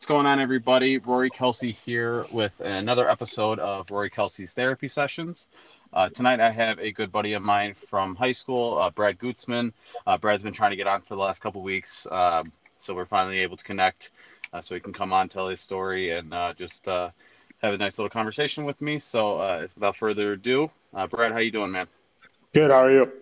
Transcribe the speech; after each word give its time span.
What's 0.00 0.06
going 0.06 0.24
on, 0.24 0.40
everybody? 0.40 0.96
Rory 0.96 1.28
Kelsey 1.28 1.72
here 1.72 2.24
with 2.32 2.58
another 2.60 3.06
episode 3.10 3.58
of 3.58 3.90
Rory 3.90 4.08
Kelsey's 4.08 4.54
Therapy 4.54 4.88
Sessions. 4.88 5.46
Uh, 5.92 6.08
tonight, 6.08 6.40
I 6.40 6.50
have 6.50 6.78
a 6.78 6.90
good 6.90 7.12
buddy 7.12 7.34
of 7.34 7.42
mine 7.42 7.74
from 7.74 8.16
high 8.16 8.32
school, 8.32 8.78
uh, 8.78 8.88
Brad 8.88 9.18
Gutzman. 9.18 9.74
Uh, 10.06 10.16
Brad's 10.16 10.42
been 10.42 10.54
trying 10.54 10.70
to 10.70 10.76
get 10.76 10.86
on 10.86 11.02
for 11.02 11.16
the 11.16 11.20
last 11.20 11.42
couple 11.42 11.60
weeks, 11.60 12.06
um, 12.10 12.50
so 12.78 12.94
we're 12.94 13.04
finally 13.04 13.40
able 13.40 13.58
to 13.58 13.62
connect 13.62 14.12
uh, 14.54 14.62
so 14.62 14.74
he 14.74 14.80
can 14.80 14.94
come 14.94 15.12
on, 15.12 15.28
tell 15.28 15.48
his 15.48 15.60
story, 15.60 16.12
and 16.12 16.32
uh, 16.32 16.54
just 16.54 16.88
uh, 16.88 17.10
have 17.58 17.74
a 17.74 17.76
nice 17.76 17.98
little 17.98 18.08
conversation 18.08 18.64
with 18.64 18.80
me. 18.80 18.98
So, 18.98 19.68
without 19.74 19.98
further 19.98 20.32
ado, 20.32 20.70
Brad, 21.10 21.32
how 21.32 21.38
you 21.40 21.52
doing, 21.52 21.72
man? 21.72 21.88
Good. 22.54 22.70
How 22.70 22.84
are 22.84 22.90
you? 22.90 23.12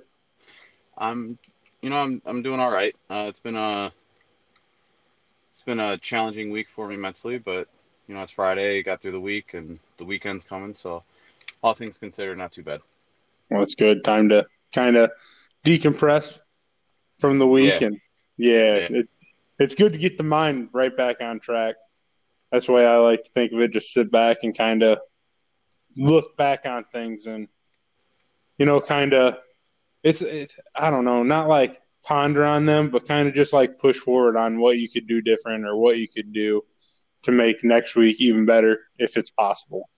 I'm, 0.96 1.38
you 1.82 1.90
know, 1.90 1.96
I'm 1.96 2.22
I'm 2.24 2.40
doing 2.40 2.60
all 2.60 2.70
right. 2.70 2.94
it's 3.10 3.40
been 3.40 3.56
a 3.56 3.92
it's 5.58 5.64
been 5.64 5.80
a 5.80 5.98
challenging 5.98 6.52
week 6.52 6.68
for 6.68 6.86
me 6.86 6.94
mentally, 6.94 7.36
but 7.36 7.66
you 8.06 8.14
know, 8.14 8.22
it's 8.22 8.30
Friday, 8.30 8.80
got 8.84 9.02
through 9.02 9.10
the 9.10 9.20
week, 9.20 9.54
and 9.54 9.80
the 9.96 10.04
weekend's 10.04 10.44
coming, 10.44 10.72
so 10.72 11.02
all 11.64 11.74
things 11.74 11.98
considered, 11.98 12.38
not 12.38 12.52
too 12.52 12.62
bad. 12.62 12.80
Well, 13.50 13.62
it's 13.62 13.74
good 13.74 14.04
time 14.04 14.28
to 14.28 14.46
kind 14.72 14.94
of 14.94 15.10
decompress 15.66 16.38
from 17.18 17.40
the 17.40 17.46
week, 17.48 17.80
yeah. 17.80 17.88
and 17.88 18.00
yeah, 18.36 18.76
yeah, 18.76 18.88
it's 18.90 19.30
it's 19.58 19.74
good 19.74 19.94
to 19.94 19.98
get 19.98 20.16
the 20.16 20.22
mind 20.22 20.68
right 20.72 20.96
back 20.96 21.20
on 21.20 21.40
track. 21.40 21.74
That's 22.52 22.66
the 22.66 22.74
way 22.74 22.86
I 22.86 22.98
like 22.98 23.24
to 23.24 23.30
think 23.32 23.50
of 23.50 23.58
it. 23.58 23.72
Just 23.72 23.92
sit 23.92 24.12
back 24.12 24.36
and 24.44 24.56
kind 24.56 24.84
of 24.84 25.00
look 25.96 26.36
back 26.36 26.66
on 26.66 26.84
things, 26.92 27.26
and 27.26 27.48
you 28.58 28.66
know, 28.66 28.80
kind 28.80 29.12
of 29.12 29.38
it's 30.04 30.22
it's 30.22 30.56
I 30.72 30.92
don't 30.92 31.04
know, 31.04 31.24
not 31.24 31.48
like 31.48 31.80
ponder 32.08 32.42
on 32.42 32.64
them, 32.64 32.88
but 32.88 33.06
kind 33.06 33.28
of 33.28 33.34
just 33.34 33.52
like 33.52 33.78
push 33.78 33.98
forward 33.98 34.36
on 34.36 34.58
what 34.58 34.78
you 34.78 34.88
could 34.88 35.06
do 35.06 35.20
different 35.20 35.66
or 35.66 35.76
what 35.76 35.98
you 35.98 36.08
could 36.08 36.32
do 36.32 36.62
to 37.22 37.30
make 37.30 37.62
next 37.62 37.96
week 37.96 38.18
even 38.18 38.46
better 38.46 38.78
if 38.98 39.18
it's 39.18 39.30
possible. 39.30 39.90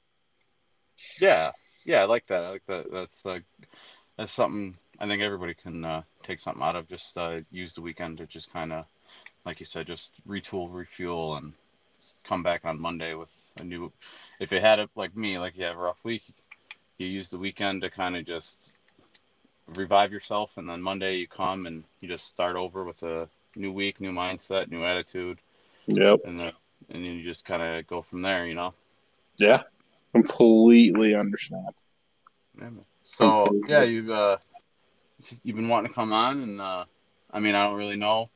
Yeah, 1.21 1.53
yeah, 1.85 2.03
I 2.03 2.05
like 2.05 2.27
that. 2.27 2.45
I 2.45 2.51
like 2.51 2.67
that. 2.67 2.87
That's 2.93 3.25
uh, 3.25 3.39
that's 4.19 4.33
something 4.33 4.77
I 4.99 5.07
think 5.07 5.23
everybody 5.23 5.55
can 5.55 5.85
uh, 5.85 6.03
take 6.25 6.41
something 6.41 6.63
out 6.63 6.77
of. 6.77 6.89
Just 6.89 7.17
uh, 7.17 7.41
use 7.53 7.75
the 7.75 7.81
weekend 7.81 8.19
to 8.19 8.27
just 8.27 8.53
kind 8.53 8.73
of, 8.73 8.87
like 9.47 9.61
you 9.61 9.67
said, 9.67 9.87
just 9.87 10.15
retool, 10.29 10.69
refuel, 10.73 11.37
and 11.37 11.53
come 12.25 12.43
back 12.43 12.65
on 12.65 12.81
Monday 12.81 13.15
with 13.15 13.29
a 13.59 13.65
new. 13.65 13.93
If 14.41 14.51
you 14.51 14.61
had 14.61 14.81
it 14.81 14.91
like 14.97 15.17
me, 15.17 15.39
like 15.39 15.57
you 15.57 15.65
have 15.65 15.77
a 15.77 15.81
rough 15.81 16.03
week, 16.03 16.23
you 16.99 17.07
use 17.07 17.31
the 17.31 17.39
weekend 17.39 17.83
to 17.83 17.91
kind 17.91 18.17
of 18.17 18.27
just 18.27 18.73
revive 19.75 20.13
yourself, 20.13 20.57
and 20.57 20.69
then 20.69 20.83
Monday 20.83 21.17
you 21.17 21.27
come 21.27 21.67
and 21.67 21.85
you 22.01 22.09
just 22.09 22.27
start 22.27 22.57
over 22.57 22.85
with 22.85 23.03
a 23.03 23.29
new 23.57 23.73
week, 23.73 24.01
new 24.01 24.13
mindset, 24.13 24.71
new 24.71 24.85
attitude. 24.85 25.39
Yep. 25.87 26.21
And 26.25 26.39
then 26.39 26.53
and 26.89 27.05
you 27.05 27.23
just 27.23 27.45
kind 27.45 27.63
of 27.63 27.87
go 27.87 28.03
from 28.03 28.23
there, 28.23 28.47
you 28.47 28.55
know. 28.55 28.75
Yeah, 29.39 29.63
completely 30.13 31.15
understand. 31.15 31.75
Yeah, 32.61 32.69
so 33.05 33.45
completely. 33.47 33.71
yeah, 33.71 33.83
you've 33.83 34.11
uh, 34.11 34.37
you've 35.43 35.57
been 35.57 35.69
wanting 35.69 35.89
to 35.89 35.95
come 35.95 36.13
on, 36.13 36.43
and 36.43 36.61
uh, 36.61 36.85
I 37.31 37.41
mean, 37.41 37.55
I 37.55 37.67
don't 37.67 37.77
really 37.77 37.97
know 37.97 38.29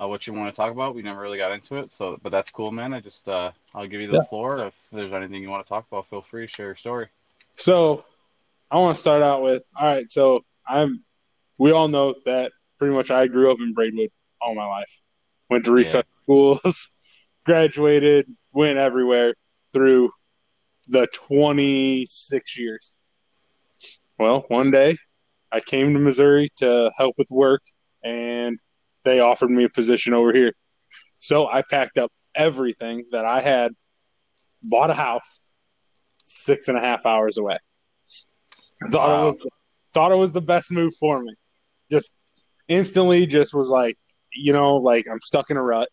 uh, 0.00 0.08
what 0.08 0.26
you 0.26 0.32
want 0.32 0.52
to 0.52 0.56
talk 0.56 0.72
about. 0.72 0.94
We 0.94 1.02
never 1.02 1.20
really 1.20 1.38
got 1.38 1.52
into 1.52 1.76
it, 1.76 1.90
so 1.90 2.18
but 2.22 2.32
that's 2.32 2.50
cool, 2.50 2.72
man. 2.72 2.92
I 2.92 3.00
just 3.00 3.28
uh, 3.28 3.52
I'll 3.74 3.86
give 3.86 4.00
you 4.00 4.08
the 4.08 4.18
yeah. 4.18 4.24
floor. 4.24 4.66
If 4.66 4.74
there's 4.92 5.12
anything 5.12 5.42
you 5.42 5.50
want 5.50 5.64
to 5.64 5.68
talk 5.68 5.86
about, 5.90 6.08
feel 6.08 6.22
free 6.22 6.46
to 6.46 6.52
share 6.52 6.66
your 6.66 6.76
story. 6.76 7.08
So, 7.54 8.04
I 8.70 8.78
want 8.78 8.96
to 8.96 9.00
start 9.00 9.22
out 9.22 9.42
with 9.42 9.68
all 9.76 9.86
right. 9.86 10.10
So 10.10 10.44
I'm. 10.66 11.04
We 11.58 11.72
all 11.72 11.88
know 11.88 12.14
that 12.26 12.52
pretty 12.78 12.94
much 12.94 13.10
I 13.10 13.26
grew 13.28 13.52
up 13.52 13.58
in 13.60 13.74
Braidwood 13.74 14.10
all 14.40 14.54
my 14.54 14.66
life. 14.66 15.02
Went 15.50 15.64
to 15.66 15.72
Reed 15.72 15.86
yeah. 15.92 16.02
schools, 16.14 17.00
graduated, 17.46 18.26
went 18.52 18.78
everywhere 18.78 19.34
through 19.72 20.10
the 20.88 21.06
26 21.28 22.58
years. 22.58 22.96
Well, 24.18 24.44
one 24.48 24.70
day 24.70 24.96
I 25.52 25.60
came 25.60 25.94
to 25.94 26.00
Missouri 26.00 26.48
to 26.56 26.90
help 26.96 27.14
with 27.18 27.28
work, 27.30 27.62
and 28.02 28.58
they 29.04 29.20
offered 29.20 29.50
me 29.50 29.64
a 29.64 29.68
position 29.68 30.14
over 30.14 30.32
here. 30.32 30.52
So 31.18 31.46
I 31.46 31.62
packed 31.70 31.98
up 31.98 32.10
everything 32.34 33.04
that 33.12 33.24
I 33.24 33.40
had, 33.40 33.72
bought 34.62 34.90
a 34.90 34.94
house 34.94 35.50
six 36.24 36.68
and 36.68 36.76
a 36.76 36.80
half 36.80 37.06
hours 37.06 37.38
away. 37.38 37.58
Thought 38.90 39.08
wow. 39.08 39.22
it 39.22 39.26
was 39.26 39.46
thought 39.94 40.12
it 40.12 40.16
was 40.16 40.32
the 40.32 40.42
best 40.42 40.70
move 40.70 40.94
for 40.96 41.22
me. 41.22 41.34
Just 41.90 42.20
instantly, 42.68 43.26
just 43.26 43.54
was 43.54 43.68
like, 43.68 43.96
you 44.34 44.52
know, 44.52 44.76
like 44.76 45.06
I'm 45.10 45.20
stuck 45.20 45.50
in 45.50 45.56
a 45.56 45.62
rut, 45.62 45.88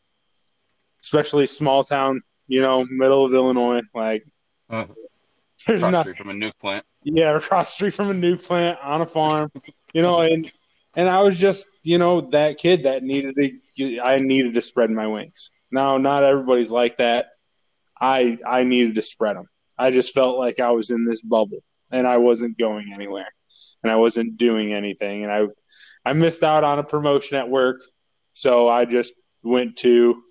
especially 1.03 1.47
small 1.47 1.83
town, 1.83 2.21
you 2.47 2.61
know, 2.61 2.85
middle 2.89 3.23
of 3.23 3.33
Illinois. 3.33 3.81
Like, 3.93 4.25
uh, 4.69 4.85
there's 5.67 5.83
nothing 5.83 6.15
from 6.15 6.29
a 6.29 6.33
nuke 6.33 6.57
plant. 6.59 6.85
Yeah, 7.03 7.35
across 7.35 7.73
street 7.73 7.93
from 7.93 8.09
a 8.09 8.13
nuke 8.13 8.45
plant 8.45 8.79
on 8.81 9.01
a 9.01 9.05
farm, 9.05 9.51
you 9.93 10.01
know, 10.01 10.19
and 10.21 10.51
and 10.95 11.07
I 11.07 11.21
was 11.21 11.39
just, 11.39 11.67
you 11.83 11.97
know, 11.97 12.21
that 12.31 12.57
kid 12.57 12.83
that 12.83 13.03
needed 13.03 13.35
to. 13.77 13.99
I 14.01 14.19
needed 14.19 14.55
to 14.55 14.61
spread 14.61 14.89
my 14.89 15.07
wings. 15.07 15.51
Now, 15.71 15.97
not 15.97 16.23
everybody's 16.23 16.71
like 16.71 16.97
that. 16.97 17.27
I 17.99 18.39
I 18.45 18.63
needed 18.63 18.95
to 18.95 19.01
spread 19.01 19.37
them. 19.37 19.47
I 19.77 19.91
just 19.91 20.13
felt 20.13 20.37
like 20.37 20.59
I 20.59 20.71
was 20.71 20.89
in 20.89 21.05
this 21.05 21.21
bubble 21.21 21.63
and 21.91 22.05
I 22.05 22.17
wasn't 22.17 22.57
going 22.57 22.91
anywhere 22.93 23.27
and 23.83 23.91
I 23.91 23.95
wasn't 23.95 24.37
doing 24.37 24.73
anything, 24.73 25.23
and 25.23 25.31
I 25.31 25.47
I 26.05 26.13
missed 26.13 26.43
out 26.43 26.63
on 26.63 26.79
a 26.79 26.83
promotion 26.83 27.37
at 27.37 27.49
work, 27.49 27.81
so 28.33 28.67
I 28.69 28.85
just 28.85 29.13
went 29.43 29.77
to 29.77 30.21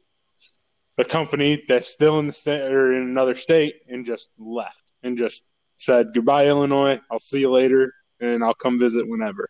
a 0.98 1.04
company 1.04 1.64
that's 1.68 1.88
still 1.88 2.18
in 2.18 2.26
the 2.26 2.32
state 2.32 2.62
or 2.62 2.92
in 2.92 3.02
another 3.02 3.34
state 3.34 3.76
and 3.88 4.04
just 4.04 4.30
left 4.38 4.82
and 5.02 5.16
just 5.16 5.50
said 5.76 6.08
goodbye 6.14 6.46
Illinois. 6.46 6.98
I'll 7.10 7.18
see 7.18 7.40
you 7.40 7.50
later, 7.50 7.92
and 8.20 8.44
I'll 8.44 8.54
come 8.54 8.78
visit 8.78 9.08
whenever. 9.08 9.46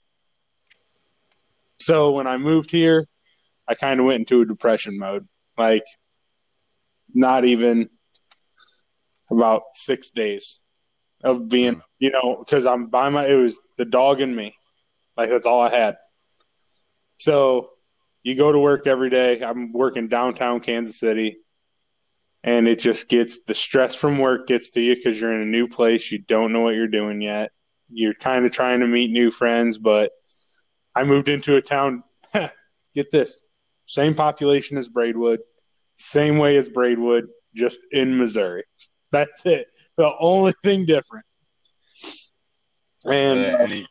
So 1.79 2.13
when 2.13 2.27
I 2.27 2.37
moved 2.37 2.71
here, 2.71 3.07
I 3.67 3.75
kind 3.75 4.01
of 4.01 4.07
went 4.07 4.21
into 4.21 4.43
a 4.43 4.47
depression 4.47 4.99
mode, 4.99 5.27
like 5.57 5.85
not 7.15 7.45
even 7.45 7.89
about 9.31 9.63
six 9.73 10.11
days 10.11 10.61
of 11.23 11.49
being, 11.49 11.83
you 11.99 12.11
know, 12.11 12.37
because 12.39 12.67
I'm 12.67 12.87
by 12.87 13.09
my, 13.11 13.27
it 13.27 13.35
was 13.35 13.61
the 13.77 13.85
dog 13.85 14.21
and 14.21 14.35
me. 14.35 14.55
Like 15.17 15.29
that's 15.29 15.47
all 15.47 15.61
I 15.61 15.71
had. 15.71 15.97
So 17.17 17.71
you 18.23 18.37
go 18.37 18.53
to 18.53 18.59
work 18.59 18.87
every 18.87 19.11
day. 19.11 19.43
I'm 19.43 19.73
working 19.73 20.09
downtown 20.09 20.61
Kansas 20.61 20.99
City. 20.99 21.39
And 22.43 22.67
it 22.67 22.79
just 22.79 23.11
gets 23.11 23.45
the 23.45 23.55
stress 23.55 23.95
from 23.95 24.19
work 24.19 24.47
gets 24.47 24.71
to 24.71 24.81
you 24.81 24.95
because 24.97 25.21
you're 25.21 25.35
in 25.35 25.43
a 25.43 25.51
new 25.51 25.69
place. 25.69 26.11
You 26.11 26.21
don't 26.27 26.53
know 26.53 26.63
what 26.63 26.75
you're 26.75 26.89
doing 26.89 27.21
yet. 27.21 27.53
You're 27.91 28.15
kind 28.15 28.47
of 28.47 28.53
trying 28.53 28.81
to 28.81 28.87
meet 28.87 29.11
new 29.11 29.31
friends, 29.31 29.77
but 29.77 30.13
I 30.95 31.05
moved 31.05 31.29
into 31.29 31.57
a 31.57 31.63
town. 31.63 32.03
get 32.95 33.11
this 33.11 33.41
same 33.87 34.15
population 34.15 34.79
as 34.79 34.89
Braidwood, 34.89 35.41
same 35.95 36.39
way 36.39 36.57
as 36.57 36.69
Braidwood, 36.69 37.29
just 37.55 37.81
in 37.93 38.17
Missouri. 38.17 38.65
That's 39.13 39.45
it. 39.47 39.69
The 39.97 40.11
only 40.19 40.53
thing 40.63 40.87
different. 40.87 41.25
And 43.07 43.41
uh, 43.41 43.59
any 43.59 43.89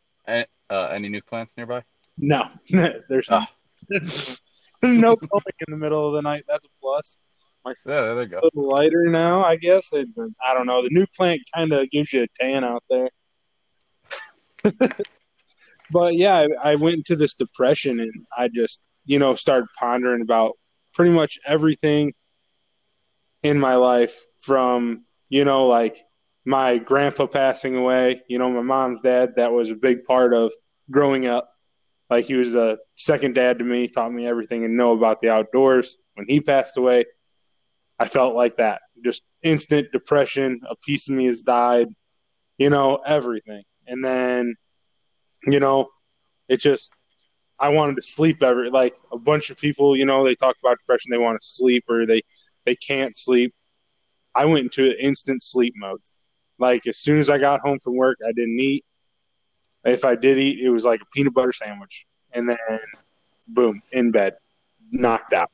uh, 0.69 0.89
any 0.91 1.09
new 1.09 1.21
plants 1.21 1.55
nearby? 1.57 1.83
No, 2.17 2.47
there's 2.69 3.29
oh. 3.31 3.45
no 4.83 5.15
going 5.15 5.43
in 5.67 5.71
the 5.71 5.77
middle 5.77 6.07
of 6.07 6.13
the 6.15 6.21
night. 6.21 6.43
That's 6.47 6.65
a 6.65 6.69
plus. 6.81 7.25
My 7.65 7.73
yeah, 7.85 8.01
there 8.01 8.21
you 8.21 8.27
go. 8.27 8.39
A 8.39 8.45
little 8.53 8.69
lighter 8.69 9.05
now, 9.05 9.43
I 9.43 9.57
guess. 9.57 9.93
I 9.93 10.53
don't 10.53 10.65
know. 10.65 10.81
The 10.81 10.89
new 10.91 11.05
plant 11.17 11.41
kind 11.53 11.73
of 11.73 11.89
gives 11.89 12.13
you 12.13 12.23
a 12.23 12.27
tan 12.39 12.63
out 12.63 12.83
there. 12.89 13.09
but 15.91 16.15
yeah, 16.15 16.45
I, 16.63 16.71
I 16.71 16.75
went 16.75 16.95
into 16.95 17.15
this 17.15 17.33
depression, 17.33 17.99
and 17.99 18.11
I 18.37 18.47
just 18.47 18.85
you 19.05 19.19
know 19.19 19.33
started 19.33 19.67
pondering 19.77 20.21
about 20.21 20.53
pretty 20.93 21.11
much 21.11 21.39
everything 21.45 22.13
in 23.43 23.59
my 23.59 23.75
life 23.75 24.17
from 24.39 25.05
you 25.29 25.45
know, 25.45 25.67
like 25.67 25.97
my 26.45 26.77
grandpa 26.77 27.27
passing 27.27 27.75
away, 27.75 28.21
you 28.27 28.39
know, 28.39 28.49
my 28.49 28.61
mom's 28.61 29.01
dad, 29.01 29.35
that 29.35 29.51
was 29.51 29.69
a 29.69 29.75
big 29.75 30.03
part 30.05 30.33
of 30.33 30.51
growing 30.89 31.27
up. 31.27 31.49
Like 32.09 32.25
he 32.25 32.35
was 32.35 32.55
a 32.55 32.77
second 32.95 33.35
dad 33.35 33.59
to 33.59 33.65
me, 33.65 33.87
taught 33.87 34.11
me 34.11 34.27
everything 34.27 34.65
and 34.65 34.75
know 34.75 34.93
about 34.93 35.19
the 35.19 35.29
outdoors. 35.29 35.97
When 36.15 36.25
he 36.27 36.41
passed 36.41 36.75
away, 36.77 37.05
I 37.99 38.07
felt 38.07 38.35
like 38.35 38.57
that. 38.57 38.81
Just 39.03 39.31
instant 39.43 39.91
depression. 39.91 40.61
A 40.67 40.75
piece 40.75 41.07
of 41.09 41.15
me 41.15 41.25
has 41.25 41.41
died, 41.41 41.87
you 42.57 42.69
know, 42.69 42.99
everything. 43.05 43.63
And 43.85 44.03
then, 44.03 44.55
you 45.45 45.59
know, 45.59 45.89
it 46.47 46.59
just, 46.59 46.91
I 47.59 47.69
wanted 47.69 47.97
to 47.97 48.01
sleep 48.01 48.41
every, 48.41 48.71
like 48.71 48.95
a 49.11 49.19
bunch 49.19 49.51
of 49.51 49.59
people, 49.59 49.95
you 49.95 50.05
know, 50.05 50.23
they 50.23 50.35
talk 50.35 50.55
about 50.63 50.79
depression, 50.79 51.11
they 51.11 51.17
want 51.17 51.39
to 51.39 51.47
sleep 51.47 51.83
or 51.89 52.05
they, 52.05 52.23
they 52.65 52.75
can't 52.75 53.15
sleep. 53.15 53.53
I 54.35 54.45
went 54.45 54.63
into 54.63 54.95
instant 55.03 55.43
sleep 55.43 55.73
mode. 55.77 56.01
Like 56.57 56.87
as 56.87 56.97
soon 56.97 57.19
as 57.19 57.29
I 57.29 57.37
got 57.37 57.61
home 57.61 57.79
from 57.79 57.95
work, 57.95 58.17
I 58.27 58.31
didn't 58.31 58.59
eat. 58.59 58.85
If 59.85 60.05
I 60.05 60.15
did 60.15 60.37
eat, 60.37 60.59
it 60.59 60.69
was 60.69 60.83
like 60.85 61.01
a 61.01 61.05
peanut 61.13 61.33
butter 61.33 61.53
sandwich, 61.53 62.05
and 62.33 62.49
then 62.49 62.57
boom, 63.47 63.81
in 63.91 64.11
bed, 64.11 64.35
knocked 64.91 65.33
out. 65.33 65.51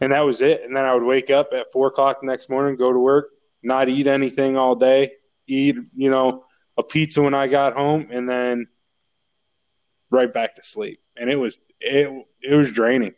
and 0.00 0.12
that 0.12 0.20
was 0.20 0.42
it. 0.42 0.62
And 0.64 0.76
then 0.76 0.84
I 0.84 0.94
would 0.94 1.02
wake 1.02 1.30
up 1.30 1.48
at 1.52 1.70
four 1.72 1.88
o'clock 1.88 2.20
the 2.20 2.26
next 2.26 2.50
morning, 2.50 2.76
go 2.76 2.92
to 2.92 2.98
work, 2.98 3.30
not 3.62 3.88
eat 3.88 4.06
anything 4.06 4.56
all 4.56 4.74
day, 4.74 5.12
eat, 5.46 5.76
you 5.92 6.10
know, 6.10 6.44
a 6.76 6.82
pizza 6.82 7.22
when 7.22 7.34
I 7.34 7.48
got 7.48 7.74
home, 7.74 8.08
and 8.10 8.28
then 8.28 8.66
right 10.10 10.32
back 10.32 10.54
to 10.56 10.62
sleep. 10.62 11.00
And 11.16 11.28
it 11.30 11.36
was 11.36 11.58
it 11.80 12.10
it 12.42 12.54
was 12.54 12.72
draining. 12.72 13.14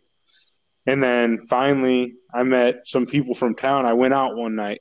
And 0.86 1.02
then 1.02 1.42
finally, 1.42 2.14
I 2.32 2.42
met 2.42 2.86
some 2.86 3.06
people 3.06 3.34
from 3.34 3.54
town. 3.54 3.86
I 3.86 3.92
went 3.92 4.14
out 4.14 4.36
one 4.36 4.54
night, 4.54 4.80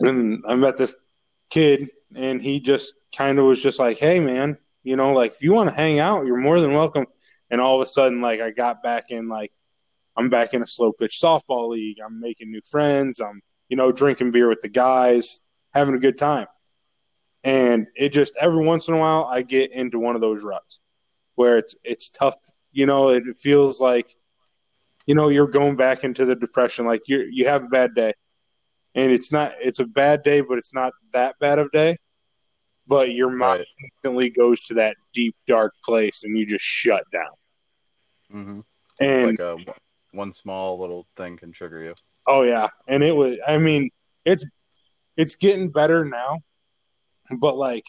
and 0.00 0.44
I 0.46 0.54
met 0.54 0.76
this 0.76 1.08
kid, 1.50 1.90
and 2.14 2.40
he 2.40 2.60
just 2.60 2.94
kind 3.16 3.38
of 3.38 3.46
was 3.46 3.62
just 3.62 3.78
like, 3.78 3.98
"Hey, 3.98 4.20
man, 4.20 4.58
you 4.84 4.96
know, 4.96 5.12
like 5.12 5.32
if 5.32 5.42
you 5.42 5.52
want 5.52 5.70
to 5.70 5.74
hang 5.74 5.98
out, 5.98 6.26
you're 6.26 6.36
more 6.36 6.60
than 6.60 6.72
welcome." 6.72 7.06
And 7.50 7.60
all 7.60 7.76
of 7.76 7.82
a 7.82 7.86
sudden, 7.86 8.20
like 8.20 8.40
I 8.40 8.50
got 8.50 8.82
back 8.82 9.10
in 9.10 9.28
like 9.28 9.52
I'm 10.16 10.28
back 10.28 10.54
in 10.54 10.62
a 10.62 10.66
slow 10.66 10.92
pitch 10.92 11.18
softball 11.22 11.70
league. 11.70 11.98
I'm 12.04 12.20
making 12.20 12.50
new 12.50 12.60
friends. 12.70 13.20
I'm, 13.20 13.40
you 13.68 13.76
know, 13.76 13.92
drinking 13.92 14.30
beer 14.30 14.48
with 14.48 14.60
the 14.60 14.68
guys, 14.68 15.42
having 15.72 15.94
a 15.94 15.98
good 15.98 16.18
time. 16.18 16.46
And 17.44 17.86
it 17.96 18.10
just 18.10 18.36
every 18.40 18.64
once 18.64 18.88
in 18.88 18.94
a 18.94 18.98
while 18.98 19.24
I 19.24 19.42
get 19.42 19.72
into 19.72 19.98
one 19.98 20.14
of 20.14 20.20
those 20.20 20.44
ruts 20.44 20.80
where 21.34 21.58
it's 21.58 21.76
it's 21.82 22.10
tough. 22.10 22.36
You 22.72 22.86
know, 22.86 23.10
it 23.10 23.24
feels 23.36 23.80
like, 23.80 24.10
you 25.06 25.14
know, 25.14 25.28
you're 25.28 25.48
going 25.48 25.76
back 25.76 26.04
into 26.04 26.24
the 26.24 26.34
depression. 26.34 26.86
Like 26.86 27.02
you 27.06 27.28
you 27.30 27.46
have 27.46 27.64
a 27.64 27.68
bad 27.68 27.94
day, 27.94 28.14
and 28.94 29.12
it's 29.12 29.32
not 29.32 29.52
it's 29.60 29.80
a 29.80 29.86
bad 29.86 30.22
day, 30.22 30.40
but 30.40 30.58
it's 30.58 30.74
not 30.74 30.92
that 31.12 31.34
bad 31.38 31.58
of 31.58 31.70
day. 31.70 31.96
But 32.86 33.12
your 33.12 33.30
mind 33.30 33.60
right. 33.60 33.66
instantly 33.84 34.30
goes 34.30 34.64
to 34.64 34.74
that 34.74 34.96
deep 35.12 35.36
dark 35.46 35.72
place, 35.84 36.24
and 36.24 36.36
you 36.36 36.46
just 36.46 36.64
shut 36.64 37.04
down. 37.12 37.30
Mm-hmm. 38.34 38.60
And 39.00 39.30
it's 39.30 39.38
like 39.38 39.40
a 39.40 39.56
one 40.12 40.32
small 40.32 40.80
little 40.80 41.06
thing 41.16 41.36
can 41.36 41.52
trigger 41.52 41.82
you. 41.82 41.94
Oh 42.26 42.42
yeah, 42.42 42.68
and 42.88 43.02
it 43.02 43.14
was. 43.14 43.36
I 43.46 43.58
mean, 43.58 43.90
it's 44.24 44.58
it's 45.16 45.36
getting 45.36 45.70
better 45.70 46.04
now, 46.04 46.40
but 47.38 47.56
like 47.56 47.84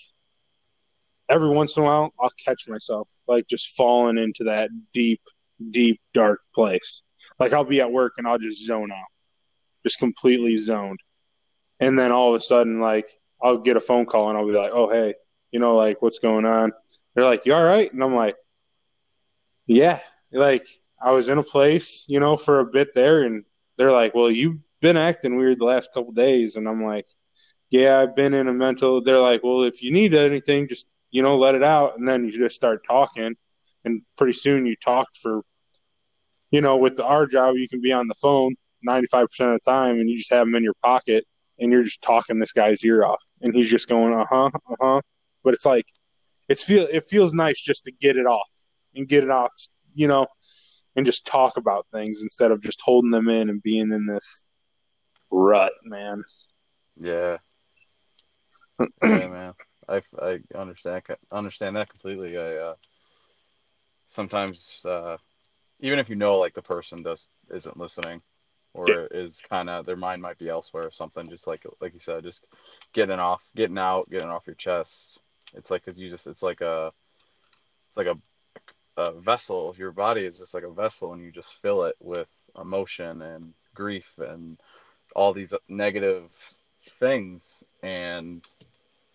every 1.33 1.49
once 1.49 1.75
in 1.75 1.83
a 1.83 1.85
while, 1.85 2.13
I'll 2.19 2.31
catch 2.45 2.67
myself 2.67 3.09
like 3.27 3.47
just 3.47 3.75
falling 3.75 4.17
into 4.17 4.43
that 4.45 4.69
deep, 4.93 5.21
deep 5.71 5.99
dark 6.13 6.41
place. 6.53 7.01
Like 7.39 7.53
I'll 7.53 7.63
be 7.63 7.81
at 7.81 7.91
work 7.91 8.13
and 8.17 8.27
I'll 8.27 8.37
just 8.37 8.63
zone 8.65 8.91
out, 8.91 9.07
just 9.83 9.97
completely 9.97 10.57
zoned, 10.57 10.99
and 11.79 11.97
then 11.97 12.11
all 12.11 12.35
of 12.35 12.39
a 12.39 12.43
sudden, 12.43 12.79
like 12.79 13.07
I'll 13.41 13.57
get 13.57 13.77
a 13.77 13.81
phone 13.81 14.05
call 14.05 14.29
and 14.29 14.37
I'll 14.37 14.47
be 14.47 14.53
like, 14.53 14.71
"Oh 14.73 14.89
hey, 14.89 15.15
you 15.51 15.59
know, 15.59 15.75
like 15.75 16.01
what's 16.01 16.19
going 16.19 16.45
on?" 16.45 16.71
They're 17.15 17.25
like, 17.25 17.45
"You 17.45 17.55
all 17.55 17.63
right?" 17.63 17.91
And 17.91 18.03
I'm 18.03 18.15
like, 18.15 18.35
"Yeah." 19.65 19.99
Like 20.31 20.65
I 21.01 21.11
was 21.11 21.29
in 21.29 21.37
a 21.37 21.43
place, 21.43 22.05
you 22.07 22.19
know, 22.19 22.37
for 22.37 22.59
a 22.59 22.65
bit 22.65 22.93
there, 22.93 23.23
and 23.23 23.43
they're 23.77 23.91
like, 23.91 24.13
"Well, 24.13 24.29
you've 24.29 24.59
been 24.81 24.97
acting 24.97 25.35
weird 25.35 25.59
the 25.59 25.65
last 25.65 25.93
couple 25.93 26.11
days," 26.11 26.55
and 26.55 26.67
I'm 26.67 26.83
like, 26.83 27.07
"Yeah, 27.71 27.99
I've 27.99 28.15
been 28.15 28.33
in 28.33 28.47
a 28.47 28.53
mental." 28.53 29.01
They're 29.01 29.19
like, 29.19 29.43
"Well, 29.43 29.63
if 29.63 29.81
you 29.81 29.91
need 29.91 30.13
anything, 30.13 30.67
just 30.67 30.92
you 31.13 31.21
know, 31.21 31.37
let 31.37 31.55
it 31.55 31.63
out," 31.63 31.97
and 31.97 32.05
then 32.07 32.25
you 32.25 32.31
just 32.31 32.55
start 32.55 32.85
talking, 32.85 33.35
and 33.85 34.01
pretty 34.17 34.33
soon 34.33 34.65
you 34.65 34.75
talked 34.75 35.15
for, 35.17 35.43
you 36.51 36.59
know, 36.59 36.75
with 36.75 36.99
our 36.99 37.25
job, 37.25 37.55
you 37.55 37.69
can 37.69 37.81
be 37.81 37.93
on 37.93 38.07
the 38.07 38.15
phone 38.15 38.55
95% 38.85 39.53
of 39.53 39.61
the 39.63 39.71
time, 39.71 39.99
and 39.99 40.09
you 40.09 40.17
just 40.17 40.31
have 40.31 40.45
them 40.45 40.55
in 40.55 40.63
your 40.63 40.75
pocket, 40.83 41.25
and 41.59 41.71
you're 41.71 41.83
just 41.83 42.03
talking 42.03 42.39
this 42.39 42.51
guy's 42.51 42.83
ear 42.83 43.05
off, 43.05 43.23
and 43.41 43.55
he's 43.55 43.69
just 43.69 43.87
going, 43.87 44.13
"Uh 44.13 44.25
huh, 44.29 44.49
uh 44.69 44.75
huh," 44.81 45.01
but 45.43 45.53
it's 45.53 45.65
like, 45.65 45.85
it's 46.49 46.63
feel 46.63 46.87
it 46.91 47.05
feels 47.05 47.33
nice 47.33 47.61
just 47.61 47.85
to 47.85 47.91
get 47.91 48.17
it 48.17 48.25
off 48.25 48.51
and 48.95 49.07
get 49.07 49.23
it 49.23 49.29
off, 49.29 49.53
you 49.93 50.07
know 50.07 50.27
and 50.95 51.05
just 51.05 51.25
talk 51.25 51.57
about 51.57 51.87
things 51.91 52.21
instead 52.23 52.51
of 52.51 52.61
just 52.61 52.81
holding 52.81 53.11
them 53.11 53.29
in 53.29 53.49
and 53.49 53.63
being 53.63 53.91
in 53.91 54.05
this 54.05 54.49
rut, 55.31 55.73
man. 55.83 56.23
Yeah. 56.99 57.37
yeah, 59.03 59.27
man. 59.27 59.53
I, 59.87 60.01
I 60.21 60.39
understand 60.55 61.03
understand 61.31 61.75
that 61.75 61.89
completely. 61.89 62.37
I 62.37 62.55
uh, 62.55 62.75
sometimes 64.09 64.81
uh, 64.85 65.17
even 65.79 65.99
if 65.99 66.09
you 66.09 66.15
know 66.15 66.37
like 66.37 66.53
the 66.53 66.61
person 66.61 67.03
does 67.03 67.29
isn't 67.49 67.77
listening 67.77 68.21
or 68.73 68.85
yeah. 68.87 69.05
is 69.11 69.41
kind 69.47 69.69
of 69.69 69.85
their 69.85 69.95
mind 69.95 70.21
might 70.21 70.39
be 70.39 70.49
elsewhere 70.49 70.85
or 70.85 70.91
something, 70.91 71.29
just 71.29 71.47
like 71.47 71.63
like 71.81 71.93
you 71.93 71.99
said, 71.99 72.23
just 72.23 72.45
getting 72.93 73.19
off, 73.19 73.41
getting 73.55 73.77
out, 73.77 74.09
getting 74.09 74.29
off 74.29 74.47
your 74.47 74.55
chest. 74.55 75.19
It's 75.53 75.69
like 75.69 75.85
because 75.85 75.99
you 75.99 76.09
just 76.09 76.27
it's 76.27 76.43
like 76.43 76.61
a 76.61 76.91
it's 77.89 77.97
like 77.97 78.07
a 78.07 78.17
a 78.97 79.11
vessel. 79.19 79.75
Your 79.77 79.91
body 79.91 80.25
is 80.25 80.37
just 80.37 80.53
like 80.53 80.63
a 80.63 80.71
vessel, 80.71 81.13
and 81.13 81.21
you 81.21 81.31
just 81.31 81.53
fill 81.61 81.83
it 81.83 81.95
with 81.99 82.27
emotion 82.59 83.21
and 83.21 83.53
grief 83.75 84.07
and 84.17 84.59
all 85.15 85.33
these 85.33 85.53
negative 85.67 86.29
things, 86.99 87.63
and 87.81 88.43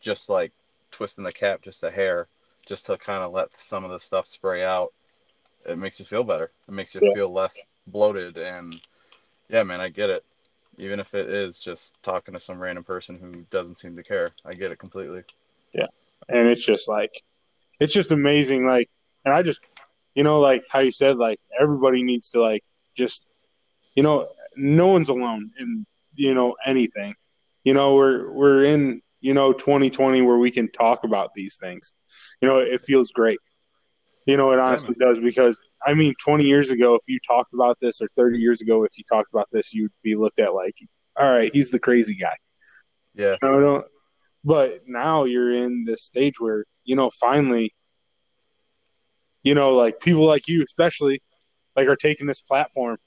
just 0.01 0.29
like 0.29 0.53
twisting 0.91 1.25
the 1.25 1.33
cap 1.33 1.63
just 1.63 1.83
a 1.85 1.91
hair, 1.91 2.29
just 2.67 2.87
to 2.87 2.97
kind 2.99 3.23
of 3.23 3.33
let 3.33 3.49
some 3.57 3.85
of 3.85 3.91
the 3.91 4.01
stuff 4.01 4.27
spray 4.27 4.65
out. 4.65 4.93
It 5.67 5.79
makes 5.79 5.99
you 5.99 6.07
feel 6.07 6.25
better. 6.25 6.51
It 6.69 6.73
makes 6.73 6.95
you 6.95 7.01
yeah. 7.03 7.15
feel 7.15 7.33
less 7.33 7.57
bloated, 7.87 8.37
and 8.37 8.81
yeah, 9.49 9.63
man, 9.63 9.81
I 9.81 9.89
get 9.89 10.11
it. 10.11 10.25
Even 10.79 11.01
if 11.01 11.13
it 11.15 11.29
is 11.29 11.59
just 11.59 11.93
talking 12.03 12.35
to 12.35 12.41
some 12.41 12.61
random 12.61 12.85
person 12.85 13.19
who 13.19 13.45
doesn't 13.51 13.75
seem 13.75 13.97
to 13.97 14.03
care, 14.05 14.31
I 14.45 14.55
get 14.55 14.71
it 14.71 14.79
completely. 14.79 15.23
Yeah, 15.75 15.89
and 16.29 16.49
it's 16.49 16.65
just 16.65 16.89
like, 16.89 17.13
it's 17.81 17.93
just 17.93 18.13
amazing. 18.13 18.67
Like 18.67 18.89
and 19.25 19.35
I 19.35 19.43
just, 19.43 19.61
you 20.15 20.25
know, 20.25 20.41
like 20.41 20.63
how 20.71 20.81
you 20.81 20.91
said, 20.91 21.17
like 21.17 21.41
everybody 21.59 22.03
needs 22.03 22.31
to 22.31 22.41
like 22.41 22.65
just, 22.97 23.31
you 23.95 24.03
know, 24.03 24.29
no 24.57 24.89
one's 24.89 25.09
alone 25.09 25.51
in 25.59 25.87
you 26.15 26.35
know 26.35 26.57
anything. 26.65 27.15
You 27.65 27.75
know, 27.75 27.95
we're 27.95 28.31
we're 28.31 28.65
in 28.65 29.03
you 29.21 29.35
know 29.35 29.53
2020 29.53 30.23
where 30.23 30.39
we 30.39 30.51
can 30.51 30.71
talk 30.71 31.05
about 31.05 31.31
these 31.35 31.57
things. 31.61 31.95
You 32.41 32.49
know, 32.49 32.59
it 32.59 32.81
feels 32.81 33.11
great. 33.11 33.39
You 34.27 34.37
know, 34.37 34.53
it 34.53 34.59
honestly 34.59 34.95
yeah, 34.99 35.09
does 35.09 35.21
because 35.21 35.61
I 35.85 35.95
mean, 35.95 36.15
20 36.23 36.45
years 36.45 36.71
ago, 36.71 36.95
if 36.95 37.03
you 37.09 37.19
talked 37.27 37.55
about 37.55 37.79
this, 37.81 38.01
or 38.01 38.09
30 38.17 38.39
years 38.39 38.61
ago, 38.61 38.85
if 38.85 38.93
you 38.99 39.05
talked 39.09 39.33
about 39.33 39.49
this, 39.51 39.73
you'd 39.73 39.93
be 40.03 40.17
looked 40.17 40.39
at 40.39 40.55
like, 40.55 40.75
all 41.17 41.31
right, 41.31 41.51
he's 41.53 41.71
the 41.71 41.79
crazy 41.79 42.17
guy. 42.17 42.37
Yeah. 43.15 43.37
You 43.43 43.61
know, 43.61 43.85
but 44.45 44.83
now 44.87 45.25
you're 45.25 45.53
in 45.53 45.85
this 45.85 46.05
stage 46.05 46.41
where 46.41 46.65
you 46.85 46.95
know 46.97 47.11
finally 47.11 47.73
you 49.43 49.55
know, 49.55 49.75
like 49.75 50.01
people 50.01 50.27
like 50.27 50.49
you, 50.49 50.63
especially, 50.63 51.21
like 51.77 51.89
are 51.89 51.97
taking 51.97 52.27
this 52.27 52.41
platform 52.41 52.99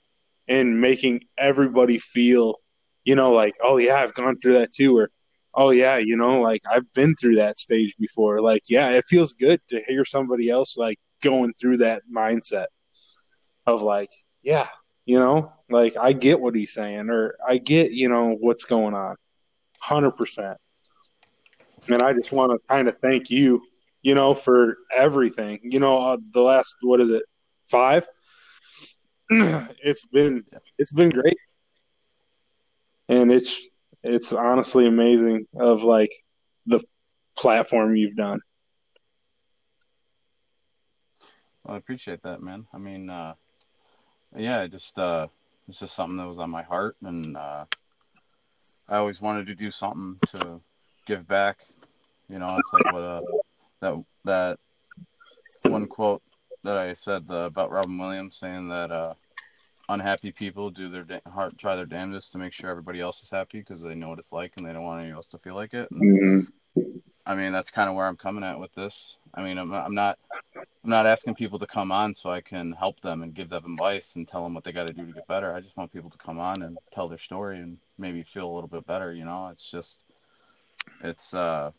and 0.48 0.80
making 0.80 1.22
everybody 1.38 1.98
feel, 1.98 2.56
you 3.04 3.16
know, 3.16 3.32
like, 3.32 3.54
oh 3.64 3.78
yeah, 3.78 3.96
I've 3.96 4.14
gone 4.14 4.40
through 4.40 4.60
that 4.60 4.72
too, 4.72 4.98
or 4.98 5.10
oh 5.54 5.72
yeah, 5.72 5.98
you 5.98 6.16
know, 6.16 6.42
like 6.42 6.62
I've 6.70 6.92
been 6.94 7.16
through 7.16 7.36
that 7.36 7.58
stage 7.60 7.96
before. 8.00 8.42
Like, 8.42 8.64
yeah, 8.70 8.90
it 8.90 9.06
feels 9.06 9.34
good 9.34 9.60
to 9.70 9.82
hear 9.88 10.06
somebody 10.06 10.50
else 10.50 10.78
like 10.78 10.98
going 11.22 11.54
through 11.54 11.78
that 11.78 12.04
mindset 12.14 12.68
of 13.66 13.82
like, 13.82 14.10
yeah, 14.44 14.68
you 15.06 15.20
know, 15.20 15.52
like 15.70 15.94
I 16.00 16.14
get 16.14 16.40
what 16.40 16.56
he's 16.56 16.74
saying, 16.74 17.10
or 17.10 17.36
I 17.48 17.58
get, 17.58 17.92
you 17.92 18.10
know, 18.10 18.36
what's 18.40 18.66
going 18.66 18.94
on, 18.94 19.16
hundred 19.80 20.12
percent. 20.12 20.58
And 21.88 22.02
I 22.02 22.14
just 22.14 22.32
want 22.32 22.52
to 22.52 22.68
kind 22.68 22.88
of 22.88 22.98
thank 23.00 23.30
you 23.30 23.62
you 24.02 24.16
know, 24.16 24.34
for 24.34 24.78
everything. 24.96 25.60
You 25.64 25.80
know, 25.80 26.02
uh, 26.02 26.18
the 26.32 26.42
last 26.42 26.76
what 26.82 27.02
is 27.02 27.10
it, 27.10 27.24
five? 27.64 28.06
it's 29.30 30.08
been 30.08 30.44
it's 30.78 30.92
been 30.92 31.10
great, 31.10 31.38
and 33.10 33.32
it's 33.32 33.71
it's 34.04 34.34
honestly 34.34 34.88
amazing 34.88 35.48
of 35.56 35.84
like 35.84 36.12
the 36.66 36.84
platform 37.38 37.96
you've 37.96 38.16
done. 38.16 38.40
Well, 41.64 41.76
I 41.76 41.78
appreciate 41.78 42.24
that, 42.24 42.42
man. 42.42 42.66
I 42.74 42.78
mean, 42.78 43.10
uh, 43.10 43.36
yeah, 44.36 44.66
just 44.68 44.98
uh, 44.98 45.28
it's 45.68 45.80
just 45.80 45.96
something 45.96 46.18
that 46.18 46.28
was 46.28 46.40
on 46.40 46.50
my 46.50 46.64
heart, 46.64 46.96
and 47.04 47.38
uh, 47.38 47.66
I 48.90 48.98
always 48.98 49.22
wanted 49.22 49.48
to 49.48 49.56
do 49.56 49.72
something 49.72 50.20
to 50.32 50.62
give 51.06 51.28
back. 51.28 51.60
You 52.30 52.40
know, 52.40 52.46
it's 52.46 52.74
like 52.74 52.94
what 52.94 53.04
a 53.04 53.22
that 53.82 54.04
that 54.26 54.60
one 55.64 55.88
quote 55.88 56.22
that 56.64 56.78
I 56.78 56.94
said 56.94 57.26
uh, 57.30 57.36
about 57.36 57.72
Robin 57.72 57.98
Williams 57.98 58.38
saying 58.38 58.70
that 58.70 58.92
uh, 58.92 59.14
unhappy 59.92 60.32
people 60.32 60.70
do 60.70 60.90
their 60.90 61.04
da- 61.04 61.30
heart 61.32 61.58
try 61.58 61.76
their 61.76 61.86
damnedest 61.86 62.32
to 62.32 62.38
make 62.38 62.54
sure 62.54 62.70
everybody 62.70 63.00
else 63.00 63.22
is 63.22 63.30
happy 63.30 63.60
because 63.60 63.82
they 63.82 63.96
know 63.96 64.10
what 64.10 64.20
it's 64.20 64.32
like 64.32 64.54
and 64.58 64.66
they 64.66 64.74
don't 64.74 64.84
want 64.84 65.02
anyone 65.02 65.18
else 65.18 65.28
to 65.28 65.38
feel 65.38 65.56
like 65.56 65.74
it. 65.74 65.90
Mm-hmm. 65.92 66.40
I 67.26 67.36
mean, 67.36 67.52
that's 67.52 67.70
kind 67.70 67.90
of 67.90 67.96
where 67.96 68.08
I'm 68.08 68.16
coming 68.16 68.44
at 68.44 68.60
with 68.60 68.74
this. 68.74 69.18
I 69.34 69.44
mean, 69.44 69.58
I'm, 69.58 69.74
I'm 69.74 69.94
not 69.94 70.18
I'm 70.56 70.90
not 70.90 71.06
asking 71.06 71.36
people 71.36 71.60
to 71.60 71.68
come 71.68 71.92
on 71.92 72.16
so 72.16 72.32
I 72.32 72.42
can 72.42 72.72
help 72.72 73.02
them 73.02 73.24
and 73.24 73.34
give 73.34 73.50
them 73.50 73.74
advice 73.74 74.16
and 74.16 74.28
tell 74.28 74.44
them 74.44 74.54
what 74.54 74.64
they 74.64 74.72
got 74.72 74.88
to 74.88 74.94
do 74.94 75.06
to 75.06 75.12
get 75.12 75.28
better. 75.28 75.54
I 75.54 75.60
just 75.60 75.76
want 75.76 75.92
people 75.92 76.10
to 76.10 76.18
come 76.18 76.40
on 76.40 76.62
and 76.62 76.78
tell 76.94 77.10
their 77.10 77.20
story 77.20 77.60
and 77.60 77.78
maybe 77.98 78.24
feel 78.24 78.50
a 78.50 78.54
little 78.54 78.70
bit 78.70 78.88
better. 78.88 79.14
You 79.14 79.26
know, 79.26 79.50
it's 79.52 79.70
just 79.70 79.98
it's 81.04 81.34
uh 81.34 81.72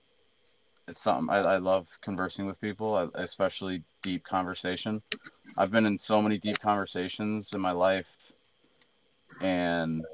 it's 0.88 1.02
something 1.02 1.30
I, 1.30 1.38
I 1.38 1.56
love 1.58 1.88
conversing 2.02 2.46
with 2.46 2.60
people, 2.60 2.94
uh, 2.94 3.08
especially 3.14 3.82
deep 4.02 4.24
conversation. 4.24 5.02
I've 5.56 5.70
been 5.70 5.86
in 5.86 5.98
so 5.98 6.20
many 6.22 6.38
deep 6.38 6.60
conversations 6.60 7.52
in 7.52 7.60
my 7.60 7.72
life 7.72 8.06
and 9.42 10.04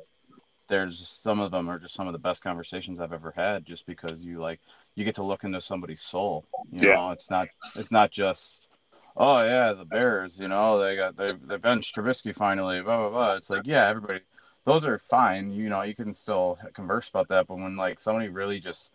there's 0.69 1.09
some 1.09 1.41
of 1.41 1.51
them 1.51 1.69
are 1.69 1.79
just 1.79 1.95
some 1.95 2.07
of 2.07 2.13
the 2.13 2.19
best 2.19 2.43
conversations 2.43 3.01
I've 3.01 3.13
ever 3.13 3.33
had, 3.35 3.65
just 3.65 3.87
because 3.87 4.23
you 4.23 4.41
like 4.41 4.61
you 4.97 5.05
get 5.05 5.15
to 5.17 5.23
look 5.23 5.45
into 5.45 5.61
somebody's 5.61 6.03
soul. 6.03 6.45
You 6.73 6.85
Yeah. 6.85 6.95
know, 6.95 7.11
it's 7.11 7.31
not 7.31 7.49
it's 7.77 7.91
not 7.91 8.11
just 8.11 8.69
oh 9.17 9.43
yeah 9.43 9.73
the 9.73 9.85
Bears. 9.85 10.39
You 10.39 10.49
know, 10.49 10.79
they 10.79 10.97
got 10.97 11.17
they 11.17 11.33
they 11.33 11.57
benched 11.57 11.97
Trubisky 11.97 12.35
finally. 12.35 12.81
Blah 12.83 12.99
blah 12.99 13.11
blah. 13.11 13.35
It's 13.37 13.51
like 13.51 13.67
yeah, 13.67 13.89
everybody. 13.89 14.21
Those 14.69 14.85
are 14.85 14.99
fine, 14.99 15.51
you 15.51 15.71
know. 15.71 15.81
You 15.81 15.95
can 15.95 16.13
still 16.13 16.59
converse 16.75 17.09
about 17.09 17.29
that, 17.29 17.47
but 17.47 17.57
when 17.57 17.75
like 17.75 17.99
somebody 17.99 18.29
really 18.29 18.61
just 18.61 18.93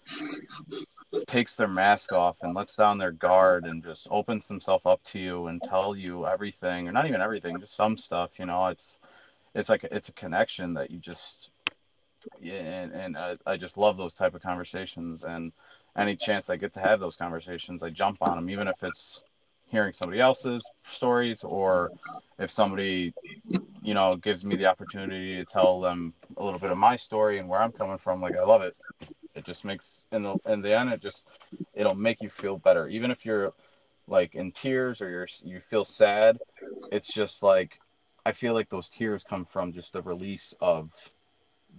takes 1.26 1.56
their 1.56 1.68
mask 1.68 2.12
off 2.12 2.38
and 2.44 2.54
lets 2.54 2.76
down 2.76 3.00
their 3.00 3.12
guard 3.12 3.66
and 3.66 3.84
just 3.84 4.08
opens 4.12 4.48
himself 4.48 4.86
up 4.86 5.04
to 5.06 5.18
you 5.18 5.48
and 5.48 5.64
tell 5.64 5.96
you 5.96 6.28
everything, 6.28 6.88
or 6.88 6.92
not 6.92 7.08
even 7.08 7.22
everything, 7.22 7.60
just 7.60 7.76
some 7.76 7.98
stuff, 7.98 8.30
you 8.38 8.46
know, 8.46 8.68
it's 8.68 9.00
it's 9.56 9.68
like 9.68 9.84
it's 9.86 10.10
a 10.10 10.14
connection 10.14 10.76
that 10.76 10.92
you 10.92 11.00
just 11.00 11.50
yeah, 12.40 12.54
and, 12.54 12.92
and 12.94 13.18
uh, 13.18 13.36
I 13.48 13.58
just 13.58 13.76
love 13.76 13.98
those 13.98 14.14
type 14.14 14.36
of 14.36 14.44
conversations. 14.44 15.24
And 15.24 15.52
any 15.98 16.16
chance 16.16 16.52
I 16.52 16.56
get 16.56 16.76
to 16.76 16.82
have 16.82 17.00
those 17.00 17.16
conversations, 17.16 17.82
I 17.82 17.90
jump 17.90 18.22
on 18.22 18.36
them, 18.36 18.52
even 18.52 18.68
if 18.68 18.84
it's 18.84 19.24
hearing 19.74 19.92
somebody 19.92 20.22
else's 20.22 20.64
stories 20.92 21.44
or 21.44 21.92
if 22.38 22.52
somebody, 22.52 23.12
you 23.82 23.96
know, 23.96 24.16
gives 24.16 24.46
me 24.46 24.56
the 24.56 24.68
opportunity 24.68 25.36
to 25.36 25.46
tell 25.46 25.82
them 25.82 26.14
a 26.38 26.44
little 26.44 26.60
bit 26.60 26.70
of 26.70 26.78
my 26.78 26.96
story 26.96 27.40
and 27.40 27.50
where 27.50 27.60
I'm 27.60 27.72
coming 27.72 27.98
from. 27.98 28.22
Like 28.22 28.36
I 28.36 28.44
love 28.44 28.62
it. 28.62 28.76
It 29.36 29.44
just 29.44 29.66
makes 29.66 30.06
in 30.12 30.22
the 30.22 30.38
in 30.46 30.62
the 30.62 30.78
end, 30.78 30.94
it 30.94 31.02
just 31.02 31.26
it'll 31.74 31.96
make 31.96 32.22
you 32.22 32.30
feel 32.30 32.56
better, 32.56 32.88
even 32.88 33.10
if 33.10 33.26
you're 33.26 33.52
like 34.08 34.36
in 34.36 34.52
tears 34.52 35.02
or 35.02 35.10
you're 35.10 35.28
you 35.44 35.60
feel 35.72 35.84
sad. 35.86 36.38
It's 36.92 37.12
just 37.12 37.42
like 37.42 37.80
I 38.28 38.32
feel 38.32 38.54
like 38.54 38.70
those 38.70 38.90
tears 38.90 39.24
come 39.28 39.48
from 39.52 39.74
just 39.74 39.94
the 39.94 40.04
release 40.04 40.54
of 40.62 40.92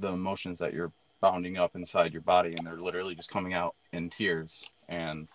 the 0.00 0.08
emotions 0.08 0.58
that 0.58 0.74
you're 0.74 0.92
bounding 1.20 1.58
up 1.58 1.76
inside 1.76 2.12
your 2.12 2.22
body 2.22 2.56
and 2.56 2.66
they're 2.66 2.80
literally 2.80 3.14
just 3.14 3.30
coming 3.30 3.54
out 3.54 3.76
in 3.92 4.10
tears 4.10 4.64
and 4.88 5.28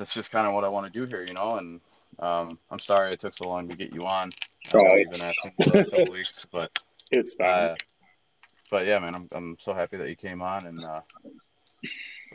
that's 0.00 0.14
just 0.14 0.30
kind 0.30 0.46
of 0.46 0.54
what 0.54 0.64
I 0.64 0.68
want 0.68 0.90
to 0.90 0.98
do 0.98 1.06
here, 1.06 1.22
you 1.24 1.34
know. 1.34 1.58
And 1.58 1.80
um, 2.18 2.58
I'm 2.70 2.80
sorry 2.80 3.12
it 3.12 3.20
took 3.20 3.36
so 3.36 3.46
long 3.46 3.68
to 3.68 3.76
get 3.76 3.92
you 3.92 4.06
on. 4.06 4.32
Oh, 4.74 4.80
been 4.80 5.22
asking 5.22 5.52
for 5.56 5.76
last 5.76 5.90
couple 5.90 6.12
weeks, 6.12 6.46
but 6.50 6.70
It's 7.10 7.34
fine. 7.34 7.48
uh, 7.48 7.74
but 8.70 8.86
yeah, 8.86 8.98
man, 8.98 9.14
I'm 9.14 9.28
I'm 9.32 9.56
so 9.60 9.74
happy 9.74 9.98
that 9.98 10.08
you 10.08 10.16
came 10.16 10.40
on. 10.40 10.66
And 10.66 10.82
uh, 10.82 11.00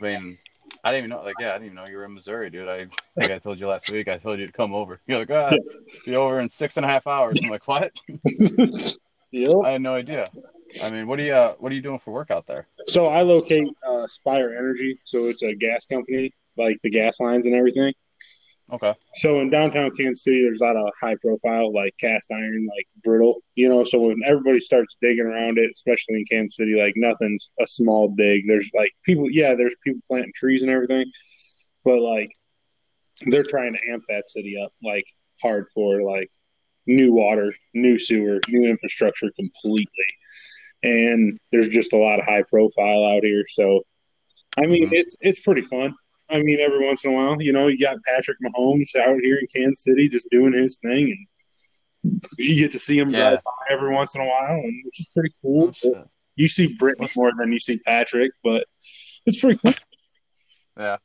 mean, 0.00 0.38
I 0.84 0.92
didn't 0.92 1.06
even 1.06 1.10
know, 1.10 1.24
like, 1.24 1.34
yeah, 1.40 1.50
I 1.50 1.52
didn't 1.54 1.66
even 1.66 1.76
know 1.76 1.86
you 1.86 1.96
were 1.96 2.04
in 2.04 2.14
Missouri, 2.14 2.50
dude. 2.50 2.68
I 2.68 2.86
like 3.16 3.32
I 3.32 3.38
told 3.38 3.58
you 3.58 3.66
last 3.66 3.90
week. 3.90 4.06
I 4.06 4.18
told 4.18 4.38
you 4.38 4.46
to 4.46 4.52
come 4.52 4.72
over. 4.72 5.00
You're 5.06 5.18
like, 5.18 5.30
ah, 5.30 5.56
be 6.04 6.14
over 6.14 6.38
in 6.38 6.48
six 6.48 6.76
and 6.76 6.86
a 6.86 6.88
half 6.88 7.06
hours. 7.08 7.40
I'm 7.42 7.50
like, 7.50 7.66
what? 7.66 7.90
yep. 9.32 9.56
I 9.64 9.70
had 9.70 9.82
no 9.82 9.94
idea. 9.94 10.30
I 10.84 10.90
mean, 10.90 11.08
what 11.08 11.18
are 11.18 11.24
you 11.24 11.34
uh, 11.34 11.54
what 11.58 11.72
are 11.72 11.74
you 11.74 11.82
doing 11.82 11.98
for 11.98 12.12
work 12.12 12.30
out 12.30 12.46
there? 12.46 12.68
So 12.86 13.06
I 13.06 13.22
locate 13.22 13.66
uh, 13.84 14.06
Spire 14.06 14.54
Energy. 14.56 15.00
So 15.04 15.26
it's 15.26 15.42
a 15.42 15.54
gas 15.54 15.86
company, 15.86 16.32
like 16.56 16.78
the 16.82 16.90
gas 16.90 17.20
lines 17.20 17.46
and 17.46 17.54
everything. 17.54 17.92
Okay. 18.72 18.94
So 19.14 19.40
in 19.40 19.50
downtown 19.50 19.90
Kansas 19.96 20.24
City, 20.24 20.42
there's 20.42 20.60
a 20.60 20.64
lot 20.64 20.76
of 20.76 20.92
high 21.00 21.14
profile, 21.20 21.72
like 21.72 21.94
cast 22.00 22.32
iron, 22.32 22.66
like 22.66 22.86
brittle, 23.04 23.40
you 23.54 23.68
know. 23.68 23.84
So 23.84 24.00
when 24.00 24.22
everybody 24.24 24.58
starts 24.60 24.96
digging 25.00 25.24
around 25.24 25.58
it, 25.58 25.70
especially 25.72 26.16
in 26.16 26.24
Kansas 26.28 26.56
City, 26.56 26.74
like 26.74 26.94
nothing's 26.96 27.52
a 27.60 27.66
small 27.66 28.08
dig. 28.16 28.42
There's 28.48 28.68
like 28.74 28.90
people, 29.04 29.30
yeah, 29.30 29.54
there's 29.54 29.76
people 29.84 30.00
planting 30.08 30.32
trees 30.34 30.62
and 30.62 30.70
everything, 30.70 31.06
but 31.84 32.00
like 32.00 32.30
they're 33.26 33.44
trying 33.44 33.74
to 33.74 33.92
amp 33.92 34.02
that 34.08 34.28
city 34.28 34.56
up, 34.62 34.72
like 34.82 35.04
hardcore, 35.44 36.04
like 36.04 36.28
new 36.86 37.12
water, 37.12 37.54
new 37.72 37.98
sewer, 37.98 38.40
new 38.48 38.68
infrastructure 38.68 39.30
completely. 39.36 39.86
And 40.82 41.38
there's 41.52 41.68
just 41.68 41.92
a 41.92 41.98
lot 41.98 42.18
of 42.18 42.24
high 42.24 42.42
profile 42.48 43.04
out 43.04 43.22
here. 43.24 43.44
So, 43.48 43.82
I 44.58 44.66
mean, 44.66 44.88
Mhm. 44.90 44.92
it's 44.92 45.14
it's 45.20 45.40
pretty 45.40 45.62
fun. 45.62 45.94
I 46.30 46.42
mean, 46.42 46.58
every 46.60 46.84
once 46.86 47.04
in 47.04 47.12
a 47.12 47.14
while, 47.14 47.40
you 47.40 47.52
know, 47.52 47.68
you 47.68 47.78
got 47.78 47.96
Patrick 48.04 48.38
Mahomes 48.44 48.94
out 48.96 49.16
here 49.20 49.36
in 49.38 49.46
Kansas 49.54 49.84
City 49.84 50.08
just 50.08 50.28
doing 50.30 50.52
his 50.52 50.78
thing, 50.78 51.26
and 52.04 52.22
you 52.38 52.56
get 52.56 52.72
to 52.72 52.78
see 52.78 52.98
him 52.98 53.10
Yeah. 53.10 53.30
drive 53.30 53.44
by 53.44 53.52
every 53.70 53.92
once 53.94 54.14
in 54.14 54.20
a 54.22 54.26
while, 54.26 54.54
and 54.56 54.82
which 54.84 55.00
is 55.00 55.10
pretty 55.14 55.32
cool. 55.42 55.72
Oh. 55.84 56.04
You 56.34 56.48
see 56.48 56.74
Brittany 56.76 57.08
more 57.16 57.32
than 57.38 57.52
you 57.52 57.58
see 57.58 57.78
Patrick, 57.78 58.32
but 58.44 58.64
it's 59.24 59.40
pretty 59.40 59.58
cool. 59.58 59.74
Yeah. 60.78 60.96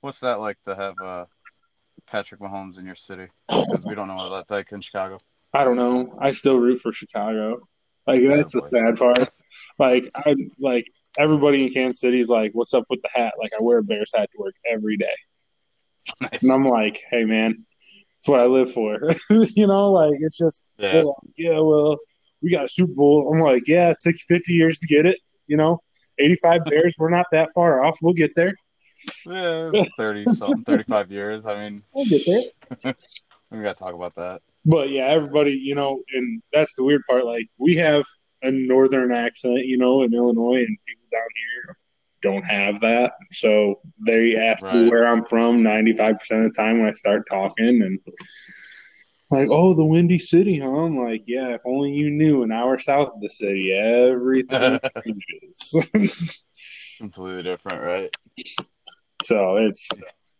What's 0.00 0.20
that 0.20 0.38
like 0.38 0.58
to 0.66 0.76
have 0.76 0.94
uh, 1.04 1.24
Patrick 2.06 2.40
Mahomes 2.40 2.78
in 2.78 2.86
your 2.86 2.94
city? 2.94 3.26
Because 3.48 3.84
we 3.84 3.94
don't 3.96 4.06
know 4.06 4.14
what 4.16 4.28
that's 4.30 4.50
like 4.50 4.70
in 4.72 4.80
Chicago. 4.80 5.18
I 5.52 5.64
don't 5.64 5.76
know. 5.76 6.16
I 6.20 6.30
still 6.30 6.56
root 6.56 6.80
for 6.80 6.92
Chicago. 6.92 7.58
Like 8.06 8.22
that's 8.26 8.52
the 8.52 8.62
sad 8.62 8.96
part. 8.96 9.30
Like 9.78 10.08
I 10.14 10.36
like 10.60 10.84
everybody 11.18 11.66
in 11.66 11.72
Kansas 11.72 12.00
City 12.00 12.20
is 12.20 12.28
like, 12.28 12.52
"What's 12.52 12.74
up 12.74 12.84
with 12.90 13.00
the 13.02 13.08
hat?" 13.12 13.34
Like 13.38 13.52
I 13.58 13.62
wear 13.62 13.78
a 13.78 13.82
Bears 13.82 14.12
hat 14.14 14.28
to 14.32 14.38
work 14.38 14.54
every 14.66 14.96
day, 14.96 15.14
Nice. 16.20 16.42
and 16.42 16.52
I'm 16.52 16.64
like, 16.64 17.00
"Hey 17.10 17.24
man, 17.24 17.64
it's 18.18 18.28
what 18.28 18.40
I 18.40 18.46
live 18.46 18.72
for." 18.72 18.98
you 19.30 19.66
know, 19.66 19.92
like 19.92 20.18
it's 20.20 20.38
just 20.38 20.72
Yeah. 20.78 21.02
like, 21.02 21.14
yeah. 21.36 21.58
Well, 21.60 21.98
we 22.42 22.50
got 22.50 22.64
a 22.64 22.68
Super 22.68 22.92
Bowl. 22.92 23.30
I'm 23.32 23.40
like, 23.40 23.66
yeah, 23.66 23.90
it 23.90 23.96
took 24.00 24.14
50 24.16 24.52
years 24.52 24.78
to 24.78 24.86
get 24.86 25.06
it. 25.06 25.18
You 25.48 25.56
know, 25.56 25.80
85 26.18 26.64
Bears. 26.70 26.94
We're 26.98 27.10
not 27.10 27.26
that 27.32 27.48
far 27.54 27.84
off. 27.84 27.96
We'll 28.02 28.14
get 28.14 28.34
there. 28.36 28.54
Yeah, 29.26 29.70
thirty 29.96 30.24
something, 30.34 30.64
thirty-five 30.64 31.10
years. 31.10 31.44
I 31.46 31.54
mean, 31.68 31.82
We'll 31.92 32.04
get 32.06 32.22
there. 32.26 32.94
we 33.50 33.62
got 33.62 33.76
to 33.76 33.78
talk 33.78 33.94
about 33.94 34.14
that. 34.16 34.42
But 34.66 34.90
yeah, 34.90 35.06
everybody, 35.06 35.52
you 35.52 35.74
know, 35.74 36.02
and 36.12 36.42
that's 36.52 36.74
the 36.74 36.84
weird 36.84 37.02
part. 37.08 37.24
Like 37.24 37.44
we 37.58 37.76
have 37.76 38.04
a 38.42 38.50
northern 38.50 39.12
accent, 39.12 39.66
you 39.66 39.76
know, 39.76 40.02
in 40.02 40.14
Illinois, 40.14 40.58
and 40.58 40.78
people 40.86 41.06
down 41.10 41.28
here 41.36 41.76
don't 42.20 42.44
have 42.44 42.80
that. 42.80 43.12
So 43.32 43.80
they 44.06 44.36
ask 44.36 44.64
me 44.64 44.88
where 44.88 45.06
I'm 45.06 45.24
from 45.24 45.62
95% 45.62 46.12
of 46.12 46.42
the 46.42 46.54
time 46.56 46.80
when 46.80 46.88
I 46.88 46.92
start 46.94 47.24
talking, 47.30 47.82
and 47.82 47.98
like, 49.30 49.48
oh, 49.50 49.74
the 49.74 49.84
Windy 49.84 50.18
City, 50.18 50.58
huh? 50.58 50.84
I'm 50.86 50.98
like, 50.98 51.24
yeah, 51.26 51.48
if 51.48 51.60
only 51.66 51.92
you 51.92 52.10
knew. 52.10 52.42
An 52.42 52.52
hour 52.52 52.78
south 52.78 53.10
of 53.14 53.20
the 53.20 53.28
city, 53.28 53.72
everything 53.72 54.80
changes. 55.04 56.34
Completely 56.98 57.42
different, 57.42 57.82
right? 57.82 58.10
so 59.22 59.56
it's 59.56 59.88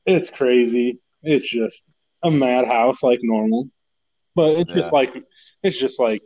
it's 0.07 0.31
crazy. 0.31 0.99
It's 1.23 1.49
just 1.49 1.91
a 2.23 2.31
madhouse 2.31 3.03
like 3.03 3.21
normal, 3.23 3.69
but 4.35 4.59
it's 4.59 4.73
just 4.73 4.93
like 4.93 5.11
it's 5.63 5.79
just 5.79 6.01
like 6.01 6.23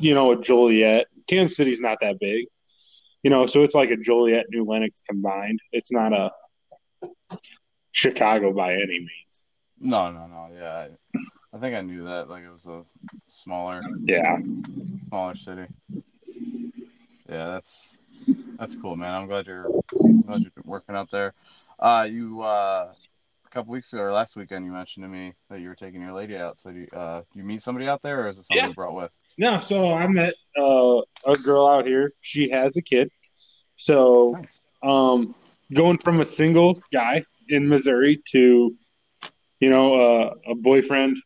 you 0.00 0.14
know 0.14 0.32
a 0.32 0.40
Joliet. 0.40 1.06
Kansas 1.28 1.56
City's 1.56 1.80
not 1.80 1.98
that 2.00 2.18
big, 2.20 2.46
you 3.22 3.30
know, 3.30 3.46
so 3.46 3.62
it's 3.62 3.74
like 3.74 3.90
a 3.90 3.96
Joliet 3.96 4.46
New 4.50 4.64
Lenox 4.64 5.02
combined. 5.08 5.60
It's 5.72 5.92
not 5.92 6.12
a 6.12 6.30
Chicago 7.92 8.52
by 8.52 8.74
any 8.74 8.98
means. 9.00 9.44
No, 9.80 10.10
no, 10.10 10.26
no. 10.26 10.48
Yeah, 10.54 10.86
I, 11.14 11.56
I 11.56 11.60
think 11.60 11.74
I 11.76 11.80
knew 11.82 12.04
that. 12.04 12.28
Like 12.28 12.44
it 12.44 12.50
was 12.50 12.66
a 12.66 12.82
smaller, 13.28 13.82
Yeah, 14.04 14.36
smaller 15.08 15.36
city. 15.36 15.66
Yeah, 17.28 17.48
that's 17.48 17.96
that's 18.58 18.74
cool, 18.76 18.96
man. 18.96 19.12
I'm 19.14 19.26
glad 19.26 19.46
you're 19.46 19.66
glad 20.26 20.40
you're 20.40 20.50
working 20.64 20.96
out 20.96 21.10
there. 21.10 21.34
Uh, 21.78 22.06
you 22.10 22.40
uh, 22.42 22.92
a 23.46 23.50
couple 23.50 23.72
weeks 23.72 23.92
ago 23.92 24.02
or 24.02 24.12
last 24.12 24.34
weekend, 24.34 24.64
you 24.64 24.72
mentioned 24.72 25.04
to 25.04 25.08
me 25.08 25.34
that 25.50 25.60
you 25.60 25.68
were 25.68 25.74
taking 25.74 26.00
your 26.02 26.12
lady 26.12 26.36
out. 26.36 26.58
So, 26.58 26.70
do 26.70 26.78
you, 26.80 26.88
uh, 26.92 27.20
do 27.32 27.38
you 27.38 27.44
meet 27.44 27.62
somebody 27.62 27.86
out 27.86 28.02
there, 28.02 28.24
or 28.24 28.28
is 28.30 28.38
it 28.38 28.46
somebody 28.46 28.64
Yeah. 28.64 28.68
you 28.68 28.74
brought 28.74 28.94
with? 28.94 29.10
No. 29.38 29.60
So 29.60 29.94
I 29.94 30.06
met 30.08 30.34
uh, 30.58 31.00
a 31.24 31.34
girl 31.42 31.66
out 31.66 31.86
here. 31.86 32.12
She 32.20 32.50
has 32.50 32.76
a 32.76 32.82
kid, 32.82 33.08
so 33.76 34.36
um, 34.82 35.34
going 35.72 35.98
from 35.98 36.20
a 36.20 36.26
single 36.26 36.80
guy 36.92 37.22
in 37.48 37.68
Missouri 37.68 38.22
to, 38.32 38.76
you 39.60 39.70
know, 39.70 39.94
uh, 39.94 40.34
a 40.50 40.54
boyfriend, 40.54 41.16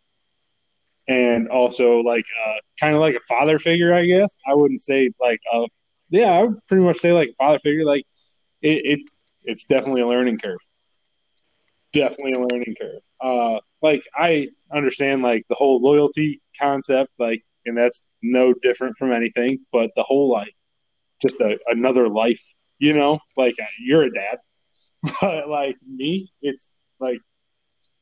and 1.08 1.48
also 1.48 1.98
like 2.00 2.24
uh, 2.46 2.54
kind 2.78 2.94
of 2.94 3.00
like 3.00 3.16
a 3.16 3.20
father 3.20 3.58
figure, 3.58 3.92
I 3.92 4.04
guess. 4.04 4.36
I 4.46 4.54
wouldn't 4.54 4.80
say 4.80 5.10
like 5.20 5.40
a, 5.52 5.66
yeah, 6.10 6.32
I 6.32 6.42
would 6.42 6.66
pretty 6.68 6.84
much 6.84 6.98
say 6.98 7.12
like 7.12 7.30
a 7.30 7.34
father 7.34 7.58
figure. 7.58 7.84
Like 7.84 8.04
it, 8.60 8.82
it 8.84 9.00
it's 9.44 9.64
definitely 9.64 10.02
a 10.02 10.06
learning 10.06 10.38
curve. 10.38 10.60
Definitely 11.92 12.32
a 12.34 12.40
learning 12.40 12.74
curve. 12.80 13.02
Uh, 13.20 13.60
like 13.82 14.02
I 14.16 14.48
understand 14.72 15.22
like 15.22 15.44
the 15.48 15.54
whole 15.54 15.80
loyalty 15.82 16.40
concept, 16.60 17.10
like, 17.18 17.42
and 17.66 17.76
that's 17.76 18.08
no 18.22 18.54
different 18.62 18.96
from 18.96 19.12
anything. 19.12 19.58
But 19.72 19.90
the 19.96 20.02
whole 20.02 20.30
like 20.30 20.54
just 21.20 21.40
a, 21.40 21.58
another 21.68 22.08
life 22.08 22.42
you 22.82 22.92
know? 22.92 23.20
Like 23.36 23.54
uh, 23.62 23.66
you're 23.78 24.02
a 24.02 24.12
dad 24.12 24.38
but 25.20 25.48
like 25.48 25.76
me 25.86 26.30
it's 26.42 26.70
like 27.00 27.18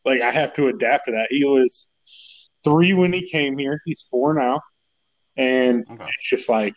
like 0.05 0.21
i 0.23 0.31
have 0.31 0.53
to 0.55 0.69
adapt 0.69 1.07
to 1.07 1.13
that. 1.13 1.29
He 1.31 1.45
was 1.45 1.89
three 2.65 2.93
when 2.95 3.13
he 3.13 3.31
came 3.31 3.57
here. 3.59 3.81
He's 3.85 4.07
four 4.11 4.35
now. 4.35 4.61
And 5.37 5.85
Okay. 5.91 6.05
it's 6.05 6.31
just 6.31 6.49
like 6.49 6.75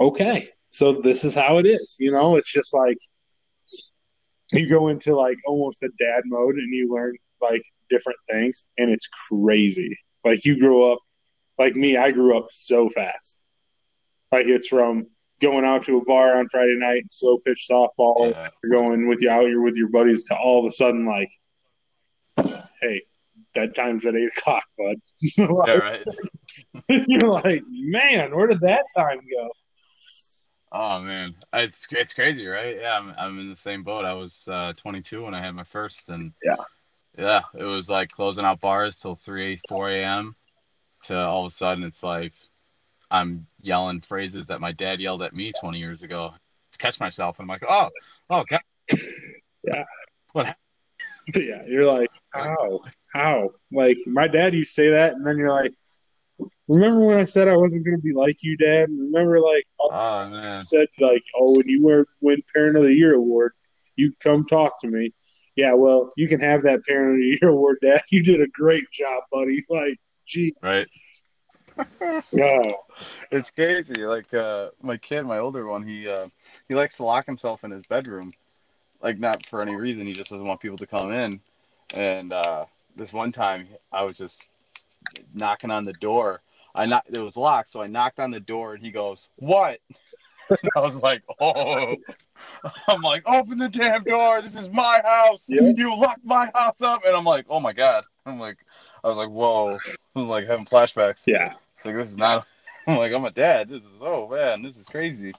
okay 0.00 0.48
so 0.70 1.00
this 1.00 1.24
is 1.24 1.34
how 1.34 1.58
it 1.58 1.66
is 1.66 1.96
you 1.98 2.10
know? 2.10 2.36
It's 2.36 2.52
just 2.52 2.74
like 2.74 2.98
you 4.52 4.68
go 4.68 4.88
into 4.88 5.14
like 5.14 5.36
almost 5.46 5.82
a 5.82 5.90
dad 5.98 6.22
mode 6.24 6.54
and 6.54 6.72
you 6.74 6.88
learn 6.90 7.14
like 7.40 7.62
different 7.90 8.18
things 8.30 8.70
and 8.78 8.90
it's 8.90 9.08
crazy. 9.28 9.96
Like 10.24 10.44
you 10.44 10.58
grow 10.58 10.92
up 10.92 10.98
like 11.58 11.74
me, 11.76 11.96
I 11.96 12.10
grew 12.12 12.36
up 12.38 12.46
so 12.50 12.88
fast. 12.88 13.44
Like 14.32 14.46
it's 14.46 14.68
from 14.68 15.06
going 15.40 15.64
out 15.64 15.84
to 15.84 15.98
a 15.98 16.04
bar 16.04 16.38
on 16.38 16.48
Friday 16.48 16.76
night, 16.76 17.04
slow 17.10 17.38
pitch 17.44 17.66
softball, 17.70 18.30
Yeah. 18.32 18.48
you're 18.62 18.78
going 18.78 19.08
with 19.08 19.22
you 19.22 19.30
out, 19.30 19.46
you're 19.46 19.62
with 19.62 19.76
your 19.76 19.88
buddies 19.88 20.24
to 20.24 20.36
all 20.36 20.60
of 20.60 20.66
a 20.66 20.72
sudden 20.72 21.06
like, 21.06 21.28
hey, 22.80 23.02
bedtime's 23.54 24.04
at 24.06 24.16
eight 24.16 24.30
o'clock, 24.36 24.64
bud. 24.76 24.96
Yeah, 25.36 25.72
right. 25.76 26.04
you're 26.88 27.28
like, 27.28 27.62
man, 27.68 28.34
where 28.36 28.46
did 28.46 28.60
that 28.60 28.84
time 28.96 29.18
go? 29.18 29.50
Oh 30.70 31.00
man, 31.00 31.34
it's 31.54 31.86
it's 31.90 32.12
crazy, 32.12 32.46
right? 32.46 32.76
Yeah, 32.78 32.98
I'm 32.98 33.14
I'm 33.18 33.38
in 33.38 33.48
the 33.48 33.56
same 33.56 33.82
boat. 33.82 34.04
I 34.04 34.12
was 34.12 34.46
uh, 34.48 34.74
22 34.76 35.24
when 35.24 35.32
I 35.34 35.40
had 35.40 35.54
my 35.54 35.64
first, 35.64 36.10
and 36.10 36.32
Yeah. 36.44 36.56
yeah, 37.16 37.40
it 37.58 37.64
was 37.64 37.88
like 37.88 38.10
closing 38.10 38.44
out 38.44 38.60
bars 38.60 39.00
till 39.00 39.14
3, 39.16 39.58
4 39.66 39.90
a.m. 39.92 40.36
To 41.04 41.16
all 41.16 41.46
of 41.46 41.52
a 41.52 41.54
sudden, 41.54 41.84
it's 41.84 42.02
like 42.02 42.32
I'm 43.10 43.46
yelling 43.60 44.00
phrases 44.00 44.48
that 44.48 44.60
my 44.60 44.72
dad 44.72 45.00
yelled 45.00 45.22
at 45.22 45.34
me 45.34 45.52
20 45.60 45.78
years 45.78 46.02
ago. 46.02 46.34
Just 46.70 46.80
catch 46.80 47.00
myself, 47.00 47.38
and 47.38 47.44
I'm 47.44 47.48
like, 47.48 47.64
oh, 47.68 47.88
oh 48.30 48.44
god, 48.48 48.60
yeah, 49.64 49.84
yeah. 51.34 51.62
you're 51.66 51.90
like, 51.90 52.10
how, 52.30 52.80
how? 53.12 53.50
Like 53.72 53.96
my 54.06 54.28
dad 54.28 54.54
used 54.54 54.74
to 54.74 54.82
say 54.82 54.90
that, 54.90 55.14
and 55.14 55.26
then 55.26 55.38
you're 55.38 55.50
like, 55.52 55.72
remember 56.68 57.04
when 57.04 57.18
I 57.18 57.24
said 57.24 57.48
I 57.48 57.56
wasn't 57.56 57.84
going 57.84 57.96
to 57.96 58.02
be 58.02 58.12
like 58.12 58.36
you, 58.42 58.56
Dad? 58.56 58.88
Remember, 58.90 59.40
like, 59.40 59.64
oh 59.80 60.28
man, 60.28 60.58
you 60.58 60.62
said, 60.62 60.88
like, 61.00 61.22
oh, 61.38 61.56
when 61.56 61.68
you 61.68 61.82
were 61.82 62.06
win 62.20 62.42
Parent 62.54 62.76
of 62.76 62.82
the 62.84 62.94
Year 62.94 63.14
award, 63.14 63.52
you 63.96 64.12
come 64.20 64.46
talk 64.46 64.80
to 64.82 64.88
me. 64.88 65.12
Yeah, 65.56 65.72
well, 65.72 66.12
you 66.16 66.28
can 66.28 66.40
have 66.40 66.62
that 66.62 66.84
Parent 66.84 67.14
of 67.14 67.16
the 67.16 67.38
Year 67.40 67.50
award, 67.50 67.78
Dad. 67.82 68.02
You 68.10 68.22
did 68.22 68.40
a 68.40 68.48
great 68.48 68.84
job, 68.92 69.24
buddy. 69.32 69.64
Like, 69.68 69.98
gee, 70.28 70.54
right? 70.62 70.88
no, 72.32 72.62
It's 73.30 73.50
crazy. 73.50 74.04
Like 74.04 74.32
uh, 74.34 74.70
my 74.82 74.96
kid, 74.96 75.24
my 75.24 75.38
older 75.38 75.66
one, 75.66 75.86
he 75.86 76.08
uh, 76.08 76.28
he 76.68 76.74
likes 76.74 76.96
to 76.98 77.04
lock 77.04 77.26
himself 77.26 77.64
in 77.64 77.70
his 77.70 77.84
bedroom, 77.86 78.32
like 79.02 79.18
not 79.18 79.46
for 79.46 79.62
any 79.62 79.76
reason. 79.76 80.06
He 80.06 80.14
just 80.14 80.30
doesn't 80.30 80.46
want 80.46 80.60
people 80.60 80.78
to 80.78 80.86
come 80.86 81.12
in. 81.12 81.40
And 81.94 82.32
uh, 82.32 82.66
this 82.96 83.12
one 83.12 83.32
time, 83.32 83.68
I 83.92 84.04
was 84.04 84.18
just 84.18 84.48
knocking 85.34 85.70
on 85.70 85.84
the 85.84 85.94
door. 85.94 86.42
I 86.74 86.86
knocked, 86.86 87.10
it 87.10 87.18
was 87.18 87.36
locked, 87.36 87.70
so 87.70 87.82
I 87.82 87.86
knocked 87.86 88.20
on 88.20 88.30
the 88.30 88.40
door, 88.40 88.74
and 88.74 88.84
he 88.84 88.90
goes, 88.90 89.28
"What?" 89.36 89.80
And 90.50 90.70
I 90.76 90.80
was 90.80 90.96
like, 90.96 91.22
"Oh." 91.40 91.96
I'm 92.88 93.02
like, 93.02 93.24
open 93.26 93.58
the 93.58 93.68
damn 93.68 94.04
door. 94.04 94.40
This 94.40 94.56
is 94.56 94.68
my 94.68 95.00
house. 95.04 95.44
Yeah. 95.48 95.72
You 95.74 95.96
locked 95.96 96.24
my 96.24 96.50
house 96.54 96.80
up. 96.80 97.04
And 97.04 97.16
I'm 97.16 97.24
like, 97.24 97.46
oh 97.48 97.60
my 97.60 97.72
God. 97.72 98.04
I'm 98.26 98.38
like, 98.38 98.58
I 99.02 99.08
was 99.08 99.18
like, 99.18 99.28
whoa. 99.28 99.78
I 100.14 100.18
was 100.20 100.28
like 100.28 100.46
having 100.46 100.64
flashbacks. 100.64 101.24
yeah, 101.26 101.54
It's 101.76 101.84
like 101.84 101.96
this 101.96 102.10
is 102.10 102.16
not. 102.16 102.46
I'm 102.86 102.96
like 102.96 103.12
I'm 103.12 103.24
a 103.24 103.30
dad. 103.30 103.68
This 103.68 103.82
is 103.82 103.90
oh 104.00 104.28
man, 104.28 104.62
this 104.62 104.78
is 104.78 104.86
crazy. 104.86 105.34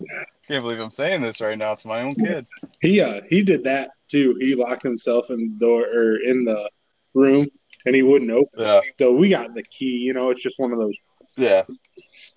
Can't 0.48 0.64
believe 0.64 0.80
I'm 0.80 0.92
saying 0.92 1.22
this 1.22 1.42
right 1.42 1.58
now 1.58 1.74
to 1.76 1.88
my 1.88 2.02
own 2.02 2.16
kid. 2.16 2.46
he 2.82 3.02
uh, 3.02 3.22
he 3.28 3.42
did 3.44 3.64
that 3.64 3.90
too. 4.10 4.36
He 4.40 4.56
locked 4.56 4.84
himself 4.84 5.32
in 5.32 5.58
the 5.58 5.66
door 5.66 5.82
or 5.82 6.18
in 6.22 6.46
the 6.46 6.70
room, 7.16 7.48
and 7.86 7.96
he 7.96 8.04
wouldn't 8.04 8.30
open. 8.30 8.50
Yeah, 8.58 8.82
So 9.00 9.14
we 9.14 9.30
got 9.30 9.56
the 9.56 9.64
key. 9.64 9.98
You 9.98 10.14
know, 10.14 10.30
it's 10.30 10.44
just 10.44 10.60
one 10.60 10.72
of 10.72 10.78
those 10.78 10.98
yeah, 11.38 11.64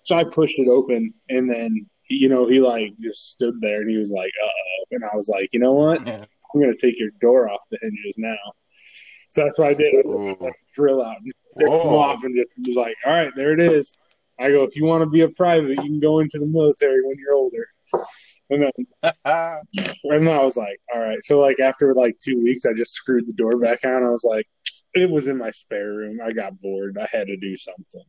So 0.02 0.16
I 0.16 0.24
pushed 0.24 0.58
it 0.58 0.68
open, 0.68 1.12
and 1.28 1.48
then 1.50 1.86
you 2.14 2.28
know 2.28 2.46
he 2.46 2.60
like 2.60 2.92
just 3.00 3.30
stood 3.30 3.60
there, 3.60 3.80
and 3.80 3.90
he 3.90 3.96
was 3.96 4.10
like, 4.10 4.32
"Uh 4.42 4.46
oh," 4.46 4.84
and 4.92 5.04
I 5.04 5.14
was 5.14 5.28
like, 5.28 5.48
"You 5.52 5.60
know 5.60 5.72
what? 5.72 6.06
yeah. 6.06 6.24
I'm 6.54 6.60
gonna 6.60 6.76
take 6.76 6.98
your 6.98 7.10
door 7.20 7.48
off 7.48 7.64
the 7.70 7.78
hinges 7.80 8.16
now." 8.18 8.36
So 9.28 9.44
that's 9.44 9.58
what 9.58 9.68
I 9.68 9.74
did. 9.74 9.94
I 9.94 10.02
just 10.02 10.40
like, 10.40 10.54
drill 10.74 11.02
out 11.02 11.16
and 11.16 11.32
stick 11.42 11.66
them 11.66 11.74
off, 11.74 12.22
and 12.24 12.36
just 12.36 12.54
was 12.64 12.76
like, 12.76 12.96
"All 13.06 13.12
right, 13.12 13.32
there 13.34 13.52
it 13.52 13.60
is." 13.60 13.98
I 14.38 14.50
go, 14.50 14.62
"If 14.64 14.76
you 14.76 14.84
want 14.84 15.02
to 15.02 15.08
be 15.08 15.22
a 15.22 15.28
private, 15.28 15.70
you 15.70 15.76
can 15.76 16.00
go 16.00 16.18
into 16.18 16.38
the 16.38 16.46
military 16.46 17.02
when 17.02 17.16
you're 17.18 17.34
older." 17.34 17.66
And 18.50 18.62
then, 18.62 18.72
and 19.24 20.26
then 20.26 20.28
I 20.28 20.44
was 20.44 20.56
like, 20.56 20.78
"All 20.94 21.00
right." 21.00 21.22
So 21.22 21.40
like 21.40 21.60
after 21.60 21.94
like 21.94 22.18
two 22.18 22.42
weeks, 22.42 22.66
I 22.66 22.74
just 22.74 22.92
screwed 22.92 23.26
the 23.26 23.32
door 23.32 23.58
back 23.58 23.78
on. 23.84 24.04
I 24.04 24.10
was 24.10 24.24
like, 24.24 24.46
"It 24.94 25.10
was 25.10 25.28
in 25.28 25.38
my 25.38 25.50
spare 25.50 25.92
room. 25.92 26.18
I 26.22 26.32
got 26.32 26.60
bored. 26.60 26.98
I 26.98 27.08
had 27.10 27.28
to 27.28 27.36
do 27.36 27.56
something." 27.56 28.04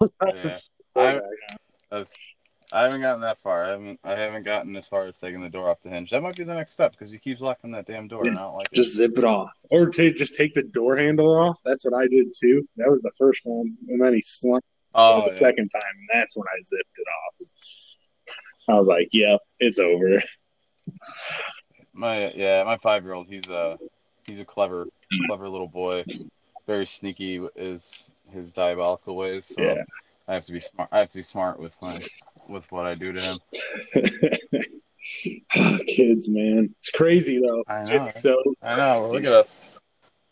yeah. 0.34 0.58
I, 0.96 1.20
I 2.72 2.82
haven't 2.82 3.00
gotten 3.00 3.20
that 3.22 3.38
far. 3.42 3.64
I 3.64 3.70
haven't. 3.70 4.00
I 4.04 4.10
haven't 4.12 4.44
gotten 4.44 4.76
as 4.76 4.86
far 4.86 5.06
as 5.06 5.18
taking 5.18 5.40
the 5.42 5.48
door 5.48 5.68
off 5.68 5.82
the 5.82 5.90
hinge. 5.90 6.10
That 6.10 6.22
might 6.22 6.36
be 6.36 6.44
the 6.44 6.54
next 6.54 6.72
step 6.74 6.92
because 6.92 7.10
he 7.10 7.18
keeps 7.18 7.40
locking 7.40 7.72
that 7.72 7.86
damn 7.86 8.06
door, 8.06 8.26
and 8.26 8.38
I 8.38 8.42
don't 8.42 8.54
like 8.54 8.68
it. 8.70 8.76
just 8.76 8.96
zip 8.96 9.12
it 9.16 9.24
off, 9.24 9.50
or 9.70 9.90
to 9.90 10.12
just 10.12 10.36
take 10.36 10.54
the 10.54 10.62
door 10.62 10.96
handle 10.96 11.34
off. 11.36 11.58
That's 11.64 11.84
what 11.84 11.94
I 11.94 12.06
did 12.06 12.28
too. 12.38 12.62
That 12.76 12.88
was 12.88 13.02
the 13.02 13.10
first 13.18 13.40
one, 13.44 13.76
and 13.88 14.00
then 14.00 14.14
he 14.14 14.22
slumped 14.22 14.66
Oh, 14.94 15.20
the 15.20 15.26
yeah. 15.26 15.32
second 15.32 15.68
time, 15.70 15.82
and 15.98 16.08
that's 16.12 16.36
when 16.36 16.46
I 16.48 16.60
zipped 16.62 16.98
it 16.98 17.06
off. 17.08 17.48
I 18.68 18.74
was 18.74 18.86
like, 18.88 19.08
"Yep, 19.12 19.40
it's 19.58 19.78
over." 19.78 20.20
my 21.92 22.30
yeah, 22.32 22.62
my 22.64 22.76
five 22.76 23.04
year 23.04 23.14
old. 23.14 23.26
He's 23.28 23.48
a 23.48 23.78
he's 24.26 24.40
a 24.40 24.44
clever, 24.44 24.86
clever 25.26 25.48
little 25.48 25.68
boy. 25.68 26.04
Very 26.66 26.86
sneaky 26.86 27.40
is 27.56 28.10
his 28.32 28.52
diabolical 28.52 29.16
ways. 29.16 29.46
So 29.46 29.62
Yeah. 29.62 29.82
I 30.28 30.34
have 30.34 30.44
to 30.46 30.52
be 30.52 30.60
smart. 30.60 30.88
I 30.92 31.00
have 31.00 31.08
to 31.10 31.16
be 31.16 31.22
smart 31.22 31.58
with 31.58 31.72
my 31.82 31.98
with 32.50 32.70
what 32.70 32.86
I 32.86 32.94
do 32.94 33.12
to 33.12 33.20
him. 33.20 33.38
Oh, 35.56 35.78
kids, 35.86 36.28
man, 36.28 36.74
it's 36.78 36.90
crazy 36.90 37.40
though. 37.40 37.64
I 37.66 37.82
know. 37.84 37.96
It's 37.96 38.20
so 38.20 38.36
I 38.62 38.76
know. 38.76 39.10
Look 39.10 39.24
at 39.24 39.32
us. 39.32 39.76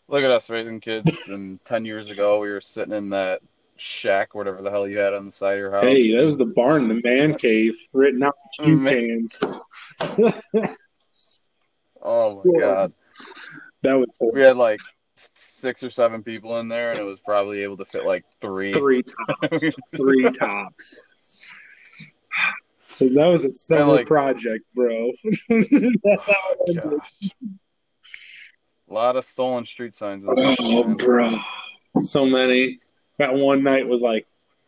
Look 0.07 0.23
at 0.23 0.31
us 0.31 0.49
raising 0.49 0.79
kids. 0.79 1.27
And 1.27 1.63
ten 1.65 1.85
years 1.85 2.09
ago, 2.09 2.39
we 2.39 2.49
were 2.49 2.61
sitting 2.61 2.93
in 2.93 3.09
that 3.09 3.41
shack, 3.77 4.35
whatever 4.35 4.61
the 4.61 4.69
hell 4.69 4.87
you 4.87 4.99
had 4.99 5.13
on 5.13 5.25
the 5.25 5.31
side 5.31 5.53
of 5.53 5.59
your 5.59 5.71
house. 5.71 5.83
hey, 5.83 6.15
that 6.15 6.23
was 6.23 6.37
the 6.37 6.45
barn, 6.45 6.87
the 6.87 7.01
man 7.03 7.33
cave, 7.35 7.73
written 7.93 8.23
out 8.23 8.35
in 8.61 8.83
cue 8.83 8.85
cans. 8.89 9.43
oh 12.01 12.43
my 12.45 12.59
god, 12.59 12.93
That 13.81 13.99
was 13.99 14.07
we 14.33 14.41
had 14.41 14.55
like 14.55 14.79
six 15.33 15.83
or 15.83 15.89
seven 15.89 16.23
people 16.23 16.59
in 16.59 16.67
there, 16.67 16.91
and 16.91 16.99
it 16.99 17.03
was 17.03 17.19
probably 17.19 17.63
able 17.63 17.77
to 17.77 17.85
fit 17.85 18.05
like 18.05 18.23
three. 18.39 18.71
three 18.71 19.03
tops, 19.41 19.65
three 19.95 20.31
tops. 20.31 21.15
That 22.99 23.27
was 23.27 23.45
a 23.45 23.53
summer 23.53 23.93
like- 23.93 24.07
project, 24.07 24.65
bro. 24.75 25.11
That's 25.49 25.71
how 25.71 26.55
it 26.67 27.01
A 28.89 28.93
lot 28.93 29.15
of 29.15 29.25
stolen 29.25 29.65
street 29.65 29.95
signs. 29.95 30.23
In 30.23 30.55
Oh, 30.59 30.83
bro, 30.95 31.37
so 31.99 32.25
many. 32.25 32.79
That 33.17 33.33
one 33.33 33.63
night 33.63 33.87
was 33.87 34.01
like, 34.01 34.25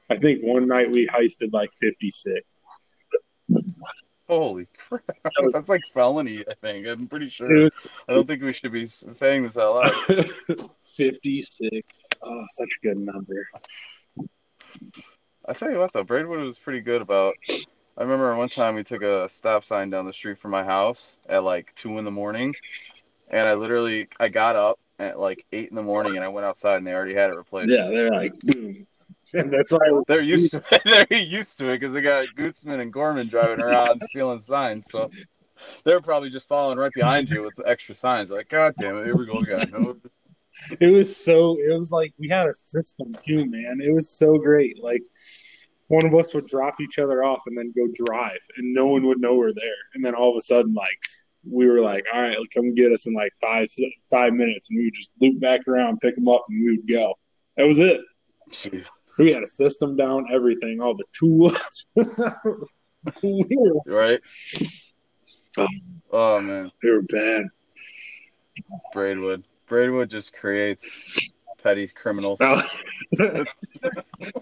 I 0.10 0.18
think 0.18 0.42
one 0.44 0.68
night 0.68 0.92
we 0.92 1.08
heisted 1.08 1.52
like 1.54 1.70
fifty 1.80 2.10
six. 2.12 2.62
Holy 4.28 4.68
crap! 4.88 5.04
was- 5.42 5.54
That's 5.54 5.68
like 5.70 5.82
felony. 5.94 6.44
I 6.50 6.54
think. 6.62 6.88
I'm 6.88 7.08
pretty 7.08 7.30
sure. 7.30 7.64
was 7.64 7.72
I 8.08 8.14
don't 8.14 8.28
think 8.28 8.42
we 8.44 8.54
should 8.54 8.72
be 8.72 8.86
saying 8.88 9.44
this 9.44 9.58
out 9.58 9.76
loud. 9.76 10.26
fifty 10.96 11.42
six. 11.42 11.98
Oh, 12.22 12.46
such 12.50 12.70
a 12.82 12.88
good 12.88 12.98
number. 12.98 13.48
I 15.46 15.54
tell 15.54 15.72
you 15.72 15.80
what 15.80 15.94
though, 15.94 16.04
Braidwood 16.04 16.40
was 16.40 16.58
pretty 16.58 16.82
good 16.82 17.02
about. 17.02 17.36
I 17.98 18.04
remember 18.04 18.36
one 18.36 18.50
time 18.50 18.76
we 18.76 18.84
took 18.84 19.02
a 19.02 19.28
stop 19.28 19.66
sign 19.66 19.90
down 19.90 20.06
the 20.06 20.14
street 20.14 20.40
from 20.40 20.52
my 20.52 20.64
house 20.64 21.18
at 21.28 21.44
like 21.44 21.74
two 21.76 21.98
in 21.98 22.06
the 22.06 22.12
morning, 22.12 22.54
and 23.30 23.48
I 23.48 23.56
literally 23.56 24.08
I 24.20 24.30
got 24.30 24.56
up 24.56 24.80
at 25.00 25.20
like 25.20 25.46
eight 25.52 25.70
in 25.70 25.76
the 25.76 25.84
morning 25.84 26.16
and 26.16 26.24
I 26.24 26.28
went 26.28 26.46
outside 26.46 26.78
and 26.78 26.88
they 26.88 26.94
already 26.94 27.16
had 27.16 27.30
it 27.30 27.36
replaced. 27.36 27.72
Yeah, 27.72 27.90
they're 27.90 28.12
like 28.12 28.40
boom, 28.42 28.88
and 29.34 29.52
that's 29.52 29.72
why 29.72 29.80
was 29.90 30.06
They're 30.08 30.22
used 30.22 30.52
to 30.52 30.64
it. 30.72 30.82
They're 31.10 31.20
used 31.20 31.58
to 31.58 31.70
it 31.70 31.80
because 31.80 31.94
they 31.94 32.02
got 32.02 32.28
Gutzman 32.38 32.80
and 32.80 32.94
Gorman 32.94 33.28
driving 33.28 33.60
around 33.60 34.02
stealing 34.10 34.42
signs. 34.42 34.88
So 34.90 35.10
they're 35.84 36.02
probably 36.02 36.30
just 36.30 36.48
following 36.48 36.78
right 36.78 36.94
behind 36.94 37.30
you 37.30 37.42
with 37.42 37.56
the 37.56 37.68
extra 37.68 37.96
signs. 37.96 38.32
Like, 38.32 38.50
God 38.50 38.76
damn 38.78 38.98
it, 38.98 39.06
here 39.06 39.16
we 39.16 39.26
go 39.26 39.40
again. 39.40 39.72
It 40.80 40.92
was 40.92 41.16
so 41.16 41.58
it 41.60 41.76
was 41.78 41.92
like 41.92 42.14
we 42.20 42.30
had 42.30 42.48
a 42.48 42.54
system 42.54 43.16
too, 43.26 43.46
man. 43.46 43.80
It 43.84 43.94
was 43.94 44.10
so 44.10 44.38
great. 44.38 44.82
Like 44.82 45.02
one 45.88 46.06
of 46.06 46.16
us 46.16 46.34
would 46.34 46.46
drop 46.46 46.80
each 46.80 47.00
other 47.00 47.24
off 47.24 47.42
and 47.48 47.58
then 47.58 47.74
go 47.76 47.88
drive, 48.06 48.40
and 48.58 48.74
no 48.74 48.88
one 48.88 49.06
would 49.08 49.20
know 49.20 49.36
we're 49.36 49.52
there. 49.52 49.82
And 49.94 50.06
then 50.06 50.16
all 50.16 50.32
of 50.32 50.38
a 50.38 50.42
sudden, 50.42 50.74
like 50.74 51.00
we 51.50 51.68
were 51.70 51.82
like, 51.82 52.06
"All 52.14 52.22
right, 52.22 52.38
come 52.54 52.74
get 52.76 52.92
us 52.92 53.08
in 53.08 53.14
like 53.14 53.32
five 53.42 53.68
five 54.10 54.34
minutes," 54.34 54.70
and 54.70 54.78
we 54.80 54.86
would 54.86 54.94
just 54.94 55.14
loop 55.20 55.40
back 55.40 55.68
around, 55.68 56.00
pick 56.00 56.16
them 56.16 56.28
up, 56.28 56.46
and 56.50 56.64
we 56.64 56.78
would 56.78 56.88
go. 56.88 57.16
That 57.58 57.68
was 57.68 57.80
it. 57.80 58.02
We 59.20 59.34
had 59.34 59.44
a 59.44 59.48
system 59.48 59.98
down, 59.98 60.28
everything, 60.34 60.82
all 60.82 60.96
the 60.96 61.04
tools. 61.18 61.54
we, 61.96 63.46
were, 63.50 63.82
Right? 63.86 64.20
Oh. 65.58 65.68
Oh 66.12 66.42
man, 66.42 66.72
we 66.82 66.92
were 66.92 67.02
bad. 67.02 67.44
Braidwood. 68.94 69.44
Braidwood 69.72 70.10
just 70.10 70.34
creates 70.34 71.34
petty 71.64 71.88
criminals. 71.88 72.42
Now, 72.42 72.62
oh. 72.62 72.66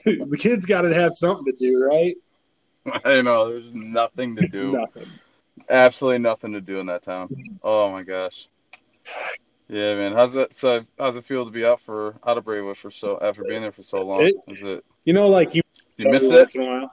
the 0.04 0.38
kids 0.40 0.66
got 0.66 0.82
to 0.82 0.92
have 0.94 1.14
something 1.14 1.46
to 1.46 1.52
do, 1.60 1.86
right? 1.88 2.16
I 3.06 3.22
know. 3.22 3.52
There's 3.52 3.72
nothing 3.72 4.36
to 4.38 4.48
do. 4.48 4.72
Nothing. 4.72 5.08
Absolutely 5.70 6.18
nothing 6.18 6.54
to 6.54 6.62
do 6.62 6.80
in 6.80 6.88
that 6.88 7.04
town. 7.04 7.30
Oh 7.64 7.92
my 7.92 8.02
gosh. 8.02 8.48
Yeah, 9.68 9.94
man. 9.98 10.14
How's 10.14 10.34
it? 10.34 10.56
So, 10.58 10.84
how's 10.98 11.16
it 11.16 11.26
feel 11.26 11.46
to 11.46 11.52
be 11.52 11.64
out 11.64 11.82
for 11.86 12.16
out 12.26 12.40
of 12.40 12.46
Braidwood 12.46 12.78
for 12.78 12.90
so 12.90 13.20
after 13.22 13.44
being 13.44 13.62
there 13.62 13.72
for 13.72 13.84
so 13.84 14.02
long? 14.02 14.24
It- 14.24 14.36
Is 14.48 14.64
it? 14.64 14.84
you 15.06 15.14
know, 15.14 15.30
like 15.30 15.54
you, 15.54 15.62
You 15.98 16.10
miss 16.10 16.24
every 16.24 16.38
it? 16.38 16.40
once 16.40 16.56
in 16.56 16.62
a 16.62 16.66
while. 16.66 16.92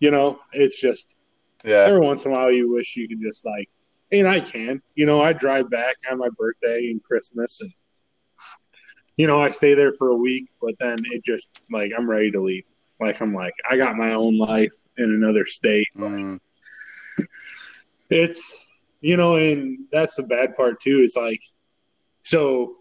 You 0.00 0.10
know, 0.10 0.38
it's 0.54 0.80
just 0.80 1.18
Yeah. 1.62 1.84
every 1.84 2.00
once 2.00 2.24
in 2.24 2.30
a 2.32 2.34
while 2.34 2.50
you 2.50 2.72
wish 2.72 2.96
you 2.96 3.06
could 3.06 3.20
just 3.20 3.44
like, 3.44 3.68
and 4.12 4.28
I 4.28 4.40
can. 4.40 4.80
You 4.94 5.06
know, 5.06 5.20
I 5.20 5.32
drive 5.32 5.70
back 5.70 5.96
on 6.10 6.18
my 6.18 6.28
birthday 6.36 6.90
and 6.90 7.02
Christmas, 7.02 7.60
and 7.60 7.70
you 9.16 9.26
know, 9.26 9.40
I 9.42 9.50
stay 9.50 9.74
there 9.74 9.92
for 9.92 10.08
a 10.08 10.16
week, 10.16 10.48
but 10.60 10.74
then 10.78 10.98
it 11.12 11.24
just 11.24 11.60
like 11.70 11.92
I'm 11.96 12.08
ready 12.08 12.30
to 12.32 12.40
leave. 12.40 12.64
Like 13.00 13.20
I'm 13.20 13.34
like 13.34 13.54
I 13.68 13.76
got 13.76 13.96
my 13.96 14.12
own 14.14 14.36
life 14.36 14.72
in 14.98 15.04
another 15.12 15.46
state. 15.46 15.86
Mm, 15.96 16.38
It's 18.10 18.60
you 19.00 19.16
know, 19.16 19.36
and 19.36 19.80
that's 19.92 20.14
the 20.14 20.22
bad 20.22 20.54
part 20.54 20.80
too. 20.80 21.00
It's 21.04 21.16
like 21.16 21.40
so, 22.22 22.76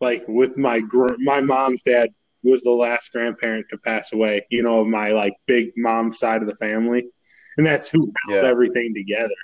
like 0.00 0.22
with 0.28 0.56
my 0.58 0.80
gr- 0.80 1.16
my 1.18 1.40
mom's 1.40 1.82
dad 1.82 2.10
was 2.42 2.62
the 2.62 2.70
last 2.70 3.10
grandparent 3.12 3.66
to 3.70 3.78
pass 3.78 4.12
away. 4.12 4.46
You 4.50 4.62
know, 4.62 4.80
of 4.80 4.86
my 4.86 5.10
like 5.10 5.34
big 5.46 5.70
mom 5.76 6.12
side 6.12 6.42
of 6.42 6.46
the 6.46 6.54
family, 6.54 7.04
and 7.56 7.66
that's 7.66 7.88
who 7.88 8.12
held 8.28 8.42
Yeah. 8.44 8.48
everything 8.48 8.94
together. 8.94 9.34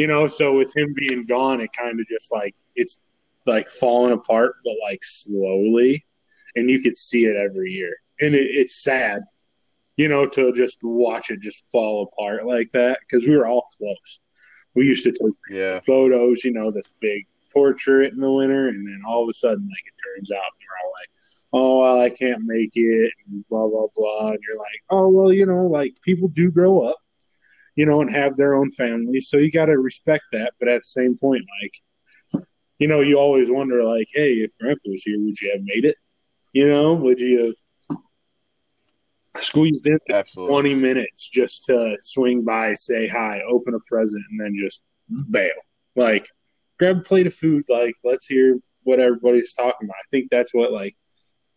You 0.00 0.06
know, 0.06 0.28
so 0.28 0.56
with 0.56 0.74
him 0.74 0.94
being 0.96 1.26
gone, 1.26 1.60
it 1.60 1.74
kind 1.78 2.00
of 2.00 2.08
just 2.08 2.32
like 2.32 2.56
it's 2.74 3.10
like 3.44 3.68
falling 3.68 4.14
apart, 4.14 4.54
but 4.64 4.72
like 4.82 5.00
slowly, 5.04 6.06
and 6.56 6.70
you 6.70 6.80
could 6.80 6.96
see 6.96 7.26
it 7.26 7.36
every 7.36 7.72
year, 7.72 7.94
and 8.18 8.34
it, 8.34 8.46
it's 8.50 8.82
sad. 8.82 9.20
You 9.98 10.08
know, 10.08 10.26
to 10.26 10.54
just 10.54 10.78
watch 10.82 11.28
it 11.28 11.40
just 11.40 11.70
fall 11.70 12.04
apart 12.10 12.46
like 12.46 12.70
that 12.72 13.00
because 13.02 13.28
we 13.28 13.36
were 13.36 13.46
all 13.46 13.68
close. 13.76 14.20
We 14.74 14.86
used 14.86 15.04
to 15.04 15.12
take 15.12 15.34
yeah. 15.50 15.80
photos, 15.80 16.44
you 16.44 16.54
know, 16.54 16.70
this 16.70 16.90
big 17.00 17.26
portrait 17.52 18.14
in 18.14 18.20
the 18.20 18.32
winter, 18.32 18.68
and 18.68 18.88
then 18.88 19.02
all 19.06 19.24
of 19.24 19.28
a 19.28 19.34
sudden, 19.34 19.68
like 19.68 19.84
it 19.86 20.16
turns 20.16 20.30
out, 20.30 20.38
and 20.38 20.62
we're 20.64 20.80
all 20.82 20.92
like, 20.98 21.10
"Oh, 21.52 21.80
well, 21.80 22.00
I 22.00 22.08
can't 22.08 22.44
make 22.46 22.70
it," 22.74 23.12
and 23.28 23.46
blah 23.50 23.68
blah 23.68 23.88
blah. 23.94 24.28
And 24.28 24.38
you're 24.48 24.56
like, 24.56 24.80
"Oh, 24.88 25.10
well, 25.10 25.30
you 25.30 25.44
know, 25.44 25.66
like 25.66 26.00
people 26.00 26.28
do 26.28 26.50
grow 26.50 26.88
up, 26.88 26.96
you 27.76 27.86
know, 27.86 28.00
and 28.00 28.10
have 28.10 28.36
their 28.36 28.54
own 28.54 28.70
families, 28.70 29.28
so 29.28 29.36
you 29.38 29.50
got 29.50 29.66
to 29.66 29.78
respect 29.78 30.24
that." 30.32 30.52
But 30.58 30.68
at 30.68 30.80
the 30.80 30.84
same 30.84 31.16
point, 31.16 31.44
like, 31.62 32.44
you 32.78 32.88
know, 32.88 33.00
you 33.00 33.18
always 33.18 33.50
wonder, 33.50 33.82
like, 33.84 34.08
"Hey, 34.12 34.34
if 34.34 34.56
Grandpa 34.58 34.90
was 34.90 35.02
here, 35.02 35.18
would 35.18 35.40
you 35.40 35.50
have 35.52 35.62
made 35.62 35.84
it? 35.84 35.96
You 36.52 36.68
know, 36.68 36.94
would 36.94 37.20
you 37.20 37.46
have?" 37.46 37.54
Squeezed 39.36 39.86
in 39.86 39.98
Absolutely. 40.10 40.52
20 40.52 40.74
minutes 40.74 41.28
just 41.28 41.64
to 41.66 41.96
swing 42.00 42.44
by, 42.44 42.74
say 42.74 43.06
hi, 43.06 43.40
open 43.48 43.74
a 43.74 43.78
present, 43.88 44.24
and 44.30 44.40
then 44.40 44.56
just 44.58 44.82
bail. 45.30 45.52
Like, 45.94 46.26
grab 46.78 46.98
a 46.98 47.00
plate 47.00 47.28
of 47.28 47.34
food. 47.34 47.62
Like, 47.68 47.94
let's 48.02 48.26
hear 48.26 48.58
what 48.82 48.98
everybody's 48.98 49.54
talking 49.54 49.86
about. 49.86 49.96
I 49.96 50.08
think 50.10 50.30
that's 50.30 50.52
what, 50.52 50.72
like, 50.72 50.94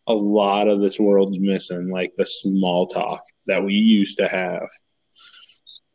a 0.06 0.13
lot 0.13 0.67
of 0.67 0.82
this 0.82 0.99
world's 0.99 1.39
missing, 1.39 1.89
like 1.89 2.12
the 2.17 2.26
small 2.26 2.88
talk 2.88 3.21
that 3.47 3.63
we 3.63 3.73
used 3.73 4.17
to 4.17 4.28
have. 4.28 4.67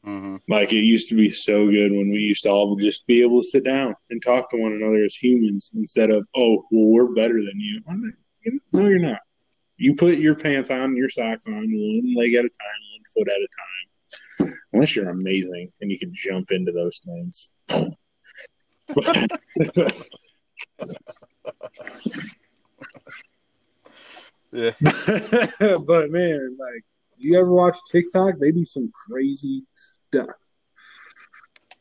Hmm 0.09 0.37
Like, 0.49 0.73
it 0.73 0.81
used 0.81 1.11
to 1.11 1.14
be 1.14 1.29
so 1.29 1.66
good 1.66 1.92
when 1.92 2.11
we 2.11 2.21
used 2.21 2.44
to 2.44 2.51
all 2.51 2.77
just 2.77 3.07
be 3.07 3.21
able 3.21 3.42
to 3.42 3.47
sit 3.47 3.62
down 3.62 3.94
and 4.09 4.23
talk 4.23 4.49
to 4.51 4.57
one 4.57 4.73
another 4.73 5.05
as 5.05 5.14
humans 5.14 5.71
instead 5.75 6.11
of, 6.11 6.27
oh, 6.35 6.64
well, 6.71 6.87
we're 6.87 7.14
better 7.14 7.35
than 7.35 7.61
you. 7.61 7.83
No, 8.73 8.88
you're 8.88 8.99
not. 8.99 9.21
You 9.77 9.94
put 9.94 10.18
your 10.18 10.35
pants 10.35 10.71
on, 10.71 10.97
your 10.97 11.11
socks 11.11 11.47
on, 11.47 11.53
one 11.55 12.14
leg 12.16 12.33
at 12.35 12.44
a 12.44 12.49
time, 12.49 12.81
one 12.92 13.03
foot 13.14 13.29
at 13.29 13.37
a 13.37 13.49
time. 14.49 14.55
Unless 14.73 14.97
you're 14.97 15.11
amazing 15.11 15.71
and 15.81 15.90
you 15.90 15.99
can 15.99 16.12
jump 16.14 16.51
into 16.53 16.73
those 16.73 17.01
things. 17.05 17.55
Yeah. 24.51 24.71
but 24.81 26.11
man, 26.11 26.57
like, 26.59 26.83
you 27.18 27.38
ever 27.38 27.53
watch 27.53 27.77
TikTok? 27.90 28.37
They 28.40 28.53
do 28.53 28.64
some 28.64 28.90
crazy 29.07 29.64
stuff. 30.12 30.55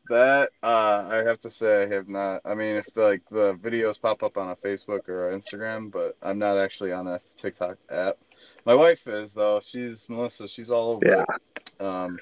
That 0.10 0.52
uh, 0.64 1.08
I 1.10 1.18
have 1.26 1.42
to 1.42 1.50
say 1.50 1.84
I 1.84 1.88
have 1.88 2.08
not. 2.08 2.42
I 2.46 2.56
mean, 2.56 2.76
it's 2.76 2.96
like 2.96 3.24
the 3.30 3.56
videos 3.56 4.00
pop 4.00 4.24
up 4.24 4.38
on 4.38 4.50
a 4.50 4.56
Facebook 4.56 5.10
or 5.10 5.32
a 5.32 5.38
Instagram, 5.38 5.92
but 5.92 6.16
I'm 6.22 6.40
not 6.40 6.58
actually 6.58 6.94
on 6.94 7.08
a 7.08 7.20
TikTok 7.38 7.78
app. 7.90 8.18
My 8.66 8.74
wife 8.74 9.06
is 9.08 9.34
though. 9.34 9.60
She's 9.60 10.08
Melissa. 10.08 10.48
She's 10.48 10.72
all 10.72 10.92
over. 10.92 11.06
Yeah. 11.06 11.24
it. 11.24 11.84
Um, 11.84 12.18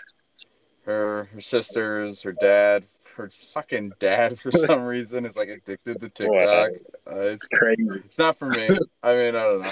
her 0.85 1.29
her 1.31 1.41
sisters, 1.41 2.21
her 2.23 2.31
dad, 2.33 2.85
her 3.15 3.31
fucking 3.53 3.93
dad 3.99 4.39
for 4.39 4.51
some 4.67 4.81
reason 4.81 5.25
is 5.25 5.35
like 5.35 5.49
addicted 5.49 6.01
to 6.01 6.09
TikTok. 6.09 6.71
Uh, 7.07 7.19
it's 7.19 7.47
Crazy. 7.47 7.87
it's 8.03 8.17
not 8.17 8.39
for 8.39 8.47
me. 8.47 8.67
I 9.03 9.15
mean, 9.15 9.35
I 9.35 9.43
don't 9.43 9.61
know. 9.61 9.71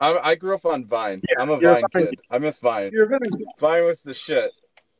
I, 0.00 0.18
I 0.18 0.34
grew 0.34 0.54
up 0.54 0.66
on 0.66 0.84
Vine. 0.84 1.22
Yeah, 1.28 1.42
I'm 1.42 1.50
a 1.50 1.58
Vine 1.58 1.82
Vine 1.92 2.06
kid. 2.06 2.20
I 2.30 2.38
miss 2.38 2.58
Vine. 2.58 2.90
You're 2.92 3.06
very 3.06 3.28
Vine 3.58 3.84
was 3.84 4.02
the 4.02 4.12
shit. 4.12 4.50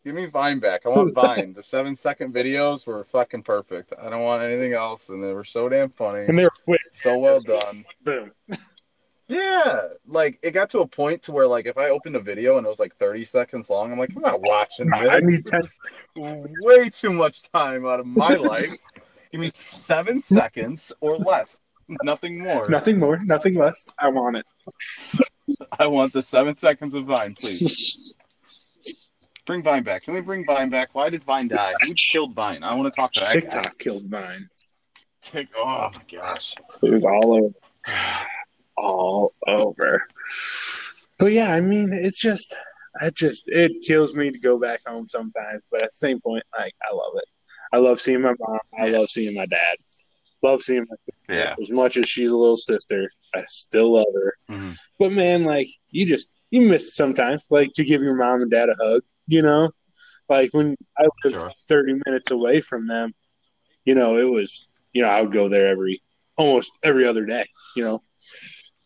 Give 0.05 0.14
me 0.14 0.27
Vine 0.27 0.61
back. 0.61 0.83
I 0.85 0.90
want 0.90 1.14
Vine. 1.14 1.55
the 1.55 1.62
seven 1.62 1.97
second 1.97 2.35
videos 2.35 2.87
were 2.87 3.05
fucking 3.05 3.43
perfect. 3.43 3.93
I 3.99 4.11
don't 4.11 4.23
want 4.23 4.43
anything 4.43 4.75
else, 4.75 5.09
and 5.09 5.23
they 5.25 5.33
were 5.33 5.45
so 5.45 5.69
damn 5.69 5.88
funny, 5.90 6.27
and 6.27 6.38
they're 6.38 6.51
quick. 6.64 6.81
so 6.93 7.17
well 7.19 7.40
done. 7.40 7.85
Boom. 8.03 8.33
Yeah, 9.27 9.81
like 10.07 10.38
it 10.43 10.51
got 10.51 10.69
to 10.71 10.81
a 10.81 10.87
point 10.87 11.23
to 11.23 11.33
where 11.33 11.47
like 11.47 11.64
if 11.64 11.79
I 11.79 11.88
opened 11.88 12.17
a 12.17 12.21
video 12.21 12.59
and 12.59 12.67
it 12.67 12.69
was 12.69 12.79
like 12.79 12.95
30 12.97 13.25
seconds 13.25 13.71
long, 13.71 13.90
I'm 13.90 13.99
like, 13.99 14.11
I'm 14.14 14.21
not 14.21 14.40
watching 14.43 14.90
this. 14.90 15.09
I 15.11 15.21
need 15.21 15.47
10 15.47 15.62
way 16.61 16.90
too 16.90 17.11
much 17.11 17.51
time 17.51 17.87
out 17.87 18.01
of 18.01 18.07
my 18.07 18.29
life. 18.35 18.71
Give 19.33 19.40
me 19.40 19.51
seven 19.55 20.21
seconds 20.21 20.93
or 21.01 21.17
less. 21.17 21.62
Nothing 22.03 22.38
more. 22.38 22.64
Nothing 22.69 22.99
more, 22.99 23.19
nothing 23.25 23.55
less. 23.55 23.88
I 23.99 24.09
want 24.09 24.37
it. 24.37 24.47
I 25.79 25.87
want 25.87 26.12
the 26.12 26.23
seven 26.23 26.57
seconds 26.59 26.95
of 26.95 27.07
Vine, 27.07 27.35
please. 27.35 28.13
Bring 29.46 29.62
Vine 29.62 29.83
back. 29.83 30.04
Can 30.04 30.14
we 30.14 30.20
bring 30.20 30.44
Vine 30.44 30.70
back? 30.70 30.90
Why 30.94 31.11
did 31.11 31.22
Vine 31.24 31.48
die? 31.48 31.74
Who 31.83 31.92
killed 31.94 32.35
Vine? 32.35 32.62
I 32.62 32.74
want 32.74 32.92
to 32.92 32.96
talk 32.98 33.12
to 33.14 33.20
that 33.20 33.28
guy. 33.28 33.40
TikTok 33.40 33.78
killed 33.78 34.04
Vine. 34.09 34.46
Tick- 35.22 35.48
Oh 35.57 35.90
my 35.94 36.00
gosh. 36.11 36.54
It 36.83 36.90
was 36.92 37.04
all 37.04 37.35
over. 37.35 37.54
All 38.76 39.30
over. 39.46 40.02
But 41.20 41.26
yeah, 41.26 41.52
I 41.54 41.61
mean, 41.61 41.92
it's 41.92 42.20
just, 42.20 42.52
I 43.00 43.11
just, 43.11 43.44
it 43.46 43.70
kills 43.87 44.16
me 44.16 44.33
to 44.33 44.38
go 44.40 44.59
back 44.59 44.80
home 44.85 45.07
sometimes. 45.07 45.64
But 45.70 45.83
at 45.85 45.90
the 45.90 45.94
same 45.94 46.20
point, 46.20 46.42
like, 46.59 46.74
I 46.83 46.92
love 46.92 47.12
it. 47.14 47.24
I 47.72 47.76
love 47.76 48.00
seeing 48.00 48.22
my 48.22 48.35
mom. 48.40 48.59
I 48.76 48.88
love 48.90 49.09
seeing 49.09 49.37
my 49.37 49.46
dad. 49.46 49.76
Love 50.42 50.61
seeing 50.61 50.80
my 50.90 50.96
sister. 51.07 51.35
Yeah. 51.40 51.54
As 51.62 51.70
much 51.70 51.96
as 51.98 52.09
she's 52.09 52.30
a 52.30 52.37
little 52.37 52.57
sister, 52.57 53.09
I 53.33 53.42
still 53.46 53.94
love 53.94 54.07
her. 54.12 54.35
Mhm. 54.50 54.76
But 54.98 55.12
man, 55.12 55.44
like, 55.44 55.68
you 55.90 56.04
just, 56.04 56.35
you 56.50 56.62
miss 56.62 56.96
sometimes, 56.96 57.46
like, 57.50 57.72
to 57.74 57.85
give 57.85 58.00
your 58.02 58.16
mom 58.16 58.42
and 58.42 58.50
dad 58.50 58.70
a 58.70 58.74
hug, 58.83 59.02
you 59.27 59.43
know? 59.43 59.71
Like, 60.29 60.53
when 60.53 60.77
I 60.99 61.07
lived 61.25 61.37
Sure. 61.37 61.53
30 61.69 62.01
minutes 62.07 62.31
away 62.31 62.61
from 62.61 62.87
them, 62.87 63.13
you 63.85 63.95
know, 63.95 64.19
it 64.19 64.31
was, 64.31 64.69
you 64.93 65.03
know, 65.03 65.09
I 65.09 65.21
would 65.21 65.33
go 65.33 65.49
there 65.49 65.69
every, 65.69 66.01
almost 66.37 66.73
every 66.83 67.07
other 67.07 67.27
day, 67.27 67.47
you 67.77 67.85
know? 67.85 68.03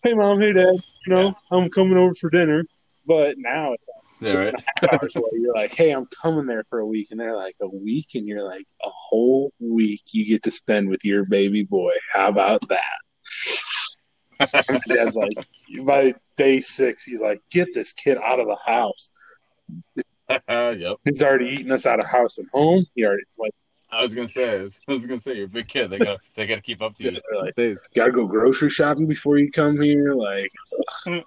Hey, 0.03 0.15
mom, 0.15 0.41
hey, 0.41 0.53
dad, 0.53 0.75
you 1.07 1.15
know, 1.15 1.35
I'm 1.51 1.71
coming 1.71 1.97
over 1.97 2.15
for 2.15 2.31
dinner. 2.31 2.65
But 3.07 3.37
now 3.39 3.73
it's 3.73 3.89
Yeah, 4.21 4.33
right. 4.33 4.55
hours 4.93 5.17
away. 5.17 5.31
You're 5.33 5.55
like, 5.55 5.75
hey, 5.75 5.91
I'm 5.91 6.05
coming 6.23 6.47
there 6.47 6.63
for 6.65 6.81
a 6.81 6.87
week. 6.87 7.09
And 7.11 7.19
they're 7.19 7.37
like, 7.37 7.55
a 7.63 7.69
week? 7.69 8.09
And 8.15 8.27
you're 8.27 8.45
like, 8.45 8.67
a 8.85 8.89
whole 8.91 9.53
week 9.61 10.03
you 10.13 10.27
get 10.27 10.43
to 10.45 10.51
spend 10.51 10.89
with 10.89 11.05
your 11.05 11.25
baby 11.25 11.63
boy. 11.63 11.93
How 12.13 12.29
about 12.29 12.61
that? 12.69 12.99
My 14.69 14.81
dad's 14.89 15.17
like, 15.17 15.37
by 15.87 16.15
day 16.37 16.61
six, 16.61 17.03
he's 17.03 17.21
like, 17.21 17.41
get 17.51 17.69
this 17.75 17.93
kid 17.93 18.19
out 18.23 18.41
of 18.41 18.47
the 18.47 18.59
house. 18.67 19.11
yep. 20.49 20.97
He's 21.05 21.23
already 21.23 21.47
eating 21.47 21.73
us 21.73 21.87
out 21.87 22.01
of 22.01 22.07
house 22.07 22.39
and 22.39 22.49
home. 22.53 22.87
He 22.95 23.05
already, 23.05 23.23
it's 23.23 23.39
like, 23.39 23.53
I 23.91 24.03
was 24.03 24.15
gonna 24.15 24.29
say. 24.29 24.61
I 24.61 24.93
was 24.93 25.07
gonna 25.07 25.19
say 25.19 25.35
you're 25.35 25.47
a 25.47 25.49
big 25.49 25.67
kid. 25.67 25.89
They 25.89 25.99
got 25.99 26.19
they 26.37 26.47
got 26.47 26.57
to 26.57 26.61
keep 26.61 26.83
up 26.83 26.95
to 26.97 27.05
you. 27.05 27.21
like, 27.41 27.55
They, 27.55 27.75
gotta 27.95 28.13
go 28.13 28.27
grocery 28.27 28.69
shopping 28.69 29.07
before 29.07 29.39
you 29.39 29.51
come 29.51 29.81
here. 29.81 30.13
Like, 30.13 30.51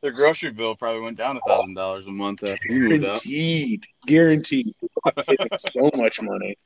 their 0.00 0.10
grocery 0.10 0.50
bill 0.50 0.74
probably 0.74 1.00
went 1.00 1.16
down 1.16 1.36
a 1.36 1.40
thousand 1.46 1.74
dollars 1.74 2.06
a 2.06 2.10
month 2.10 2.42
after 2.42 2.72
you 2.72 2.88
moved 2.88 3.04
out. 3.04 3.22
guaranteed, 3.22 3.86
guaranteed. 4.06 4.74
So 5.74 5.90
much 5.94 6.20
money. 6.22 6.56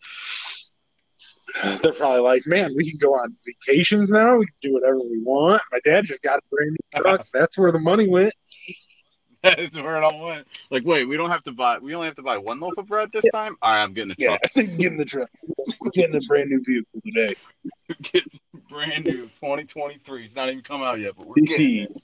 They're 1.82 1.92
probably 1.92 2.20
like, 2.20 2.46
man, 2.46 2.74
we 2.74 2.88
can 2.88 2.98
go 2.98 3.14
on 3.14 3.34
vacations 3.46 4.10
now. 4.10 4.36
We 4.36 4.46
can 4.46 4.54
do 4.62 4.72
whatever 4.74 4.98
we 4.98 5.22
want. 5.22 5.62
My 5.70 5.78
dad 5.84 6.04
just 6.04 6.22
got 6.22 6.38
a 6.38 6.42
brand 6.50 6.70
new 6.70 7.00
truck. 7.02 7.26
That's 7.32 7.58
where 7.58 7.72
the 7.72 7.78
money 7.78 8.08
went. 8.08 8.32
That's 9.56 9.76
where 9.78 9.96
it 9.96 10.04
all 10.04 10.20
went. 10.20 10.46
Like, 10.70 10.84
wait, 10.84 11.04
we 11.04 11.16
don't 11.16 11.30
have 11.30 11.44
to 11.44 11.52
buy. 11.52 11.78
We 11.78 11.94
only 11.94 12.06
have 12.06 12.16
to 12.16 12.22
buy 12.22 12.38
one 12.38 12.60
loaf 12.60 12.76
of 12.76 12.86
bread 12.86 13.10
this 13.12 13.24
time. 13.32 13.56
All 13.62 13.70
right, 13.70 13.82
I'm 13.82 13.92
getting 13.92 14.12
a 14.12 14.14
Yeah, 14.18 14.36
truck. 14.54 14.66
getting 14.78 14.96
the 14.96 15.04
truck. 15.04 15.30
We're 15.80 15.90
getting 15.90 16.16
a 16.16 16.20
brand 16.26 16.50
new 16.50 16.62
vehicle 16.64 17.00
today. 17.04 17.34
Getting 18.02 18.40
brand 18.68 19.04
new 19.04 19.26
2023. 19.40 20.24
It's 20.24 20.34
not 20.34 20.48
even 20.48 20.62
come 20.62 20.82
out 20.82 20.98
yet, 20.98 21.14
but 21.16 21.26
we're 21.26 21.34
getting 21.46 21.84
it. 21.84 21.96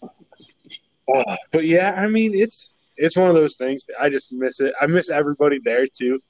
Uh, 1.12 1.36
but 1.50 1.64
yeah, 1.64 1.92
I 1.96 2.06
mean, 2.06 2.34
it's 2.34 2.74
it's 2.96 3.16
one 3.16 3.28
of 3.28 3.34
those 3.34 3.56
things. 3.56 3.86
I 4.00 4.08
just 4.08 4.32
miss 4.32 4.60
it. 4.60 4.72
I 4.80 4.86
miss 4.86 5.10
everybody 5.10 5.58
there 5.64 5.86
too. 5.86 6.20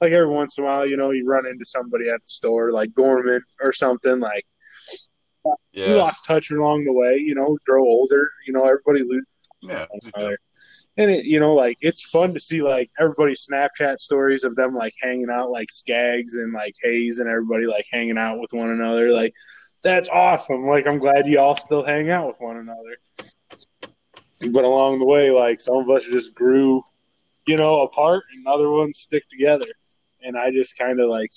Like 0.00 0.12
every 0.12 0.28
once 0.28 0.56
in 0.58 0.64
a 0.64 0.66
while, 0.66 0.86
you 0.86 0.96
know, 0.96 1.10
you 1.10 1.26
run 1.26 1.46
into 1.46 1.64
somebody 1.64 2.08
at 2.08 2.20
the 2.20 2.26
store, 2.26 2.72
like 2.72 2.94
Gorman 2.94 3.42
or 3.60 3.72
something. 3.72 4.20
Like 4.20 4.46
we 5.74 5.94
lost 5.94 6.24
touch 6.26 6.50
along 6.50 6.84
the 6.84 6.92
way. 6.92 7.16
You 7.18 7.34
know, 7.34 7.56
grow 7.66 7.84
older. 7.84 8.30
You 8.46 8.52
know, 8.54 8.64
everybody 8.64 9.02
loses 9.04 9.26
Yeah. 9.62 9.86
And 10.96 11.10
it, 11.10 11.24
you 11.24 11.40
know, 11.40 11.54
like 11.54 11.78
it's 11.80 12.08
fun 12.08 12.34
to 12.34 12.40
see 12.40 12.62
like 12.62 12.88
everybody's 13.00 13.46
Snapchat 13.46 13.98
stories 13.98 14.44
of 14.44 14.54
them 14.54 14.74
like 14.74 14.94
hanging 15.02 15.30
out, 15.30 15.50
like 15.50 15.68
Skags 15.68 16.34
and 16.34 16.52
like 16.52 16.74
Hayes 16.82 17.18
and 17.18 17.28
everybody 17.28 17.66
like 17.66 17.86
hanging 17.90 18.18
out 18.18 18.38
with 18.38 18.52
one 18.52 18.70
another. 18.70 19.10
Like 19.10 19.34
that's 19.82 20.08
awesome. 20.08 20.66
Like 20.66 20.86
I'm 20.86 20.98
glad 20.98 21.26
you 21.26 21.40
all 21.40 21.56
still 21.56 21.84
hang 21.84 22.10
out 22.10 22.28
with 22.28 22.38
one 22.38 22.56
another. 22.56 22.96
But 24.52 24.64
along 24.64 24.98
the 24.98 25.04
way, 25.04 25.30
like 25.30 25.60
some 25.60 25.76
of 25.76 25.90
us 25.90 26.04
just 26.04 26.34
grew, 26.34 26.84
you 27.46 27.56
know, 27.56 27.82
apart, 27.82 28.24
and 28.34 28.46
other 28.46 28.70
ones 28.70 28.98
stick 28.98 29.28
together. 29.28 29.66
And 30.22 30.36
I 30.36 30.50
just 30.50 30.78
kind 30.78 31.00
of 31.00 31.08
like 31.08 31.30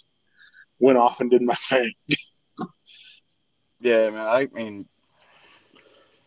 went 0.79 0.97
off 0.97 1.19
and 1.21 1.31
did 1.31 1.41
my 1.41 1.53
thing. 1.69 1.93
yeah, 3.79 4.09
man. 4.09 4.27
I 4.27 4.47
mean, 4.53 4.85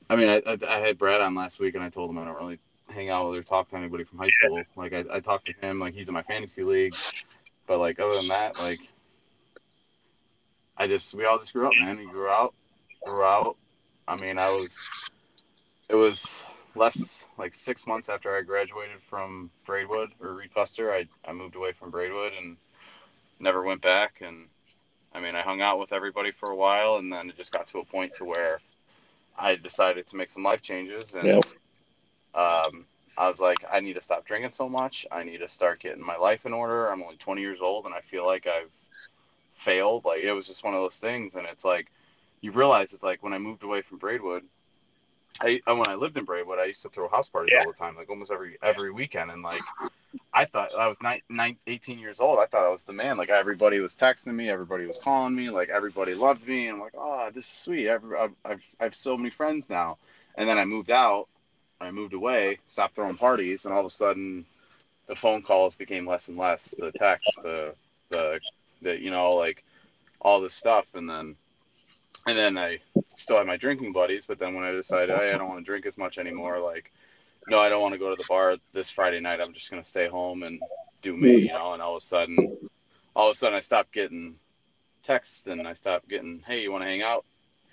I 0.08 0.16
mean, 0.16 0.28
I, 0.28 0.42
I, 0.46 0.58
I, 0.68 0.78
had 0.80 0.98
Brad 0.98 1.20
on 1.20 1.36
last 1.36 1.60
week, 1.60 1.76
and 1.76 1.84
I 1.84 1.88
told 1.88 2.10
him 2.10 2.18
I 2.18 2.24
don't 2.24 2.36
really 2.36 2.58
hang 2.90 3.10
out 3.10 3.30
with 3.30 3.38
or 3.38 3.42
talk 3.42 3.70
to 3.70 3.76
anybody 3.76 4.04
from 4.04 4.18
high 4.18 4.28
school. 4.28 4.62
Like, 4.76 4.92
I, 4.92 5.04
I 5.12 5.20
talked 5.20 5.46
to 5.46 5.52
him, 5.60 5.78
like 5.78 5.94
he's 5.94 6.08
in 6.08 6.14
my 6.14 6.22
fantasy 6.22 6.62
league, 6.62 6.94
but 7.66 7.78
like 7.78 7.98
other 7.98 8.16
than 8.16 8.28
that, 8.28 8.58
like, 8.58 8.78
I 10.76 10.86
just 10.86 11.14
we 11.14 11.24
all 11.24 11.38
just 11.38 11.52
grew 11.52 11.66
up, 11.66 11.72
man. 11.78 11.98
We 11.98 12.06
grew 12.06 12.28
out, 12.28 12.54
grew 13.04 13.22
out. 13.22 13.56
I 14.08 14.16
mean, 14.16 14.38
I 14.38 14.48
was, 14.48 15.10
it 15.88 15.94
was 15.94 16.42
less 16.74 17.26
like 17.36 17.54
six 17.54 17.86
months 17.86 18.08
after 18.08 18.36
I 18.36 18.42
graduated 18.42 19.00
from 19.08 19.50
Braidwood 19.66 20.10
or 20.20 20.34
Reed 20.34 20.54
Custer. 20.54 20.92
I 20.92 21.06
I 21.26 21.32
moved 21.32 21.56
away 21.56 21.72
from 21.72 21.90
Braidwood 21.90 22.32
and 22.40 22.56
never 23.38 23.62
went 23.62 23.82
back. 23.82 24.20
And 24.20 24.36
I 25.12 25.20
mean, 25.20 25.34
I 25.34 25.42
hung 25.42 25.60
out 25.60 25.78
with 25.78 25.92
everybody 25.92 26.32
for 26.32 26.50
a 26.50 26.56
while, 26.56 26.96
and 26.96 27.12
then 27.12 27.28
it 27.28 27.36
just 27.36 27.52
got 27.52 27.68
to 27.68 27.78
a 27.78 27.84
point 27.84 28.14
to 28.14 28.24
where 28.24 28.60
I 29.38 29.56
decided 29.56 30.06
to 30.08 30.16
make 30.16 30.30
some 30.30 30.42
life 30.42 30.62
changes, 30.62 31.14
and 31.14 31.26
yep. 31.26 31.42
Um, 32.34 32.86
I 33.16 33.26
was 33.26 33.40
like, 33.40 33.58
I 33.70 33.80
need 33.80 33.94
to 33.94 34.02
stop 34.02 34.24
drinking 34.24 34.52
so 34.52 34.68
much. 34.68 35.06
I 35.10 35.24
need 35.24 35.38
to 35.38 35.48
start 35.48 35.80
getting 35.80 36.04
my 36.04 36.16
life 36.16 36.46
in 36.46 36.52
order. 36.52 36.88
I'm 36.88 37.02
only 37.02 37.16
20 37.16 37.40
years 37.40 37.60
old, 37.60 37.86
and 37.86 37.94
I 37.94 38.00
feel 38.00 38.26
like 38.26 38.46
I've 38.46 38.70
failed. 39.54 40.04
Like 40.04 40.22
it 40.22 40.32
was 40.32 40.46
just 40.46 40.64
one 40.64 40.74
of 40.74 40.80
those 40.80 40.96
things, 40.96 41.34
and 41.34 41.46
it's 41.46 41.64
like 41.64 41.90
you 42.40 42.52
realize 42.52 42.92
it's 42.92 43.02
like 43.02 43.22
when 43.22 43.32
I 43.32 43.38
moved 43.38 43.62
away 43.62 43.82
from 43.82 43.98
Braidwood. 43.98 44.44
I 45.40 45.60
when 45.66 45.88
I 45.88 45.94
lived 45.94 46.16
in 46.16 46.24
Braidwood, 46.24 46.58
I 46.58 46.66
used 46.66 46.82
to 46.82 46.88
throw 46.88 47.08
house 47.08 47.28
parties 47.28 47.52
yeah. 47.54 47.60
all 47.64 47.72
the 47.72 47.78
time, 47.78 47.96
like 47.96 48.10
almost 48.10 48.30
every 48.30 48.58
every 48.62 48.90
weekend, 48.90 49.30
and 49.30 49.42
like 49.42 49.60
I 50.32 50.44
thought 50.44 50.70
I 50.76 50.88
was 50.88 51.00
nine, 51.02 51.20
nine, 51.28 51.56
18 51.66 51.98
years 51.98 52.20
old. 52.20 52.38
I 52.38 52.46
thought 52.46 52.64
I 52.64 52.70
was 52.70 52.84
the 52.84 52.92
man. 52.92 53.16
Like 53.16 53.30
everybody 53.30 53.80
was 53.80 53.94
texting 53.94 54.34
me, 54.34 54.48
everybody 54.48 54.86
was 54.86 54.98
calling 54.98 55.34
me, 55.34 55.50
like 55.50 55.68
everybody 55.68 56.14
loved 56.14 56.46
me. 56.46 56.66
And 56.66 56.76
I'm 56.76 56.80
like, 56.80 56.94
oh, 56.96 57.30
this 57.34 57.44
is 57.44 57.50
sweet. 57.50 57.88
I've, 57.88 58.04
I've, 58.04 58.34
I've, 58.44 58.62
I 58.80 58.84
have 58.84 58.94
so 58.94 59.16
many 59.16 59.30
friends 59.30 59.68
now. 59.68 59.98
And 60.36 60.48
then 60.48 60.58
I 60.58 60.64
moved 60.64 60.90
out, 60.90 61.28
I 61.80 61.90
moved 61.90 62.14
away, 62.14 62.58
stopped 62.66 62.94
throwing 62.94 63.16
parties, 63.16 63.64
and 63.64 63.72
all 63.72 63.80
of 63.80 63.86
a 63.86 63.90
sudden, 63.90 64.44
the 65.06 65.14
phone 65.14 65.42
calls 65.42 65.74
became 65.74 66.06
less 66.06 66.28
and 66.28 66.36
less. 66.36 66.74
The 66.78 66.92
text, 66.92 67.40
the, 67.42 67.74
the, 68.10 68.40
the, 68.82 69.00
you 69.00 69.10
know, 69.10 69.34
like 69.34 69.64
all 70.20 70.40
this 70.40 70.54
stuff. 70.54 70.86
And 70.94 71.08
then, 71.08 71.36
and 72.26 72.36
then 72.38 72.58
I 72.58 72.78
still 73.16 73.38
had 73.38 73.46
my 73.46 73.56
drinking 73.56 73.92
buddies. 73.92 74.26
But 74.26 74.38
then 74.38 74.54
when 74.54 74.64
I 74.64 74.72
decided, 74.72 75.16
hey, 75.16 75.32
I 75.32 75.38
don't 75.38 75.48
want 75.48 75.60
to 75.60 75.64
drink 75.64 75.86
as 75.86 75.98
much 75.98 76.18
anymore, 76.18 76.60
like 76.60 76.92
no, 77.48 77.58
I 77.58 77.68
don't 77.68 77.82
want 77.82 77.92
to 77.92 77.98
go 77.98 78.10
to 78.10 78.16
the 78.16 78.26
bar 78.28 78.56
this 78.72 78.90
Friday 78.90 79.20
night. 79.20 79.40
I'm 79.40 79.52
just 79.52 79.70
gonna 79.70 79.84
stay 79.84 80.08
home 80.08 80.42
and 80.42 80.60
do 81.02 81.16
me, 81.16 81.38
you 81.38 81.48
know. 81.48 81.72
And 81.72 81.82
all 81.82 81.96
of 81.96 82.02
a 82.02 82.04
sudden, 82.04 82.58
all 83.16 83.30
of 83.30 83.34
a 83.34 83.38
sudden, 83.38 83.56
I 83.56 83.60
stopped 83.60 83.92
getting 83.92 84.36
texts 85.02 85.46
and 85.46 85.66
I 85.66 85.72
stopped 85.72 86.08
getting, 86.08 86.42
hey, 86.46 86.62
you 86.62 86.70
want 86.70 86.82
to 86.84 86.88
hang 86.88 87.02
out, 87.02 87.24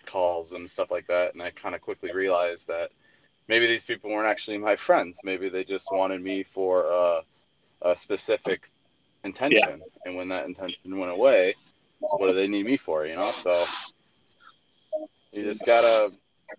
calls 0.06 0.54
and 0.54 0.70
stuff 0.70 0.90
like 0.90 1.08
that. 1.08 1.34
And 1.34 1.44
I 1.44 1.52
kind 1.52 1.76
of 1.76 1.82
quickly 1.82 2.12
realized 2.12 2.68
that 2.68 2.92
maybe 3.48 3.68
these 3.68 3.84
people 3.84 4.12
weren't 4.12 4.28
actually 4.28 4.58
my 4.58 4.76
friends. 4.76 5.20
Maybe 5.24 5.50
they 5.50 5.64
just 5.64 5.88
wanted 5.92 6.22
me 6.22 6.44
for 6.44 6.86
a, 6.86 7.22
a 7.82 7.96
specific 7.96 8.70
intention. 9.24 9.80
Yeah. 9.80 9.86
And 10.06 10.16
when 10.16 10.30
that 10.30 10.46
intention 10.46 10.98
went 10.98 11.12
away, 11.12 11.54
what 12.00 12.28
do 12.28 12.34
they 12.34 12.48
need 12.48 12.66
me 12.66 12.78
for? 12.78 13.06
You 13.06 13.18
know, 13.18 13.32
so 13.32 13.66
you 15.32 15.44
just 15.44 15.66
gotta 15.66 16.10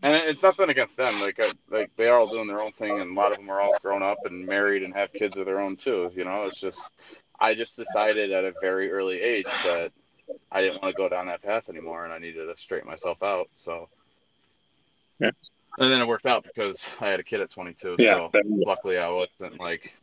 and 0.02 0.14
it's 0.14 0.42
nothing 0.42 0.68
against 0.68 0.96
them. 0.96 1.20
Like, 1.20 1.40
like 1.70 1.90
they 1.96 2.08
are 2.08 2.18
all 2.18 2.28
doing 2.28 2.46
their 2.46 2.60
own 2.60 2.72
thing, 2.72 3.00
and 3.00 3.10
a 3.10 3.14
lot 3.14 3.32
of 3.32 3.38
them 3.38 3.50
are 3.50 3.60
all 3.60 3.76
grown 3.82 4.02
up 4.02 4.18
and 4.24 4.46
married 4.46 4.82
and 4.82 4.94
have 4.94 5.12
kids 5.12 5.36
of 5.36 5.46
their 5.46 5.60
own 5.60 5.76
too. 5.76 6.10
You 6.14 6.24
know, 6.24 6.42
it's 6.42 6.60
just 6.60 6.92
I 7.40 7.54
just 7.54 7.76
decided 7.76 8.32
at 8.32 8.44
a 8.44 8.52
very 8.60 8.90
early 8.92 9.20
age 9.20 9.46
that 9.46 9.90
I 10.52 10.60
didn't 10.60 10.82
want 10.82 10.94
to 10.94 10.98
go 10.98 11.08
down 11.08 11.26
that 11.26 11.42
path 11.42 11.68
anymore, 11.68 12.04
and 12.04 12.12
I 12.12 12.18
needed 12.18 12.46
to 12.46 12.54
straighten 12.60 12.88
myself 12.88 13.22
out. 13.22 13.48
So, 13.56 13.88
yeah. 15.18 15.30
And 15.78 15.92
then 15.92 16.00
it 16.00 16.08
worked 16.08 16.26
out 16.26 16.44
because 16.44 16.86
I 17.00 17.08
had 17.08 17.20
a 17.20 17.22
kid 17.22 17.40
at 17.40 17.50
22. 17.50 17.96
Yeah. 17.98 18.14
So 18.14 18.30
luckily, 18.44 18.98
I 18.98 19.08
wasn't 19.08 19.60
like 19.60 19.94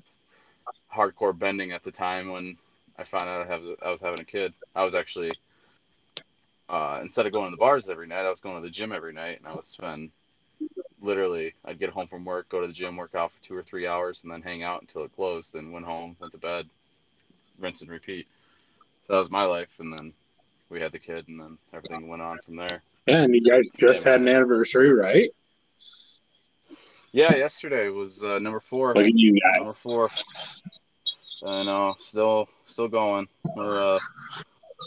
hardcore 0.93 1.37
bending 1.37 1.71
at 1.71 1.83
the 1.83 1.91
time 1.91 2.29
when 2.29 2.57
I 2.97 3.03
found 3.03 3.23
out 3.23 3.45
I, 3.45 3.51
have, 3.51 3.61
I 3.81 3.91
was 3.91 3.99
having 3.99 4.21
a 4.21 4.25
kid. 4.25 4.53
I 4.75 4.83
was 4.83 4.95
actually 4.95 5.31
uh, 6.69 6.99
instead 7.01 7.25
of 7.25 7.31
going 7.31 7.45
to 7.45 7.51
the 7.51 7.59
bars 7.59 7.89
every 7.89 8.07
night, 8.07 8.25
I 8.25 8.29
was 8.29 8.41
going 8.41 8.55
to 8.55 8.61
the 8.61 8.71
gym 8.71 8.91
every 8.91 9.13
night, 9.13 9.39
and 9.39 9.47
I 9.47 9.51
would 9.51 9.65
spend 9.65 10.11
literally. 11.01 11.53
I'd 11.63 11.79
get 11.79 11.91
home 11.91 12.07
from 12.07 12.25
work, 12.25 12.49
go 12.49 12.61
to 12.61 12.67
the 12.67 12.73
gym, 12.73 12.95
work 12.95 13.15
out 13.15 13.31
for 13.31 13.43
two 13.43 13.55
or 13.55 13.63
three 13.63 13.85
hours, 13.85 14.21
and 14.23 14.31
then 14.31 14.41
hang 14.41 14.63
out 14.63 14.81
until 14.81 15.03
it 15.03 15.15
closed. 15.15 15.53
Then 15.53 15.71
went 15.71 15.85
home, 15.85 16.15
went 16.19 16.33
to 16.33 16.39
bed, 16.39 16.67
rinse 17.59 17.81
and 17.81 17.89
repeat. 17.89 18.27
So 19.05 19.13
that 19.13 19.19
was 19.19 19.29
my 19.29 19.43
life, 19.43 19.69
and 19.79 19.93
then 19.93 20.13
we 20.69 20.81
had 20.81 20.91
the 20.91 20.99
kid, 20.99 21.27
and 21.27 21.39
then 21.39 21.57
everything 21.73 22.07
went 22.07 22.23
on 22.23 22.39
from 22.43 22.55
there. 22.55 22.81
Yeah, 23.05 23.21
and 23.21 23.35
you 23.35 23.41
guys 23.41 23.65
just 23.77 24.03
yeah, 24.03 24.13
had 24.13 24.21
an 24.21 24.27
anniversary, 24.27 24.91
right? 24.91 25.29
Yeah, 27.15 27.33
yesterday 27.33 27.87
was 27.87 28.21
uh, 28.25 28.39
number 28.39 28.59
four. 28.59 28.93
Look 28.93 29.05
at 29.05 29.15
you 29.15 29.39
guys. 29.39 29.55
Number 29.59 29.71
four. 29.81 30.09
I 31.47 31.63
know, 31.63 31.95
still, 31.97 32.49
still 32.65 32.89
going. 32.89 33.29
We're 33.55 33.93
uh, 33.93 33.99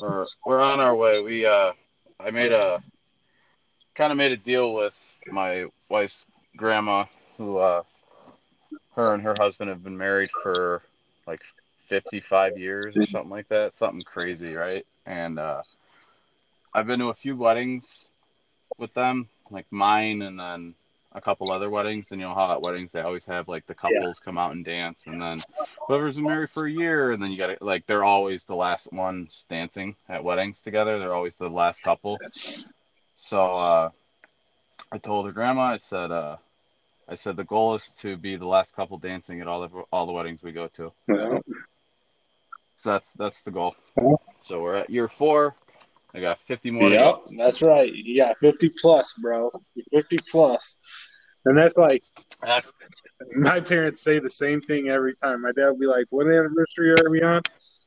we're 0.02 0.26
we're 0.44 0.60
on 0.60 0.78
our 0.78 0.94
way. 0.94 1.22
We 1.22 1.46
uh, 1.46 1.72
I 2.20 2.30
made 2.30 2.52
a 2.52 2.80
kind 3.94 4.12
of 4.12 4.18
made 4.18 4.32
a 4.32 4.36
deal 4.36 4.74
with 4.74 4.94
my 5.28 5.68
wife's 5.88 6.26
grandma, 6.54 7.06
who 7.38 7.56
uh, 7.56 7.82
her 8.94 9.14
and 9.14 9.22
her 9.22 9.34
husband 9.40 9.70
have 9.70 9.82
been 9.82 9.96
married 9.96 10.28
for 10.42 10.82
like 11.26 11.40
55 11.88 12.58
years 12.58 12.94
or 12.94 13.06
something 13.06 13.30
like 13.30 13.48
that, 13.48 13.72
something 13.72 14.02
crazy, 14.02 14.54
right? 14.54 14.84
And 15.06 15.38
uh, 15.38 15.62
I've 16.74 16.86
been 16.86 16.98
to 16.98 17.06
a 17.06 17.14
few 17.14 17.38
weddings 17.38 18.10
with 18.76 18.92
them, 18.92 19.24
like 19.50 19.64
mine, 19.70 20.20
and 20.20 20.38
then 20.38 20.74
a 21.12 21.20
couple 21.20 21.50
other 21.50 21.70
weddings, 21.70 22.10
and 22.10 22.20
you 22.20 22.26
know 22.26 22.34
how 22.34 22.52
at 22.52 22.60
weddings 22.60 22.92
they 22.92 23.00
always 23.00 23.24
have 23.24 23.48
like 23.48 23.66
the 23.66 23.74
couples 23.74 24.20
yeah. 24.20 24.24
come 24.24 24.38
out 24.38 24.52
and 24.52 24.64
dance, 24.64 25.04
and 25.06 25.20
then 25.20 25.38
whoever's 25.86 26.16
been 26.16 26.24
married 26.24 26.50
for 26.50 26.66
a 26.66 26.70
year, 26.70 27.12
and 27.12 27.22
then 27.22 27.30
you 27.30 27.38
got 27.38 27.46
to 27.46 27.64
like 27.64 27.86
they're 27.86 28.04
always 28.04 28.44
the 28.44 28.54
last 28.54 28.92
ones 28.92 29.46
dancing 29.48 29.96
at 30.08 30.22
weddings 30.22 30.60
together. 30.60 30.98
They're 30.98 31.14
always 31.14 31.36
the 31.36 31.48
last 31.48 31.82
couple. 31.82 32.18
So 33.16 33.56
uh, 33.56 33.90
I 34.92 34.98
told 34.98 35.26
her 35.26 35.32
grandma, 35.32 35.72
I 35.72 35.76
said, 35.78 36.10
uh, 36.10 36.36
I 37.08 37.14
said 37.14 37.36
the 37.36 37.44
goal 37.44 37.74
is 37.74 37.94
to 38.00 38.16
be 38.16 38.36
the 38.36 38.46
last 38.46 38.76
couple 38.76 38.98
dancing 38.98 39.40
at 39.40 39.48
all 39.48 39.66
the 39.66 39.82
all 39.90 40.06
the 40.06 40.12
weddings 40.12 40.42
we 40.42 40.52
go 40.52 40.68
to. 40.68 40.92
Yeah. 41.08 41.38
So 42.76 42.92
that's 42.92 43.12
that's 43.14 43.42
the 43.42 43.50
goal. 43.50 43.74
So 44.42 44.62
we're 44.62 44.76
at 44.76 44.90
year 44.90 45.08
four. 45.08 45.54
I 46.14 46.20
got 46.20 46.38
50 46.46 46.70
more. 46.70 46.88
Yep, 46.88 47.16
that's 47.36 47.62
right. 47.62 47.92
You 47.92 48.20
got 48.20 48.38
50 48.38 48.70
plus, 48.80 49.12
bro. 49.22 49.50
50 49.92 50.18
plus. 50.30 50.80
And 51.44 51.56
that's 51.56 51.76
like, 51.76 52.02
that's 52.42 52.72
my 53.36 53.60
parents 53.60 54.02
say 54.02 54.18
the 54.18 54.30
same 54.30 54.60
thing 54.60 54.88
every 54.88 55.14
time. 55.14 55.42
My 55.42 55.52
dad 55.52 55.70
will 55.70 55.78
be 55.78 55.86
like, 55.86 56.06
What 56.10 56.26
anniversary 56.26 56.92
are 56.92 57.10
we 57.10 57.22
on? 57.22 57.42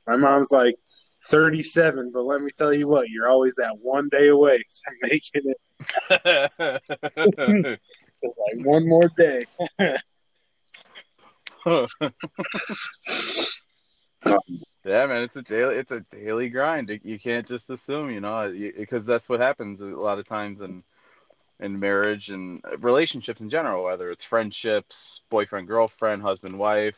My 0.07 0.15
mom's 0.15 0.51
like, 0.51 0.75
37. 1.25 2.11
But 2.13 2.23
let 2.23 2.41
me 2.41 2.49
tell 2.55 2.73
you 2.73 2.87
what, 2.87 3.09
you're 3.09 3.27
always 3.27 3.55
that 3.55 3.77
one 3.81 4.09
day 4.09 4.29
away 4.29 4.63
from 4.83 4.95
making 5.03 5.43
it. 5.45 5.57
like 8.23 8.65
one 8.65 8.87
more 8.87 9.09
day. 9.17 9.45
Um, 14.23 14.61
Yeah, 14.83 15.05
man, 15.05 15.21
it's 15.23 15.35
a 15.35 15.43
daily 15.43 15.75
it's 15.75 15.91
a 15.91 16.01
daily 16.11 16.49
grind. 16.49 16.89
You 17.03 17.19
can't 17.19 17.47
just 17.47 17.69
assume, 17.69 18.09
you 18.09 18.19
know, 18.19 18.51
because 18.77 19.05
that's 19.05 19.29
what 19.29 19.39
happens 19.39 19.81
a 19.81 19.85
lot 19.85 20.17
of 20.17 20.27
times 20.27 20.61
in 20.61 20.83
in 21.59 21.79
marriage 21.79 22.29
and 22.29 22.61
relationships 22.79 23.41
in 23.41 23.49
general, 23.49 23.83
whether 23.83 24.09
it's 24.09 24.23
friendships, 24.23 25.21
boyfriend 25.29 25.67
girlfriend, 25.67 26.23
husband 26.23 26.57
wife, 26.57 26.95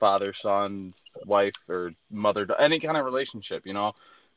father 0.00 0.32
son, 0.32 0.94
wife 1.26 1.54
or 1.68 1.92
mother, 2.10 2.46
any 2.58 2.80
kind 2.80 2.96
of 2.96 3.04
relationship. 3.04 3.66
You 3.66 3.74
know, 3.74 3.92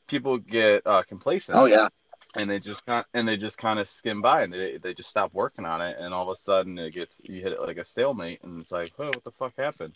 people 0.06 0.36
get 0.36 0.86
uh, 0.86 1.02
complacent. 1.04 1.56
Oh 1.56 1.64
yeah. 1.64 1.88
And 2.34 2.50
they 2.50 2.60
just 2.60 2.84
kind 2.84 3.04
and 3.14 3.26
they 3.26 3.38
just 3.38 3.56
kind 3.56 3.78
of 3.80 3.88
skim 3.88 4.20
by 4.20 4.42
and 4.42 4.52
they 4.52 4.76
they 4.76 4.92
just 4.92 5.08
stop 5.08 5.32
working 5.32 5.64
on 5.64 5.80
it 5.80 5.96
and 5.98 6.12
all 6.12 6.24
of 6.24 6.28
a 6.28 6.36
sudden 6.36 6.78
it 6.78 6.92
gets 6.92 7.20
you 7.24 7.40
hit 7.40 7.52
it 7.52 7.60
like 7.60 7.78
a 7.78 7.84
stalemate 7.84 8.44
and 8.44 8.60
it's 8.60 8.70
like 8.70 8.92
oh 8.98 9.06
what 9.06 9.24
the 9.24 9.32
fuck 9.32 9.52
happened 9.56 9.94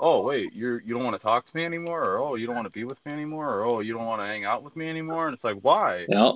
oh 0.00 0.22
wait 0.22 0.52
you're 0.52 0.80
you 0.82 0.94
don't 0.94 1.04
want 1.04 1.14
to 1.14 1.22
talk 1.22 1.46
to 1.46 1.56
me 1.56 1.64
anymore 1.64 2.02
or 2.02 2.18
oh 2.18 2.34
you 2.34 2.46
don't 2.46 2.56
want 2.56 2.66
to 2.66 2.70
be 2.70 2.84
with 2.84 3.04
me 3.06 3.12
anymore 3.12 3.48
or 3.48 3.64
oh 3.64 3.80
you 3.80 3.92
don't 3.92 4.06
want 4.06 4.20
to 4.20 4.26
hang 4.26 4.44
out 4.44 4.62
with 4.62 4.74
me 4.76 4.88
anymore 4.88 5.26
and 5.26 5.34
it's 5.34 5.44
like 5.44 5.56
why 5.62 6.04
yeah 6.08 6.32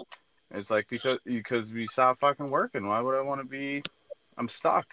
it's 0.52 0.70
like 0.70 0.88
because 0.88 1.18
because 1.24 1.70
we 1.70 1.86
stopped 1.88 2.20
fucking 2.20 2.50
working 2.50 2.86
why 2.86 3.00
would 3.00 3.16
i 3.16 3.20
want 3.20 3.40
to 3.40 3.46
be 3.46 3.82
i'm 4.36 4.48
stuck 4.48 4.86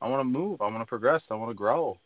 I 0.00 0.08
want 0.08 0.20
to 0.20 0.24
move. 0.24 0.62
I 0.62 0.64
want 0.64 0.80
to 0.80 0.86
progress. 0.86 1.30
I 1.30 1.34
want 1.34 1.50
to 1.50 1.54
grow. 1.54 1.98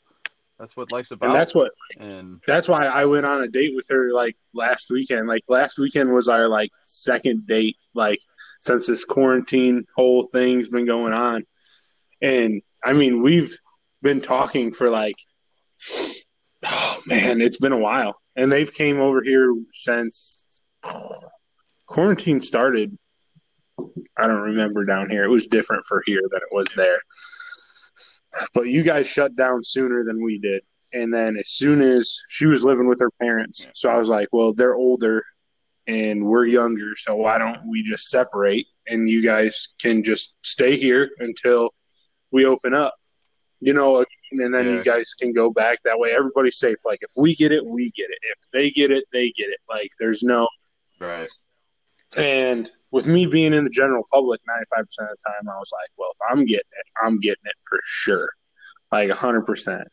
That's 0.59 0.77
what 0.77 0.93
life's 0.93 1.11
about. 1.11 1.31
And 1.31 1.35
that's 1.35 1.55
what 1.55 1.73
and 1.99 2.41
that's 2.47 2.69
why 2.69 2.87
I 2.87 3.05
went 3.07 3.27
on 3.27 3.43
a 3.43 3.49
date 3.49 3.75
with 3.75 3.89
her 3.91 4.13
like 4.13 4.37
last 4.53 4.91
weekend. 4.91 5.27
Like 5.27 5.43
last 5.49 5.79
weekend 5.79 6.13
was 6.13 6.29
our 6.29 6.49
like 6.49 6.71
second 6.83 7.47
date, 7.47 7.77
like 7.93 8.21
since 8.61 8.87
this 8.87 9.05
quarantine 9.05 9.85
whole 9.97 10.25
thing's 10.25 10.69
been 10.69 10.87
going 10.87 11.13
on. 11.13 11.45
And 12.23 12.63
I 12.85 12.93
mean, 12.93 13.23
we've 13.23 13.57
been 14.01 14.21
talking 14.21 14.73
for 14.73 14.91
like 14.91 15.17
oh 16.65 17.03
man, 17.07 17.41
it's 17.41 17.59
been 17.59 17.73
a 17.73 17.79
while. 17.79 18.17
And 18.37 18.51
they've 18.51 18.73
came 18.73 19.01
over 19.01 19.23
here 19.23 19.55
since 19.73 20.61
quarantine 21.87 22.41
started. 22.41 22.97
I 24.17 24.27
don't 24.27 24.41
remember 24.41 24.85
down 24.85 25.11
here. 25.11 25.25
It 25.25 25.31
was 25.31 25.47
different 25.47 25.85
for 25.87 26.03
here 26.07 26.23
than 26.31 26.41
it 26.41 26.55
was 26.55 26.69
there. 26.77 26.99
But 28.53 28.69
you 28.69 28.83
guys 28.83 29.09
shut 29.09 29.37
down 29.37 29.63
sooner 29.63 30.05
than 30.05 30.23
we 30.23 30.39
did. 30.39 30.63
And 30.93 31.13
then 31.13 31.37
as 31.37 31.49
soon 31.49 31.81
as 31.81 32.17
she 32.29 32.47
was 32.47 32.65
living 32.65 32.87
with 32.89 33.01
her 33.01 33.11
parents, 33.21 33.67
so 33.75 33.91
I 33.91 33.97
was 33.97 34.09
like, 34.09 34.29
well, 34.33 34.53
they're 34.53 34.77
older 34.77 35.25
and 35.87 36.25
we're 36.25 36.47
younger, 36.47 36.93
so 36.97 37.15
why 37.17 37.37
don't 37.37 37.69
we 37.69 37.83
just 37.83 38.09
separate 38.09 38.67
and 38.87 39.09
you 39.09 39.23
guys 39.23 39.75
can 39.81 40.03
just 40.03 40.37
stay 40.43 40.77
here 40.77 41.11
until 41.19 41.71
we 42.31 42.47
open 42.47 42.75
up, 42.75 42.95
you 43.61 43.75
know, 43.75 44.05
and 44.41 44.55
then 44.55 44.67
Yeah. 44.67 44.73
you 44.73 44.85
guys 44.85 45.13
can 45.15 45.33
go 45.33 45.51
back. 45.51 45.79
That 45.85 45.99
way, 45.99 46.13
everybody's 46.17 46.59
safe. 46.59 46.79
Like 46.85 46.99
if 47.03 47.11
we 47.17 47.35
get 47.35 47.53
it, 47.53 47.65
we 47.65 47.91
get 47.93 48.11
it. 48.11 48.19
If 48.23 48.39
they 48.53 48.71
get 48.71 48.91
it, 48.91 49.05
they 49.13 49.31
get 49.31 49.49
it. 49.49 49.59
Like 49.69 49.91
there's 49.99 50.23
no 50.23 50.49
right. 51.01 51.29
and 52.17 52.71
with 52.91 53.07
me 53.09 53.27
being 53.27 53.53
in 53.53 53.65
the 53.65 53.71
general 53.71 54.05
public 54.13 54.41
95% 54.49 54.81
of 54.83 54.87
the 54.99 55.17
time, 55.27 55.49
I 55.49 55.59
was 55.59 55.73
like, 55.73 55.91
well, 55.99 56.11
if 56.13 56.19
I'm 56.31 56.45
getting 56.45 56.59
it, 56.59 56.87
I'm 57.03 57.17
getting 57.17 57.43
it 57.45 57.57
for 57.69 57.79
sure. 57.85 58.31
Like 58.93 59.11
100%. 59.11 59.85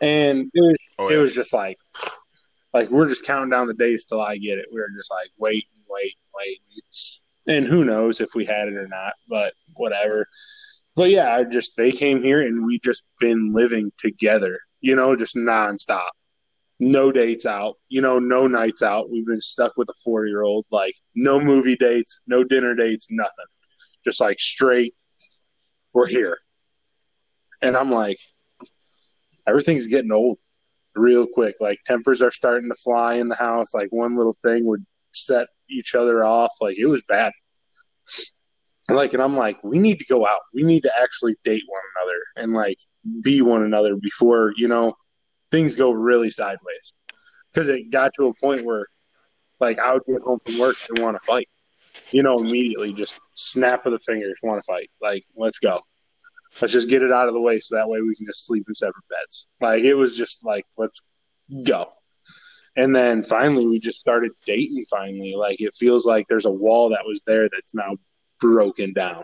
And 0.00 0.50
it 0.52 0.60
was, 0.60 0.76
Oh, 0.98 1.08
it 1.08 1.16
was 1.18 1.32
just 1.34 1.52
like, 1.54 1.76
like 2.74 2.90
we're 2.90 3.08
just 3.08 3.24
counting 3.24 3.50
down 3.50 3.68
the 3.68 3.74
days 3.74 4.04
till 4.06 4.20
I 4.20 4.36
get 4.36 4.58
it. 4.58 4.66
We 4.72 4.80
were 4.80 4.88
just 4.96 5.10
like, 5.12 5.28
wait, 5.38 5.64
wait, 5.88 6.14
wait. 6.34 6.58
And 7.46 7.66
who 7.66 7.84
knows 7.84 8.20
if 8.20 8.30
we 8.34 8.44
had 8.44 8.66
it 8.68 8.74
or 8.74 8.88
not, 8.88 9.12
but 9.28 9.54
whatever. 9.76 10.26
But 11.00 11.08
yeah, 11.08 11.34
I 11.34 11.44
just, 11.44 11.78
they 11.78 11.92
came 11.92 12.22
here 12.22 12.42
and 12.42 12.66
we 12.66 12.78
just 12.78 13.04
been 13.18 13.54
living 13.54 13.90
together, 13.96 14.60
you 14.82 14.94
know, 14.94 15.16
just 15.16 15.34
nonstop 15.34 16.10
no 16.78 17.10
dates 17.10 17.46
out, 17.46 17.76
you 17.88 18.02
know, 18.02 18.18
no 18.18 18.46
nights 18.46 18.82
out. 18.82 19.08
We've 19.08 19.24
been 19.24 19.40
stuck 19.40 19.78
with 19.78 19.88
a 19.88 19.94
four 20.04 20.26
year 20.26 20.42
old, 20.42 20.66
like 20.70 20.92
no 21.16 21.40
movie 21.40 21.74
dates, 21.74 22.20
no 22.26 22.44
dinner 22.44 22.74
dates, 22.74 23.06
nothing. 23.10 23.46
Just 24.04 24.20
like 24.20 24.38
straight, 24.38 24.94
we're 25.94 26.06
here. 26.06 26.36
And 27.62 27.78
I'm 27.78 27.90
like, 27.90 28.18
everything's 29.46 29.86
getting 29.86 30.12
old 30.12 30.36
real 30.94 31.26
quick. 31.26 31.54
Like 31.62 31.78
tempers 31.86 32.20
are 32.20 32.30
starting 32.30 32.68
to 32.68 32.76
fly 32.76 33.14
in 33.14 33.28
the 33.28 33.36
house. 33.36 33.72
Like 33.72 33.88
one 33.88 34.18
little 34.18 34.36
thing 34.42 34.66
would 34.66 34.84
set 35.14 35.46
each 35.70 35.94
other 35.94 36.26
off. 36.26 36.52
Like 36.60 36.76
it 36.76 36.88
was 36.88 37.02
bad. 37.08 37.32
And 38.90 38.96
like, 38.96 39.14
and 39.14 39.22
I'm 39.22 39.36
like, 39.36 39.56
we 39.62 39.78
need 39.78 40.00
to 40.00 40.04
go 40.06 40.26
out. 40.26 40.40
We 40.52 40.64
need 40.64 40.82
to 40.82 40.90
actually 41.00 41.36
date 41.44 41.62
one 41.68 41.80
another 41.94 42.18
and 42.34 42.54
like 42.54 42.76
be 43.22 43.40
one 43.40 43.62
another 43.62 43.94
before, 43.94 44.52
you 44.56 44.66
know, 44.66 44.96
things 45.52 45.76
go 45.76 45.92
really 45.92 46.28
sideways. 46.28 46.92
Because 47.52 47.68
it 47.68 47.92
got 47.92 48.12
to 48.14 48.26
a 48.26 48.34
point 48.34 48.64
where, 48.64 48.88
like, 49.60 49.78
I 49.78 49.92
would 49.92 50.02
get 50.08 50.22
home 50.22 50.40
from 50.44 50.58
work 50.58 50.74
and 50.88 50.98
want 50.98 51.16
to 51.16 51.24
fight. 51.24 51.48
You 52.10 52.24
know, 52.24 52.40
immediately, 52.40 52.92
just 52.92 53.14
snap 53.36 53.86
of 53.86 53.92
the 53.92 54.00
fingers, 54.00 54.40
want 54.42 54.60
to 54.60 54.66
fight. 54.66 54.90
Like, 55.00 55.22
let's 55.36 55.60
go. 55.60 55.78
Let's 56.60 56.72
just 56.72 56.88
get 56.88 57.02
it 57.02 57.12
out 57.12 57.28
of 57.28 57.34
the 57.34 57.40
way 57.40 57.60
so 57.60 57.76
that 57.76 57.88
way 57.88 58.00
we 58.00 58.16
can 58.16 58.26
just 58.26 58.44
sleep 58.44 58.64
in 58.66 58.74
separate 58.74 59.04
beds. 59.08 59.46
Like, 59.60 59.84
it 59.84 59.94
was 59.94 60.16
just 60.16 60.44
like, 60.44 60.66
let's 60.78 61.00
go. 61.64 61.92
And 62.74 62.94
then 62.94 63.22
finally, 63.22 63.68
we 63.68 63.78
just 63.78 64.00
started 64.00 64.32
dating. 64.46 64.84
Finally, 64.90 65.36
like, 65.36 65.60
it 65.60 65.74
feels 65.74 66.06
like 66.06 66.26
there's 66.28 66.46
a 66.46 66.50
wall 66.50 66.88
that 66.88 67.06
was 67.06 67.20
there 67.24 67.48
that's 67.48 67.72
now 67.72 67.94
broken 68.40 68.92
down. 68.92 69.22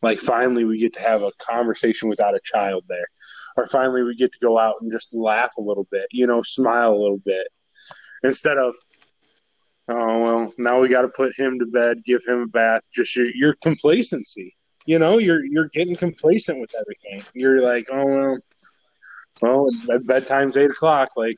Like, 0.00 0.18
finally, 0.18 0.64
we 0.64 0.78
get 0.78 0.92
to 0.94 1.00
have 1.00 1.22
a 1.22 1.32
conversation 1.40 2.08
without 2.08 2.34
a 2.34 2.40
child 2.44 2.84
there 2.88 3.06
or 3.58 3.66
finally 3.66 4.02
we 4.02 4.14
get 4.14 4.32
to 4.32 4.38
go 4.40 4.56
out 4.58 4.76
and 4.80 4.92
just 4.92 5.12
laugh 5.12 5.54
a 5.58 5.60
little 5.60 5.86
bit, 5.90 6.06
you 6.12 6.26
know, 6.26 6.42
smile 6.42 6.92
a 6.92 6.96
little 7.02 7.18
bit 7.18 7.48
instead 8.22 8.56
of, 8.56 8.74
oh, 9.88 10.18
well, 10.20 10.54
now 10.58 10.80
we 10.80 10.88
got 10.88 11.02
to 11.02 11.08
put 11.08 11.36
him 11.36 11.58
to 11.58 11.66
bed, 11.66 12.04
give 12.04 12.22
him 12.24 12.42
a 12.42 12.46
bath, 12.46 12.82
just 12.94 13.16
your, 13.16 13.26
your 13.34 13.54
complacency. 13.60 14.54
You 14.86 14.98
know, 14.98 15.18
you're 15.18 15.44
you're 15.44 15.68
getting 15.68 15.96
complacent 15.96 16.60
with 16.60 16.70
everything. 16.80 17.22
You're 17.34 17.60
like, 17.60 17.88
oh 17.92 18.06
well, 18.06 18.38
well, 19.42 19.98
bedtime's 19.98 20.56
eight 20.56 20.70
o'clock. 20.70 21.10
Like, 21.14 21.36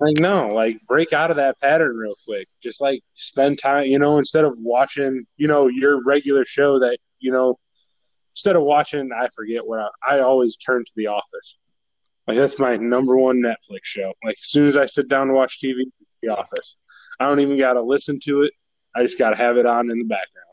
like 0.00 0.16
no, 0.18 0.48
like 0.48 0.78
break 0.86 1.12
out 1.12 1.30
of 1.30 1.36
that 1.36 1.60
pattern 1.60 1.96
real 1.96 2.14
quick. 2.26 2.48
Just 2.62 2.80
like 2.80 3.00
spend 3.14 3.58
time. 3.58 3.86
You 3.86 3.98
know, 3.98 4.18
instead 4.18 4.44
of 4.44 4.54
watching, 4.58 5.24
you 5.36 5.48
know, 5.48 5.68
your 5.68 6.02
regular 6.04 6.44
show 6.44 6.78
that 6.80 6.98
you 7.20 7.30
know 7.32 7.56
instead 8.32 8.56
of 8.56 8.62
watching, 8.62 9.10
I 9.16 9.28
forget 9.34 9.66
what 9.66 9.78
I, 9.80 10.16
I 10.16 10.20
always 10.20 10.56
turn 10.56 10.84
to 10.84 10.92
The 10.96 11.06
Office. 11.06 11.58
Like 12.26 12.36
that's 12.36 12.58
my 12.58 12.76
number 12.76 13.16
one 13.16 13.42
Netflix 13.42 13.84
show. 13.84 14.12
Like 14.24 14.32
as 14.34 14.48
soon 14.50 14.66
as 14.68 14.76
I 14.76 14.86
sit 14.86 15.08
down 15.08 15.28
to 15.28 15.34
watch 15.34 15.60
TV, 15.62 15.82
it's 16.00 16.18
The 16.22 16.28
Office. 16.30 16.76
I 17.20 17.28
don't 17.28 17.40
even 17.40 17.58
got 17.58 17.74
to 17.74 17.82
listen 17.82 18.18
to 18.24 18.42
it. 18.42 18.52
I 18.96 19.02
just 19.02 19.18
got 19.18 19.30
to 19.30 19.36
have 19.36 19.56
it 19.58 19.66
on 19.66 19.90
in 19.90 19.98
the 19.98 20.04
background. 20.04 20.48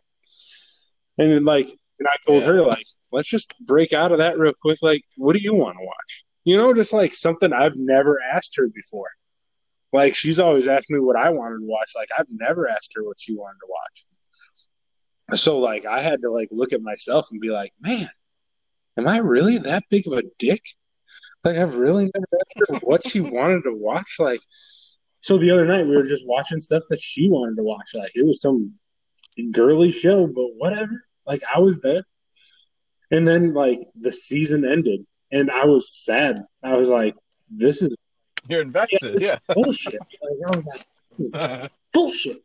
And 1.18 1.32
then, 1.32 1.46
like, 1.46 1.68
and 2.00 2.08
I 2.08 2.16
told 2.26 2.42
Yeah. 2.42 2.50
her 2.50 2.62
like, 2.62 2.86
let's 3.12 3.30
just 3.30 3.54
break 3.66 3.94
out 3.94 4.12
of 4.12 4.20
that 4.20 4.38
real 4.38 4.54
quick. 4.62 4.80
Like, 4.82 5.04
what 5.18 5.34
do 5.36 5.42
you 5.42 5.54
want 5.54 5.78
to 5.78 5.86
watch? 5.86 6.26
You 6.44 6.58
know, 6.58 6.74
just 6.74 6.94
like 6.94 7.14
something 7.14 7.54
I've 7.54 7.76
never 7.78 8.20
asked 8.22 8.54
her 8.58 8.68
before. 8.68 9.08
Like 9.94 10.16
she's 10.16 10.40
always 10.40 10.68
asked 10.68 10.90
me 10.90 11.00
what 11.00 11.16
I 11.16 11.30
wanted 11.30 11.60
to 11.60 11.66
watch. 11.66 11.92
Like 11.96 12.10
I've 12.18 12.28
never 12.30 12.70
asked 12.70 12.94
her 12.96 13.04
what 13.04 13.20
she 13.20 13.36
wanted 13.36 13.60
to 13.60 13.68
watch. 13.70 15.40
So 15.40 15.60
like 15.60 15.86
I 15.86 16.02
had 16.02 16.22
to 16.22 16.32
like 16.32 16.50
look 16.52 16.74
at 16.74 16.82
myself 16.82 17.28
and 17.32 17.42
be 17.42 17.50
like, 17.50 17.72
man, 17.80 18.10
am 18.98 19.08
I 19.08 19.18
really 19.18 19.58
that 19.60 19.84
big 19.90 20.08
of 20.08 20.14
a 20.14 20.24
dick? 20.40 20.62
Like 21.44 21.58
I've 21.58 21.76
really 21.76 22.10
never 22.14 22.28
asked 22.40 22.62
her 22.68 22.80
what 22.84 23.08
she 23.08 23.20
wanted 23.20 23.64
to 23.64 23.74
watch. 23.74 24.16
Like 24.20 24.40
so 25.20 25.38
the 25.38 25.52
other 25.52 25.66
night 25.66 25.86
we 25.86 25.96
were 25.96 26.08
just 26.08 26.28
watching 26.28 26.60
stuff 26.60 26.84
that 26.90 27.00
she 27.00 27.30
wanted 27.30 27.56
to 27.58 27.64
watch. 27.64 27.92
Like 27.94 28.12
it 28.16 28.26
was 28.26 28.42
some 28.42 28.74
girly 29.52 29.92
show, 29.92 30.28
but 30.28 30.48
whatever. 30.58 31.06
Like 31.26 31.42
I 31.54 31.60
was 31.60 31.82
there. 31.82 32.04
And 33.12 33.28
then 33.28 33.54
like 33.54 33.80
the 34.00 34.14
season 34.14 34.64
ended 34.66 35.06
and 35.32 35.52
I 35.52 35.66
was 35.66 35.94
sad. 35.94 36.44
I 36.64 36.78
was 36.78 36.88
like, 36.88 37.14
this 37.50 37.82
is 37.82 37.96
You're 38.48 38.62
invested. 38.62 39.22
Yeah. 39.22 39.38
bullshit. 39.54 40.00
Like 40.00 40.48
I 40.48 40.56
was 40.56 40.66
like, 40.66 40.86
this 41.18 41.28
is 41.28 41.36
uh-huh. 41.36 41.68
bullshit. 41.94 42.44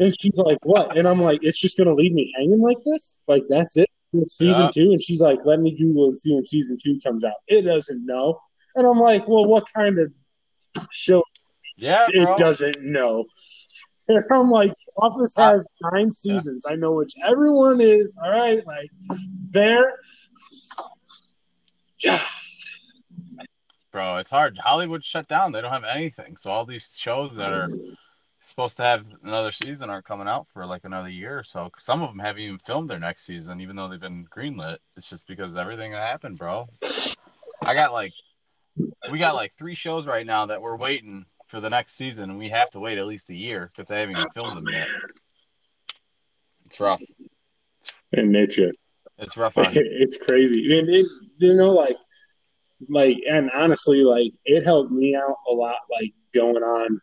And 0.00 0.14
she's 0.20 0.36
like, 0.36 0.58
what? 0.62 0.96
And 0.96 1.08
I'm 1.08 1.20
like, 1.20 1.40
it's 1.42 1.60
just 1.60 1.76
gonna 1.76 1.94
leave 1.94 2.12
me 2.12 2.32
hanging 2.36 2.60
like 2.60 2.78
this? 2.84 3.22
Like 3.26 3.44
that's 3.48 3.76
it? 3.76 3.90
It's 4.12 4.38
season 4.38 4.64
Yeah. 4.64 4.70
two? 4.70 4.92
And 4.92 5.02
she's 5.02 5.20
like, 5.20 5.40
let 5.44 5.60
me 5.60 5.76
Google 5.76 6.08
and 6.08 6.18
see 6.18 6.34
when 6.34 6.44
season 6.44 6.78
two 6.82 6.98
comes 7.04 7.24
out. 7.24 7.34
It 7.46 7.62
doesn't 7.62 8.06
know. 8.06 8.40
And 8.74 8.86
I'm 8.86 8.98
like, 8.98 9.26
well, 9.28 9.46
what 9.46 9.64
kind 9.74 9.98
of 9.98 10.12
show 10.90 11.24
yeah, 11.76 12.06
it 12.08 12.24
bro. 12.24 12.36
doesn't 12.36 12.80
know? 12.80 13.24
And 14.08 14.24
I'm 14.32 14.50
like, 14.50 14.72
Office 14.96 15.36
uh, 15.36 15.52
has 15.52 15.68
nine 15.92 16.10
seasons. 16.10 16.64
I 16.68 16.74
know 16.74 16.92
which 16.92 17.12
everyone 17.28 17.80
is. 17.80 18.16
All 18.22 18.30
right, 18.30 18.64
like 18.66 18.90
there. 19.50 19.98
Yeah. 22.00 22.20
Bro, 23.92 24.18
it's 24.18 24.30
hard. 24.30 24.58
Hollywood 24.58 25.04
shut 25.04 25.28
down. 25.28 25.52
They 25.52 25.60
don't 25.60 25.72
have 25.72 25.84
anything. 25.84 26.36
So 26.36 26.50
all 26.50 26.66
these 26.66 26.94
shows 26.98 27.36
that 27.36 27.52
are 27.52 27.70
supposed 28.40 28.76
to 28.76 28.82
have 28.82 29.04
another 29.24 29.52
season 29.52 29.90
aren't 29.90 30.04
coming 30.04 30.28
out 30.28 30.46
for 30.52 30.66
like 30.66 30.84
another 30.84 31.08
year 31.08 31.38
or 31.38 31.44
so. 31.44 31.70
Some 31.78 32.02
of 32.02 32.10
them 32.10 32.18
haven't 32.18 32.42
even 32.42 32.58
filmed 32.58 32.90
their 32.90 32.98
next 32.98 33.24
season, 33.24 33.60
even 33.60 33.76
though 33.76 33.88
they've 33.88 34.00
been 34.00 34.26
greenlit. 34.26 34.78
It's 34.96 35.08
just 35.08 35.26
because 35.26 35.56
everything 35.56 35.92
that 35.92 36.02
happened, 36.02 36.38
bro. 36.38 36.68
I 37.62 37.74
got 37.74 37.92
like, 37.92 38.12
we 39.10 39.18
got 39.18 39.34
like 39.34 39.54
three 39.58 39.74
shows 39.74 40.06
right 40.06 40.26
now 40.26 40.46
that 40.46 40.60
we're 40.60 40.76
waiting 40.76 41.24
for 41.48 41.60
the 41.60 41.70
next 41.70 41.94
season, 41.94 42.30
and 42.30 42.38
we 42.38 42.50
have 42.50 42.70
to 42.72 42.80
wait 42.80 42.98
at 42.98 43.06
least 43.06 43.30
a 43.30 43.34
year 43.34 43.70
because 43.72 43.88
they 43.88 44.00
haven't 44.00 44.16
even 44.16 44.30
filmed 44.34 44.56
them 44.58 44.66
yet. 44.72 44.86
It's 46.66 46.78
rough. 46.78 47.02
And 48.12 48.30
nature. 48.30 48.72
It's 49.18 49.36
rough 49.36 49.58
on 49.58 49.66
it's 49.74 50.16
crazy 50.16 50.78
and 50.78 50.88
it 50.88 51.06
you 51.38 51.54
know 51.54 51.70
like 51.70 51.96
like 52.88 53.18
and 53.28 53.50
honestly 53.54 54.02
like 54.02 54.32
it 54.44 54.64
helped 54.64 54.92
me 54.92 55.16
out 55.16 55.36
a 55.48 55.52
lot 55.52 55.78
like 55.90 56.12
going 56.32 56.62
on 56.62 57.00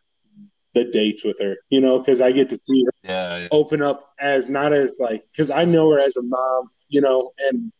the 0.74 0.84
dates 0.90 1.24
with 1.24 1.38
her 1.40 1.56
you 1.70 1.80
know 1.80 1.98
because 1.98 2.20
i 2.20 2.32
get 2.32 2.48
to 2.48 2.56
see 2.56 2.84
her 2.84 2.92
yeah, 3.02 3.38
yeah. 3.38 3.48
open 3.50 3.82
up 3.82 4.12
as 4.20 4.48
not 4.48 4.72
as 4.72 4.98
like 5.00 5.20
because 5.32 5.50
i 5.50 5.64
know 5.64 5.90
her 5.90 5.98
as 5.98 6.16
a 6.16 6.22
mom 6.22 6.68
you 6.88 7.00
know 7.00 7.30
and 7.48 7.72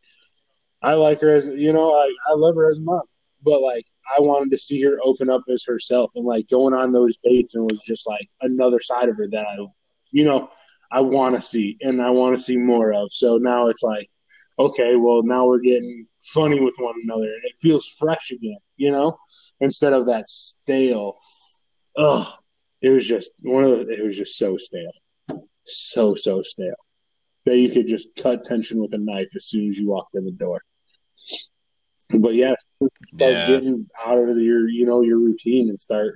i 0.82 0.92
like 0.92 1.20
her 1.20 1.34
as 1.34 1.46
you 1.46 1.72
know 1.72 1.92
i, 1.94 2.10
I 2.28 2.34
love 2.34 2.56
her 2.56 2.70
as 2.70 2.78
a 2.78 2.82
mom 2.82 3.02
but 3.42 3.60
like 3.60 3.86
i 4.16 4.20
wanted 4.20 4.50
to 4.50 4.58
see 4.58 4.82
her 4.82 4.98
open 5.02 5.30
up 5.30 5.42
as 5.50 5.64
herself 5.64 6.12
and 6.14 6.24
like 6.24 6.48
going 6.48 6.74
on 6.74 6.92
those 6.92 7.16
dates 7.22 7.54
and 7.54 7.64
was 7.64 7.82
just 7.82 8.06
like 8.06 8.26
another 8.42 8.80
side 8.80 9.08
of 9.08 9.16
her 9.16 9.28
that 9.28 9.46
i 9.46 9.56
you 10.10 10.24
know 10.24 10.48
i 10.90 11.00
want 11.00 11.34
to 11.34 11.40
see 11.40 11.76
and 11.80 12.02
i 12.02 12.10
want 12.10 12.36
to 12.36 12.42
see 12.42 12.56
more 12.56 12.92
of 12.92 13.10
so 13.10 13.36
now 13.36 13.68
it's 13.68 13.82
like 13.82 14.08
okay, 14.58 14.96
well 14.96 15.22
now 15.22 15.46
we're 15.46 15.60
getting 15.60 16.06
funny 16.34 16.60
with 16.60 16.74
one 16.78 16.94
another 17.04 17.24
and 17.24 17.44
it 17.44 17.52
feels 17.60 17.86
fresh 17.98 18.30
again, 18.30 18.58
you 18.76 18.90
know, 18.90 19.18
instead 19.60 19.92
of 19.92 20.06
that 20.06 20.28
stale. 20.28 21.14
Ugh, 21.98 22.26
it 22.82 22.90
was 22.90 23.06
just 23.06 23.30
one 23.40 23.64
of 23.64 23.70
the, 23.70 23.92
it 23.92 24.02
was 24.02 24.16
just 24.16 24.36
so 24.38 24.56
stale, 24.56 24.92
so 25.64 26.14
so 26.14 26.42
stale 26.42 26.74
that 27.46 27.56
you 27.56 27.70
could 27.70 27.86
just 27.86 28.08
cut 28.22 28.44
tension 28.44 28.80
with 28.80 28.92
a 28.92 28.98
knife 28.98 29.30
as 29.36 29.46
soon 29.46 29.68
as 29.68 29.78
you 29.78 29.88
walked 29.88 30.14
in 30.14 30.24
the 30.24 30.32
door. 30.32 30.60
But 32.18 32.34
yeah, 32.34 32.54
start 33.14 33.32
Yeah. 33.34 33.46
getting 33.46 33.86
out 34.04 34.18
of 34.18 34.38
your 34.38 34.68
you 34.68 34.84
know 34.86 35.00
your 35.02 35.18
routine 35.18 35.68
and 35.68 35.78
start 35.78 36.14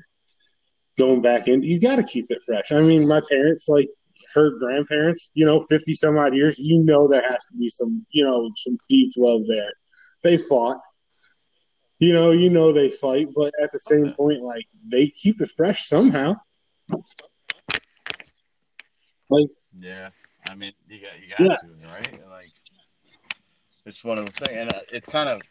going 0.98 1.22
back 1.22 1.48
in. 1.48 1.62
You 1.62 1.80
got 1.80 1.96
to 1.96 2.02
keep 2.02 2.26
it 2.30 2.42
fresh. 2.44 2.72
I 2.72 2.80
mean, 2.82 3.08
my 3.08 3.22
parents 3.28 3.68
like 3.68 3.88
her 4.34 4.50
grandparents, 4.58 5.30
you 5.34 5.46
know, 5.46 5.60
fifty 5.68 5.94
some 5.94 6.16
odd 6.18 6.34
years. 6.34 6.58
You 6.58 6.84
know, 6.84 7.08
there 7.08 7.22
has 7.22 7.44
to 7.46 7.56
be 7.58 7.68
some 7.68 8.06
you 8.10 8.24
know 8.24 8.50
some 8.56 8.78
deep 8.88 9.12
love 9.16 9.42
there. 9.48 9.72
They 10.22 10.36
fought. 10.36 10.78
You 11.98 12.14
know, 12.14 12.30
you 12.30 12.48
know 12.50 12.72
they 12.72 12.88
fight, 12.88 13.28
but 13.34 13.52
at 13.62 13.70
the 13.72 13.78
same 13.78 14.12
point, 14.16 14.42
like 14.42 14.64
they 14.90 15.08
keep 15.08 15.40
it 15.40 15.50
fresh 15.50 15.86
somehow. 15.86 16.34
Like, 19.28 19.48
yeah, 19.78 20.10
I 20.48 20.54
mean, 20.54 20.72
you 20.88 21.00
got 21.00 21.20
you 21.20 21.28
got 21.30 21.44
Yeah. 21.44 21.56
to 21.60 21.88
right. 21.88 22.20
Like, 22.30 22.50
it's 23.86 24.02
one 24.02 24.18
of 24.18 24.26
those 24.26 24.34
things, 24.34 24.58
and 24.58 24.72
uh, 24.72 24.80
it's 24.92 25.08
kind 25.08 25.28
of 25.28 25.42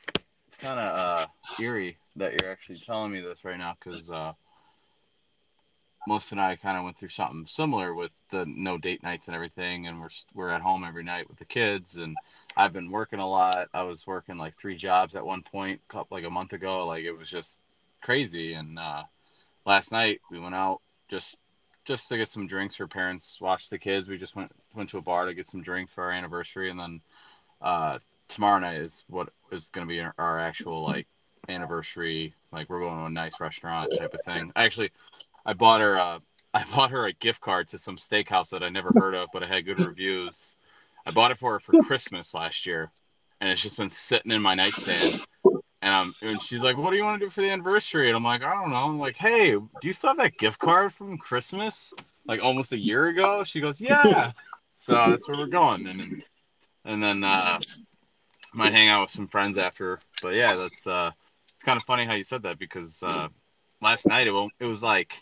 it's 0.47 0.57
kind 0.57 0.79
of 0.79 0.99
uh, 0.99 1.27
eerie 1.59 1.97
that 2.15 2.33
you're 2.33 2.51
actually 2.51 2.79
telling 2.79 3.11
me 3.11 3.21
this 3.21 3.43
right 3.43 3.57
now 3.57 3.75
because 3.79 4.09
uh, 4.09 4.33
most 6.07 6.31
and 6.31 6.41
I 6.41 6.55
kind 6.55 6.77
of 6.77 6.83
went 6.83 6.97
through 6.97 7.09
something 7.09 7.45
similar 7.47 7.93
with 7.93 8.11
the 8.31 8.45
no 8.47 8.77
date 8.77 9.03
nights 9.03 9.27
and 9.27 9.35
everything, 9.35 9.87
and 9.87 9.99
we're 9.99 10.09
we're 10.33 10.49
at 10.49 10.61
home 10.61 10.83
every 10.83 11.03
night 11.03 11.29
with 11.29 11.39
the 11.39 11.45
kids, 11.45 11.95
and 11.95 12.15
I've 12.55 12.73
been 12.73 12.91
working 12.91 13.19
a 13.19 13.29
lot. 13.29 13.67
I 13.73 13.83
was 13.83 14.07
working 14.07 14.37
like 14.37 14.57
three 14.57 14.75
jobs 14.77 15.15
at 15.15 15.25
one 15.25 15.43
point, 15.43 15.81
like 16.09 16.23
a 16.23 16.29
month 16.29 16.53
ago. 16.53 16.85
Like 16.87 17.03
it 17.03 17.11
was 17.11 17.29
just 17.29 17.61
crazy, 18.01 18.53
and 18.53 18.79
uh, 18.79 19.03
last 19.65 19.91
night 19.91 20.21
we 20.31 20.39
went 20.39 20.55
out 20.55 20.81
just 21.09 21.35
just 21.85 22.07
to 22.09 22.17
get 22.17 22.29
some 22.29 22.47
drinks. 22.47 22.75
Her 22.77 22.87
parents 22.87 23.39
watched 23.41 23.69
the 23.69 23.79
kids. 23.79 24.07
We 24.07 24.17
just 24.17 24.35
went 24.35 24.51
went 24.73 24.89
to 24.91 24.97
a 24.97 25.01
bar 25.01 25.25
to 25.25 25.33
get 25.33 25.49
some 25.49 25.61
drinks 25.61 25.93
for 25.93 26.03
our 26.05 26.11
anniversary, 26.11 26.69
and 26.69 26.79
then 26.79 27.01
uh, 27.61 27.99
tomorrow 28.29 28.59
night 28.59 28.79
is 28.79 29.03
what 29.07 29.29
is 29.51 29.69
going 29.71 29.87
to 29.87 29.91
be 29.91 29.99
our 29.99 30.39
actual 30.39 30.85
like 30.85 31.07
anniversary. 31.49 32.33
Like 32.51 32.69
we're 32.69 32.79
going 32.79 32.99
to 32.99 33.05
a 33.05 33.09
nice 33.09 33.39
restaurant 33.39 33.91
type 33.97 34.13
of 34.13 34.21
thing. 34.23 34.51
Actually, 34.55 34.91
I 35.49 35.53
bought 35.53 35.81
her 35.81 35.99
uh, 35.99 36.19
I 36.53 36.63
bought 36.63 36.91
her 36.91 37.07
a 37.07 37.13
gift 37.13 37.41
card 37.41 37.69
to 37.69 37.77
some 37.79 37.97
steakhouse 37.97 38.49
that 38.49 38.63
I 38.63 38.69
never 38.69 38.91
heard 38.91 39.15
of, 39.15 39.29
but 39.33 39.43
it 39.43 39.49
had 39.49 39.65
good 39.65 39.79
reviews. 39.85 40.55
I 41.05 41.11
bought 41.11 41.31
it 41.31 41.39
for 41.39 41.53
her 41.53 41.59
for 41.59 41.73
Christmas 41.83 42.35
last 42.35 42.65
year, 42.67 42.91
and 43.41 43.49
it's 43.49 43.61
just 43.61 43.77
been 43.77 43.89
sitting 43.89 44.31
in 44.31 44.41
my 44.43 44.53
nightstand. 44.53 45.19
And 45.81 45.93
um, 45.93 46.15
and 46.21 46.41
she's 46.41 46.61
like, 46.61 46.77
"What 46.77 46.91
do 46.91 46.97
you 46.97 47.03
want 47.03 47.19
to 47.19 47.25
do 47.25 47.31
for 47.31 47.41
the 47.41 47.49
anniversary?" 47.49 48.09
And 48.09 48.15
I'm 48.15 48.23
like, 48.23 48.43
"I 48.43 48.53
don't 48.53 48.69
know." 48.69 48.75
I'm 48.75 48.99
like, 48.99 49.15
"Hey, 49.15 49.51
do 49.51 49.67
you 49.81 49.93
still 49.93 50.11
have 50.11 50.17
that 50.17 50.37
gift 50.37 50.59
card 50.59 50.93
from 50.93 51.17
Christmas, 51.17 51.93
like 52.27 52.41
almost 52.43 52.73
a 52.73 52.77
year 52.77 53.07
ago?" 53.07 53.43
She 53.43 53.59
goes, 53.59 53.81
"Yeah." 53.81 54.31
So 54.85 54.93
that's 54.93 55.27
where 55.27 55.37
we're 55.37 55.47
going, 55.47 55.87
and 55.87 56.23
and 56.85 57.01
then 57.01 57.23
uh, 57.23 57.59
might 58.53 58.73
hang 58.73 58.89
out 58.89 59.01
with 59.01 59.11
some 59.11 59.27
friends 59.27 59.57
after. 59.57 59.97
But 60.21 60.35
yeah, 60.35 60.55
that's 60.55 60.85
uh, 60.85 61.11
it's 61.55 61.63
kind 61.63 61.77
of 61.77 61.83
funny 61.85 62.05
how 62.05 62.13
you 62.13 62.23
said 62.23 62.43
that 62.43 62.59
because 62.59 63.01
uh, 63.01 63.29
last 63.81 64.07
night 64.07 64.27
it 64.27 64.31
won't, 64.31 64.53
it 64.59 64.65
was 64.65 64.83
like 64.83 65.13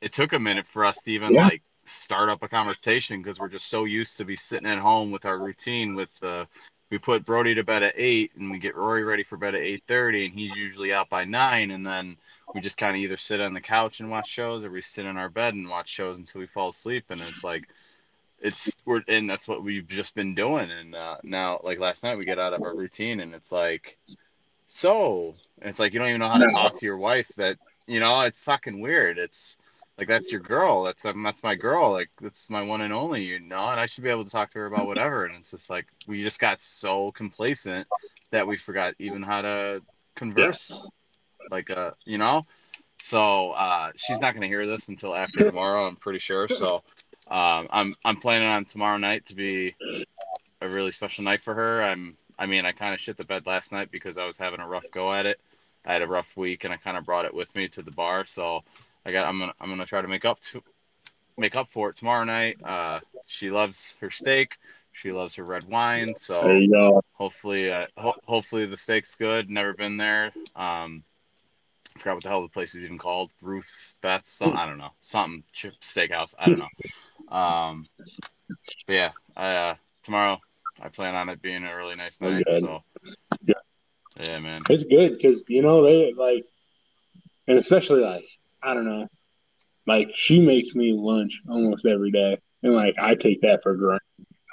it 0.00 0.12
took 0.12 0.32
a 0.32 0.38
minute 0.38 0.66
for 0.66 0.84
us 0.84 1.02
to 1.02 1.12
even 1.12 1.32
Yeah. 1.34 1.46
like 1.46 1.62
start 1.84 2.28
up 2.28 2.42
a 2.42 2.48
conversation 2.48 3.20
because 3.22 3.38
we're 3.38 3.48
just 3.48 3.68
so 3.68 3.84
used 3.84 4.16
to 4.18 4.24
be 4.24 4.36
sitting 4.36 4.68
at 4.68 4.78
home 4.78 5.10
with 5.10 5.24
our 5.24 5.38
routine 5.38 5.94
with 5.94 6.22
uh 6.22 6.44
we 6.90 6.98
put 6.98 7.24
Brody 7.24 7.54
to 7.54 7.62
bed 7.62 7.82
at 7.82 7.94
eight 7.96 8.32
and 8.36 8.50
we 8.50 8.58
get 8.58 8.76
Rory 8.76 9.04
ready 9.04 9.22
for 9.22 9.36
bed 9.36 9.54
at 9.54 9.62
eight 9.62 9.82
thirty 9.86 10.26
and 10.26 10.34
he's 10.34 10.54
usually 10.56 10.92
out 10.92 11.08
by 11.08 11.24
nine 11.24 11.70
and 11.70 11.86
then 11.86 12.16
we 12.54 12.60
just 12.60 12.76
kind 12.76 12.96
of 12.96 13.00
either 13.02 13.16
sit 13.16 13.40
on 13.40 13.54
the 13.54 13.60
couch 13.60 14.00
and 14.00 14.10
watch 14.10 14.28
shows 14.28 14.64
or 14.64 14.70
we 14.70 14.82
sit 14.82 15.06
in 15.06 15.16
our 15.16 15.28
bed 15.28 15.54
and 15.54 15.68
watch 15.68 15.88
shows 15.88 16.18
until 16.18 16.40
we 16.40 16.46
fall 16.46 16.68
asleep 16.68 17.04
and 17.10 17.20
it's 17.20 17.44
like 17.44 17.62
it's 18.42 18.76
we're 18.84 19.02
and 19.08 19.28
that's 19.28 19.46
what 19.48 19.62
we've 19.62 19.88
just 19.88 20.14
been 20.14 20.34
doing 20.34 20.70
and 20.70 20.94
uh, 20.94 21.16
now 21.22 21.60
like 21.62 21.78
last 21.78 22.02
night 22.02 22.18
we 22.18 22.24
get 22.24 22.38
out 22.38 22.52
of 22.52 22.62
our 22.62 22.74
routine 22.74 23.20
and 23.20 23.34
it's 23.34 23.52
like 23.52 23.96
so 24.66 25.34
and 25.60 25.70
it's 25.70 25.78
like 25.78 25.92
you 25.92 25.98
don't 25.98 26.08
even 26.08 26.20
know 26.20 26.28
how 26.28 26.38
to 26.38 26.50
talk 26.52 26.78
to 26.78 26.86
your 26.86 26.98
wife 26.98 27.30
that 27.36 27.56
you 27.86 28.00
know 28.00 28.20
it's 28.20 28.42
fucking 28.42 28.80
weird 28.80 29.18
it's 29.18 29.56
like 30.00 30.08
that's 30.08 30.32
your 30.32 30.40
girl. 30.40 30.82
That's 30.84 31.04
um, 31.04 31.22
that's 31.22 31.42
my 31.42 31.54
girl. 31.54 31.92
Like 31.92 32.08
that's 32.22 32.48
my 32.48 32.62
one 32.62 32.80
and 32.80 32.92
only. 32.92 33.22
You 33.22 33.38
know 33.38 33.68
and 33.68 33.78
i 33.78 33.84
should 33.84 34.02
be 34.02 34.08
able 34.08 34.24
to 34.24 34.30
talk 34.30 34.50
to 34.52 34.58
her 34.58 34.66
about 34.66 34.86
whatever. 34.86 35.26
And 35.26 35.36
it's 35.36 35.50
just 35.50 35.68
like 35.68 35.86
we 36.06 36.22
just 36.22 36.40
got 36.40 36.58
so 36.58 37.12
complacent 37.12 37.86
that 38.30 38.46
we 38.46 38.56
forgot 38.56 38.94
even 38.98 39.22
how 39.22 39.42
to 39.42 39.82
converse. 40.16 40.88
Like 41.50 41.68
uh 41.70 41.90
you 42.06 42.16
know? 42.16 42.46
So 43.02 43.50
uh 43.50 43.90
she's 43.94 44.20
not 44.20 44.32
going 44.32 44.40
to 44.40 44.48
hear 44.48 44.66
this 44.66 44.88
until 44.88 45.14
after 45.14 45.44
tomorrow 45.44 45.86
i'm 45.86 45.96
pretty 45.96 46.18
sure. 46.18 46.48
So 46.48 46.82
um 47.30 47.68
i'm 47.70 47.94
i'm 48.02 48.16
planning 48.16 48.48
on 48.48 48.64
tomorrow 48.64 48.96
night 48.96 49.26
to 49.26 49.34
be 49.34 49.76
a 50.62 50.68
really 50.68 50.92
special 50.92 51.24
night 51.24 51.42
for 51.42 51.52
her. 51.52 51.82
I'm 51.82 52.16
i 52.38 52.46
mean 52.46 52.64
i 52.64 52.72
kind 52.72 52.94
of 52.94 53.00
shit 53.00 53.18
the 53.18 53.24
bed 53.24 53.44
last 53.44 53.70
night 53.70 53.90
because 53.90 54.16
i 54.16 54.24
was 54.24 54.38
having 54.38 54.60
a 54.60 54.66
rough 54.66 54.90
go 54.92 55.12
at 55.12 55.26
it. 55.26 55.38
I 55.84 55.92
had 55.92 56.00
a 56.00 56.06
rough 56.06 56.38
week 56.38 56.64
and 56.64 56.72
i 56.72 56.78
kind 56.78 56.96
of 56.96 57.04
brought 57.04 57.26
it 57.26 57.34
with 57.34 57.54
me 57.54 57.68
to 57.68 57.82
the 57.82 57.90
bar. 57.90 58.24
So 58.24 58.62
I 59.04 59.12
got. 59.12 59.26
I'm 59.26 59.38
gonna. 59.38 59.54
I'm 59.60 59.68
gonna 59.68 59.86
try 59.86 60.02
to 60.02 60.08
make 60.08 60.24
up 60.24 60.40
to 60.52 60.62
make 61.36 61.56
up 61.56 61.68
for 61.68 61.90
it 61.90 61.96
tomorrow 61.96 62.24
night. 62.24 62.62
Uh, 62.62 63.00
she 63.26 63.50
loves 63.50 63.94
her 64.00 64.10
steak. 64.10 64.56
She 64.92 65.12
loves 65.12 65.34
her 65.36 65.44
red 65.44 65.68
wine. 65.68 66.14
So 66.16 66.52
you 66.52 66.70
go. 66.70 67.00
hopefully, 67.12 67.70
uh, 67.70 67.86
ho- 67.96 68.20
hopefully 68.26 68.66
the 68.66 68.76
steak's 68.76 69.16
good. 69.16 69.48
Never 69.48 69.72
been 69.72 69.96
there. 69.96 70.32
Um, 70.54 71.04
I 71.96 71.98
forgot 71.98 72.14
what 72.14 72.22
the 72.24 72.28
hell 72.28 72.42
the 72.42 72.48
place 72.48 72.74
is 72.74 72.84
even 72.84 72.98
called. 72.98 73.30
Ruth's 73.40 73.94
Beth. 74.02 74.26
Some. 74.26 74.56
I 74.56 74.66
don't 74.66 74.78
know. 74.78 74.90
Something 75.00 75.44
chip 75.52 75.74
steakhouse. 75.80 76.34
I 76.38 76.48
don't 76.48 76.58
know. 76.58 77.36
Um, 77.36 77.86
but 78.86 78.92
yeah. 78.92 79.12
I, 79.36 79.54
uh, 79.54 79.74
tomorrow 80.02 80.38
I 80.80 80.88
plan 80.88 81.14
on 81.14 81.28
it 81.28 81.40
being 81.40 81.64
a 81.64 81.76
really 81.76 81.94
nice 81.96 82.20
night. 82.20 82.44
So 82.48 82.82
Yeah. 83.42 83.54
yeah, 84.18 84.38
man. 84.40 84.62
It's 84.68 84.84
good 84.84 85.12
because 85.12 85.44
you 85.48 85.62
know 85.62 85.84
they 85.84 86.12
like, 86.12 86.44
and 87.46 87.58
especially 87.58 88.02
like 88.02 88.26
I 88.62 88.74
don't 88.74 88.84
know, 88.84 89.08
like 89.86 90.10
she 90.14 90.44
makes 90.44 90.74
me 90.74 90.92
lunch 90.92 91.40
almost 91.48 91.86
every 91.86 92.10
day, 92.10 92.38
and 92.62 92.74
like 92.74 92.94
I 92.98 93.14
take 93.14 93.40
that 93.42 93.62
for 93.62 93.74
granted. 93.76 94.02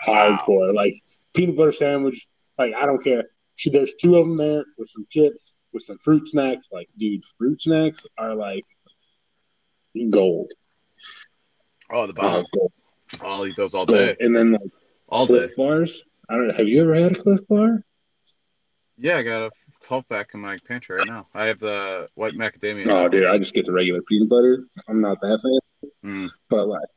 Wow. 0.07 0.37
Hardcore, 0.37 0.73
like 0.73 0.93
peanut 1.33 1.57
butter 1.57 1.71
sandwich. 1.71 2.27
Like 2.57 2.73
I 2.75 2.85
don't 2.85 3.03
care. 3.03 3.23
She 3.55 3.69
there's 3.69 3.93
two 4.01 4.15
of 4.17 4.25
them 4.27 4.37
there 4.37 4.63
with 4.77 4.87
some 4.89 5.05
chips, 5.09 5.53
with 5.73 5.83
some 5.83 5.97
fruit 5.97 6.27
snacks. 6.27 6.69
Like 6.71 6.87
dude, 6.97 7.23
fruit 7.37 7.61
snacks 7.61 8.05
are 8.17 8.35
like 8.35 8.63
gold. 10.09 10.51
Oh, 11.91 12.05
the 12.07 12.13
Uh, 12.13 12.15
bomb. 12.15 12.45
gold. 12.53 12.71
I'll 13.21 13.47
eat 13.47 13.55
those 13.55 13.73
all 13.73 13.85
gold. 13.85 13.99
day. 13.99 14.15
And 14.19 14.35
then 14.35 14.51
like 14.53 14.61
All 15.09 15.25
day. 15.25 15.33
Clif 15.39 15.55
bars. 15.55 16.03
I 16.29 16.35
don't 16.35 16.47
know. 16.49 16.53
Have 16.53 16.67
you 16.67 16.81
ever 16.81 16.93
had 16.95 17.11
a 17.13 17.15
Clif 17.15 17.39
bar? 17.47 17.83
Yeah, 18.97 19.17
I 19.17 19.23
got 19.23 19.45
a 19.47 19.51
12 19.87 20.09
pack 20.09 20.29
in 20.33 20.39
my 20.41 20.57
pantry 20.67 20.97
right 20.97 21.07
now. 21.07 21.27
I 21.33 21.45
have 21.45 21.59
the 21.59 22.09
white 22.15 22.33
macadamia. 22.33 22.85
No, 22.85 23.03
nut. 23.03 23.11
dude. 23.11 23.25
I 23.25 23.37
just 23.37 23.53
get 23.53 23.65
the 23.65 23.71
regular 23.73 24.01
peanut 24.01 24.29
butter. 24.29 24.65
I'm 24.87 25.01
not 25.01 25.19
that 25.21 25.39
fan, 25.41 25.89
Mm. 26.05 26.29
but 26.49 26.67
like. 26.67 26.89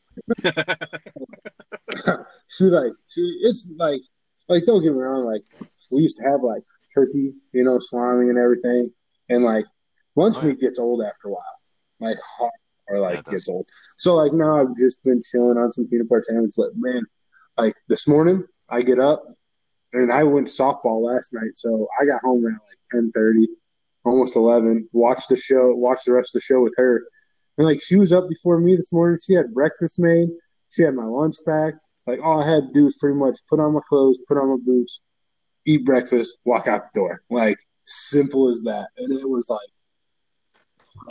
she 2.49 2.65
like 2.65 2.93
she 3.15 3.21
it's 3.43 3.73
like 3.79 4.01
like 4.49 4.65
don't 4.65 4.83
get 4.83 4.93
me 4.93 4.99
wrong 4.99 5.25
like 5.25 5.43
we 5.93 6.01
used 6.03 6.17
to 6.17 6.23
have 6.25 6.43
like 6.43 6.63
turkey 6.93 7.33
you 7.53 7.65
know 7.65 7.79
salami 7.79 8.29
and 8.29 8.37
everything 8.39 8.91
and 9.29 9.45
like 9.45 9.65
lunch 10.17 10.37
Oh, 10.39 10.43
yeah. 10.43 10.49
meat 10.49 10.61
gets 10.61 10.79
old 10.79 11.03
after 11.03 11.29
a 11.29 11.31
while 11.31 11.43
like 12.01 12.17
hot 12.39 12.51
or 12.89 12.99
like 12.99 13.25
does. 13.25 13.33
gets 13.35 13.49
old 13.49 13.65
so 13.99 14.15
like 14.17 14.33
now 14.33 14.61
I've 14.61 14.77
just 14.77 15.03
been 15.05 15.21
chilling 15.23 15.57
on 15.59 15.71
some 15.73 15.87
peanut 15.89 16.09
butter 16.09 16.23
sandwich 16.27 16.53
but 16.57 16.71
man 16.77 17.03
like 17.57 17.75
this 17.89 18.07
morning 18.09 18.45
I 18.71 18.81
get 18.83 18.99
up 18.99 19.23
and 19.93 20.13
I 20.13 20.25
went 20.25 20.49
softball 20.49 21.03
last 21.03 21.33
night 21.33 21.53
so 21.55 21.89
I 22.01 22.05
got 22.05 22.23
home 22.23 22.45
around 22.45 22.61
like 22.69 22.79
ten 22.91 23.11
thirty 23.13 23.49
almost 24.05 24.37
eleven 24.37 24.89
watched 24.93 25.29
the 25.29 25.37
show 25.37 25.75
watched 25.75 26.07
the 26.07 26.13
rest 26.13 26.35
of 26.35 26.41
the 26.41 26.45
show 26.45 26.63
with 26.63 26.75
her 26.77 27.05
and 27.59 27.67
like 27.67 27.81
she 27.83 27.97
was 27.97 28.13
up 28.13 28.29
before 28.29 28.59
me 28.61 28.77
this 28.77 28.93
morning 28.93 29.19
she 29.25 29.35
had 29.35 29.53
breakfast 29.53 29.99
made 29.99 30.29
she 30.71 30.83
had 30.83 30.95
my 30.95 31.05
lunch 31.05 31.37
packed. 31.47 31.85
Like 32.07 32.21
all 32.23 32.41
I 32.41 32.49
had 32.49 32.69
to 32.69 32.73
do 32.73 32.85
was 32.85 32.97
pretty 32.97 33.17
much 33.17 33.39
put 33.49 33.61
on 33.61 33.75
my 33.75 33.81
clothes, 33.89 34.23
put 34.27 34.39
on 34.39 34.51
my 34.51 34.57
boots, 34.65 35.01
eat 35.67 35.85
breakfast, 35.85 36.39
walk 36.45 36.67
out 36.67 36.93
the 36.93 37.01
door. 37.01 37.23
Like 37.29 37.59
simple 37.85 38.51
as 38.51 38.63
that. 38.63 38.89
And 38.97 39.13
it 39.21 39.29
was 39.29 39.51
like, 39.51 39.61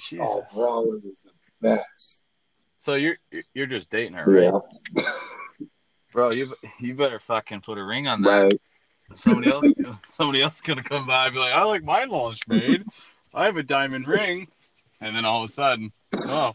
Jesus. 0.01 0.25
oh, 0.27 0.43
bro, 0.53 0.81
it 0.95 1.03
was 1.03 1.21
the 1.21 1.31
best. 1.61 2.25
So 2.79 2.95
you're 2.95 3.17
you're 3.53 3.67
just 3.67 3.89
dating 3.89 4.13
her, 4.13 4.25
right? 4.25 4.53
Yeah, 4.95 5.11
Bro, 6.13 6.31
you 6.31 6.55
you 6.79 6.95
better 6.95 7.19
fucking 7.19 7.61
put 7.61 7.77
a 7.77 7.83
ring 7.83 8.07
on 8.07 8.21
that. 8.21 8.29
right. 8.29 8.61
Somebody 9.15 9.51
else 9.51 9.65
somebody 10.05 10.41
else 10.41 10.61
gonna 10.61 10.83
come 10.83 11.07
by 11.07 11.25
and 11.25 11.33
be 11.33 11.39
like, 11.39 11.53
I 11.53 11.63
like 11.63 11.83
my 11.83 12.05
lunch 12.05 12.41
made. 12.47 12.85
I 13.33 13.45
have 13.45 13.57
a 13.57 13.63
diamond 13.63 14.07
ring. 14.07 14.47
And 15.01 15.15
then 15.15 15.25
all 15.25 15.43
of 15.43 15.49
a 15.49 15.53
sudden, 15.53 15.91
oh, 16.27 16.51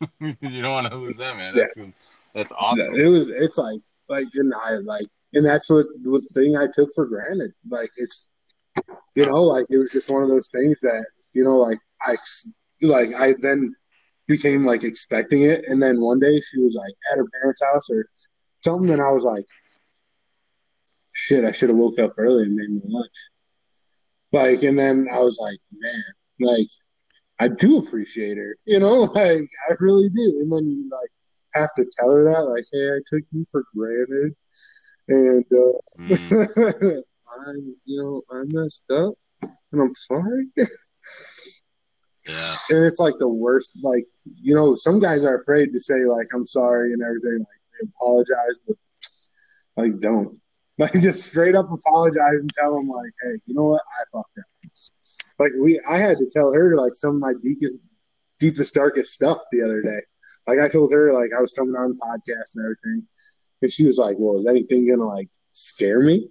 you 0.20 0.62
don't 0.62 0.72
want 0.72 0.90
to 0.90 0.96
lose 0.96 1.16
that, 1.18 1.36
man. 1.36 1.54
That's 1.56 1.90
that's 2.34 2.52
awesome. 2.56 2.94
It 2.94 3.06
was. 3.06 3.30
It's 3.30 3.58
like 3.58 3.80
like 4.08 4.26
and 4.34 4.52
I 4.54 4.76
like 4.76 5.06
and 5.34 5.44
that's 5.44 5.70
what 5.70 5.86
the 6.02 6.28
thing 6.34 6.56
I 6.56 6.66
took 6.72 6.90
for 6.94 7.06
granted. 7.06 7.52
Like 7.68 7.90
it's, 7.96 8.28
you 9.14 9.24
know, 9.26 9.42
like 9.42 9.66
it 9.70 9.78
was 9.78 9.90
just 9.90 10.10
one 10.10 10.22
of 10.22 10.28
those 10.28 10.48
things 10.48 10.80
that 10.80 11.04
you 11.32 11.44
know, 11.44 11.58
like 11.58 11.78
I, 12.02 12.16
like 12.82 13.14
I 13.14 13.34
then 13.40 13.74
became 14.28 14.66
like 14.66 14.84
expecting 14.84 15.44
it, 15.44 15.64
and 15.66 15.82
then 15.82 16.00
one 16.00 16.20
day 16.20 16.40
she 16.40 16.60
was 16.60 16.74
like 16.74 16.94
at 17.10 17.18
her 17.18 17.26
parents' 17.40 17.62
house 17.62 17.90
or 17.90 18.06
something, 18.62 18.90
and 18.90 19.02
I 19.02 19.10
was 19.10 19.24
like, 19.24 19.44
shit, 21.12 21.44
I 21.44 21.52
should 21.52 21.68
have 21.68 21.78
woke 21.78 21.98
up 21.98 22.14
early 22.18 22.44
and 22.44 22.56
made 22.56 22.70
me 22.70 22.80
lunch. 22.84 23.30
Like, 24.32 24.62
and 24.62 24.78
then 24.78 25.08
I 25.12 25.18
was 25.18 25.38
like, 25.40 25.58
man, 25.72 26.02
like 26.40 26.68
I 27.38 27.48
do 27.48 27.78
appreciate 27.78 28.36
her, 28.38 28.56
you 28.64 28.80
know, 28.80 29.00
like 29.14 29.48
I 29.68 29.74
really 29.78 30.08
do. 30.08 30.38
And 30.40 30.50
then 30.50 30.66
you 30.66 30.90
like 30.90 31.10
have 31.54 31.72
to 31.74 31.84
tell 31.98 32.10
her 32.10 32.24
that, 32.24 32.40
like, 32.40 32.64
hey, 32.72 32.96
I 32.96 33.00
took 33.06 33.24
you 33.30 33.44
for 33.50 33.64
granted, 33.76 34.34
and 35.08 35.44
uh, 35.52 36.00
mm. 36.00 37.02
I'm, 37.46 37.76
you 37.84 37.98
know, 37.98 38.22
I 38.30 38.44
messed 38.46 38.90
up, 38.90 39.14
and 39.72 39.80
I'm 39.80 39.94
sorry. 39.94 40.46
Yeah. 42.26 42.54
And 42.70 42.84
it's 42.84 43.00
like 43.00 43.14
the 43.18 43.28
worst. 43.28 43.78
Like 43.82 44.06
you 44.40 44.54
know, 44.54 44.74
some 44.74 44.98
guys 45.00 45.24
are 45.24 45.36
afraid 45.36 45.72
to 45.72 45.80
say 45.80 46.04
like 46.04 46.28
I'm 46.32 46.46
sorry 46.46 46.92
and 46.92 47.02
everything. 47.02 47.38
Like 47.40 47.46
they 47.72 47.88
apologize, 47.88 48.60
but 48.66 48.76
like 49.76 49.98
don't. 50.00 50.38
Like 50.78 50.94
just 50.94 51.26
straight 51.26 51.54
up 51.54 51.70
apologize 51.70 52.40
and 52.40 52.50
tell 52.58 52.74
them 52.74 52.88
like, 52.88 53.12
hey, 53.22 53.36
you 53.44 53.54
know 53.54 53.64
what, 53.64 53.82
I 53.82 54.04
fucked 54.10 54.38
up. 54.38 54.70
Like 55.38 55.52
we, 55.60 55.78
I 55.86 55.98
had 55.98 56.16
to 56.16 56.30
tell 56.30 56.50
her 56.50 56.74
like 56.76 56.94
some 56.94 57.16
of 57.16 57.20
my 57.20 57.34
deepest, 57.42 57.80
deepest, 58.40 58.72
darkest 58.72 59.12
stuff 59.12 59.38
the 59.52 59.62
other 59.62 59.82
day. 59.82 60.00
Like 60.46 60.60
I 60.60 60.68
told 60.68 60.90
her 60.92 61.12
like 61.12 61.30
I 61.36 61.42
was 61.42 61.52
coming 61.52 61.74
on 61.74 61.92
podcast 61.92 62.54
and 62.56 62.64
everything, 62.64 63.06
and 63.60 63.70
she 63.70 63.84
was 63.86 63.98
like, 63.98 64.16
"Well, 64.18 64.38
is 64.38 64.46
anything 64.46 64.88
gonna 64.88 65.06
like 65.06 65.28
scare 65.52 66.00
me?" 66.00 66.30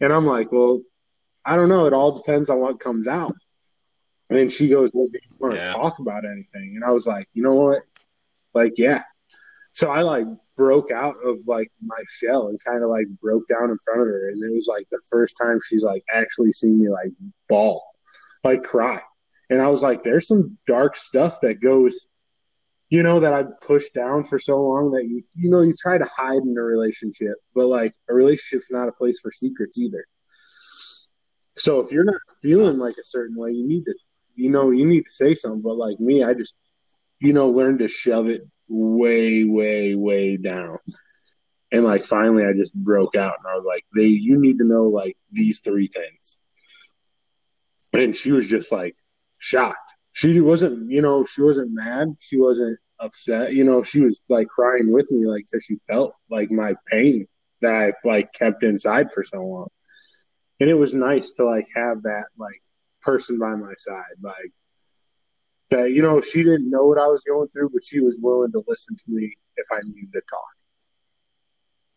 And 0.00 0.12
I'm 0.12 0.26
like, 0.26 0.52
"Well, 0.52 0.82
I 1.44 1.56
don't 1.56 1.68
know. 1.68 1.86
It 1.86 1.92
all 1.92 2.16
depends 2.16 2.50
on 2.50 2.60
what 2.60 2.78
comes 2.78 3.08
out." 3.08 3.32
And 4.32 4.38
then 4.38 4.48
she 4.48 4.70
goes, 4.70 4.90
Well, 4.94 5.08
do 5.08 5.18
you 5.22 5.36
want 5.38 5.56
yeah. 5.56 5.66
to 5.66 5.72
talk 5.74 5.98
about 5.98 6.24
anything? 6.24 6.72
And 6.76 6.82
I 6.82 6.90
was 6.90 7.06
like, 7.06 7.28
You 7.34 7.42
know 7.42 7.52
what? 7.52 7.82
Like, 8.54 8.78
yeah. 8.78 9.02
So 9.72 9.90
I 9.90 10.00
like 10.00 10.26
broke 10.56 10.90
out 10.90 11.16
of 11.24 11.38
like 11.46 11.68
my 11.84 12.02
shell 12.08 12.48
and 12.48 12.58
kind 12.64 12.82
of 12.82 12.90
like 12.90 13.06
broke 13.20 13.46
down 13.48 13.70
in 13.70 13.78
front 13.78 14.00
of 14.00 14.06
her. 14.06 14.28
And 14.28 14.42
it 14.42 14.54
was 14.54 14.66
like 14.68 14.84
the 14.90 15.02
first 15.10 15.36
time 15.40 15.58
she's 15.64 15.84
like 15.84 16.02
actually 16.12 16.52
seen 16.52 16.80
me 16.80 16.88
like 16.88 17.12
ball 17.48 17.84
like 18.44 18.62
cry. 18.62 19.00
And 19.50 19.60
I 19.60 19.68
was 19.68 19.82
like, 19.82 20.02
There's 20.02 20.26
some 20.26 20.58
dark 20.66 20.96
stuff 20.96 21.40
that 21.42 21.60
goes, 21.60 22.08
you 22.90 23.02
know, 23.02 23.20
that 23.20 23.34
I 23.34 23.44
pushed 23.62 23.94
down 23.94 24.24
for 24.24 24.38
so 24.38 24.60
long 24.60 24.90
that 24.92 25.04
you, 25.04 25.22
you 25.34 25.50
know, 25.50 25.62
you 25.62 25.74
try 25.78 25.98
to 25.98 26.04
hide 26.16 26.42
in 26.42 26.56
a 26.56 26.62
relationship, 26.62 27.34
but 27.54 27.66
like 27.66 27.92
a 28.08 28.14
relationship's 28.14 28.70
not 28.70 28.88
a 28.88 28.92
place 28.92 29.20
for 29.20 29.30
secrets 29.30 29.78
either. 29.78 30.04
So 31.56 31.80
if 31.80 31.92
you're 31.92 32.04
not 32.04 32.20
feeling 32.40 32.78
like 32.78 32.94
a 32.98 33.04
certain 33.04 33.36
way, 33.36 33.50
you 33.52 33.66
need 33.66 33.84
to 33.84 33.94
you 34.34 34.50
know, 34.50 34.70
you 34.70 34.86
need 34.86 35.04
to 35.04 35.10
say 35.10 35.34
something. 35.34 35.62
But 35.62 35.76
like 35.76 36.00
me, 36.00 36.24
I 36.24 36.34
just, 36.34 36.54
you 37.20 37.32
know, 37.32 37.48
learned 37.48 37.80
to 37.80 37.88
shove 37.88 38.28
it 38.28 38.42
way, 38.72 39.44
way, 39.44 39.94
way 39.94 40.36
down. 40.36 40.78
And 41.70 41.84
like 41.84 42.02
finally, 42.02 42.44
I 42.44 42.52
just 42.52 42.74
broke 42.74 43.16
out, 43.16 43.34
and 43.38 43.50
I 43.50 43.54
was 43.54 43.64
like, 43.64 43.84
"They, 43.94 44.06
you 44.06 44.38
need 44.38 44.58
to 44.58 44.64
know 44.64 44.84
like 44.84 45.16
these 45.30 45.60
three 45.60 45.86
things." 45.86 46.40
And 47.94 48.16
she 48.16 48.32
was 48.32 48.48
just 48.48 48.72
like 48.72 48.94
shocked. 49.38 49.94
She 50.12 50.40
wasn't, 50.40 50.90
you 50.90 51.00
know, 51.00 51.24
she 51.24 51.42
wasn't 51.42 51.72
mad. 51.72 52.16
She 52.20 52.38
wasn't 52.38 52.78
upset. 53.00 53.54
You 53.54 53.64
know, 53.64 53.82
she 53.82 54.00
was 54.00 54.22
like 54.28 54.48
crying 54.48 54.92
with 54.92 55.10
me, 55.10 55.26
like 55.26 55.44
because 55.50 55.64
she 55.64 55.76
felt 55.90 56.14
like 56.30 56.50
my 56.50 56.74
pain 56.86 57.26
that 57.62 57.74
I've 57.74 57.94
like 58.04 58.32
kept 58.32 58.64
inside 58.64 59.10
for 59.10 59.22
so 59.22 59.42
long. 59.42 59.68
And 60.60 60.68
it 60.68 60.74
was 60.74 60.94
nice 60.94 61.32
to 61.32 61.44
like 61.44 61.66
have 61.74 62.02
that 62.02 62.26
like 62.38 62.60
person 63.00 63.38
by 63.38 63.54
my 63.54 63.72
side. 63.78 64.16
Like 64.22 64.52
that, 65.72 65.92
you 65.92 66.02
know, 66.02 66.20
she 66.20 66.42
didn't 66.42 66.70
know 66.70 66.86
what 66.86 66.98
I 66.98 67.06
was 67.06 67.24
going 67.24 67.48
through, 67.48 67.70
but 67.70 67.84
she 67.84 68.00
was 68.00 68.18
willing 68.22 68.52
to 68.52 68.62
listen 68.66 68.96
to 68.96 69.04
me 69.08 69.36
if 69.56 69.66
I 69.72 69.80
needed 69.84 70.12
to 70.12 70.20
talk. 70.28 70.54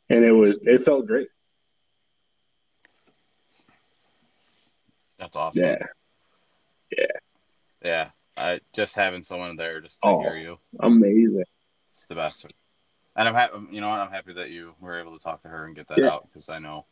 And 0.10 0.24
it 0.24 0.32
was, 0.32 0.60
it 0.64 0.82
felt 0.82 1.08
great. 1.08 1.28
That's 5.20 5.36
awesome. 5.36 5.64
Yeah. 5.64 5.78
Yeah. 6.98 7.06
Yeah. 7.84 8.10
I 8.38 8.60
just 8.76 8.96
having 8.96 9.24
someone 9.24 9.56
there 9.56 9.82
just 9.82 10.02
to 10.02 10.10
oh, 10.10 10.20
hear 10.20 10.36
you. 10.36 10.58
Amazing. 10.80 11.46
It's 11.94 12.08
the 12.08 12.16
best. 12.16 12.46
And 13.16 13.28
I'm 13.28 13.34
happy, 13.34 13.58
you 13.72 13.82
know 13.82 13.90
what? 13.90 14.00
I'm 14.00 14.12
happy 14.12 14.34
that 14.34 14.50
you 14.50 14.74
were 14.82 15.00
able 15.00 15.18
to 15.18 15.24
talk 15.24 15.42
to 15.44 15.48
her 15.48 15.66
and 15.66 15.76
get 15.76 15.88
that 15.88 16.00
yeah. 16.00 16.10
out 16.10 16.28
because 16.32 16.50
I 16.50 16.60
know, 16.60 16.86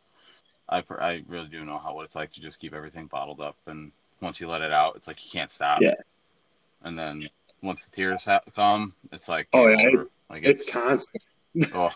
I, 0.69 0.83
I 0.99 1.23
really 1.27 1.49
do 1.49 1.65
know 1.65 1.77
how 1.77 1.93
what 1.93 2.05
it's 2.05 2.15
like 2.15 2.31
to 2.33 2.41
just 2.41 2.59
keep 2.59 2.73
everything 2.73 3.07
bottled 3.07 3.41
up 3.41 3.57
and 3.67 3.91
once 4.21 4.39
you 4.39 4.47
let 4.47 4.61
it 4.61 4.71
out, 4.71 4.95
it's 4.95 5.07
like 5.07 5.23
you 5.23 5.29
can't 5.29 5.51
stop. 5.51 5.81
Yeah. 5.81 5.95
And 6.83 6.97
then 6.97 7.29
once 7.61 7.85
the 7.85 7.95
tears 7.95 8.25
ha- 8.25 8.41
come, 8.55 8.93
it's 9.11 9.27
like 9.29 9.47
oh 9.53 9.67
yeah, 9.67 9.87
it, 9.87 10.07
like 10.29 10.43
it's, 10.43 10.63
it's 10.63 10.71
constant. 10.71 11.23
oh, 11.73 11.91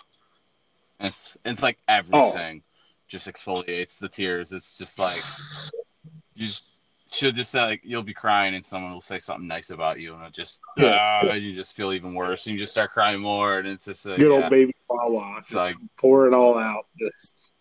it's 0.99 1.37
it's 1.45 1.61
like 1.61 1.77
everything 1.87 2.61
oh. 2.63 2.71
just 3.07 3.27
exfoliates 3.27 3.99
the 3.99 4.09
tears. 4.09 4.51
It's 4.51 4.77
just 4.77 4.97
like 4.97 6.11
you 6.35 6.47
just, 6.47 6.63
should 7.11 7.35
just 7.35 7.51
say 7.51 7.61
like 7.61 7.81
you'll 7.83 8.03
be 8.03 8.13
crying 8.13 8.55
and 8.55 8.63
someone 8.63 8.93
will 8.93 9.01
say 9.01 9.19
something 9.19 9.47
nice 9.47 9.69
about 9.69 9.99
you 9.99 10.13
and 10.13 10.23
it 10.23 10.33
just 10.33 10.59
yeah. 10.77 11.21
Uh, 11.23 11.33
you 11.33 11.53
just 11.53 11.75
feel 11.75 11.93
even 11.93 12.13
worse 12.13 12.45
and 12.45 12.55
you 12.55 12.61
just 12.61 12.71
start 12.71 12.91
crying 12.91 13.19
more 13.19 13.59
and 13.59 13.67
it's 13.67 13.85
just 13.85 14.05
like, 14.05 14.17
good 14.19 14.31
old 14.31 14.49
baby 14.49 14.73
Wawa, 14.89 15.41
just 15.41 15.55
like 15.55 15.75
pour 15.97 16.27
it 16.27 16.33
all 16.33 16.57
out. 16.57 16.85
Just 16.99 17.53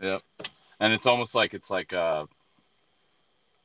yep. 0.00 0.22
And 0.80 0.92
it's 0.92 1.06
almost 1.06 1.34
like 1.34 1.54
it's 1.54 1.70
like 1.70 1.92
a 1.92 2.26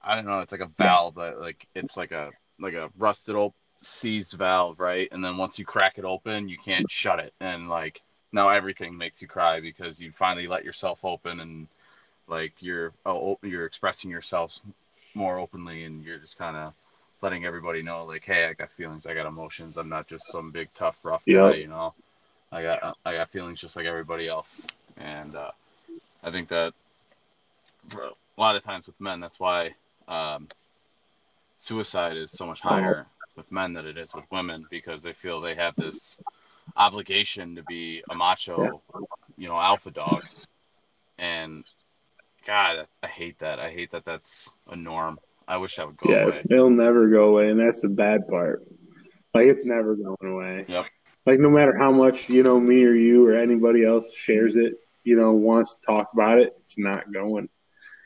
I 0.02 0.16
don't 0.16 0.26
know. 0.26 0.40
It's 0.40 0.52
like 0.52 0.62
a 0.62 0.72
valve. 0.78 1.16
but 1.16 1.40
like 1.40 1.68
it's 1.76 1.98
like 1.98 2.12
a 2.12 2.32
like 2.60 2.74
a 2.74 2.90
rusted 2.98 3.36
old 3.36 3.54
seized 3.78 4.34
valve, 4.34 4.80
right? 4.80 5.08
And 5.12 5.24
then 5.24 5.38
once 5.38 5.58
you 5.58 5.66
crack 5.66 5.98
it 5.98 6.06
open, 6.06 6.50
you 6.50 6.58
can't 6.58 6.90
shut 6.90 7.20
it, 7.20 7.34
and 7.40 7.70
like 7.70 8.02
now 8.32 8.50
everything 8.50 8.98
makes 8.98 9.22
you 9.22 9.28
cry 9.28 9.60
because 9.60 10.00
you 10.00 10.12
finally 10.12 10.48
let 10.48 10.64
yourself 10.66 11.00
open, 11.04 11.40
and 11.40 11.68
like 12.28 12.54
you're 12.60 12.94
oh, 13.06 13.38
you're 13.42 13.66
expressing 13.66 14.10
yourself 14.10 14.60
more 15.16 15.40
openly, 15.40 15.86
and 15.86 16.04
you're 16.04 16.20
just 16.20 16.38
kind 16.38 16.56
of 16.58 16.74
letting 17.22 17.46
everybody 17.46 17.82
know, 17.82 18.06
like, 18.06 18.24
hey, 18.24 18.46
I 18.46 18.54
got 18.54 18.72
feelings, 18.72 19.06
I 19.06 19.14
got 19.14 19.26
emotions. 19.26 19.78
I'm 19.78 19.90
not 19.90 20.08
just 20.08 20.26
some 20.32 20.52
big 20.52 20.70
tough 20.74 20.98
rough 21.04 21.24
guy, 21.52 21.56
you 21.56 21.68
know. 21.68 21.94
I 22.52 22.64
got 22.64 22.98
I 23.06 23.14
got 23.14 23.30
feelings 23.32 23.60
just 23.60 23.76
like 23.76 23.86
everybody 23.86 24.28
else, 24.28 24.62
and 24.98 25.36
uh, 25.36 25.52
I 26.24 26.32
think 26.32 26.50
that 26.50 26.74
a 27.94 28.42
lot 28.42 28.56
of 28.56 28.64
times 28.64 28.88
with 28.88 29.00
men, 29.00 29.20
that's 29.20 29.40
why 29.40 29.76
um, 30.08 30.48
suicide 31.60 32.18
is 32.18 32.32
so 32.32 32.46
much 32.46 32.62
oh. 32.64 32.70
higher 32.70 33.08
with 33.36 33.52
men 33.52 33.74
than 33.74 33.86
it 33.86 33.98
is 33.98 34.14
with 34.14 34.26
women 34.32 34.66
because 34.70 35.04
they 35.04 35.14
feel 35.14 35.40
they 35.40 35.56
have 35.56 35.76
this 35.76 36.20
obligation 36.76 37.56
to 37.56 37.64
be 37.64 38.04
a 38.10 38.16
macho, 38.16 38.82
you 39.38 39.48
know, 39.48 39.60
alpha 39.60 39.92
dog. 39.92 40.24
And 41.18 41.64
God, 42.46 42.88
I 43.04 43.08
hate 43.08 43.40
that. 43.40 43.60
I 43.60 43.70
hate 43.72 43.92
that 43.92 44.06
that's 44.06 44.50
a 44.70 44.76
norm. 44.76 45.20
I 45.48 45.58
wish 45.58 45.78
that 45.78 45.88
would 45.88 45.98
go 45.98 46.12
yeah, 46.12 46.24
away. 46.24 46.42
It'll 46.50 46.70
never 46.70 47.08
go 47.10 47.30
away, 47.30 47.50
and 47.50 47.60
that's 47.60 47.82
the 47.82 47.90
bad 47.90 48.28
part. 48.28 48.64
Like 49.34 49.48
it's 49.48 49.66
never 49.66 49.96
going 49.96 50.18
away. 50.22 50.66
Yep. 50.68 50.86
Like 51.26 51.40
no 51.40 51.50
matter 51.50 51.78
how 51.78 51.92
much 51.92 52.30
you 52.30 52.44
know 52.44 52.60
me 52.60 52.84
or 52.84 52.94
you 52.94 53.28
or 53.28 53.36
anybody 53.36 53.86
else 53.86 54.16
shares 54.16 54.56
it, 54.56 54.76
you 55.04 55.18
know, 55.18 55.34
wants 55.34 55.80
to 55.80 55.86
talk 55.86 56.10
about 56.14 56.40
it, 56.40 56.54
it's 56.64 56.78
not 56.78 57.12
going. 57.12 57.50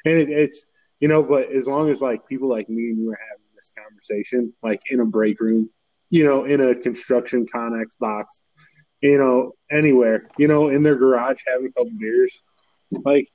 And 0.05 0.17
it, 0.17 0.29
it's 0.29 0.69
you 0.99 1.07
know, 1.07 1.21
but 1.21 1.51
as 1.51 1.67
long 1.67 1.89
as 1.89 2.01
like 2.01 2.27
people 2.27 2.49
like 2.49 2.69
me 2.69 2.89
and 2.89 2.97
you 2.97 3.11
are 3.11 3.19
having 3.29 3.42
this 3.63 3.73
conversation, 3.77 4.53
like 4.61 4.81
in 4.89 4.99
a 4.99 5.05
break 5.05 5.39
room, 5.39 5.69
you 6.09 6.23
know, 6.23 6.45
in 6.45 6.61
a 6.61 6.75
construction 6.75 7.45
Connex 7.45 7.97
box, 7.99 8.43
you 9.01 9.17
know, 9.17 9.53
anywhere, 9.71 10.29
you 10.37 10.47
know, 10.47 10.69
in 10.69 10.83
their 10.83 10.95
garage 10.95 11.41
having 11.47 11.67
a 11.67 11.71
couple 11.71 11.91
beers, 11.99 12.41
like, 13.03 13.27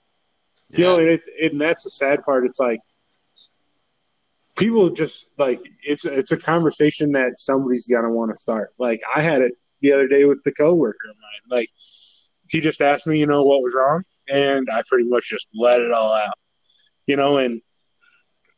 yeah. 0.71 0.79
you 0.79 0.85
know, 0.85 0.99
and 0.99 1.09
it's 1.09 1.29
and 1.41 1.61
that's 1.61 1.85
the 1.85 1.91
sad 1.91 2.23
part. 2.23 2.45
It's 2.45 2.61
like 2.61 2.81
people 4.57 4.91
just 4.91 5.27
like 5.39 5.61
it's 5.83 6.05
it's 6.05 6.33
a 6.33 6.37
conversation 6.37 7.13
that 7.13 7.39
somebody's 7.39 7.87
gonna 7.87 8.11
want 8.11 8.31
to 8.31 8.37
start. 8.37 8.73
Like 8.79 9.01
I 9.15 9.23
had 9.23 9.43
it 9.43 9.53
the 9.81 9.93
other 9.93 10.09
day 10.09 10.25
with 10.25 10.43
the 10.45 10.53
coworker 10.53 11.11
of 11.11 11.17
mine. 11.17 11.59
Like 11.59 11.71
he 12.51 12.61
just 12.61 12.81
asked 12.81 13.07
me, 13.07 13.19
you 13.19 13.27
know, 13.27 13.45
what 13.45 13.63
was 13.63 13.75
wrong, 13.75 14.03
and 14.29 14.69
I 14.71 14.83
pretty 14.89 15.09
much 15.09 15.29
just 15.29 15.49
let 15.55 15.81
it 15.81 15.93
all 15.93 16.13
out 16.13 16.35
you 17.09 17.17
know, 17.17 17.39
and 17.39 17.61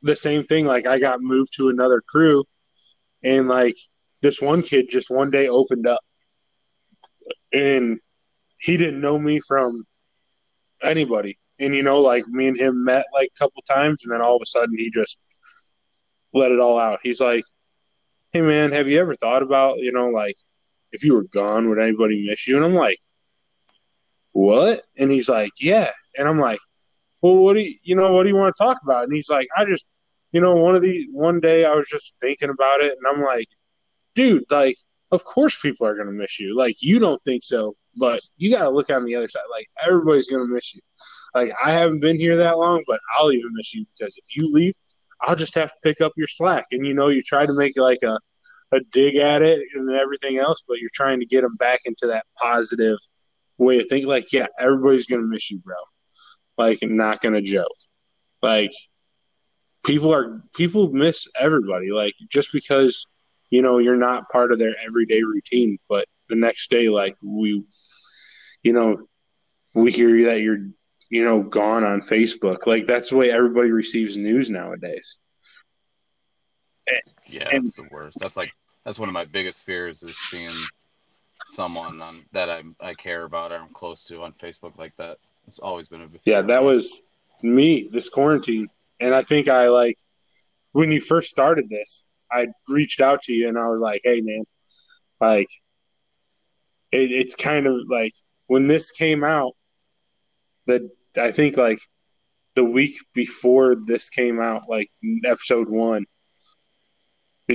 the 0.02 0.16
same 0.16 0.44
thing, 0.44 0.66
like 0.66 0.86
I 0.86 0.98
got 0.98 1.20
moved 1.20 1.54
to 1.56 1.68
another 1.68 2.02
crew 2.06 2.44
and 3.22 3.48
like 3.48 3.76
this 4.22 4.40
one 4.40 4.62
kid 4.62 4.86
just 4.90 5.10
one 5.10 5.30
day 5.30 5.48
opened 5.48 5.86
up 5.86 6.00
and 7.52 7.98
he 8.58 8.76
didn't 8.76 9.00
know 9.00 9.18
me 9.18 9.40
from 9.40 9.84
anybody. 10.82 11.38
And 11.58 11.74
you 11.74 11.82
know, 11.82 12.00
like 12.00 12.26
me 12.26 12.48
and 12.48 12.58
him 12.58 12.84
met 12.84 13.06
like 13.12 13.30
a 13.34 13.38
couple 13.38 13.62
times 13.62 14.02
and 14.04 14.12
then 14.12 14.22
all 14.22 14.36
of 14.36 14.42
a 14.42 14.46
sudden 14.46 14.76
he 14.76 14.90
just 14.90 15.26
let 16.32 16.52
it 16.52 16.60
all 16.60 16.78
out. 16.78 17.00
He's 17.02 17.20
like, 17.20 17.44
Hey 18.32 18.40
man, 18.40 18.72
have 18.72 18.88
you 18.88 19.00
ever 19.00 19.14
thought 19.14 19.42
about, 19.42 19.78
you 19.78 19.92
know, 19.92 20.08
like 20.08 20.36
if 20.92 21.04
you 21.04 21.14
were 21.14 21.24
gone, 21.24 21.68
would 21.68 21.78
anybody 21.78 22.26
miss 22.26 22.46
you? 22.46 22.56
And 22.56 22.64
I'm 22.64 22.74
like, 22.74 22.98
what? 24.32 24.84
And 24.96 25.10
he's 25.10 25.28
like, 25.28 25.50
yeah. 25.60 25.90
And 26.16 26.28
I'm 26.28 26.38
like, 26.38 26.58
well, 27.22 27.36
what 27.36 27.54
do 27.54 27.60
you, 27.60 27.74
you 27.82 27.96
know, 27.96 28.12
what 28.12 28.24
do 28.24 28.28
you 28.28 28.36
want 28.36 28.54
to 28.54 28.62
talk 28.62 28.78
about? 28.82 29.04
And 29.04 29.12
he's 29.12 29.28
like, 29.28 29.48
I 29.56 29.64
just, 29.64 29.86
you 30.32 30.40
know, 30.40 30.54
one 30.54 30.76
of 30.76 30.82
the, 30.82 31.06
one 31.12 31.40
day 31.40 31.64
I 31.64 31.74
was 31.74 31.88
just 31.88 32.16
thinking 32.20 32.50
about 32.50 32.80
it 32.80 32.96
and 32.96 33.06
I'm 33.06 33.24
like, 33.24 33.48
dude, 34.14 34.44
like, 34.50 34.76
of 35.12 35.24
course 35.24 35.60
people 35.60 35.86
are 35.86 35.94
going 35.94 36.06
to 36.06 36.12
miss 36.12 36.38
you. 36.38 36.56
Like, 36.56 36.76
you 36.80 36.98
don't 36.98 37.20
think 37.22 37.42
so, 37.42 37.74
but 37.98 38.20
you 38.36 38.50
got 38.50 38.62
to 38.62 38.70
look 38.70 38.90
on 38.90 39.04
the 39.04 39.16
other 39.16 39.28
side. 39.28 39.42
Like, 39.50 39.66
everybody's 39.84 40.28
going 40.28 40.46
to 40.46 40.52
miss 40.52 40.74
you. 40.74 40.80
Like, 41.34 41.52
I 41.62 41.72
haven't 41.72 42.00
been 42.00 42.18
here 42.18 42.36
that 42.38 42.58
long, 42.58 42.82
but 42.86 43.00
I'll 43.16 43.32
even 43.32 43.50
miss 43.54 43.74
you 43.74 43.86
because 43.96 44.16
if 44.16 44.24
you 44.36 44.52
leave, 44.52 44.74
I'll 45.20 45.36
just 45.36 45.54
have 45.54 45.70
to 45.70 45.76
pick 45.82 46.00
up 46.00 46.12
your 46.16 46.26
slack. 46.28 46.66
And, 46.72 46.86
you 46.86 46.94
know, 46.94 47.08
you 47.08 47.22
try 47.22 47.44
to 47.44 47.52
make 47.52 47.76
like 47.76 48.02
a, 48.02 48.18
a 48.72 48.80
dig 48.92 49.16
at 49.16 49.42
it 49.42 49.60
and 49.74 49.90
everything 49.90 50.38
else, 50.38 50.64
but 50.66 50.78
you're 50.78 50.90
trying 50.94 51.20
to 51.20 51.26
get 51.26 51.42
them 51.42 51.56
back 51.58 51.80
into 51.84 52.06
that 52.06 52.24
positive 52.40 52.98
way 53.58 53.80
of 53.80 53.86
thinking. 53.88 54.08
Like, 54.08 54.32
yeah, 54.32 54.46
everybody's 54.58 55.06
going 55.06 55.22
to 55.22 55.28
miss 55.28 55.50
you, 55.50 55.58
bro. 55.60 55.76
Like, 56.60 56.78
not 56.82 57.20
going 57.20 57.34
to 57.34 57.42
joke. 57.42 57.66
Like, 58.42 58.70
people 59.84 60.12
are, 60.14 60.42
people 60.54 60.92
miss 60.92 61.26
everybody. 61.38 61.90
Like, 61.90 62.14
just 62.30 62.52
because 62.52 63.06
you 63.50 63.62
know, 63.62 63.78
you're 63.78 63.96
not 63.96 64.28
part 64.28 64.52
of 64.52 64.58
their 64.58 64.74
everyday 64.84 65.22
routine. 65.22 65.78
But 65.88 66.06
the 66.28 66.36
next 66.36 66.70
day, 66.70 66.88
like 66.88 67.16
we, 67.22 67.64
you 68.62 68.72
know, 68.72 69.06
we 69.74 69.90
hear 69.90 70.26
that 70.30 70.40
you're, 70.40 70.68
you 71.10 71.24
know, 71.24 71.42
gone 71.42 71.84
on 71.84 72.00
Facebook. 72.00 72.66
Like 72.66 72.86
that's 72.86 73.10
the 73.10 73.16
way 73.16 73.30
everybody 73.30 73.72
receives 73.72 74.16
news 74.16 74.48
nowadays. 74.48 75.18
Yeah, 77.26 77.48
and, 77.52 77.64
that's 77.64 77.76
the 77.76 77.88
worst. 77.90 78.18
That's 78.20 78.36
like 78.36 78.50
that's 78.84 78.98
one 78.98 79.08
of 79.08 79.12
my 79.12 79.24
biggest 79.24 79.64
fears 79.64 80.02
is 80.02 80.16
seeing 80.16 80.50
someone 81.52 82.00
on 82.00 82.24
that 82.32 82.48
I 82.48 82.62
I 82.80 82.94
care 82.94 83.24
about 83.24 83.52
or 83.52 83.56
I'm 83.56 83.72
close 83.72 84.04
to 84.04 84.22
on 84.22 84.32
Facebook 84.32 84.78
like 84.78 84.96
that. 84.96 85.18
It's 85.46 85.58
always 85.58 85.88
been 85.88 86.02
a 86.02 86.08
yeah. 86.24 86.42
That 86.42 86.62
was 86.62 87.00
me 87.42 87.88
this 87.92 88.08
quarantine, 88.08 88.68
and 89.00 89.14
I 89.14 89.22
think 89.22 89.48
I 89.48 89.68
like 89.68 89.96
when 90.72 90.92
you 90.92 91.00
first 91.00 91.30
started 91.30 91.68
this. 91.68 92.06
I 92.32 92.48
reached 92.68 93.00
out 93.00 93.22
to 93.22 93.32
you 93.32 93.48
and 93.48 93.58
I 93.58 93.66
was 93.66 93.80
like, 93.80 94.02
hey 94.04 94.20
man, 94.20 94.44
like 95.20 95.48
it, 96.92 97.10
it's 97.10 97.34
kind 97.34 97.66
of 97.66 97.74
like 97.88 98.12
when 98.46 98.66
this 98.66 98.90
came 98.92 99.24
out, 99.24 99.52
that 100.66 100.82
I 101.16 101.32
think 101.32 101.56
like 101.56 101.80
the 102.54 102.64
week 102.64 102.94
before 103.14 103.76
this 103.84 104.10
came 104.10 104.40
out, 104.40 104.68
like 104.68 104.90
episode 105.24 105.68
one, 105.68 106.04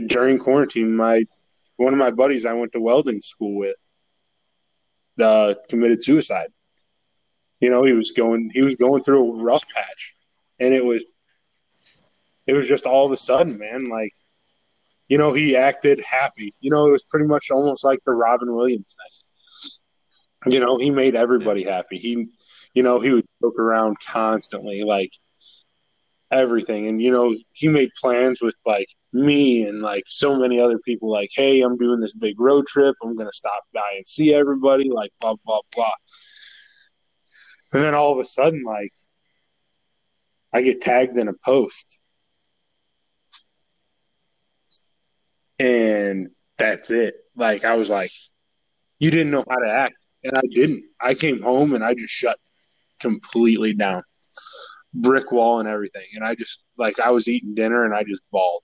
during 0.07 0.39
quarantine, 0.39 0.95
my 0.95 1.23
one 1.77 1.93
of 1.93 1.99
my 1.99 2.11
buddies 2.11 2.45
I 2.45 2.53
went 2.53 2.71
to 2.73 2.79
welding 2.79 3.21
school 3.21 3.55
with, 3.55 3.75
uh, 5.21 5.55
committed 5.69 6.03
suicide. 6.03 6.47
You 7.59 7.69
know, 7.69 7.83
he 7.83 7.93
was 7.93 8.11
going 8.11 8.51
he 8.53 8.61
was 8.61 8.75
going 8.75 9.03
through 9.03 9.39
a 9.39 9.43
rough 9.43 9.63
patch, 9.73 10.15
and 10.59 10.73
it 10.73 10.83
was 10.83 11.05
it 12.47 12.53
was 12.53 12.67
just 12.67 12.85
all 12.85 13.05
of 13.05 13.11
a 13.11 13.17
sudden, 13.17 13.57
man. 13.57 13.89
Like 13.89 14.13
you 15.07 15.17
know, 15.17 15.33
he 15.33 15.55
acted 15.55 15.99
happy. 15.99 16.53
You 16.59 16.71
know, 16.71 16.87
it 16.87 16.91
was 16.91 17.03
pretty 17.03 17.27
much 17.27 17.51
almost 17.51 17.83
like 17.83 17.99
the 18.05 18.13
Robin 18.13 18.53
Williams 18.53 18.95
thing. 20.43 20.53
You 20.53 20.59
know, 20.59 20.77
he 20.77 20.91
made 20.91 21.15
everybody 21.15 21.63
happy. 21.63 21.97
He, 21.97 22.27
you 22.73 22.83
know, 22.83 22.99
he 22.99 23.11
would 23.11 23.25
joke 23.41 23.57
around 23.59 23.97
constantly, 24.07 24.83
like 24.83 25.11
everything. 26.31 26.87
And, 26.87 27.01
you 27.01 27.11
know, 27.11 27.35
he 27.53 27.67
made 27.67 27.89
plans 27.99 28.41
with 28.41 28.55
like 28.65 28.87
me 29.13 29.63
and 29.63 29.81
like 29.81 30.03
so 30.05 30.35
many 30.35 30.59
other 30.59 30.79
people, 30.79 31.11
like, 31.11 31.29
hey, 31.35 31.61
I'm 31.61 31.77
doing 31.77 31.99
this 31.99 32.13
big 32.13 32.39
road 32.39 32.67
trip. 32.67 32.95
I'm 33.03 33.15
going 33.15 33.29
to 33.29 33.35
stop 33.35 33.63
by 33.73 33.93
and 33.95 34.07
see 34.07 34.33
everybody, 34.33 34.89
like, 34.89 35.11
blah, 35.21 35.35
blah, 35.45 35.61
blah. 35.75 35.93
And 37.75 37.83
then 37.83 37.93
all 37.93 38.13
of 38.13 38.19
a 38.19 38.25
sudden, 38.25 38.63
like, 38.63 38.93
I 40.53 40.61
get 40.61 40.81
tagged 40.81 41.17
in 41.17 41.27
a 41.27 41.33
post 41.33 41.99
and 45.59 46.29
that's 46.57 46.91
it. 46.91 47.15
Like 47.35 47.65
I 47.65 47.75
was 47.75 47.89
like, 47.89 48.11
you 48.99 49.11
didn't 49.11 49.31
know 49.31 49.43
how 49.49 49.57
to 49.57 49.69
act, 49.69 49.97
and 50.23 50.37
I 50.37 50.41
didn't. 50.49 50.83
I 51.01 51.13
came 51.13 51.41
home 51.41 51.73
and 51.73 51.83
I 51.83 51.93
just 51.93 52.13
shut 52.13 52.39
completely 53.01 53.73
down, 53.73 54.03
brick 54.93 55.31
wall 55.31 55.59
and 55.59 55.67
everything, 55.67 56.05
and 56.13 56.23
I 56.23 56.35
just 56.35 56.63
like 56.77 56.99
I 56.99 57.11
was 57.11 57.27
eating 57.27 57.55
dinner 57.55 57.83
and 57.83 57.93
I 57.93 58.03
just 58.03 58.23
bawled. 58.31 58.63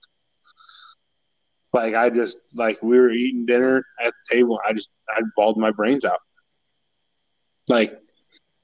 Like 1.72 1.94
I 1.94 2.10
just 2.10 2.38
like 2.54 2.82
we 2.82 2.98
were 2.98 3.10
eating 3.10 3.46
dinner 3.46 3.84
at 4.02 4.14
the 4.14 4.36
table. 4.36 4.58
I 4.66 4.72
just 4.72 4.90
I 5.08 5.20
bawled 5.36 5.58
my 5.58 5.70
brains 5.70 6.04
out. 6.04 6.20
Like 7.68 7.92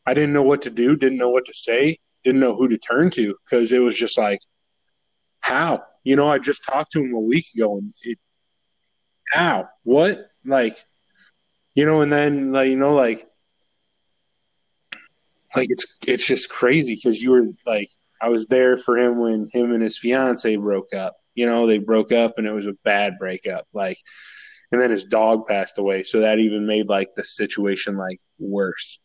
I 0.08 0.14
didn't 0.14 0.32
know 0.32 0.42
what 0.42 0.62
to 0.62 0.70
do, 0.70 0.96
didn't 0.96 1.18
know 1.18 1.28
what 1.28 1.44
to 1.46 1.52
say, 1.52 1.98
didn't 2.24 2.40
know 2.40 2.56
who 2.56 2.68
to 2.68 2.78
turn 2.78 3.10
to 3.10 3.34
because 3.44 3.72
it 3.72 3.80
was 3.80 3.96
just 3.96 4.16
like, 4.16 4.40
how 5.40 5.82
you 6.08 6.16
know, 6.16 6.30
I 6.30 6.38
just 6.38 6.64
talked 6.64 6.92
to 6.92 7.02
him 7.02 7.12
a 7.12 7.20
week 7.20 7.44
ago, 7.54 7.76
and 7.76 7.92
it, 8.04 8.18
how, 9.30 9.68
what, 9.82 10.30
like, 10.42 10.74
you 11.74 11.84
know, 11.84 12.00
and 12.00 12.10
then 12.10 12.50
like, 12.50 12.68
you 12.70 12.78
know, 12.78 12.94
like, 12.94 13.20
like 15.54 15.68
it's 15.70 15.98
it's 16.06 16.26
just 16.26 16.48
crazy 16.48 16.94
because 16.94 17.22
you 17.22 17.32
were 17.32 17.44
like, 17.66 17.90
I 18.22 18.30
was 18.30 18.46
there 18.46 18.78
for 18.78 18.96
him 18.96 19.18
when 19.18 19.50
him 19.52 19.72
and 19.72 19.82
his 19.82 19.98
fiance 19.98 20.56
broke 20.56 20.94
up. 20.94 21.16
You 21.34 21.44
know, 21.44 21.66
they 21.66 21.76
broke 21.76 22.10
up, 22.10 22.38
and 22.38 22.46
it 22.46 22.52
was 22.52 22.66
a 22.66 22.76
bad 22.84 23.18
breakup. 23.18 23.66
Like, 23.74 23.98
and 24.72 24.80
then 24.80 24.90
his 24.90 25.04
dog 25.04 25.46
passed 25.46 25.78
away, 25.78 26.04
so 26.04 26.20
that 26.20 26.38
even 26.38 26.66
made 26.66 26.88
like 26.88 27.08
the 27.16 27.24
situation 27.24 27.98
like 27.98 28.18
worse. 28.38 28.98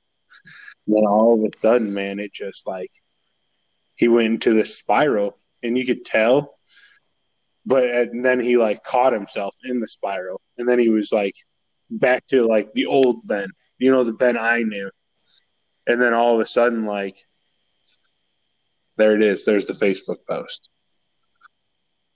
Then 0.88 1.04
all 1.06 1.34
of 1.36 1.52
a 1.52 1.58
sudden, 1.62 1.94
man, 1.94 2.20
it 2.20 2.34
just 2.34 2.68
like 2.68 2.92
he 3.96 4.08
went 4.08 4.28
into 4.28 4.54
this 4.54 4.78
spiral, 4.78 5.38
and 5.62 5.78
you 5.78 5.86
could 5.86 6.06
tell 6.06 6.58
but 7.66 7.90
and 7.90 8.24
then 8.24 8.40
he 8.40 8.58
like 8.58 8.84
caught 8.84 9.14
himself 9.14 9.56
in 9.64 9.80
the 9.80 9.88
spiral, 9.88 10.42
and 10.58 10.68
then 10.68 10.80
he 10.80 10.90
was 10.90 11.12
like 11.12 11.34
back 11.90 12.26
to 12.28 12.46
like 12.46 12.72
the 12.74 12.86
old 12.86 13.26
Ben, 13.26 13.48
you 13.78 13.92
know, 13.92 14.04
the 14.04 14.14
Ben 14.14 14.38
I 14.38 14.64
knew, 14.64 14.90
and 15.88 16.02
then 16.02 16.14
all 16.14 16.36
of 16.36 16.42
a 16.42 16.46
sudden, 16.46 16.86
like 16.86 17.16
there 18.98 19.16
it 19.16 19.22
is. 19.22 19.46
There's 19.46 19.66
the 19.66 19.74
Facebook 19.74 20.18
post. 20.28 20.70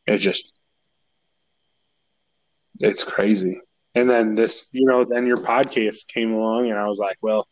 It 0.05 0.17
just 0.17 0.53
it's 2.79 3.03
crazy. 3.03 3.59
And 3.95 4.07
then 4.07 4.35
this, 4.35 4.69
you 4.73 4.85
know, 4.85 5.05
then 5.05 5.25
your 5.25 5.37
podcast 5.37 6.07
came 6.09 6.33
along, 6.33 6.69
and 6.69 6.77
I 6.77 6.87
was 6.87 6.99
like, 6.99 7.17
well, 7.21 7.47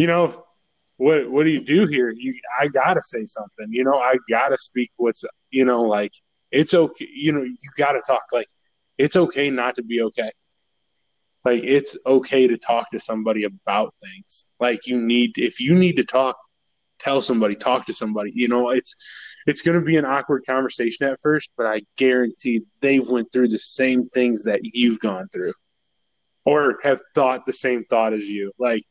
you 0.00 0.06
know, 0.06 0.46
what 0.96 1.30
what 1.30 1.44
do 1.44 1.50
you 1.50 1.62
do 1.62 1.86
here? 1.86 2.10
You, 2.10 2.34
I 2.58 2.68
gotta 2.68 3.02
say 3.02 3.26
something. 3.26 3.68
You 3.68 3.84
know, 3.84 3.98
I 3.98 4.14
gotta 4.30 4.56
speak 4.56 4.90
what's, 4.96 5.24
you 5.50 5.66
know, 5.66 5.82
like 5.82 6.12
it's 6.50 6.72
okay. 6.72 7.06
You 7.12 7.32
know, 7.32 7.42
you 7.42 7.56
got 7.76 7.92
to 7.92 8.02
talk. 8.06 8.22
Like, 8.32 8.48
it's 8.96 9.16
okay 9.16 9.50
not 9.50 9.76
to 9.76 9.82
be 9.82 10.00
okay. 10.02 10.30
Like, 11.44 11.62
it's 11.64 11.98
okay 12.06 12.46
to 12.46 12.56
talk 12.56 12.90
to 12.90 12.98
somebody 12.98 13.44
about 13.44 13.94
things. 14.02 14.52
Like, 14.58 14.86
you 14.86 15.00
need, 15.00 15.32
if 15.36 15.60
you 15.60 15.74
need 15.74 15.96
to 15.96 16.04
talk, 16.04 16.36
tell 16.98 17.20
somebody, 17.22 17.54
talk 17.54 17.86
to 17.86 17.94
somebody. 17.94 18.32
You 18.34 18.48
know, 18.48 18.70
it's, 18.70 18.94
it's 19.46 19.62
going 19.62 19.78
to 19.78 19.84
be 19.84 19.96
an 19.96 20.04
awkward 20.04 20.44
conversation 20.46 21.06
at 21.06 21.18
first, 21.22 21.50
but 21.56 21.66
I 21.66 21.82
guarantee 21.96 22.62
they've 22.80 23.08
went 23.08 23.32
through 23.32 23.48
the 23.48 23.58
same 23.58 24.06
things 24.06 24.44
that 24.44 24.60
you've 24.62 25.00
gone 25.00 25.28
through 25.32 25.52
or 26.44 26.78
have 26.82 27.00
thought 27.14 27.46
the 27.46 27.52
same 27.52 27.84
thought 27.84 28.12
as 28.12 28.28
you. 28.28 28.52
Like, 28.58 28.82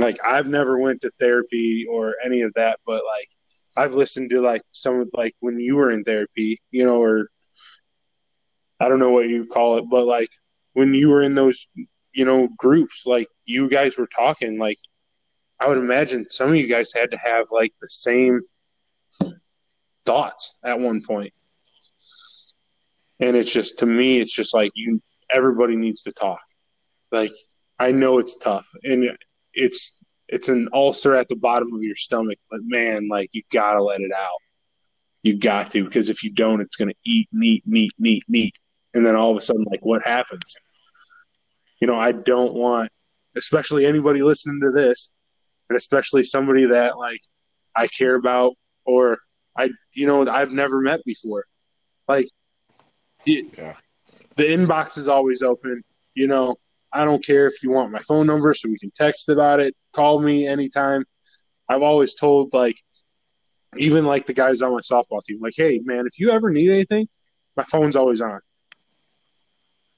like 0.00 0.16
I've 0.24 0.46
never 0.46 0.78
went 0.78 1.02
to 1.02 1.10
therapy 1.18 1.86
or 1.90 2.14
any 2.24 2.42
of 2.42 2.52
that, 2.54 2.78
but 2.86 3.02
like 3.04 3.28
I've 3.76 3.94
listened 3.94 4.30
to 4.30 4.40
like 4.40 4.62
some 4.72 5.00
of 5.00 5.08
like 5.12 5.34
when 5.40 5.58
you 5.58 5.76
were 5.76 5.90
in 5.90 6.04
therapy, 6.04 6.60
you 6.70 6.84
know, 6.84 7.02
or 7.02 7.28
I 8.80 8.88
don't 8.88 8.98
know 8.98 9.10
what 9.10 9.28
you 9.28 9.46
call 9.46 9.78
it, 9.78 9.84
but 9.90 10.06
like 10.06 10.30
when 10.72 10.94
you 10.94 11.08
were 11.08 11.22
in 11.22 11.34
those, 11.34 11.66
you 12.12 12.24
know, 12.24 12.48
groups, 12.56 13.04
like 13.06 13.28
you 13.44 13.68
guys 13.68 13.98
were 13.98 14.06
talking, 14.06 14.58
like 14.58 14.78
I 15.60 15.68
would 15.68 15.78
imagine 15.78 16.26
some 16.30 16.50
of 16.50 16.56
you 16.56 16.68
guys 16.68 16.92
had 16.92 17.10
to 17.10 17.16
have 17.16 17.46
like 17.50 17.72
the 17.80 17.88
same 17.88 18.40
thoughts 20.06 20.58
at 20.64 20.78
one 20.78 21.02
point. 21.02 21.32
And 23.20 23.36
it's 23.36 23.52
just 23.52 23.80
to 23.80 23.86
me, 23.86 24.20
it's 24.20 24.34
just 24.34 24.54
like 24.54 24.70
you 24.74 25.02
everybody 25.30 25.76
needs 25.76 26.02
to 26.02 26.12
talk. 26.12 26.40
Like 27.10 27.32
I 27.78 27.92
know 27.92 28.18
it's 28.18 28.38
tough 28.38 28.68
and 28.84 29.04
it's 29.58 30.02
it's 30.28 30.48
an 30.48 30.68
ulcer 30.72 31.14
at 31.14 31.28
the 31.28 31.36
bottom 31.36 31.72
of 31.74 31.82
your 31.82 31.94
stomach, 31.94 32.38
but 32.50 32.60
man, 32.62 33.08
like 33.08 33.30
you 33.32 33.42
gotta 33.52 33.82
let 33.82 34.00
it 34.00 34.12
out. 34.12 34.38
You 35.22 35.38
got 35.38 35.70
to, 35.72 35.84
because 35.84 36.08
if 36.08 36.22
you 36.22 36.32
don't, 36.32 36.60
it's 36.60 36.76
gonna 36.76 36.92
eat, 37.04 37.28
neat, 37.32 37.64
neat, 37.66 37.92
neat, 37.98 38.22
neat. 38.28 38.56
And 38.94 39.04
then 39.04 39.16
all 39.16 39.30
of 39.30 39.36
a 39.36 39.40
sudden, 39.40 39.64
like 39.70 39.84
what 39.84 40.06
happens? 40.06 40.54
You 41.80 41.88
know, 41.88 41.98
I 41.98 42.12
don't 42.12 42.54
want 42.54 42.90
especially 43.36 43.84
anybody 43.86 44.22
listening 44.22 44.60
to 44.62 44.70
this, 44.70 45.12
and 45.68 45.76
especially 45.76 46.22
somebody 46.22 46.66
that 46.66 46.98
like 46.98 47.20
I 47.74 47.86
care 47.86 48.14
about 48.14 48.54
or 48.84 49.18
I 49.56 49.70
you 49.92 50.06
know, 50.06 50.28
I've 50.28 50.52
never 50.52 50.80
met 50.80 51.00
before. 51.04 51.44
Like 52.06 52.26
yeah. 53.24 53.74
the 54.36 54.44
inbox 54.44 54.96
is 54.98 55.08
always 55.08 55.42
open, 55.42 55.82
you 56.14 56.28
know, 56.28 56.56
I 56.92 57.04
don't 57.04 57.24
care 57.24 57.46
if 57.46 57.62
you 57.62 57.70
want 57.70 57.92
my 57.92 58.00
phone 58.00 58.26
number 58.26 58.54
so 58.54 58.68
we 58.68 58.78
can 58.78 58.90
text 58.90 59.28
about 59.28 59.60
it. 59.60 59.74
Call 59.92 60.20
me 60.20 60.46
anytime. 60.46 61.04
I've 61.68 61.82
always 61.82 62.14
told 62.14 62.54
like 62.54 62.80
even 63.76 64.04
like 64.06 64.26
the 64.26 64.32
guys 64.32 64.62
on 64.62 64.72
my 64.72 64.80
softball 64.80 65.22
team, 65.22 65.38
like, 65.40 65.54
hey 65.56 65.80
man, 65.84 66.06
if 66.06 66.18
you 66.18 66.30
ever 66.30 66.50
need 66.50 66.70
anything, 66.70 67.08
my 67.56 67.64
phone's 67.64 67.96
always 67.96 68.22
on. 68.22 68.40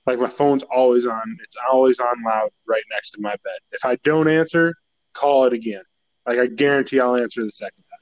Like 0.06 0.18
my 0.18 0.28
phone's 0.28 0.64
always 0.64 1.06
on. 1.06 1.36
It's 1.44 1.56
always 1.70 2.00
on 2.00 2.24
loud 2.24 2.50
right 2.66 2.82
next 2.90 3.12
to 3.12 3.18
my 3.20 3.30
bed. 3.44 3.58
If 3.70 3.84
I 3.84 3.96
don't 4.02 4.28
answer, 4.28 4.74
call 5.12 5.44
it 5.44 5.52
again. 5.52 5.82
Like 6.26 6.38
I 6.38 6.46
guarantee 6.46 6.98
I'll 6.98 7.16
answer 7.16 7.44
the 7.44 7.50
second 7.50 7.84
time. 7.84 8.00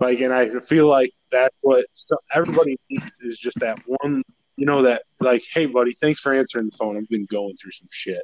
Like, 0.00 0.20
and 0.20 0.32
I 0.34 0.50
feel 0.60 0.88
like 0.88 1.12
that's 1.30 1.56
what 1.60 1.86
everybody 2.34 2.76
needs 2.90 3.20
is 3.20 3.38
just 3.38 3.60
that 3.60 3.78
one, 3.86 4.22
you 4.62 4.66
know, 4.66 4.82
that 4.82 5.02
like, 5.18 5.42
hey, 5.52 5.66
buddy, 5.66 5.90
thanks 5.92 6.20
for 6.20 6.32
answering 6.32 6.66
the 6.66 6.76
phone. 6.78 6.96
I've 6.96 7.08
been 7.08 7.24
going 7.24 7.56
through 7.56 7.72
some 7.72 7.88
shit. 7.90 8.22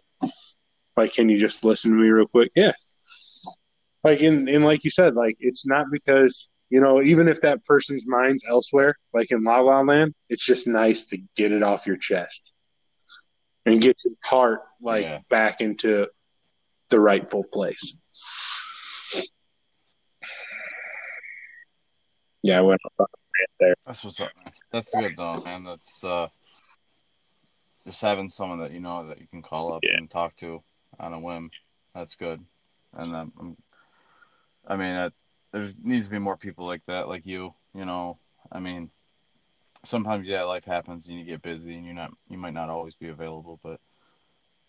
Like, 0.96 1.12
can 1.12 1.28
you 1.28 1.36
just 1.36 1.64
listen 1.64 1.90
to 1.90 1.96
me 1.96 2.08
real 2.10 2.28
quick? 2.28 2.52
Yeah. 2.54 2.74
Like, 4.04 4.20
in 4.20 4.48
and 4.48 4.64
like 4.64 4.84
you 4.84 4.90
said, 4.90 5.16
like, 5.16 5.34
it's 5.40 5.66
not 5.66 5.86
because, 5.90 6.52
you 6.70 6.80
know, 6.80 7.02
even 7.02 7.26
if 7.26 7.40
that 7.40 7.64
person's 7.64 8.06
mind's 8.06 8.44
elsewhere, 8.48 8.94
like 9.12 9.32
in 9.32 9.42
La 9.42 9.58
La 9.58 9.80
Land, 9.80 10.14
it's 10.28 10.46
just 10.46 10.68
nice 10.68 11.06
to 11.06 11.18
get 11.34 11.50
it 11.50 11.64
off 11.64 11.88
your 11.88 11.96
chest 11.96 12.54
and 13.66 13.82
get 13.82 14.00
your 14.04 14.14
heart, 14.22 14.60
like, 14.80 15.02
yeah. 15.02 15.18
back 15.28 15.60
into 15.60 16.06
the 16.90 17.00
rightful 17.00 17.42
place. 17.52 18.00
Yeah, 22.44 22.58
I 22.58 22.60
went 22.60 22.80
there. 23.60 23.74
That's 23.86 24.04
what's 24.04 24.20
up, 24.20 24.30
man. 24.44 24.52
That's 24.72 24.94
good 24.94 25.14
though, 25.16 25.40
man. 25.40 25.64
That's 25.64 26.04
uh, 26.04 26.28
just 27.86 28.00
having 28.00 28.28
someone 28.28 28.60
that 28.60 28.72
you 28.72 28.80
know 28.80 29.08
that 29.08 29.20
you 29.20 29.26
can 29.26 29.42
call 29.42 29.72
up 29.72 29.80
yeah. 29.82 29.96
and 29.96 30.10
talk 30.10 30.36
to 30.38 30.62
on 30.98 31.12
a 31.12 31.20
whim. 31.20 31.50
That's 31.94 32.14
good. 32.16 32.44
And 32.94 33.14
um, 33.14 33.56
I 34.66 34.76
mean, 34.76 34.94
uh, 34.94 35.10
there 35.52 35.70
needs 35.82 36.06
to 36.06 36.10
be 36.10 36.18
more 36.18 36.36
people 36.36 36.66
like 36.66 36.82
that, 36.86 37.08
like 37.08 37.26
you. 37.26 37.54
You 37.74 37.84
know, 37.84 38.14
I 38.50 38.60
mean, 38.60 38.90
sometimes 39.84 40.26
yeah, 40.26 40.42
life 40.44 40.64
happens 40.64 41.06
and 41.06 41.18
you 41.18 41.24
get 41.24 41.42
busy 41.42 41.74
and 41.74 41.84
you're 41.84 41.94
not, 41.94 42.12
you 42.28 42.38
might 42.38 42.54
not 42.54 42.68
always 42.68 42.94
be 42.94 43.08
available, 43.08 43.60
but 43.62 43.80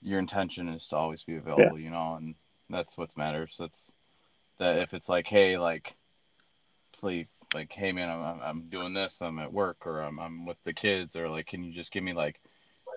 your 0.02 0.20
intention 0.20 0.70
is 0.70 0.88
to 0.88 0.96
always 0.96 1.24
be 1.24 1.36
available. 1.36 1.78
Yeah. 1.78 1.86
You 1.86 1.90
know, 1.92 2.16
and 2.16 2.36
that's 2.70 2.98
what 2.98 3.16
matters. 3.18 3.56
That's 3.60 3.92
that 4.60 4.80
if 4.80 4.94
it's 4.94 5.10
like, 5.10 5.28
hey, 5.28 5.58
like, 5.58 5.94
please 6.94 7.28
like, 7.54 7.72
hey 7.72 7.92
man, 7.92 8.10
I'm 8.10 8.42
I'm 8.42 8.70
doing 8.70 8.94
this, 8.94 9.20
I'm 9.22 9.40
at 9.40 9.52
work, 9.52 9.86
or 9.86 10.02
I'm 10.02 10.20
I'm 10.20 10.46
with 10.46 10.58
the 10.66 10.74
kids, 10.74 11.16
or 11.16 11.30
like, 11.30 11.48
can 11.48 11.64
you 11.64 11.74
just 11.74 11.92
give 11.92 12.04
me 12.04 12.14
like, 12.14 12.40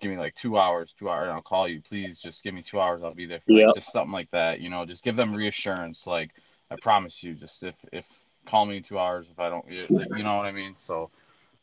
give 0.01 0.11
me 0.11 0.19
like 0.19 0.35
two 0.35 0.59
hours, 0.59 0.95
two 0.99 1.09
hours, 1.09 1.25
and 1.25 1.33
I'll 1.33 1.43
call 1.43 1.69
you. 1.69 1.81
Please, 1.81 2.21
just 2.21 2.43
give 2.43 2.55
me 2.55 2.63
two 2.63 2.81
hours, 2.81 3.03
I'll 3.03 3.15
be 3.15 3.27
there. 3.27 3.41
For, 3.47 3.53
like, 3.55 3.75
just 3.75 3.93
something 3.93 4.13
like 4.13 4.31
that, 4.33 4.61
you 4.61 4.71
know. 4.71 4.85
Just 4.85 5.05
give 5.05 5.17
them 5.17 5.35
reassurance, 5.35 6.07
like, 6.07 6.31
I 6.71 6.77
promise 6.77 7.23
you, 7.23 7.35
just 7.35 7.63
if 7.63 7.75
if 7.93 8.07
call 8.47 8.67
me 8.67 8.79
in 8.79 8.83
two 8.83 8.99
hours 8.99 9.27
if 9.31 9.39
I 9.39 9.49
don't, 9.49 9.71
you 9.71 10.25
know 10.25 10.37
what 10.37 10.47
I 10.47 10.53
mean. 10.53 10.75
So, 10.77 11.11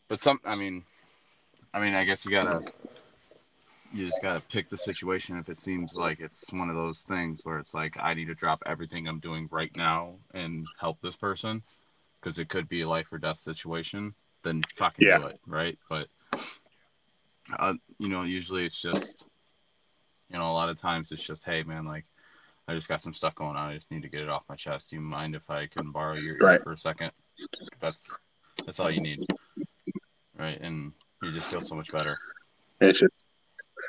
but 0.07 0.21
some, 0.21 0.39
I 0.45 0.55
mean, 0.55 0.83
I 1.73 1.79
mean, 1.79 1.93
I 1.93 2.05
guess 2.05 2.25
you 2.25 2.31
gotta 2.31 2.61
you 3.91 4.07
just 4.07 4.21
got 4.21 4.33
to 4.33 4.41
pick 4.51 4.69
the 4.69 4.77
situation 4.77 5.37
if 5.37 5.49
it 5.49 5.57
seems 5.57 5.95
like 5.95 6.19
it's 6.19 6.51
one 6.51 6.69
of 6.69 6.75
those 6.75 7.05
things 7.07 7.41
where 7.43 7.59
it's 7.59 7.73
like 7.73 7.97
I 7.99 8.13
need 8.13 8.25
to 8.25 8.35
drop 8.35 8.61
everything 8.65 9.07
I'm 9.07 9.19
doing 9.19 9.47
right 9.51 9.71
now 9.75 10.15
and 10.33 10.67
help 10.79 11.01
this 11.01 11.15
person 11.15 11.63
because 12.21 12.39
it 12.39 12.49
could 12.49 12.67
be 12.67 12.81
a 12.81 12.89
life 12.89 13.11
or 13.11 13.17
death 13.17 13.39
situation, 13.39 14.13
then 14.43 14.61
fucking 14.75 15.07
yeah. 15.07 15.17
do 15.17 15.25
it, 15.27 15.39
right? 15.47 15.77
But 15.89 16.07
uh, 17.57 17.73
you 17.97 18.07
know, 18.09 18.23
usually 18.23 18.65
it's 18.65 18.79
just, 18.79 19.23
you 20.29 20.37
know, 20.37 20.51
a 20.51 20.53
lot 20.53 20.69
of 20.69 20.79
times 20.79 21.11
it's 21.11 21.23
just, 21.23 21.43
hey, 21.43 21.63
man, 21.63 21.85
like 21.85 22.05
I 22.67 22.75
just 22.75 22.87
got 22.87 23.01
some 23.01 23.13
stuff 23.13 23.35
going 23.35 23.55
on. 23.57 23.69
I 23.69 23.75
just 23.75 23.89
need 23.89 24.03
to 24.03 24.09
get 24.09 24.21
it 24.21 24.29
off 24.29 24.43
my 24.47 24.55
chest. 24.55 24.89
Do 24.89 24.95
you 24.95 25.01
mind 25.01 25.35
if 25.35 25.49
I 25.49 25.67
can 25.67 25.91
borrow 25.91 26.15
your 26.15 26.35
ear 26.35 26.39
right. 26.41 26.63
for 26.63 26.73
a 26.73 26.77
second? 26.77 27.11
That's 27.79 28.07
that's 28.65 28.79
all 28.79 28.91
you 28.91 29.01
need, 29.01 29.25
right? 30.37 30.59
And 30.61 30.91
you 31.23 31.31
just 31.31 31.49
feel 31.49 31.61
so 31.61 31.75
much 31.75 31.91
better. 31.91 32.17
It's 32.81 32.99
just, 32.99 33.25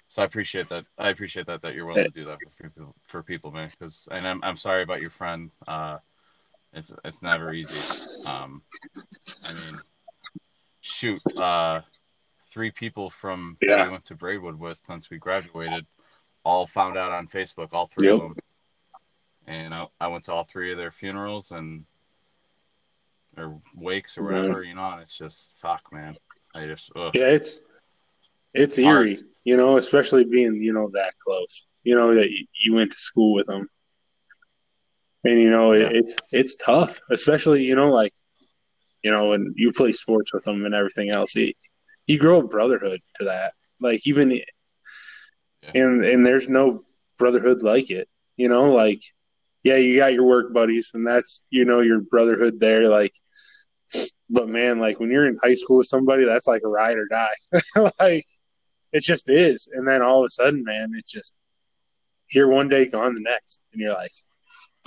so 0.09 0.22
I 0.22 0.24
appreciate 0.24 0.68
that. 0.70 0.87
I 0.99 1.11
appreciate 1.11 1.47
that 1.47 1.62
that 1.62 1.74
you're 1.74 1.85
willing 1.85 2.05
to 2.05 2.11
do 2.11 2.24
that 2.24 2.39
for 2.41 2.62
people, 2.62 2.95
for 3.07 3.22
people, 3.22 3.51
man. 3.51 3.70
Because 3.78 4.09
and 4.11 4.26
I'm 4.26 4.43
I'm 4.43 4.57
sorry 4.57 4.83
about 4.83 5.01
your 5.01 5.11
friend. 5.11 5.51
Uh, 5.68 5.99
it's 6.72 6.92
it's 7.04 7.22
never 7.22 7.52
easy. 7.52 8.28
Um, 8.28 8.62
I 9.48 9.52
mean, 9.52 9.74
shoot, 10.80 11.20
uh, 11.38 11.80
three 12.52 12.70
people 12.70 13.10
from 13.10 13.56
yeah. 13.60 13.76
that 13.76 13.86
I 13.86 13.88
went 13.88 14.04
to 14.06 14.14
Braidwood 14.14 14.58
with 14.58 14.78
since 14.86 15.10
we 15.10 15.18
graduated 15.18 15.86
all 16.44 16.66
found 16.66 16.96
out 16.96 17.12
on 17.12 17.26
Facebook, 17.28 17.68
all 17.72 17.90
three 17.96 18.08
yep. 18.08 18.14
of 18.14 18.20
them. 18.20 18.36
And 19.46 19.74
I, 19.74 19.86
I 20.00 20.06
went 20.08 20.24
to 20.24 20.32
all 20.32 20.44
three 20.44 20.70
of 20.70 20.78
their 20.78 20.92
funerals 20.92 21.50
and 21.50 21.84
or 23.36 23.60
wakes 23.74 24.18
or 24.18 24.24
whatever, 24.24 24.62
you 24.62 24.74
know, 24.74 24.90
and 24.90 25.02
it's 25.02 25.16
just 25.16 25.54
fuck, 25.60 25.82
man. 25.92 26.16
I 26.54 26.66
just 26.66 26.90
ugh. 26.94 27.12
yeah, 27.14 27.26
it's 27.26 27.60
it's 28.54 28.78
eerie, 28.78 29.14
Hard. 29.14 29.26
you 29.44 29.56
know, 29.56 29.76
especially 29.76 30.24
being 30.24 30.56
you 30.56 30.72
know 30.72 30.90
that 30.92 31.14
close, 31.18 31.66
you 31.84 31.96
know 31.96 32.14
that 32.14 32.28
you 32.62 32.74
went 32.74 32.92
to 32.92 32.98
school 32.98 33.34
with 33.34 33.46
them 33.46 33.68
and 35.24 35.40
you 35.40 35.50
know 35.50 35.72
yeah. 35.72 35.88
it's 35.92 36.16
it's 36.32 36.56
tough, 36.56 36.98
especially 37.10 37.64
you 37.64 37.74
know 37.74 37.90
like 37.90 38.12
you 39.02 39.10
know 39.10 39.28
when 39.28 39.54
you 39.56 39.72
play 39.72 39.92
sports 39.92 40.32
with 40.32 40.44
them 40.44 40.64
and 40.64 40.74
everything 40.74 41.10
else. 41.10 41.34
You, 41.34 41.52
you 42.06 42.18
grow 42.18 42.40
a 42.40 42.46
brotherhood 42.46 43.00
to 43.18 43.26
that, 43.26 43.54
like 43.80 44.06
even 44.06 44.30
yeah. 44.30 44.42
and 45.74 46.04
and 46.04 46.24
there's 46.24 46.48
no 46.48 46.84
brotherhood 47.18 47.62
like 47.62 47.90
it. 47.90 48.08
You 48.36 48.48
know, 48.48 48.72
like 48.72 49.00
yeah, 49.62 49.76
you 49.76 49.96
got 49.96 50.14
your 50.14 50.24
work 50.24 50.52
buddies, 50.52 50.90
and 50.94 51.06
that's 51.06 51.46
you 51.50 51.64
know 51.64 51.80
your 51.80 52.00
brotherhood 52.00 52.58
there. 52.58 52.88
Like, 52.88 53.14
but 54.28 54.48
man, 54.48 54.78
like 54.78 54.98
when 54.98 55.10
you're 55.10 55.26
in 55.26 55.38
high 55.42 55.54
school 55.54 55.78
with 55.78 55.86
somebody, 55.86 56.24
that's 56.24 56.46
like 56.48 56.62
a 56.64 56.68
ride 56.68 56.96
or 56.96 57.06
die. 57.06 57.60
like 58.00 58.24
it 58.92 59.02
just 59.02 59.28
is, 59.28 59.70
and 59.72 59.86
then 59.86 60.02
all 60.02 60.20
of 60.20 60.26
a 60.26 60.30
sudden, 60.30 60.64
man, 60.64 60.92
it's 60.96 61.10
just 61.10 61.38
here 62.28 62.48
one 62.48 62.68
day, 62.68 62.88
gone 62.88 63.14
the 63.14 63.20
next, 63.20 63.64
and 63.72 63.80
you're 63.80 63.92
like, 63.92 64.10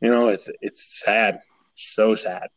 you 0.00 0.10
know, 0.10 0.28
it's 0.28 0.48
it's 0.60 1.02
sad, 1.04 1.40
so 1.74 2.14
sad. 2.14 2.48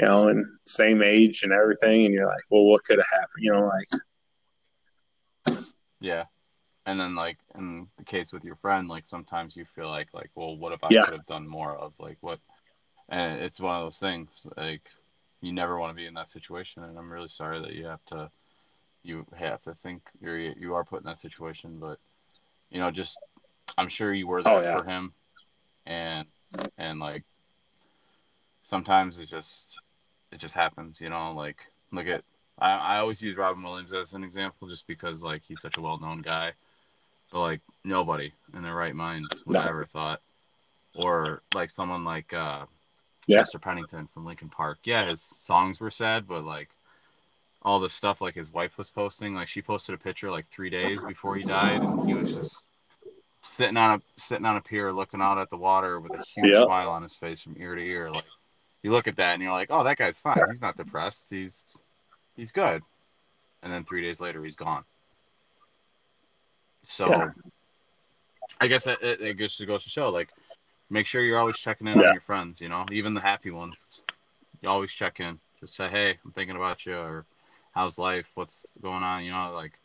You 0.00 0.06
know, 0.06 0.28
and 0.28 0.44
same 0.66 1.02
age 1.02 1.42
and 1.42 1.52
everything, 1.52 2.04
and 2.04 2.12
you're 2.12 2.26
like, 2.26 2.42
well, 2.50 2.64
what 2.64 2.84
could 2.84 2.98
have 2.98 3.06
happened? 3.10 3.44
You 3.44 3.52
know, 3.52 3.66
like, 3.66 5.60
yeah. 6.00 6.24
And 6.84 7.00
then, 7.00 7.14
like 7.14 7.38
in 7.56 7.88
the 7.96 8.04
case 8.04 8.32
with 8.32 8.44
your 8.44 8.56
friend, 8.56 8.88
like 8.88 9.06
sometimes 9.06 9.56
you 9.56 9.64
feel 9.74 9.88
like, 9.88 10.08
like, 10.12 10.30
well, 10.34 10.56
what 10.56 10.72
if 10.72 10.84
I 10.84 10.88
yeah. 10.90 11.04
could 11.04 11.14
have 11.14 11.26
done 11.26 11.48
more 11.48 11.74
of, 11.74 11.94
like, 11.98 12.18
what? 12.20 12.38
And 13.08 13.40
it's 13.40 13.58
one 13.60 13.76
of 13.76 13.84
those 13.84 13.98
things, 13.98 14.46
like, 14.56 14.82
you 15.40 15.52
never 15.52 15.78
want 15.78 15.90
to 15.90 15.96
be 15.96 16.06
in 16.06 16.14
that 16.14 16.28
situation, 16.28 16.82
and 16.84 16.98
I'm 16.98 17.12
really 17.12 17.28
sorry 17.28 17.60
that 17.60 17.72
you 17.72 17.86
have 17.86 18.04
to, 18.06 18.30
you 19.02 19.24
have 19.36 19.62
to 19.62 19.74
think 19.74 20.02
you're 20.20 20.38
you 20.38 20.74
are 20.74 20.84
put 20.84 21.00
in 21.00 21.06
that 21.06 21.20
situation, 21.20 21.78
but 21.78 21.98
you 22.70 22.80
know, 22.80 22.90
just 22.90 23.16
I'm 23.78 23.88
sure 23.88 24.12
you 24.12 24.26
were 24.26 24.42
there 24.42 24.54
oh, 24.54 24.62
yeah. 24.62 24.80
for 24.80 24.88
him, 24.88 25.12
and 25.86 26.26
and 26.78 26.98
like 26.98 27.24
sometimes 28.62 29.18
it 29.18 29.28
just 29.28 29.78
it 30.32 30.38
just 30.38 30.54
happens, 30.54 31.00
you 31.00 31.08
know. 31.08 31.32
Like 31.32 31.58
look 31.92 32.06
at 32.06 32.22
I, 32.58 32.72
I 32.72 32.98
always 32.98 33.22
use 33.22 33.36
Robin 33.36 33.62
Williams 33.62 33.92
as 33.92 34.12
an 34.12 34.22
example 34.22 34.68
just 34.68 34.86
because 34.86 35.22
like 35.22 35.42
he's 35.46 35.60
such 35.60 35.76
a 35.76 35.80
well 35.80 35.98
known 35.98 36.22
guy, 36.22 36.52
but 37.32 37.40
like 37.40 37.60
nobody 37.84 38.32
in 38.54 38.62
their 38.62 38.74
right 38.74 38.94
mind 38.94 39.26
would 39.46 39.54
no. 39.54 39.62
ever 39.62 39.84
thought, 39.84 40.20
or 40.94 41.42
like 41.54 41.70
someone 41.70 42.04
like 42.04 42.32
uh, 42.32 42.64
yeah. 43.26 43.38
Chester 43.38 43.58
Bennington 43.58 44.08
from 44.12 44.24
Linkin 44.24 44.48
Park. 44.48 44.78
Yeah, 44.84 45.08
his 45.08 45.20
songs 45.20 45.80
were 45.80 45.90
sad, 45.90 46.26
but 46.26 46.44
like 46.44 46.70
all 47.62 47.80
the 47.80 47.90
stuff 47.90 48.20
like 48.20 48.34
his 48.34 48.52
wife 48.52 48.78
was 48.78 48.88
posting, 48.88 49.34
like 49.34 49.48
she 49.48 49.60
posted 49.60 49.94
a 49.94 49.98
picture 49.98 50.30
like 50.30 50.46
three 50.50 50.70
days 50.70 51.02
before 51.02 51.36
he 51.36 51.42
died, 51.42 51.82
and 51.82 52.08
he 52.08 52.14
was 52.14 52.32
just 52.32 52.62
sitting 53.46 53.76
on 53.76 53.98
a 53.98 54.20
sitting 54.20 54.44
on 54.44 54.56
a 54.56 54.60
pier 54.60 54.92
looking 54.92 55.20
out 55.20 55.38
at 55.38 55.50
the 55.50 55.56
water 55.56 56.00
with 56.00 56.12
a 56.12 56.24
huge 56.34 56.52
yep. 56.52 56.64
smile 56.64 56.90
on 56.90 57.02
his 57.02 57.14
face 57.14 57.40
from 57.40 57.56
ear 57.58 57.74
to 57.74 57.82
ear. 57.82 58.10
Like 58.10 58.24
you 58.82 58.90
look 58.92 59.08
at 59.08 59.16
that 59.16 59.34
and 59.34 59.42
you're 59.42 59.52
like 59.52 59.68
oh 59.70 59.84
that 59.84 59.98
guy's 59.98 60.18
fine. 60.18 60.38
He's 60.50 60.60
not 60.60 60.76
depressed. 60.76 61.26
He's 61.30 61.64
he's 62.36 62.52
good. 62.52 62.82
And 63.62 63.72
then 63.72 63.84
three 63.84 64.02
days 64.02 64.20
later 64.20 64.44
he's 64.44 64.56
gone. 64.56 64.84
So 66.84 67.08
yeah. 67.08 67.30
i 68.60 68.66
guess 68.68 68.86
it, 68.86 68.98
it, 69.02 69.20
it 69.20 69.38
just 69.38 69.64
goes 69.66 69.82
to 69.84 69.90
show 69.90 70.10
like 70.10 70.28
make 70.88 71.06
sure 71.06 71.22
you're 71.22 71.38
always 71.38 71.58
checking 71.58 71.88
in 71.88 71.98
yeah. 71.98 72.08
on 72.08 72.14
your 72.14 72.20
friends 72.20 72.60
you 72.60 72.68
know 72.68 72.86
even 72.92 73.14
the 73.14 73.20
happy 73.20 73.50
ones. 73.50 73.76
You 74.62 74.68
always 74.68 74.90
check 74.90 75.20
in. 75.20 75.38
Just 75.60 75.76
say 75.76 75.88
hey 75.88 76.18
i'm 76.24 76.32
thinking 76.32 76.56
about 76.56 76.84
you 76.84 76.96
or 76.96 77.24
how's 77.74 77.98
life? 77.98 78.26
What's 78.34 78.66
going 78.82 79.02
on? 79.02 79.24
You 79.24 79.32
know 79.32 79.52
like 79.54 79.78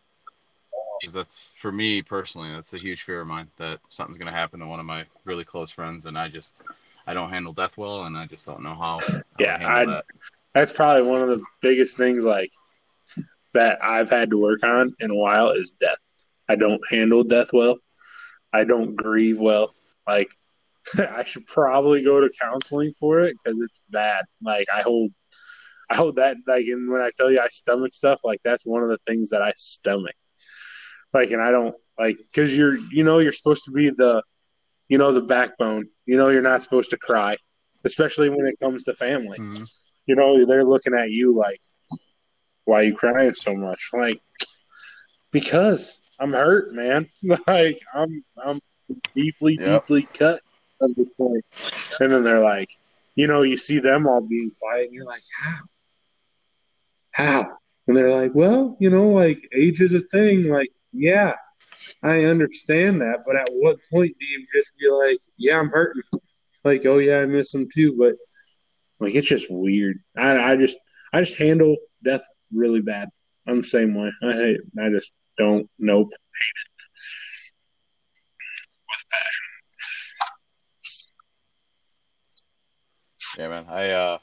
because 1.01 1.13
that's 1.13 1.53
for 1.61 1.71
me 1.71 2.01
personally, 2.01 2.51
that's 2.51 2.73
a 2.73 2.77
huge 2.77 3.03
fear 3.03 3.21
of 3.21 3.27
mine 3.27 3.47
that 3.57 3.79
something's 3.89 4.19
going 4.19 4.31
to 4.31 4.37
happen 4.37 4.59
to 4.59 4.67
one 4.67 4.79
of 4.79 4.85
my 4.85 5.05
really 5.25 5.43
close 5.43 5.71
friends, 5.71 6.05
and 6.05 6.17
I 6.17 6.29
just 6.29 6.51
I 7.07 7.13
don't 7.13 7.31
handle 7.31 7.53
death 7.53 7.77
well, 7.77 8.03
and 8.03 8.15
I 8.17 8.27
just 8.27 8.45
don't 8.45 8.63
know 8.63 8.75
how. 8.75 8.99
how 9.01 9.21
yeah, 9.39 9.85
that. 9.85 10.05
that's 10.53 10.71
probably 10.71 11.03
one 11.03 11.21
of 11.21 11.29
the 11.29 11.43
biggest 11.61 11.97
things. 11.97 12.23
Like, 12.23 12.51
that 13.53 13.79
I've 13.83 14.09
had 14.09 14.29
to 14.29 14.37
work 14.37 14.63
on 14.63 14.95
in 14.99 15.11
a 15.11 15.15
while 15.15 15.49
is 15.49 15.71
death. 15.71 15.97
I 16.47 16.55
don't 16.55 16.81
handle 16.89 17.23
death 17.23 17.49
well. 17.53 17.77
I 18.53 18.63
don't 18.63 18.95
grieve 18.95 19.39
well. 19.39 19.73
Like 20.07 20.31
I 20.97 21.23
should 21.23 21.47
probably 21.47 22.03
go 22.03 22.19
to 22.19 22.29
counseling 22.41 22.93
for 22.99 23.21
it 23.21 23.37
because 23.43 23.59
it's 23.59 23.81
bad. 23.89 24.25
Like 24.41 24.67
I 24.73 24.81
hold, 24.81 25.11
I 25.89 25.95
hold 25.95 26.17
that 26.17 26.37
like, 26.47 26.65
and 26.65 26.89
when 26.89 27.01
I 27.01 27.11
tell 27.17 27.31
you 27.31 27.39
I 27.39 27.47
stomach 27.49 27.93
stuff, 27.93 28.21
like 28.23 28.41
that's 28.43 28.65
one 28.65 28.83
of 28.83 28.89
the 28.89 28.99
things 29.07 29.29
that 29.29 29.41
I 29.41 29.53
stomach. 29.55 30.15
Like, 31.14 31.32
and 31.32 31.41
I 31.41 31.51
don't 31.51 31.76
like 31.99 32.18
because 32.18 32.55
you're, 32.55 32.78
you 32.91 33.03
know, 33.03 33.20
you're 33.20 33.32
supposed 33.32 33.66
to 33.66 33.72
be 33.72 33.89
the, 33.89 34.24
you 34.88 34.97
know, 34.97 35.12
the 35.12 35.22
backbone. 35.22 35.89
You 36.05 36.18
know, 36.18 36.30
you're 36.30 36.41
not 36.41 36.64
supposed 36.64 36.91
to 36.91 36.97
cry, 36.97 37.38
especially 37.84 38.30
when 38.30 38.45
it 38.45 38.55
comes 38.62 38.84
to 38.84 38.93
family. 38.93 39.39
Mm-hmm. 39.39 39.64
You 40.05 40.16
know, 40.16 40.45
they're 40.45 40.66
looking 40.66 40.93
at 40.93 41.12
you 41.12 41.36
like, 41.36 41.62
why 42.66 42.82
are 42.82 42.84
you 42.84 42.95
crying 42.95 43.34
so 43.34 43.55
much? 43.55 43.89
Like, 43.93 44.20
because 45.32 46.01
I'm 46.20 46.34
hurt, 46.34 46.74
man. 46.74 47.07
like 47.47 47.80
I'm 47.93 48.24
I'm 48.43 48.62
deeply, 49.16 49.57
yep. 49.59 49.86
deeply 49.86 50.03
cut 50.14 50.41
at 50.82 50.89
this 50.95 51.07
point. 51.18 51.45
And 51.99 52.12
then 52.12 52.24
they're 52.24 52.43
like, 52.43 52.70
you 53.16 53.28
know, 53.28 53.41
you 53.41 53.57
see 53.57 53.80
them 53.80 54.07
all 54.07 54.22
being 54.22 54.51
quiet, 54.59 54.86
and 54.86 54.93
you're 54.93 55.05
like, 55.05 55.24
how? 55.41 55.59
How? 57.12 57.57
And 57.88 57.97
they're 57.97 58.12
like, 58.12 58.34
well, 58.34 58.78
you 58.80 58.89
know, 58.89 59.09
like 59.09 59.38
age 59.53 59.82
is 59.82 59.93
a 59.93 60.01
thing. 60.01 60.49
Like, 60.49 60.70
yeah, 60.93 61.35
I 62.03 62.25
understand 62.25 63.01
that, 63.01 63.19
but 63.25 63.35
at 63.35 63.49
what 63.51 63.79
point 63.91 64.15
do 64.19 64.25
you 64.25 64.45
just 64.53 64.73
be 64.79 64.89
like, 64.89 65.17
yeah, 65.37 65.59
I'm 65.59 65.69
hurting? 65.69 66.03
Like, 66.63 66.85
oh 66.85 66.99
yeah, 66.99 67.19
I 67.19 67.25
miss 67.25 67.51
them 67.51 67.67
too, 67.73 67.97
but 67.97 68.15
like 68.99 69.15
it's 69.15 69.27
just 69.27 69.47
weird. 69.49 69.97
I, 70.17 70.51
I 70.51 70.55
just 70.55 70.77
I 71.11 71.21
just 71.21 71.37
handle 71.37 71.75
death 72.03 72.25
really 72.53 72.81
bad. 72.81 73.09
I'm 73.47 73.61
the 73.61 73.67
same 73.67 73.95
way. 73.95 74.11
I 74.23 74.33
hate. 74.33 74.59
I 74.79 74.89
just 74.89 75.13
don't. 75.37 75.69
Nope. 75.79 76.09
Hate 76.11 76.61
it 76.61 76.69
with 78.89 79.03
passion. 79.11 79.47
Yeah, 83.39 83.47
man. 83.47 83.65
I 83.67 83.89
uh, 83.89 84.17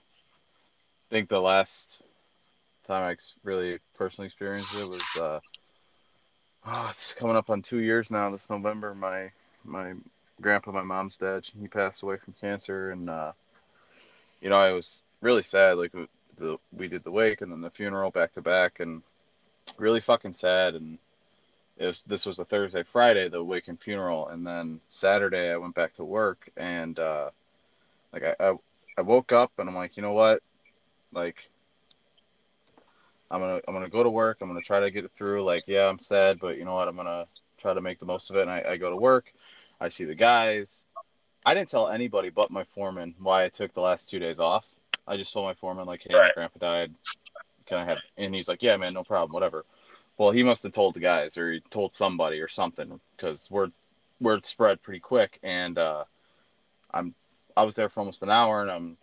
think 1.10 1.28
the 1.28 1.40
last 1.40 2.02
time 2.86 3.02
I 3.02 3.16
really 3.42 3.78
personally 3.94 4.26
experienced 4.26 4.74
it 4.74 4.86
was 4.86 5.16
uh, 5.20 5.40
oh, 6.70 6.88
it's 6.90 7.14
coming 7.14 7.36
up 7.36 7.50
on 7.50 7.62
two 7.62 7.78
years 7.78 8.10
now. 8.10 8.30
This 8.30 8.48
November, 8.50 8.94
my 8.94 9.30
my 9.64 9.94
grandpa, 10.40 10.72
my 10.72 10.82
mom's 10.82 11.16
dad, 11.16 11.44
he 11.58 11.68
passed 11.68 12.02
away 12.02 12.16
from 12.16 12.34
cancer, 12.40 12.90
and 12.90 13.08
uh, 13.08 13.32
you 14.40 14.50
know, 14.50 14.56
I 14.56 14.72
was 14.72 15.02
really 15.20 15.42
sad. 15.42 15.78
Like 15.78 15.92
the 16.38 16.58
we 16.72 16.88
did 16.88 17.04
the 17.04 17.10
wake 17.10 17.40
and 17.40 17.50
then 17.50 17.60
the 17.60 17.70
funeral 17.70 18.10
back 18.10 18.34
to 18.34 18.42
back, 18.42 18.80
and 18.80 19.02
really 19.76 20.00
fucking 20.00 20.34
sad. 20.34 20.74
And 20.74 20.98
it 21.78 21.86
was 21.86 22.02
this 22.06 22.26
was 22.26 22.38
a 22.38 22.44
Thursday, 22.44 22.82
Friday, 22.82 23.28
the 23.28 23.42
wake 23.42 23.68
and 23.68 23.80
funeral, 23.80 24.28
and 24.28 24.46
then 24.46 24.80
Saturday 24.90 25.50
I 25.50 25.56
went 25.56 25.74
back 25.74 25.96
to 25.96 26.04
work, 26.04 26.50
and 26.56 26.98
uh, 26.98 27.30
like 28.12 28.24
I, 28.24 28.34
I 28.40 28.54
I 28.98 29.02
woke 29.02 29.32
up 29.32 29.52
and 29.58 29.68
I'm 29.68 29.76
like, 29.76 29.96
you 29.96 30.02
know 30.02 30.12
what, 30.12 30.42
like 31.12 31.50
I'm 33.30 33.40
gonna 33.40 33.60
I'm 33.68 33.74
gonna 33.74 33.88
go 33.88 34.02
to 34.02 34.10
work. 34.10 34.38
I'm 34.40 34.48
gonna 34.48 34.60
try 34.60 34.80
to 34.80 34.90
get 34.90 35.04
it 35.04 35.12
through. 35.16 35.44
Like, 35.44 35.64
yeah, 35.66 35.86
I'm 35.86 35.98
sad, 35.98 36.38
but 36.38 36.56
you 36.56 36.64
know 36.64 36.74
what? 36.74 36.88
I'm 36.88 36.96
gonna 36.96 37.26
try 37.58 37.74
to 37.74 37.80
make 37.80 37.98
the 37.98 38.06
most 38.06 38.30
of 38.30 38.36
it. 38.36 38.42
And 38.42 38.50
I, 38.50 38.62
I 38.70 38.76
go 38.76 38.90
to 38.90 38.96
work. 38.96 39.32
I 39.80 39.88
see 39.88 40.04
the 40.04 40.14
guys. 40.14 40.84
I 41.44 41.54
didn't 41.54 41.70
tell 41.70 41.88
anybody 41.88 42.30
but 42.30 42.50
my 42.50 42.64
foreman 42.74 43.14
why 43.18 43.44
I 43.44 43.48
took 43.48 43.72
the 43.74 43.80
last 43.80 44.10
two 44.10 44.18
days 44.18 44.40
off. 44.40 44.64
I 45.06 45.16
just 45.16 45.32
told 45.32 45.46
my 45.46 45.54
foreman 45.54 45.86
like, 45.86 46.02
hey, 46.06 46.14
my 46.14 46.30
grandpa 46.34 46.58
died. 46.58 46.94
Can 47.66 47.78
I 47.78 47.84
have? 47.84 47.98
And 48.16 48.34
he's 48.34 48.48
like, 48.48 48.62
yeah, 48.62 48.76
man, 48.76 48.94
no 48.94 49.04
problem, 49.04 49.32
whatever. 49.32 49.64
Well, 50.16 50.30
he 50.30 50.42
must 50.42 50.62
have 50.64 50.72
told 50.72 50.94
the 50.94 51.00
guys, 51.00 51.38
or 51.38 51.52
he 51.52 51.60
told 51.70 51.94
somebody, 51.94 52.40
or 52.40 52.48
something, 52.48 53.00
because 53.16 53.50
word 53.50 53.72
word 54.20 54.44
spread 54.44 54.82
pretty 54.82 55.00
quick. 55.00 55.38
And 55.42 55.78
uh, 55.78 56.04
I'm 56.92 57.14
I 57.56 57.62
was 57.62 57.74
there 57.74 57.88
for 57.88 58.00
almost 58.00 58.22
an 58.22 58.30
hour, 58.30 58.62
and 58.62 58.70
I'm 58.70 58.96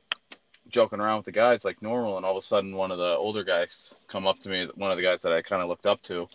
joking 0.70 1.00
around 1.00 1.18
with 1.18 1.26
the 1.26 1.32
guys 1.32 1.66
like 1.66 1.82
normal, 1.82 2.18
and 2.18 2.26
all 2.26 2.38
of 2.38 2.44
a 2.44 2.46
sudden 2.46 2.76
one 2.76 2.92
of 2.92 2.98
the 2.98 3.16
older 3.16 3.44
guys 3.44 3.96
come 4.08 4.28
up 4.28 4.40
to 4.42 4.50
me, 4.50 4.68
one 4.76 4.92
of 4.92 4.98
the 4.98 5.04
guys 5.04 5.22
that 5.22 5.34
I 5.34 5.42
kind 5.42 5.62
of 5.62 5.70
looked 5.70 5.86
up 5.86 6.02
to, 6.04 6.28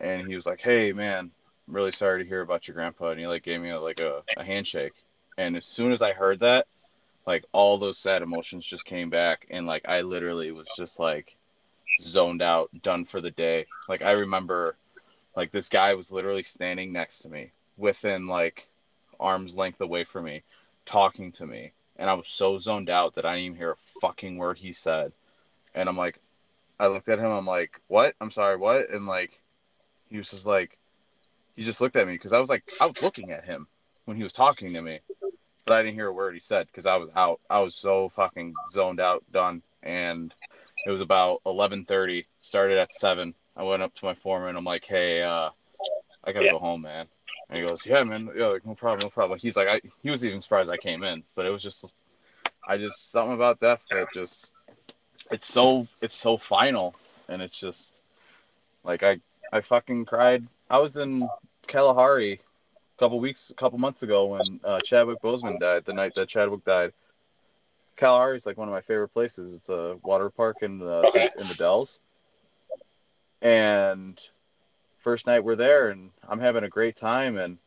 and 0.00 0.26
he 0.26 0.36
was 0.36 0.46
like, 0.46 0.60
"Hey, 0.60 0.92
man, 0.92 1.30
I'm 1.68 1.74
really 1.74 1.92
sorry 1.92 2.22
to 2.22 2.28
hear 2.28 2.40
about 2.42 2.68
your 2.68 2.74
grandpa," 2.74 3.10
and 3.10 3.20
he 3.20 3.26
like 3.26 3.42
gave 3.42 3.60
me 3.60 3.70
a, 3.70 3.80
like 3.80 4.00
a, 4.00 4.22
a 4.36 4.44
handshake, 4.44 4.92
and 5.38 5.56
as 5.56 5.64
soon 5.64 5.92
as 5.92 6.02
I 6.02 6.12
heard 6.12 6.40
that, 6.40 6.66
like 7.26 7.44
all 7.52 7.78
those 7.78 7.98
sad 7.98 8.22
emotions 8.22 8.64
just 8.64 8.84
came 8.84 9.10
back, 9.10 9.46
and 9.50 9.66
like 9.66 9.88
I 9.88 10.02
literally 10.02 10.52
was 10.52 10.68
just 10.76 10.98
like 10.98 11.36
zoned 12.02 12.42
out, 12.42 12.70
done 12.82 13.04
for 13.04 13.20
the 13.20 13.30
day. 13.32 13.66
Like 13.88 14.02
I 14.02 14.12
remember, 14.12 14.76
like 15.36 15.50
this 15.50 15.68
guy 15.68 15.94
was 15.94 16.12
literally 16.12 16.44
standing 16.44 16.92
next 16.92 17.20
to 17.20 17.28
me, 17.28 17.50
within 17.76 18.28
like 18.28 18.68
arm's 19.18 19.56
length 19.56 19.80
away 19.80 20.04
from 20.04 20.24
me, 20.24 20.42
talking 20.84 21.32
to 21.32 21.46
me 21.46 21.72
and 21.98 22.10
I 22.10 22.14
was 22.14 22.26
so 22.26 22.58
zoned 22.58 22.90
out 22.90 23.14
that 23.14 23.24
I 23.24 23.34
didn't 23.34 23.46
even 23.46 23.58
hear 23.58 23.72
a 23.72 24.00
fucking 24.00 24.36
word 24.36 24.58
he 24.58 24.72
said. 24.72 25.12
And 25.74 25.88
I'm 25.88 25.96
like, 25.96 26.18
I 26.78 26.88
looked 26.88 27.08
at 27.08 27.18
him. 27.18 27.30
I'm 27.30 27.46
like, 27.46 27.80
what? 27.88 28.14
I'm 28.20 28.30
sorry, 28.30 28.56
what? 28.56 28.90
And 28.90 29.06
like, 29.06 29.40
he 30.08 30.18
was 30.18 30.30
just 30.30 30.46
like, 30.46 30.78
he 31.54 31.64
just 31.64 31.80
looked 31.80 31.96
at 31.96 32.06
me 32.06 32.14
because 32.14 32.32
I 32.32 32.38
was 32.38 32.48
like, 32.48 32.64
I 32.80 32.86
was 32.86 33.02
looking 33.02 33.30
at 33.30 33.44
him 33.44 33.66
when 34.04 34.16
he 34.16 34.22
was 34.22 34.32
talking 34.32 34.72
to 34.72 34.82
me, 34.82 35.00
but 35.64 35.74
I 35.74 35.82
didn't 35.82 35.94
hear 35.94 36.08
a 36.08 36.12
word 36.12 36.34
he 36.34 36.40
said 36.40 36.66
because 36.66 36.86
I 36.86 36.96
was 36.96 37.08
out. 37.16 37.40
I 37.48 37.60
was 37.60 37.74
so 37.74 38.10
fucking 38.14 38.54
zoned 38.70 39.00
out, 39.00 39.24
done. 39.32 39.62
And 39.82 40.34
it 40.86 40.90
was 40.90 41.00
about 41.00 41.40
11:30. 41.46 42.26
Started 42.40 42.78
at 42.78 42.92
seven. 42.92 43.34
I 43.56 43.62
went 43.62 43.82
up 43.82 43.94
to 43.96 44.04
my 44.04 44.14
foreman. 44.14 44.56
I'm 44.56 44.64
like, 44.64 44.84
hey, 44.84 45.22
uh, 45.22 45.50
I 46.26 46.32
gotta 46.32 46.46
yeah. 46.46 46.52
go 46.52 46.58
home, 46.58 46.82
man. 46.82 47.06
And 47.48 47.58
he 47.58 47.68
goes, 47.68 47.86
"Yeah, 47.86 48.02
man, 48.02 48.28
yeah, 48.36 48.46
like, 48.46 48.66
no 48.66 48.74
problem, 48.74 49.00
no 49.02 49.10
problem." 49.10 49.38
He's 49.38 49.56
like, 49.56 49.68
I, 49.68 49.80
he 50.02 50.10
was 50.10 50.24
even 50.24 50.40
surprised 50.40 50.68
I 50.68 50.76
came 50.76 51.04
in, 51.04 51.22
but 51.34 51.46
it 51.46 51.50
was 51.50 51.62
just, 51.62 51.84
I 52.66 52.76
just 52.76 53.12
something 53.12 53.34
about 53.34 53.60
death 53.60 53.80
that 53.90 54.08
just, 54.12 54.50
it's 55.30 55.46
so, 55.46 55.86
it's 56.00 56.16
so 56.16 56.36
final, 56.36 56.94
and 57.28 57.40
it's 57.40 57.58
just, 57.58 57.94
like 58.82 59.02
I, 59.02 59.20
I 59.52 59.60
fucking 59.60 60.06
cried. 60.06 60.46
I 60.68 60.78
was 60.78 60.96
in 60.96 61.28
Kalahari 61.68 62.32
a 62.32 62.98
couple 62.98 63.20
weeks, 63.20 63.50
a 63.50 63.54
couple 63.54 63.78
months 63.78 64.02
ago 64.02 64.26
when 64.26 64.60
uh, 64.64 64.80
Chadwick 64.80 65.22
Boseman 65.22 65.60
died. 65.60 65.84
The 65.84 65.92
night 65.92 66.12
that 66.16 66.28
Chadwick 66.28 66.64
died, 66.64 66.92
Kalahari 67.96 68.36
is 68.36 68.46
like 68.46 68.56
one 68.56 68.68
of 68.68 68.72
my 68.72 68.80
favorite 68.80 69.08
places. 69.08 69.54
It's 69.54 69.68
a 69.68 69.96
water 70.02 70.28
park 70.28 70.58
in 70.62 70.78
the 70.78 71.04
okay. 71.08 71.28
in 71.38 71.46
the 71.46 71.54
Dells, 71.54 72.00
and 73.42 74.20
first 75.06 75.28
night 75.28 75.44
we're 75.44 75.54
there 75.54 75.90
and 75.90 76.10
I'm 76.28 76.40
having 76.40 76.64
a 76.64 76.68
great 76.68 76.96
time 76.96 77.38
and 77.38 77.58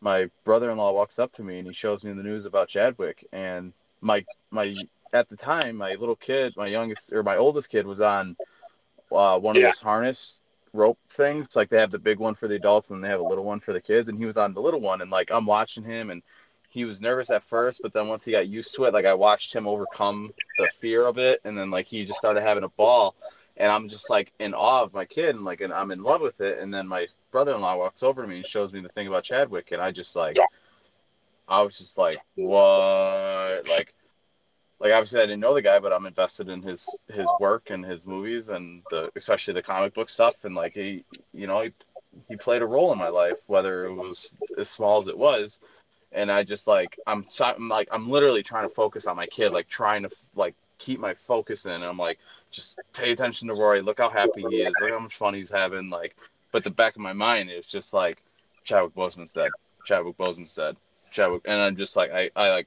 my 0.00 0.30
brother-in-law 0.44 0.90
walks 0.94 1.18
up 1.18 1.30
to 1.34 1.42
me 1.42 1.58
and 1.58 1.68
he 1.68 1.74
shows 1.74 2.02
me 2.02 2.14
the 2.14 2.22
news 2.22 2.46
about 2.46 2.68
Chadwick 2.68 3.26
and 3.30 3.74
my 4.00 4.24
my 4.50 4.72
at 5.12 5.28
the 5.28 5.36
time 5.36 5.76
my 5.76 5.96
little 5.96 6.16
kid 6.16 6.54
my 6.56 6.66
youngest 6.66 7.12
or 7.12 7.22
my 7.22 7.36
oldest 7.36 7.68
kid 7.68 7.86
was 7.86 8.00
on 8.00 8.36
uh, 9.12 9.38
one 9.38 9.54
of 9.54 9.60
yeah. 9.60 9.68
those 9.68 9.78
harness 9.80 10.40
rope 10.72 10.98
things 11.10 11.54
like 11.56 11.68
they 11.68 11.78
have 11.78 11.90
the 11.90 11.98
big 11.98 12.18
one 12.18 12.34
for 12.34 12.48
the 12.48 12.54
adults 12.54 12.88
and 12.88 13.04
they 13.04 13.08
have 13.08 13.20
a 13.20 13.28
little 13.28 13.44
one 13.44 13.60
for 13.60 13.74
the 13.74 13.80
kids 13.80 14.08
and 14.08 14.16
he 14.16 14.24
was 14.24 14.38
on 14.38 14.54
the 14.54 14.60
little 14.62 14.80
one 14.80 15.02
and 15.02 15.10
like 15.10 15.28
I'm 15.30 15.44
watching 15.44 15.84
him 15.84 16.08
and 16.08 16.22
he 16.70 16.86
was 16.86 17.02
nervous 17.02 17.28
at 17.28 17.44
first 17.44 17.82
but 17.82 17.92
then 17.92 18.08
once 18.08 18.24
he 18.24 18.32
got 18.32 18.48
used 18.48 18.74
to 18.76 18.84
it 18.84 18.94
like 18.94 19.04
I 19.04 19.12
watched 19.12 19.54
him 19.54 19.68
overcome 19.68 20.32
the 20.56 20.70
fear 20.78 21.04
of 21.04 21.18
it 21.18 21.42
and 21.44 21.58
then 21.58 21.70
like 21.70 21.86
he 21.86 22.06
just 22.06 22.18
started 22.18 22.40
having 22.40 22.64
a 22.64 22.70
ball 22.70 23.14
and 23.56 23.70
I'm 23.70 23.88
just 23.88 24.10
like 24.10 24.32
in 24.38 24.54
awe 24.54 24.82
of 24.82 24.92
my 24.92 25.04
kid 25.04 25.34
and 25.34 25.44
like 25.44 25.60
and 25.60 25.72
I'm 25.72 25.90
in 25.90 26.02
love 26.02 26.20
with 26.20 26.40
it. 26.40 26.58
And 26.58 26.72
then 26.72 26.86
my 26.86 27.06
brother-in-law 27.30 27.76
walks 27.76 28.02
over 28.02 28.22
to 28.22 28.28
me 28.28 28.36
and 28.36 28.46
shows 28.46 28.72
me 28.72 28.80
the 28.80 28.88
thing 28.90 29.06
about 29.06 29.24
Chadwick, 29.24 29.72
and 29.72 29.80
I 29.80 29.90
just 29.90 30.16
like, 30.16 30.36
I 31.48 31.62
was 31.62 31.78
just 31.78 31.98
like, 31.98 32.18
what? 32.34 33.68
Like, 33.68 33.94
like 34.78 34.92
obviously 34.92 35.20
I 35.20 35.26
didn't 35.26 35.40
know 35.40 35.54
the 35.54 35.62
guy, 35.62 35.78
but 35.78 35.92
I'm 35.92 36.06
invested 36.06 36.48
in 36.48 36.62
his 36.62 36.88
his 37.12 37.26
work 37.40 37.70
and 37.70 37.84
his 37.84 38.06
movies 38.06 38.50
and 38.50 38.82
the 38.90 39.10
especially 39.16 39.54
the 39.54 39.62
comic 39.62 39.94
book 39.94 40.10
stuff. 40.10 40.34
And 40.44 40.54
like 40.54 40.74
he, 40.74 41.02
you 41.32 41.46
know, 41.46 41.62
he 41.62 41.72
he 42.28 42.36
played 42.36 42.62
a 42.62 42.66
role 42.66 42.92
in 42.92 42.98
my 42.98 43.08
life, 43.08 43.36
whether 43.46 43.86
it 43.86 43.94
was 43.94 44.30
as 44.58 44.68
small 44.68 44.98
as 44.98 45.06
it 45.06 45.18
was. 45.18 45.60
And 46.12 46.30
I 46.30 46.42
just 46.42 46.66
like 46.66 46.98
I'm, 47.06 47.26
I'm 47.40 47.68
like 47.68 47.88
I'm 47.90 48.10
literally 48.10 48.42
trying 48.42 48.68
to 48.68 48.74
focus 48.74 49.06
on 49.06 49.16
my 49.16 49.26
kid, 49.26 49.52
like 49.52 49.68
trying 49.68 50.02
to 50.02 50.10
like 50.34 50.54
keep 50.78 51.00
my 51.00 51.14
focus 51.14 51.66
in. 51.66 51.72
And 51.72 51.84
I'm 51.84 51.98
like 51.98 52.18
just 52.56 52.78
pay 52.94 53.12
attention 53.12 53.48
to 53.48 53.54
Rory. 53.54 53.82
Look 53.82 53.98
how 53.98 54.08
happy 54.08 54.42
he 54.48 54.62
is. 54.62 54.74
Look 54.80 54.90
how 54.90 54.98
much 54.98 55.14
fun 55.14 55.34
he's 55.34 55.50
having. 55.50 55.90
Like, 55.90 56.16
but 56.52 56.64
the 56.64 56.70
back 56.70 56.96
of 56.96 57.02
my 57.02 57.12
mind 57.12 57.50
is 57.50 57.66
just 57.66 57.92
like 57.92 58.22
Chadwick 58.64 58.94
Boseman's 58.94 59.32
dead. 59.32 59.50
Chadwick 59.84 60.16
Boseman's 60.16 60.54
dead. 60.54 60.76
Chadwick, 61.12 61.42
and 61.44 61.60
I'm 61.60 61.76
just 61.76 61.94
like 61.94 62.10
I, 62.10 62.30
I 62.34 62.50
like 62.50 62.66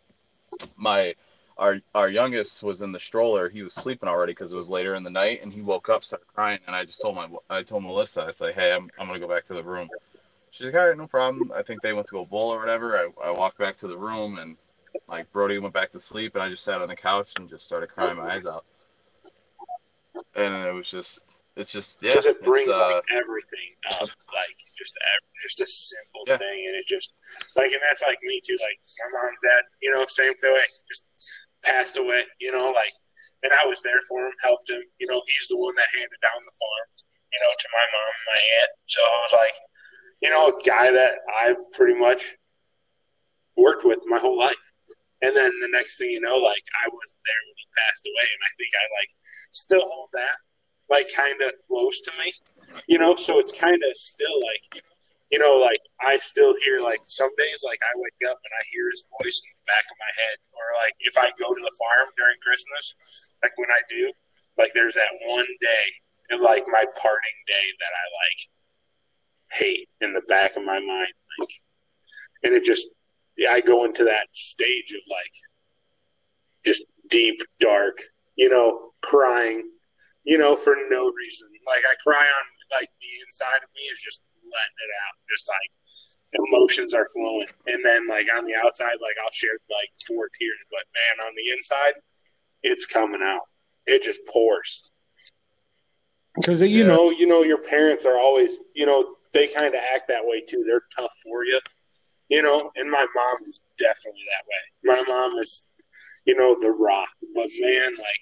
my 0.78 1.16
our 1.58 1.80
our 1.94 2.08
youngest 2.08 2.64
was 2.64 2.82
in 2.82 2.92
the 2.92 3.00
stroller. 3.00 3.50
He 3.50 3.64
was 3.64 3.74
sleeping 3.74 4.08
already 4.08 4.32
because 4.32 4.54
it 4.54 4.58
was 4.58 4.70
later 4.70 4.94
in 4.96 5.04
the 5.04 5.10
night, 5.10 5.42
and 5.42 5.52
he 5.52 5.62
woke 5.62 5.90
up, 5.90 6.04
started 6.04 6.28
crying, 6.28 6.60
and 6.68 6.76
I 6.76 6.86
just 6.86 7.02
told 7.02 7.16
my 7.16 7.28
I 7.50 7.64
told 7.64 7.84
Melissa, 7.84 8.24
I 8.24 8.32
said, 8.32 8.54
hey, 8.54 8.72
I'm 8.72 8.90
I'm 9.00 9.08
gonna 9.08 9.20
go 9.20 9.28
back 9.28 9.46
to 9.46 9.56
the 9.56 9.64
room. 9.64 9.90
She's 10.52 10.68
like, 10.68 10.76
all 10.76 10.88
right, 10.88 10.98
no 10.98 11.08
problem. 11.08 11.52
I 11.56 11.64
think 11.64 11.82
they 11.82 11.94
went 11.94 12.08
to 12.08 12.14
go 12.14 12.26
bowl 12.26 12.54
or 12.54 12.60
whatever. 12.60 12.98
I, 12.98 13.28
I 13.28 13.32
walked 13.32 13.58
back 13.58 13.78
to 13.80 13.88
the 13.88 13.98
room 13.98 14.38
and 14.38 14.56
like 15.08 15.32
Brody 15.32 15.58
went 15.60 15.74
back 15.74 15.92
to 15.92 16.00
sleep, 16.00 16.36
and 16.36 16.44
I 16.44 16.50
just 16.50 16.64
sat 16.64 16.82
on 16.82 16.88
the 16.88 16.96
couch 16.96 17.34
and 17.38 17.50
just 17.50 17.66
started 17.66 17.90
crying 17.90 18.18
my 18.18 18.34
eyes 18.34 18.46
out 18.46 18.66
and 20.36 20.54
it 20.68 20.74
was 20.74 20.90
just 20.90 21.24
it's 21.56 21.72
just 21.72 22.00
because 22.00 22.26
yeah, 22.26 22.32
it 22.32 22.42
brings 22.44 22.72
uh, 22.72 22.96
like 22.96 23.04
everything 23.12 23.70
up, 23.92 24.08
like 24.32 24.56
just 24.78 24.96
just 25.42 25.60
a 25.60 25.68
simple 25.68 26.24
Yeah. 26.28 26.38
thing, 26.38 26.60
and 26.68 26.76
it 26.76 26.86
just 26.88 27.14
like, 27.56 27.72
and 27.72 27.82
that's 27.84 28.04
like 28.04 28.20
me 28.24 28.40
too. 28.44 28.56
Like 28.60 28.80
my 29.04 29.20
mom's 29.20 29.42
dad, 29.42 29.64
you 29.82 29.92
know, 29.92 30.06
same 30.08 30.34
way, 30.44 30.64
just 30.88 31.10
passed 31.64 31.98
away, 31.98 32.24
you 32.40 32.52
know, 32.52 32.72
like, 32.72 32.92
and 33.44 33.52
I 33.52 33.68
was 33.68 33.82
there 33.82 34.00
for 34.08 34.26
him, 34.26 34.34
helped 34.44 34.70
him, 34.70 34.82
you 35.00 35.08
know, 35.08 35.22
he's 35.28 35.48
the 35.48 35.58
one 35.58 35.76
that 35.76 35.88
handed 35.92 36.20
down 36.22 36.40
the 36.40 36.56
farm, 36.56 36.88
you 37.34 37.40
know, 37.44 37.52
to 37.52 37.68
my 37.76 37.86
mom 37.92 38.12
and 38.16 38.28
my 38.36 38.40
aunt. 38.64 38.72
So 38.86 39.02
I 39.02 39.18
was 39.24 39.34
like, 39.36 39.56
you 40.22 40.30
know, 40.30 40.48
a 40.48 40.56
guy 40.64 40.92
that 40.92 41.20
I've 41.44 41.60
pretty 41.76 42.00
much 42.00 42.24
worked 43.58 43.84
with 43.86 44.00
my 44.08 44.20
whole 44.20 44.38
life. 44.38 44.56
And 45.22 45.36
then 45.36 45.52
the 45.60 45.72
next 45.76 45.98
thing 45.98 46.12
you 46.12 46.22
know, 46.22 46.38
like 46.38 46.64
I 46.80 46.88
wasn't 46.88 47.24
there 47.28 47.44
when 47.48 47.58
he 47.60 47.68
passed 47.76 48.08
away, 48.08 48.28
and 48.28 48.44
I 48.48 48.52
think 48.56 48.72
I 48.76 48.86
like 48.96 49.12
still 49.52 49.84
hold 49.84 50.10
that 50.14 50.40
like 50.90 51.08
kind 51.14 51.38
of 51.42 51.54
close 51.70 52.02
to 52.02 52.12
me, 52.18 52.34
you 52.88 52.98
know. 52.98 53.16
So 53.16 53.38
it's 53.38 53.54
kind 53.54 53.78
of 53.78 53.94
still 53.96 54.42
like, 54.42 54.84
you 55.30 55.38
know, 55.38 55.62
like 55.62 55.80
I 56.02 56.18
still 56.18 56.56
hear 56.66 56.80
like 56.80 57.00
some 57.04 57.30
days 57.38 57.62
like 57.64 57.78
I 57.86 57.94
wake 57.96 58.30
up 58.30 58.40
and 58.42 58.54
I 58.58 58.64
hear 58.74 58.90
his 58.90 59.06
voice 59.22 59.38
in 59.46 59.54
the 59.54 59.68
back 59.70 59.86
of 59.86 59.98
my 60.02 60.12
head, 60.18 60.38
or 60.54 60.66
like 60.82 60.96
if 61.06 61.16
I 61.18 61.30
go 61.38 61.54
to 61.54 61.62
the 61.62 61.78
farm 61.78 62.08
during 62.18 62.40
Christmas, 62.42 63.36
like 63.44 63.54
when 63.58 63.70
I 63.70 63.82
do, 63.88 64.12
like 64.58 64.74
there's 64.74 64.96
that 64.96 65.14
one 65.28 65.48
day, 65.62 65.86
of, 66.32 66.42
like 66.42 66.64
my 66.68 66.86
parting 66.98 67.38
day 67.46 67.68
that 67.80 67.94
I 67.94 68.06
like 68.24 68.40
hate 69.52 69.90
in 70.02 70.14
the 70.14 70.26
back 70.28 70.58
of 70.58 70.64
my 70.66 70.80
mind, 70.80 71.14
like, 71.40 71.54
and 72.44 72.54
it 72.54 72.64
just 72.64 72.88
yeah, 73.40 73.52
I 73.52 73.62
go 73.62 73.86
into 73.86 74.04
that 74.04 74.28
stage 74.34 74.92
of 74.92 75.02
like 75.10 75.34
just 76.66 76.84
deep, 77.10 77.40
dark, 77.62 77.98
you 78.36 78.50
know, 78.50 78.92
crying, 79.02 79.64
you 80.26 80.38
know, 80.38 80.58
for 80.58 80.76
no 80.90 81.10
reason. 81.10 81.48
Like 81.66 81.82
I 81.90 81.96
cry 82.04 82.20
on 82.20 82.46
like 82.70 82.90
the 83.00 83.12
inside 83.26 83.64
of 83.64 83.70
me 83.76 83.84
is 83.94 84.02
just 84.02 84.26
letting 84.44 84.80
it 84.84 84.92
out, 85.08 85.16
just 85.30 85.48
like 85.48 86.44
emotions 86.52 86.94
are 86.94 87.08
flowing, 87.16 87.48
and 87.68 87.84
then 87.84 88.08
like 88.08 88.26
on 88.36 88.46
the 88.46 88.56
outside, 88.56 89.00
like 89.02 89.16
I'll 89.24 89.32
share 89.32 89.56
like 89.70 89.90
four 90.06 90.28
tears, 90.38 90.60
but 90.70 90.84
man, 90.94 91.26
on 91.28 91.34
the 91.38 91.52
inside, 91.54 91.94
it's 92.62 92.86
coming 92.86 93.22
out. 93.24 93.42
It 93.88 94.04
just 94.04 94.20
pours. 94.28 94.92
Because 96.36 96.62
you 96.62 96.68
Yeah. 96.68 96.88
know, 96.88 97.10
you 97.10 97.26
know, 97.26 97.44
your 97.44 97.58
parents 97.64 98.06
are 98.06 98.20
always, 98.20 98.62
you 98.76 98.86
know, 98.86 99.16
they 99.32 99.48
kind 99.48 99.74
of 99.74 99.82
act 99.94 100.10
that 100.10 100.26
way 100.26 100.42
too. 100.42 100.64
They're 100.68 100.84
tough 100.96 101.14
for 101.24 101.46
you, 101.46 101.60
you 102.30 102.42
know. 102.42 102.72
And 102.76 102.90
my 102.90 103.06
mom 103.16 103.38
is 103.48 103.62
definitely 103.78 104.24
that 104.28 104.46
way. 104.48 104.96
My 104.96 105.04
mom 105.08 105.38
is, 105.40 105.72
you 106.26 106.36
know, 106.36 106.56
the 106.60 106.72
rock. 106.72 107.10
But 107.36 107.48
man, 107.60 107.92
like, 107.92 108.22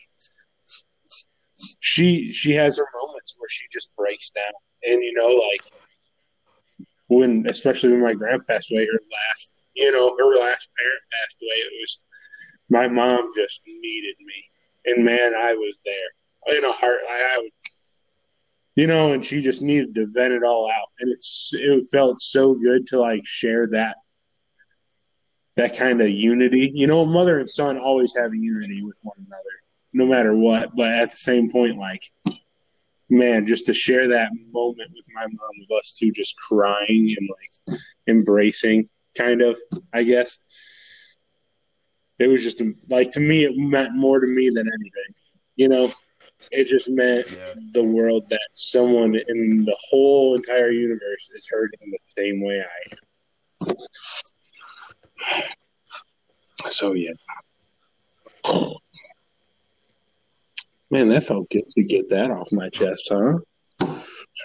she 1.79 2.31
she 2.31 2.53
has 2.53 2.77
her 2.77 2.87
moments 3.01 3.35
where 3.37 3.49
she 3.49 3.65
just 3.71 3.95
breaks 3.95 4.29
down, 4.31 4.53
and 4.83 5.01
you 5.01 5.13
know, 5.13 5.27
like 5.27 5.61
when, 7.07 7.45
especially 7.49 7.91
when 7.91 8.01
my 8.01 8.13
grandpa 8.13 8.53
passed 8.53 8.71
away, 8.71 8.85
her 8.85 8.99
last, 8.99 9.65
you 9.75 9.91
know, 9.91 10.15
her 10.17 10.35
last 10.35 10.69
parent 10.77 11.01
passed 11.11 11.41
away. 11.41 11.55
It 11.55 11.73
was 11.81 12.03
my 12.69 12.87
mom 12.87 13.31
just 13.35 13.61
needed 13.65 14.15
me, 14.19 14.43
and 14.85 15.05
man, 15.05 15.33
I 15.33 15.53
was 15.53 15.79
there 15.85 16.57
in 16.57 16.65
a 16.65 16.71
heart. 16.71 16.99
I, 17.09 17.35
I 17.35 17.37
would 17.39 17.51
you 18.77 18.85
know, 18.85 19.13
and 19.13 19.25
she 19.25 19.41
just 19.41 19.63
needed 19.63 19.95
to 19.95 20.05
vent 20.05 20.33
it 20.33 20.43
all 20.43 20.69
out, 20.69 20.89
and 20.99 21.11
it's 21.11 21.49
it 21.51 21.83
felt 21.91 22.21
so 22.21 22.53
good 22.53 22.85
to 22.87 22.99
like 22.99 23.25
share 23.25 23.65
that 23.71 23.97
that 25.55 25.75
kind 25.75 25.99
of 25.99 26.09
unity. 26.09 26.71
You 26.75 26.85
know, 26.85 27.03
mother 27.03 27.39
and 27.39 27.49
son 27.49 27.79
always 27.79 28.15
have 28.15 28.35
unity 28.35 28.83
with 28.83 28.99
one 29.01 29.17
another, 29.17 29.43
no 29.93 30.05
matter 30.05 30.35
what. 30.35 30.75
But 30.75 30.93
at 30.93 31.09
the 31.09 31.17
same 31.17 31.49
point, 31.49 31.79
like, 31.79 32.03
man, 33.09 33.47
just 33.47 33.65
to 33.65 33.73
share 33.73 34.09
that 34.09 34.29
moment 34.51 34.91
with 34.93 35.07
my 35.15 35.23
mom 35.23 35.65
of 35.71 35.77
us 35.79 35.93
two 35.93 36.11
just 36.11 36.35
crying 36.37 37.15
and 37.17 37.29
like 37.67 37.79
embracing, 38.07 38.89
kind 39.17 39.41
of, 39.41 39.57
I 39.91 40.03
guess. 40.03 40.37
It 42.19 42.27
was 42.27 42.43
just 42.43 42.61
like 42.89 43.11
to 43.13 43.19
me, 43.19 43.43
it 43.43 43.57
meant 43.57 43.95
more 43.95 44.19
to 44.19 44.27
me 44.27 44.49
than 44.49 44.67
anything. 44.67 45.15
You 45.55 45.69
know, 45.69 45.91
it 46.51 46.65
just 46.65 46.89
meant 46.89 47.29
Yeah. 47.29 47.53
the 47.73 47.83
world 47.83 48.29
that 48.29 48.47
someone 48.53 49.15
in 49.15 49.65
the 49.65 49.77
whole 49.89 50.35
entire 50.35 50.71
universe 50.71 51.29
is 51.35 51.47
hurting 51.49 51.91
the 51.91 51.99
same 52.09 52.41
way 52.41 52.63
I 52.63 52.95
am. 53.69 53.75
So 56.69 56.93
yeah. 56.93 57.13
Man, 60.89 61.09
that 61.09 61.23
felt 61.23 61.49
good 61.49 61.67
to 61.69 61.83
get 61.83 62.07
that 62.09 62.31
off 62.31 62.51
my 62.53 62.69
chest, 62.69 63.11
huh? 63.11 63.39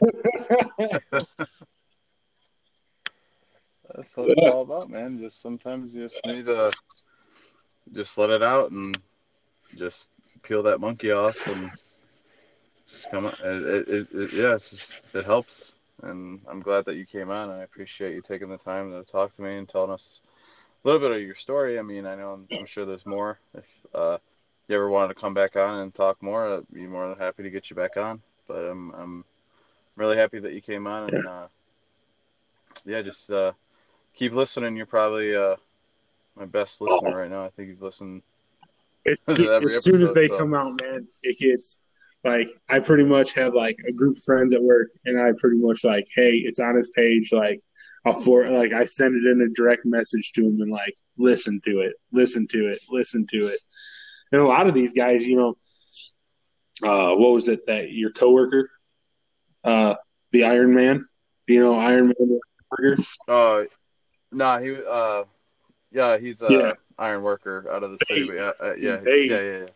That's 3.95 4.17
what 4.17 4.31
it's 4.31 4.55
all 4.55 4.63
about, 4.63 4.91
man. 4.91 5.19
Just 5.19 5.41
sometimes 5.43 5.95
you 5.95 6.09
just 6.09 6.21
need 6.27 6.47
to 6.47 6.73
just 7.93 8.17
let 8.17 8.31
it 8.31 8.43
out 8.43 8.71
and 8.71 8.99
just 9.77 10.07
peel 10.43 10.63
that 10.65 10.81
monkey 10.81 11.13
off 11.13 11.47
and 11.47 11.71
come 13.11 13.27
on. 13.27 13.37
It, 13.43 13.89
it, 13.89 14.09
it, 14.13 14.33
yeah, 14.33 14.59
just 14.71 15.03
it 15.15 15.25
helps, 15.25 15.73
and 16.03 16.41
I'm 16.49 16.61
glad 16.61 16.85
that 16.87 16.97
you 16.97 17.07
came 17.07 17.31
on. 17.31 17.51
And 17.51 17.61
I 17.61 17.65
appreciate 17.65 18.15
you 18.15 18.23
taking 18.23 18.49
the 18.49 18.59
time 18.59 18.91
to 18.91 19.11
talk 19.11 19.35
to 19.37 19.43
me 19.43 19.57
and 19.57 19.69
telling 19.69 19.91
us 19.91 20.21
a 20.85 20.89
little 20.89 21.01
bit 21.01 21.17
of 21.17 21.23
your 21.23 21.35
story. 21.35 21.79
I 21.79 21.83
mean, 21.83 22.07
I 22.07 22.15
know 22.15 22.33
I'm, 22.33 22.47
I'm 22.59 22.67
sure 22.67 22.85
there's 22.85 23.07
more. 23.07 23.39
If 23.55 23.65
uh, 23.95 24.19
you 24.69 24.77
ever 24.77 24.89
wanted 24.89 25.15
to 25.15 25.21
come 25.21 25.35
back 25.35 25.57
on 25.57 25.81
and 25.81 25.95
talk 25.95 26.23
more, 26.23 26.57
I'd 26.57 26.73
be 26.73 26.87
more 26.87 27.09
than 27.09 27.19
happy 27.19 27.43
to 27.43 27.51
get 27.51 27.71
you 27.71 27.77
back 27.77 27.97
on. 27.97 28.23
But 28.49 28.59
I'm 28.59 28.91
I'm 28.93 29.25
really 29.97 30.17
happy 30.17 30.39
that 30.41 30.53
you 30.53 30.61
came 30.61 30.87
on 30.87 31.15
and 31.15 31.27
uh, 31.27 31.47
yeah, 32.85 33.03
just 33.03 33.31
uh, 33.31 33.53
keep 34.15 34.33
listening. 34.33 34.77
You're 34.77 34.87
probably 34.87 35.37
uh, 35.37 35.57
my 36.37 36.47
best 36.47 36.81
listener 36.81 37.17
right 37.17 37.31
now. 37.31 37.45
I 37.45 37.51
think 37.51 37.69
you've 37.69 37.83
listened. 37.83 38.23
As, 39.05 39.21
soon- 39.29 39.65
as 39.65 39.83
soon 39.83 40.03
as 40.03 40.11
episode, 40.11 40.15
they 40.15 40.29
so- 40.29 40.39
come 40.39 40.55
out, 40.55 40.81
man, 40.81 41.07
it 41.23 41.39
gets 41.39 41.85
like 42.25 42.49
I 42.69 42.79
pretty 42.79 43.05
much 43.05 43.33
have 43.35 43.55
like 43.55 43.77
a 43.89 43.93
group 43.93 44.17
of 44.17 44.23
friends 44.23 44.55
at 44.55 44.63
work, 44.63 44.89
and 45.05 45.21
I 45.21 45.33
pretty 45.41 45.57
much 45.59 45.85
like, 45.85 46.07
hey, 46.15 46.35
it's 46.37 46.61
on 46.61 46.77
his 46.77 46.91
page. 46.91 47.33
Like, 47.33 47.59
I'll 48.05 48.15
for 48.15 48.47
like 48.47 48.73
I 48.73 48.85
send 48.85 49.15
it 49.17 49.31
in 49.31 49.41
a 49.43 49.49
direct 49.49 49.85
message 49.85 50.33
to 50.33 50.43
him 50.45 50.61
and 50.61 50.71
like, 50.71 50.95
listen 51.19 51.61
to 51.65 51.81
it, 51.81 51.95
listen 52.13 52.47
to 52.49 52.67
it, 52.69 52.79
listen 52.91 53.27
to 53.31 53.47
it. 53.47 53.59
And 54.31 54.41
a 54.41 54.47
lot 54.47 54.67
of 54.67 54.75
these 54.75 54.93
guys, 54.93 55.25
you 55.27 55.37
know, 55.37 55.57
uh, 56.83 57.15
what 57.17 57.33
was 57.33 57.49
it 57.49 57.67
that 57.67 57.93
your 57.93 58.11
coworker, 58.13 58.71
uh, 59.65 59.95
the 60.31 60.45
Iron 60.45 60.75
Man, 60.75 61.05
you 61.47 61.61
know, 61.61 61.79
Iron 61.79 62.07
Man 62.19 62.41
worker, 62.71 62.97
Oh, 63.29 63.67
nah, 64.31 64.59
he 64.61 64.77
uh, 64.89 65.25
yeah, 65.91 66.19
he's 66.19 66.41
a 66.43 66.51
Yeah. 66.51 66.73
iron 66.99 67.23
worker 67.23 67.69
out 67.71 67.83
of 67.83 67.91
the 67.91 67.99
city. 68.07 68.25
But 68.27 68.35
yeah, 68.37 68.53
uh, 68.61 68.75
yeah, 68.79 68.97
They- 68.99 69.25
yeah, 69.25 69.41
yeah, 69.41 69.59
yeah. 69.59 69.67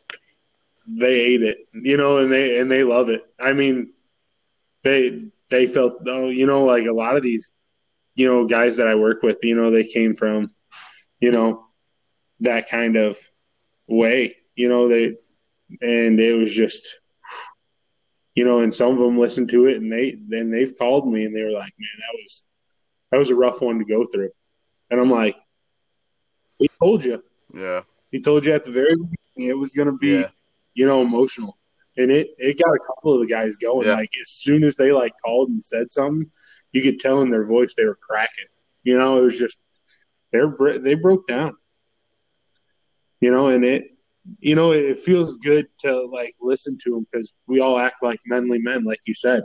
They 0.87 1.21
ate 1.21 1.43
it, 1.43 1.59
you 1.73 1.97
know, 1.97 2.19
and 2.19 2.33
they 2.33 2.59
and 2.59 2.71
they 2.71 2.85
love 2.85 3.09
it. 3.09 3.23
I 3.41 3.53
mean, 3.53 3.93
they 4.85 5.23
they 5.51 5.67
felt 5.67 5.95
oh, 6.07 6.29
you 6.29 6.47
know, 6.47 6.65
like 6.65 6.87
a 6.87 6.93
lot 6.93 7.17
of 7.17 7.23
these, 7.23 7.53
you 8.15 8.29
know, 8.29 8.47
guys 8.47 8.77
that 8.79 8.89
I 8.89 8.95
work 8.95 9.23
with, 9.23 9.39
you 9.43 9.55
know, 9.55 9.71
they 9.71 9.85
came 9.85 10.15
from, 10.15 10.49
you 11.21 11.31
know, 11.33 11.65
that 12.41 12.69
kind 12.71 12.97
of 12.97 13.19
way, 13.87 14.37
you 14.55 14.69
know, 14.69 14.89
they 14.89 15.17
and 15.81 16.19
it 16.21 16.35
was 16.35 16.55
just, 16.55 17.01
you 18.35 18.45
know, 18.45 18.61
and 18.61 18.75
some 18.75 18.93
of 18.93 18.99
them 18.99 19.19
listened 19.19 19.51
to 19.51 19.67
it 19.67 19.77
and 19.79 19.93
they 19.93 20.17
then 20.29 20.51
they've 20.51 20.77
called 20.79 21.09
me 21.11 21.25
and 21.25 21.35
they 21.35 21.43
were 21.43 21.51
like, 21.53 21.73
man, 21.79 21.99
that 21.99 22.19
was 22.23 22.47
that 23.11 23.19
was 23.19 23.31
a 23.31 23.35
rough 23.35 23.61
one 23.63 23.79
to 23.79 23.85
go 23.85 24.05
through, 24.05 24.31
and 24.91 25.01
I'm 25.01 25.09
like, 25.09 25.37
we 26.61 26.69
told 26.81 27.05
you, 27.05 27.23
Yeah, 27.55 27.83
he 28.11 28.21
told 28.21 28.47
you 28.47 28.53
at 28.53 28.65
the 28.65 28.71
very 28.73 28.95
beginning 28.95 29.51
it 29.51 29.59
was 29.59 29.73
going 29.73 29.89
to 29.89 29.97
be 29.97 30.21
yeah, 30.21 30.29
you 30.77 30.87
know, 30.87 31.01
emotional. 31.03 31.59
And 31.97 32.11
it, 32.13 32.29
it 32.37 32.59
got 32.59 32.75
a 32.75 32.79
couple 32.87 33.15
of 33.15 33.21
the 33.21 33.27
guys 33.27 33.57
going. 33.57 33.89
Yeah. 33.89 33.95
Like 33.95 34.11
as 34.21 34.31
soon 34.31 34.63
as 34.63 34.77
they 34.77 34.93
like 34.93 35.13
called 35.25 35.49
and 35.49 35.65
said 35.65 35.91
something, 35.91 36.31
you 36.73 36.83
could 36.83 37.01
tell 37.01 37.23
in 37.23 37.31
their 37.31 37.47
voice 37.47 37.75
they 37.75 37.87
were 37.87 37.99
cracking. 38.01 38.45
You 38.85 38.99
know, 38.99 39.19
it 39.19 39.23
was 39.23 39.39
just 39.39 39.61
they're 40.31 40.55
they 40.79 40.95
broke 40.95 41.27
down. 41.27 41.57
You 43.21 43.31
know, 43.31 43.47
and 43.49 43.65
it 43.65 43.85
you 44.41 44.55
know 44.55 44.73
it 44.73 44.99
feels 44.99 45.37
good 45.39 45.67
to 45.81 46.03
like 46.07 46.35
listen 46.41 46.77
to 46.85 46.91
them 46.91 47.07
because 47.11 47.35
we 47.47 47.61
all 47.61 47.79
act 47.79 48.03
like 48.03 48.21
manly 48.27 48.59
men, 48.59 48.85
like 48.85 49.01
you 49.07 49.15
said. 49.15 49.43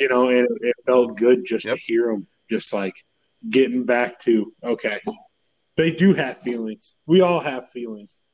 You 0.00 0.08
know, 0.08 0.28
and 0.28 0.38
it, 0.40 0.48
it 0.62 0.74
felt 0.84 1.16
good 1.16 1.44
just 1.44 1.64
Yep. 1.64 1.76
to 1.76 1.80
hear 1.80 2.06
them, 2.10 2.26
just 2.50 2.72
like 2.72 2.96
getting 3.48 3.84
back 3.84 4.18
to 4.22 4.52
okay, 4.64 4.98
they 5.76 5.92
do 5.92 6.12
have 6.14 6.38
feelings. 6.38 6.98
We 7.06 7.20
all 7.20 7.38
have 7.38 7.68
feelings. 7.68 8.24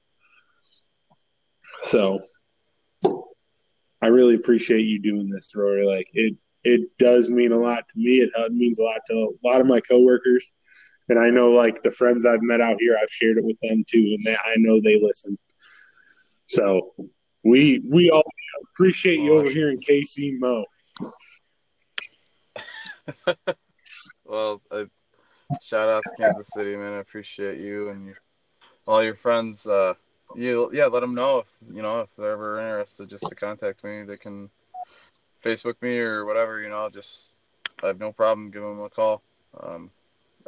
So 1.83 2.21
I 4.03 4.09
really 4.09 4.35
appreciate 4.35 4.83
you 4.83 5.01
doing 5.01 5.31
this, 5.31 5.53
Rory. 5.55 5.87
Like 5.87 6.09
it, 6.13 6.37
it 6.65 6.97
does 6.99 7.31
mean 7.31 7.53
a 7.53 7.59
lot 7.59 7.89
to 7.89 7.99
me. 7.99 8.19
It 8.19 8.31
uh, 8.37 8.49
means 8.51 8.79
a 8.79 8.83
lot 8.83 9.01
to 9.09 9.15
a 9.15 9.47
lot 9.47 9.61
of 9.61 9.67
my 9.67 9.81
coworkers, 9.81 10.53
and 11.09 11.19
I 11.19 11.31
know 11.31 11.51
like 11.51 11.83
the 11.83 11.91
friends 11.91 12.27
I've 12.27 12.43
met 12.43 12.61
out 12.61 12.77
here, 12.81 12.99
I've 13.01 13.11
shared 13.11 13.39
it 13.39 13.45
with 13.45 13.59
them 13.61 13.85
too, 13.89 13.99
and 13.99 14.19
they, 14.25 14.35
I 14.35 14.55
know 14.57 14.81
they 14.81 15.01
listen. 15.03 15.39
So 16.47 16.83
We 17.47 17.81
we 17.89 18.11
all 18.11 18.25
appreciate 18.75 19.21
you 19.21 19.39
over 19.39 19.49
here 19.49 19.71
in 19.71 19.79
KC 19.79 20.39
Mo. 20.41 20.65
well, 24.25 24.61
I, 24.73 24.87
shout 25.63 25.89
out 25.89 26.03
to 26.03 26.11
Kansas 26.19 26.49
City, 26.53 26.75
man. 26.75 26.95
I 26.95 26.99
appreciate 26.99 27.61
you 27.61 27.91
and 27.91 28.07
you, 28.07 28.15
all 28.89 29.01
your 29.01 29.15
friends. 29.15 29.65
Uh, 29.65 29.95
you 30.35 30.71
yeah, 30.73 30.87
let 30.87 31.01
them 31.01 31.15
know 31.15 31.39
if 31.39 31.47
you 31.75 31.83
know 31.83 32.01
if 32.01 32.09
they're 32.17 32.33
ever 32.33 32.59
interested, 32.59 33.09
just 33.09 33.29
to 33.29 33.35
contact 33.35 33.85
me. 33.85 34.03
They 34.03 34.17
can 34.17 34.51
Facebook 35.45 35.75
me 35.81 35.99
or 35.99 36.25
whatever. 36.25 36.61
You 36.61 36.69
know, 36.69 36.91
just 36.91 37.33
I 37.83 37.89
have 37.89 37.99
no 37.99 38.13
problem 38.13 38.51
giving 38.51 38.77
them 38.77 38.85
a 38.85 38.91
call. 38.91 39.23
Um, 39.61 39.91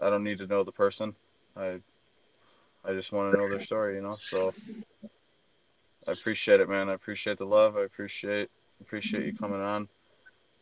I 0.00 0.10
don't 0.10 0.24
need 0.24 0.38
to 0.38 0.46
know 0.46 0.64
the 0.64 0.72
person. 0.72 1.14
I 1.56 1.80
I 2.84 2.92
just 2.92 3.12
want 3.12 3.32
to 3.32 3.38
know 3.38 3.48
their 3.48 3.64
story. 3.64 3.96
You 3.96 4.02
know, 4.02 4.16
so 4.18 4.52
I 6.06 6.12
appreciate 6.12 6.60
it, 6.60 6.68
man. 6.68 6.88
I 6.88 6.94
appreciate 6.94 7.38
the 7.38 7.44
love. 7.44 7.76
I 7.76 7.82
appreciate 7.82 8.50
appreciate 8.80 9.26
you 9.26 9.32
coming 9.32 9.60
on. 9.60 9.88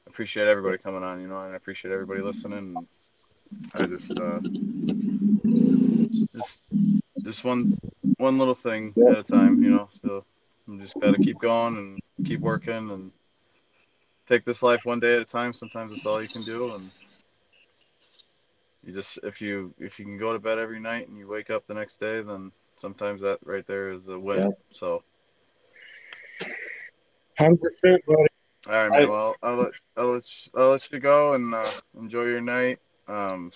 I 0.07 0.11
appreciate 0.11 0.49
everybody 0.49 0.79
coming 0.79 1.03
on. 1.03 1.21
You 1.21 1.29
know, 1.29 1.41
and 1.41 1.53
I 1.53 1.57
appreciate 1.57 1.93
everybody 1.93 2.21
listening. 2.21 2.87
I 3.75 3.87
just 3.87 4.21
uh, 4.21 4.41
just 6.35 6.61
just 7.25 7.45
one 7.45 7.79
one 8.19 8.39
little 8.39 8.55
thing 8.55 8.95
at 9.11 9.19
a 9.19 9.23
time, 9.23 9.63
you 9.63 9.71
know. 9.71 9.89
So 10.03 10.25
I'm 10.69 10.81
just 10.81 10.95
gotta 11.01 11.19
keep 11.19 11.39
going 11.39 11.77
and 11.77 12.27
keep 12.27 12.41
working 12.41 12.91
and 12.91 13.13
take 14.29 14.45
this 14.45 14.63
life 14.63 14.81
one 14.85 15.01
day 15.01 15.15
at 15.17 15.23
a 15.23 15.25
time. 15.25 15.53
Sometimes 15.53 15.93
it's 15.93 16.07
all 16.07 16.23
you 16.23 16.29
can 16.29 16.45
do, 16.45 16.75
and 16.75 16.91
you 18.85 18.93
just 18.93 19.19
if 19.23 19.41
you 19.41 19.75
if 19.79 19.99
you 19.99 20.05
can 20.05 20.19
go 20.19 20.33
to 20.33 20.39
bed 20.39 20.59
every 20.59 20.81
night 20.81 21.09
and 21.09 21.19
you 21.19 21.29
wake 21.29 21.51
up 21.51 21.67
the 21.67 21.75
next 21.75 22.01
day, 22.01 22.23
then 22.23 22.53
sometimes 22.79 23.23
that 23.23 23.39
right 23.45 23.67
there 23.67 23.91
is 23.91 24.09
a 24.09 24.19
win. 24.19 24.39
Yeah. 24.39 24.49
So. 24.73 25.03
Hundred 27.39 27.61
percent, 27.61 28.03
buddy. 28.07 28.29
All 28.67 28.73
right, 28.73 28.91
man. 28.91 29.09
Well, 29.11 29.37
I'll 29.43 29.57
let 29.57 29.71
I'll 29.97 30.13
let 30.15 30.23
you, 30.25 30.53
I'll 30.61 30.71
let 30.71 30.91
you 30.91 30.99
go 30.99 31.35
and 31.35 31.55
uh, 31.55 31.71
enjoy 31.99 32.25
your 32.25 32.41
night. 32.41 32.79
Um, 33.07 33.53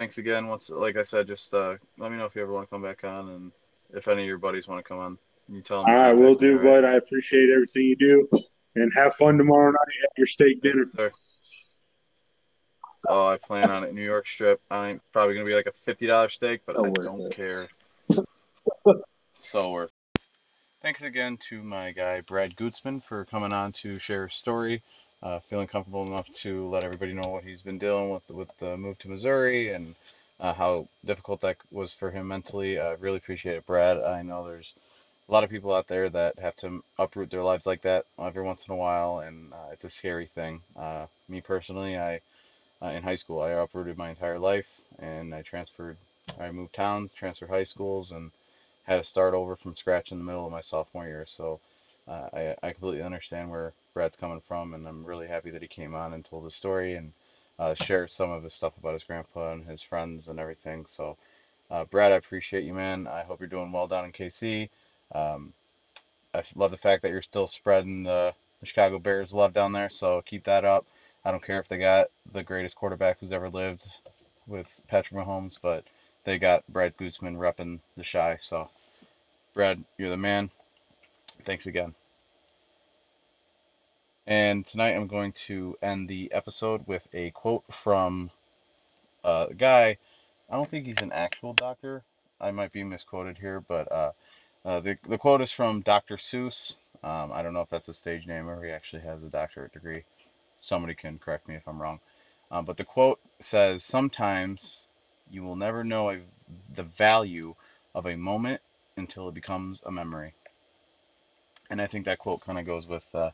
thanks 0.00 0.16
again. 0.16 0.46
Once, 0.46 0.70
like 0.70 0.96
I 0.96 1.02
said, 1.02 1.26
just 1.26 1.52
uh, 1.52 1.74
let 1.98 2.10
me 2.10 2.16
know 2.16 2.24
if 2.24 2.34
you 2.34 2.40
ever 2.40 2.52
want 2.52 2.66
to 2.66 2.70
come 2.70 2.82
back 2.82 3.04
on, 3.04 3.28
and 3.28 3.52
if 3.92 4.08
any 4.08 4.22
of 4.22 4.26
your 4.26 4.38
buddies 4.38 4.66
want 4.66 4.82
to 4.82 4.88
come 4.88 4.98
on, 4.98 5.18
you 5.46 5.60
tell 5.60 5.84
them. 5.84 5.90
All 5.90 5.96
right, 5.96 6.12
we'll 6.14 6.34
do, 6.34 6.58
bud. 6.58 6.84
I 6.84 6.94
appreciate 6.94 7.50
everything 7.50 7.82
you 7.82 7.96
do, 7.96 8.28
and 8.76 8.90
have 8.96 9.14
fun 9.14 9.36
tomorrow 9.36 9.70
night 9.70 10.04
at 10.04 10.10
your 10.16 10.26
steak 10.26 10.62
dinner. 10.62 10.86
Sir. 10.96 11.10
Oh, 13.08 13.26
I 13.26 13.36
plan 13.36 13.70
on 13.70 13.84
it. 13.84 13.92
New 13.92 14.02
York 14.02 14.26
strip. 14.26 14.62
I 14.70 14.88
ain't 14.88 15.02
probably 15.12 15.34
gonna 15.34 15.46
be 15.46 15.54
like 15.54 15.66
a 15.66 15.72
fifty 15.84 16.06
dollar 16.06 16.30
steak, 16.30 16.62
but 16.64 16.76
so 16.76 16.86
I 16.86 17.04
don't 17.04 17.20
it. 17.20 17.36
care. 17.36 17.68
so 19.42 19.70
worth. 19.70 19.90
Thanks 20.80 21.02
again 21.02 21.36
to 21.50 21.62
my 21.62 21.92
guy 21.92 22.22
Brad 22.22 22.56
Gutzman 22.56 23.04
for 23.04 23.26
coming 23.26 23.52
on 23.52 23.72
to 23.82 23.98
share 23.98 24.28
his 24.28 24.34
story 24.34 24.82
uh, 25.22 25.40
feeling 25.40 25.68
comfortable 25.68 26.06
enough 26.06 26.32
to 26.34 26.68
let 26.68 26.84
everybody 26.84 27.12
know 27.14 27.30
what 27.30 27.44
he's 27.44 27.62
been 27.62 27.78
dealing 27.78 28.10
with 28.10 28.28
with 28.30 28.48
the 28.58 28.76
move 28.76 28.98
to 29.00 29.08
Missouri 29.10 29.72
and 29.74 29.94
uh, 30.40 30.54
how 30.54 30.88
difficult 31.04 31.40
that 31.42 31.56
was 31.72 31.92
for 31.92 32.10
him 32.10 32.28
mentally. 32.28 32.78
I 32.80 32.92
really 32.92 33.18
appreciate 33.18 33.56
it, 33.56 33.66
Brad. 33.66 33.98
I 33.98 34.22
know 34.22 34.46
there's 34.46 34.74
a 35.28 35.32
lot 35.32 35.44
of 35.44 35.50
people 35.50 35.74
out 35.74 35.88
there 35.88 36.10
that 36.10 36.38
have 36.38 36.56
to 36.56 36.84
uproot 36.98 37.30
their 37.30 37.42
lives 37.44 37.66
like 37.66 37.82
that 37.82 38.06
every 38.18 38.42
once 38.42 38.66
in 38.68 38.74
a 38.74 38.76
while, 38.76 39.20
and 39.20 39.52
uh, 39.52 39.70
it's 39.72 39.84
a 39.84 39.90
scary 39.90 40.26
thing. 40.26 40.62
Uh, 40.76 41.06
me 41.28 41.40
personally, 41.40 41.98
I 41.98 42.20
uh, 42.82 42.88
in 42.88 43.02
high 43.02 43.14
school 43.16 43.40
I 43.40 43.50
uprooted 43.50 43.98
my 43.98 44.10
entire 44.10 44.38
life, 44.38 44.68
and 44.98 45.34
I 45.34 45.42
transferred. 45.42 45.96
I 46.40 46.50
moved 46.52 46.74
towns, 46.74 47.12
transferred 47.12 47.50
high 47.50 47.64
schools, 47.64 48.12
and 48.12 48.30
had 48.84 48.98
to 48.98 49.04
start 49.04 49.34
over 49.34 49.56
from 49.56 49.76
scratch 49.76 50.12
in 50.12 50.18
the 50.18 50.24
middle 50.24 50.46
of 50.46 50.52
my 50.52 50.60
sophomore 50.60 51.06
year. 51.06 51.26
So 51.26 51.60
I, 52.10 52.56
I 52.62 52.72
completely 52.72 53.02
understand 53.02 53.50
where 53.50 53.72
Brad's 53.94 54.16
coming 54.16 54.40
from, 54.40 54.74
and 54.74 54.86
I'm 54.86 55.04
really 55.04 55.28
happy 55.28 55.50
that 55.50 55.62
he 55.62 55.68
came 55.68 55.94
on 55.94 56.12
and 56.12 56.24
told 56.24 56.44
his 56.44 56.54
story 56.54 56.96
and 56.96 57.12
uh, 57.58 57.74
shared 57.74 58.10
some 58.10 58.30
of 58.30 58.42
his 58.42 58.54
stuff 58.54 58.76
about 58.78 58.94
his 58.94 59.04
grandpa 59.04 59.52
and 59.52 59.66
his 59.66 59.82
friends 59.82 60.28
and 60.28 60.40
everything. 60.40 60.86
So, 60.88 61.16
uh, 61.70 61.84
Brad, 61.84 62.12
I 62.12 62.16
appreciate 62.16 62.64
you, 62.64 62.74
man. 62.74 63.06
I 63.06 63.22
hope 63.22 63.40
you're 63.40 63.48
doing 63.48 63.72
well 63.72 63.86
down 63.86 64.04
in 64.06 64.12
KC. 64.12 64.70
Um, 65.14 65.52
I 66.34 66.42
love 66.54 66.70
the 66.70 66.76
fact 66.76 67.02
that 67.02 67.10
you're 67.10 67.22
still 67.22 67.46
spreading 67.46 68.04
the, 68.04 68.34
the 68.60 68.66
Chicago 68.66 68.98
Bears 68.98 69.32
love 69.32 69.52
down 69.52 69.72
there, 69.72 69.90
so 69.90 70.22
keep 70.22 70.44
that 70.44 70.64
up. 70.64 70.86
I 71.24 71.30
don't 71.30 71.44
care 71.44 71.60
if 71.60 71.68
they 71.68 71.78
got 71.78 72.08
the 72.32 72.42
greatest 72.42 72.76
quarterback 72.76 73.18
who's 73.20 73.32
ever 73.32 73.50
lived 73.50 73.84
with 74.46 74.68
Patrick 74.88 75.20
Mahomes, 75.20 75.58
but 75.60 75.84
they 76.24 76.38
got 76.38 76.64
Brad 76.68 76.96
Gutzman 76.96 77.36
repping 77.36 77.80
the 77.96 78.04
Chi. 78.04 78.36
So, 78.40 78.68
Brad, 79.54 79.82
you're 79.98 80.10
the 80.10 80.16
man. 80.16 80.50
Thanks 81.44 81.66
again. 81.66 81.94
And 84.30 84.64
tonight 84.64 84.94
I'm 84.94 85.08
going 85.08 85.32
to 85.48 85.76
end 85.82 86.08
the 86.08 86.30
episode 86.30 86.86
with 86.86 87.08
a 87.12 87.32
quote 87.32 87.64
from 87.72 88.30
uh, 89.24 89.48
a 89.50 89.54
guy. 89.54 89.98
I 90.48 90.54
don't 90.54 90.70
think 90.70 90.86
he's 90.86 91.02
an 91.02 91.10
actual 91.10 91.52
doctor. 91.52 92.04
I 92.40 92.52
might 92.52 92.70
be 92.70 92.84
misquoted 92.84 93.38
here, 93.38 93.60
but 93.60 93.90
uh, 93.90 94.12
uh, 94.64 94.78
the, 94.78 94.96
the 95.08 95.18
quote 95.18 95.40
is 95.40 95.50
from 95.50 95.80
Dr. 95.80 96.16
Seuss. 96.16 96.76
Um, 97.02 97.32
I 97.32 97.42
don't 97.42 97.54
know 97.54 97.62
if 97.62 97.70
that's 97.70 97.88
a 97.88 97.92
stage 97.92 98.28
name 98.28 98.48
or 98.48 98.64
he 98.64 98.70
actually 98.70 99.02
has 99.02 99.24
a 99.24 99.28
doctorate 99.28 99.72
degree. 99.72 100.04
Somebody 100.60 100.94
can 100.94 101.18
correct 101.18 101.48
me 101.48 101.56
if 101.56 101.66
I'm 101.66 101.82
wrong. 101.82 101.98
Um, 102.52 102.64
but 102.64 102.76
the 102.76 102.84
quote 102.84 103.18
says, 103.40 103.82
Sometimes 103.82 104.86
you 105.28 105.42
will 105.42 105.56
never 105.56 105.82
know 105.82 106.10
a, 106.10 106.20
the 106.76 106.84
value 106.84 107.56
of 107.96 108.06
a 108.06 108.14
moment 108.16 108.60
until 108.96 109.28
it 109.28 109.34
becomes 109.34 109.82
a 109.84 109.90
memory. 109.90 110.34
And 111.68 111.80
I 111.80 111.86
think 111.88 112.04
that 112.04 112.18
quote 112.18 112.40
kind 112.42 112.58
of 112.58 112.66
goes 112.66 112.86
with 112.86 113.12
uh, 113.14 113.30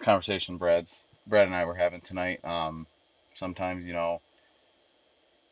conversation 0.00 0.58
Brad's 0.58 1.06
Brad 1.26 1.46
and 1.46 1.56
I 1.56 1.64
were 1.64 1.74
having 1.74 2.00
tonight. 2.00 2.44
Um, 2.44 2.86
sometimes 3.34 3.84
you 3.86 3.92
know 3.92 4.20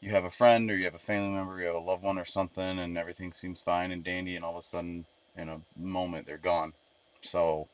you 0.01 0.11
have 0.11 0.25
a 0.25 0.31
friend 0.31 0.71
or 0.71 0.77
you 0.77 0.85
have 0.85 0.95
a 0.95 0.99
family 0.99 1.31
member, 1.31 1.59
you 1.59 1.67
have 1.67 1.75
a 1.75 1.79
loved 1.79 2.03
one 2.03 2.19
or 2.19 2.27
something, 2.27 2.79
and 2.79 2.99
everything 2.99 3.33
seems 3.33 3.63
fine 3.63 3.91
and 3.91 4.05
dandy, 4.05 4.37
and 4.37 4.45
all 4.45 4.57
of 4.57 4.63
a 4.63 4.67
sudden, 4.67 5.07
in 5.37 5.49
a 5.49 5.61
moment, 5.77 6.27
they're 6.27 6.37
gone. 6.37 6.75
So 7.23 7.69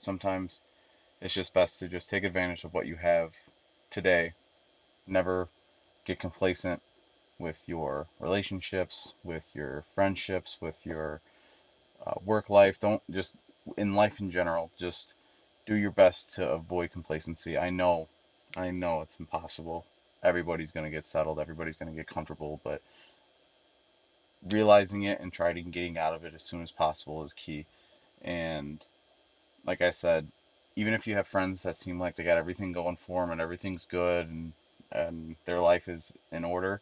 sometimes 0.00 0.60
it's 1.20 1.34
just 1.34 1.54
best 1.54 1.78
to 1.80 1.88
just 1.88 2.08
take 2.08 2.24
advantage 2.24 2.64
of 2.64 2.72
what 2.72 2.86
you 2.86 2.96
have 2.96 3.32
today. 3.90 4.32
Never 5.06 5.48
get 6.06 6.18
complacent 6.18 6.80
with 7.38 7.58
your 7.66 8.06
relationships, 8.18 9.12
with 9.22 9.44
your 9.54 9.84
friendships, 9.94 10.56
with 10.60 10.76
your 10.84 11.20
uh, 12.06 12.14
work 12.24 12.48
life. 12.48 12.80
Don't 12.80 13.02
just 13.10 13.36
in 13.76 13.94
life 13.94 14.20
in 14.20 14.30
general. 14.30 14.70
Just 14.78 15.12
do 15.66 15.74
your 15.74 15.90
best 15.90 16.34
to 16.34 16.48
avoid 16.48 16.92
complacency. 16.92 17.56
I 17.56 17.70
know, 17.70 18.08
I 18.56 18.70
know 18.70 19.00
it's 19.00 19.18
impossible. 19.18 19.86
Everybody's 20.22 20.72
going 20.72 20.84
to 20.84 20.90
get 20.90 21.06
settled, 21.06 21.38
everybody's 21.38 21.76
going 21.76 21.90
to 21.90 21.96
get 21.96 22.06
comfortable, 22.06 22.60
but 22.64 22.80
realizing 24.50 25.02
it 25.04 25.20
and 25.20 25.32
trying 25.32 25.54
to 25.54 25.62
getting 25.62 25.98
out 25.98 26.14
of 26.14 26.24
it 26.24 26.34
as 26.34 26.42
soon 26.42 26.62
as 26.62 26.70
possible 26.70 27.24
is 27.24 27.32
key. 27.32 27.66
And 28.22 28.84
like 29.66 29.80
I 29.80 29.90
said, 29.90 30.28
even 30.76 30.94
if 30.94 31.06
you 31.06 31.14
have 31.14 31.26
friends 31.28 31.62
that 31.62 31.76
seem 31.76 31.98
like 31.98 32.16
they 32.16 32.24
got 32.24 32.38
everything 32.38 32.72
going 32.72 32.96
for 32.96 33.22
them 33.22 33.30
and 33.30 33.40
everything's 33.40 33.86
good 33.86 34.28
and, 34.28 34.52
and 34.92 35.36
their 35.44 35.60
life 35.60 35.88
is 35.88 36.12
in 36.32 36.44
order, 36.44 36.80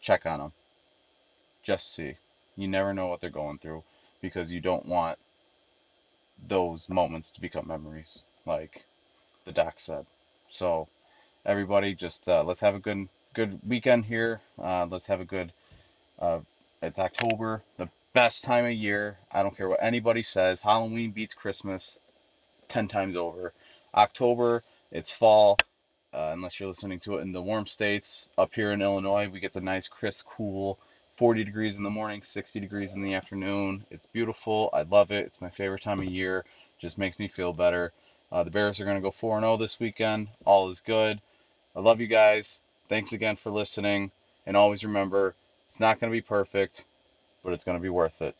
check 0.00 0.26
on 0.26 0.38
them. 0.38 0.52
Just 1.62 1.94
see. 1.94 2.16
You 2.56 2.68
never 2.68 2.94
know 2.94 3.06
what 3.06 3.20
they're 3.20 3.30
going 3.30 3.58
through 3.58 3.84
because 4.20 4.50
you 4.50 4.60
don't 4.60 4.86
want 4.86 5.18
those 6.46 6.88
moments 6.88 7.32
to 7.32 7.40
become 7.40 7.66
memories, 7.68 8.24
like 8.46 8.86
the 9.44 9.52
doc 9.52 9.74
said. 9.78 10.06
So, 10.50 10.88
everybody, 11.46 11.94
just 11.94 12.28
uh, 12.28 12.44
let's 12.44 12.60
have 12.60 12.74
a 12.74 12.80
good 12.80 13.08
good 13.34 13.60
weekend 13.66 14.04
here. 14.06 14.40
Uh, 14.62 14.86
let's 14.90 15.06
have 15.06 15.20
a 15.20 15.24
good. 15.26 15.52
Uh, 16.18 16.40
it's 16.82 16.98
October, 16.98 17.62
the 17.78 17.88
best 18.14 18.44
time 18.44 18.64
of 18.66 18.72
year. 18.72 19.18
I 19.32 19.42
don't 19.42 19.56
care 19.56 19.68
what 19.68 19.82
anybody 19.82 20.22
says. 20.22 20.60
Halloween 20.60 21.12
beats 21.12 21.34
Christmas 21.34 21.98
ten 22.68 22.88
times 22.88 23.16
over. 23.16 23.52
October, 23.94 24.62
it's 24.90 25.10
fall. 25.10 25.60
Uh, 26.14 26.30
unless 26.32 26.58
you're 26.58 26.68
listening 26.68 27.00
to 27.00 27.18
it 27.18 27.22
in 27.22 27.32
the 27.32 27.42
warm 27.42 27.66
states. 27.66 28.30
Up 28.38 28.54
here 28.54 28.72
in 28.72 28.82
Illinois, 28.82 29.28
we 29.28 29.40
get 29.40 29.52
the 29.52 29.60
nice, 29.60 29.88
crisp, 29.88 30.26
cool 30.26 30.78
40 31.18 31.42
degrees 31.42 31.76
in 31.76 31.82
the 31.82 31.90
morning, 31.90 32.22
60 32.22 32.60
degrees 32.60 32.94
in 32.94 33.02
the 33.02 33.14
afternoon. 33.14 33.84
It's 33.90 34.06
beautiful. 34.06 34.70
I 34.72 34.82
love 34.82 35.10
it. 35.10 35.26
It's 35.26 35.40
my 35.40 35.50
favorite 35.50 35.82
time 35.82 35.98
of 35.98 36.04
year. 36.04 36.44
Just 36.78 36.96
makes 36.96 37.18
me 37.18 37.26
feel 37.26 37.52
better. 37.52 37.92
Uh, 38.30 38.44
the 38.44 38.52
Bears 38.52 38.78
are 38.78 38.84
going 38.84 38.98
to 38.98 39.02
go 39.02 39.10
4 39.10 39.40
0 39.40 39.56
this 39.56 39.80
weekend. 39.80 40.28
All 40.44 40.70
is 40.70 40.80
good. 40.80 41.20
I 41.74 41.80
love 41.80 42.00
you 42.00 42.06
guys. 42.06 42.60
Thanks 42.88 43.12
again 43.12 43.34
for 43.34 43.50
listening. 43.50 44.12
And 44.46 44.56
always 44.56 44.84
remember, 44.84 45.34
it's 45.68 45.80
not 45.80 45.98
going 45.98 46.08
to 46.12 46.16
be 46.16 46.22
perfect, 46.22 46.84
but 47.42 47.52
it's 47.52 47.64
going 47.64 47.76
to 47.76 47.82
be 47.82 47.88
worth 47.88 48.22
it. 48.22 48.36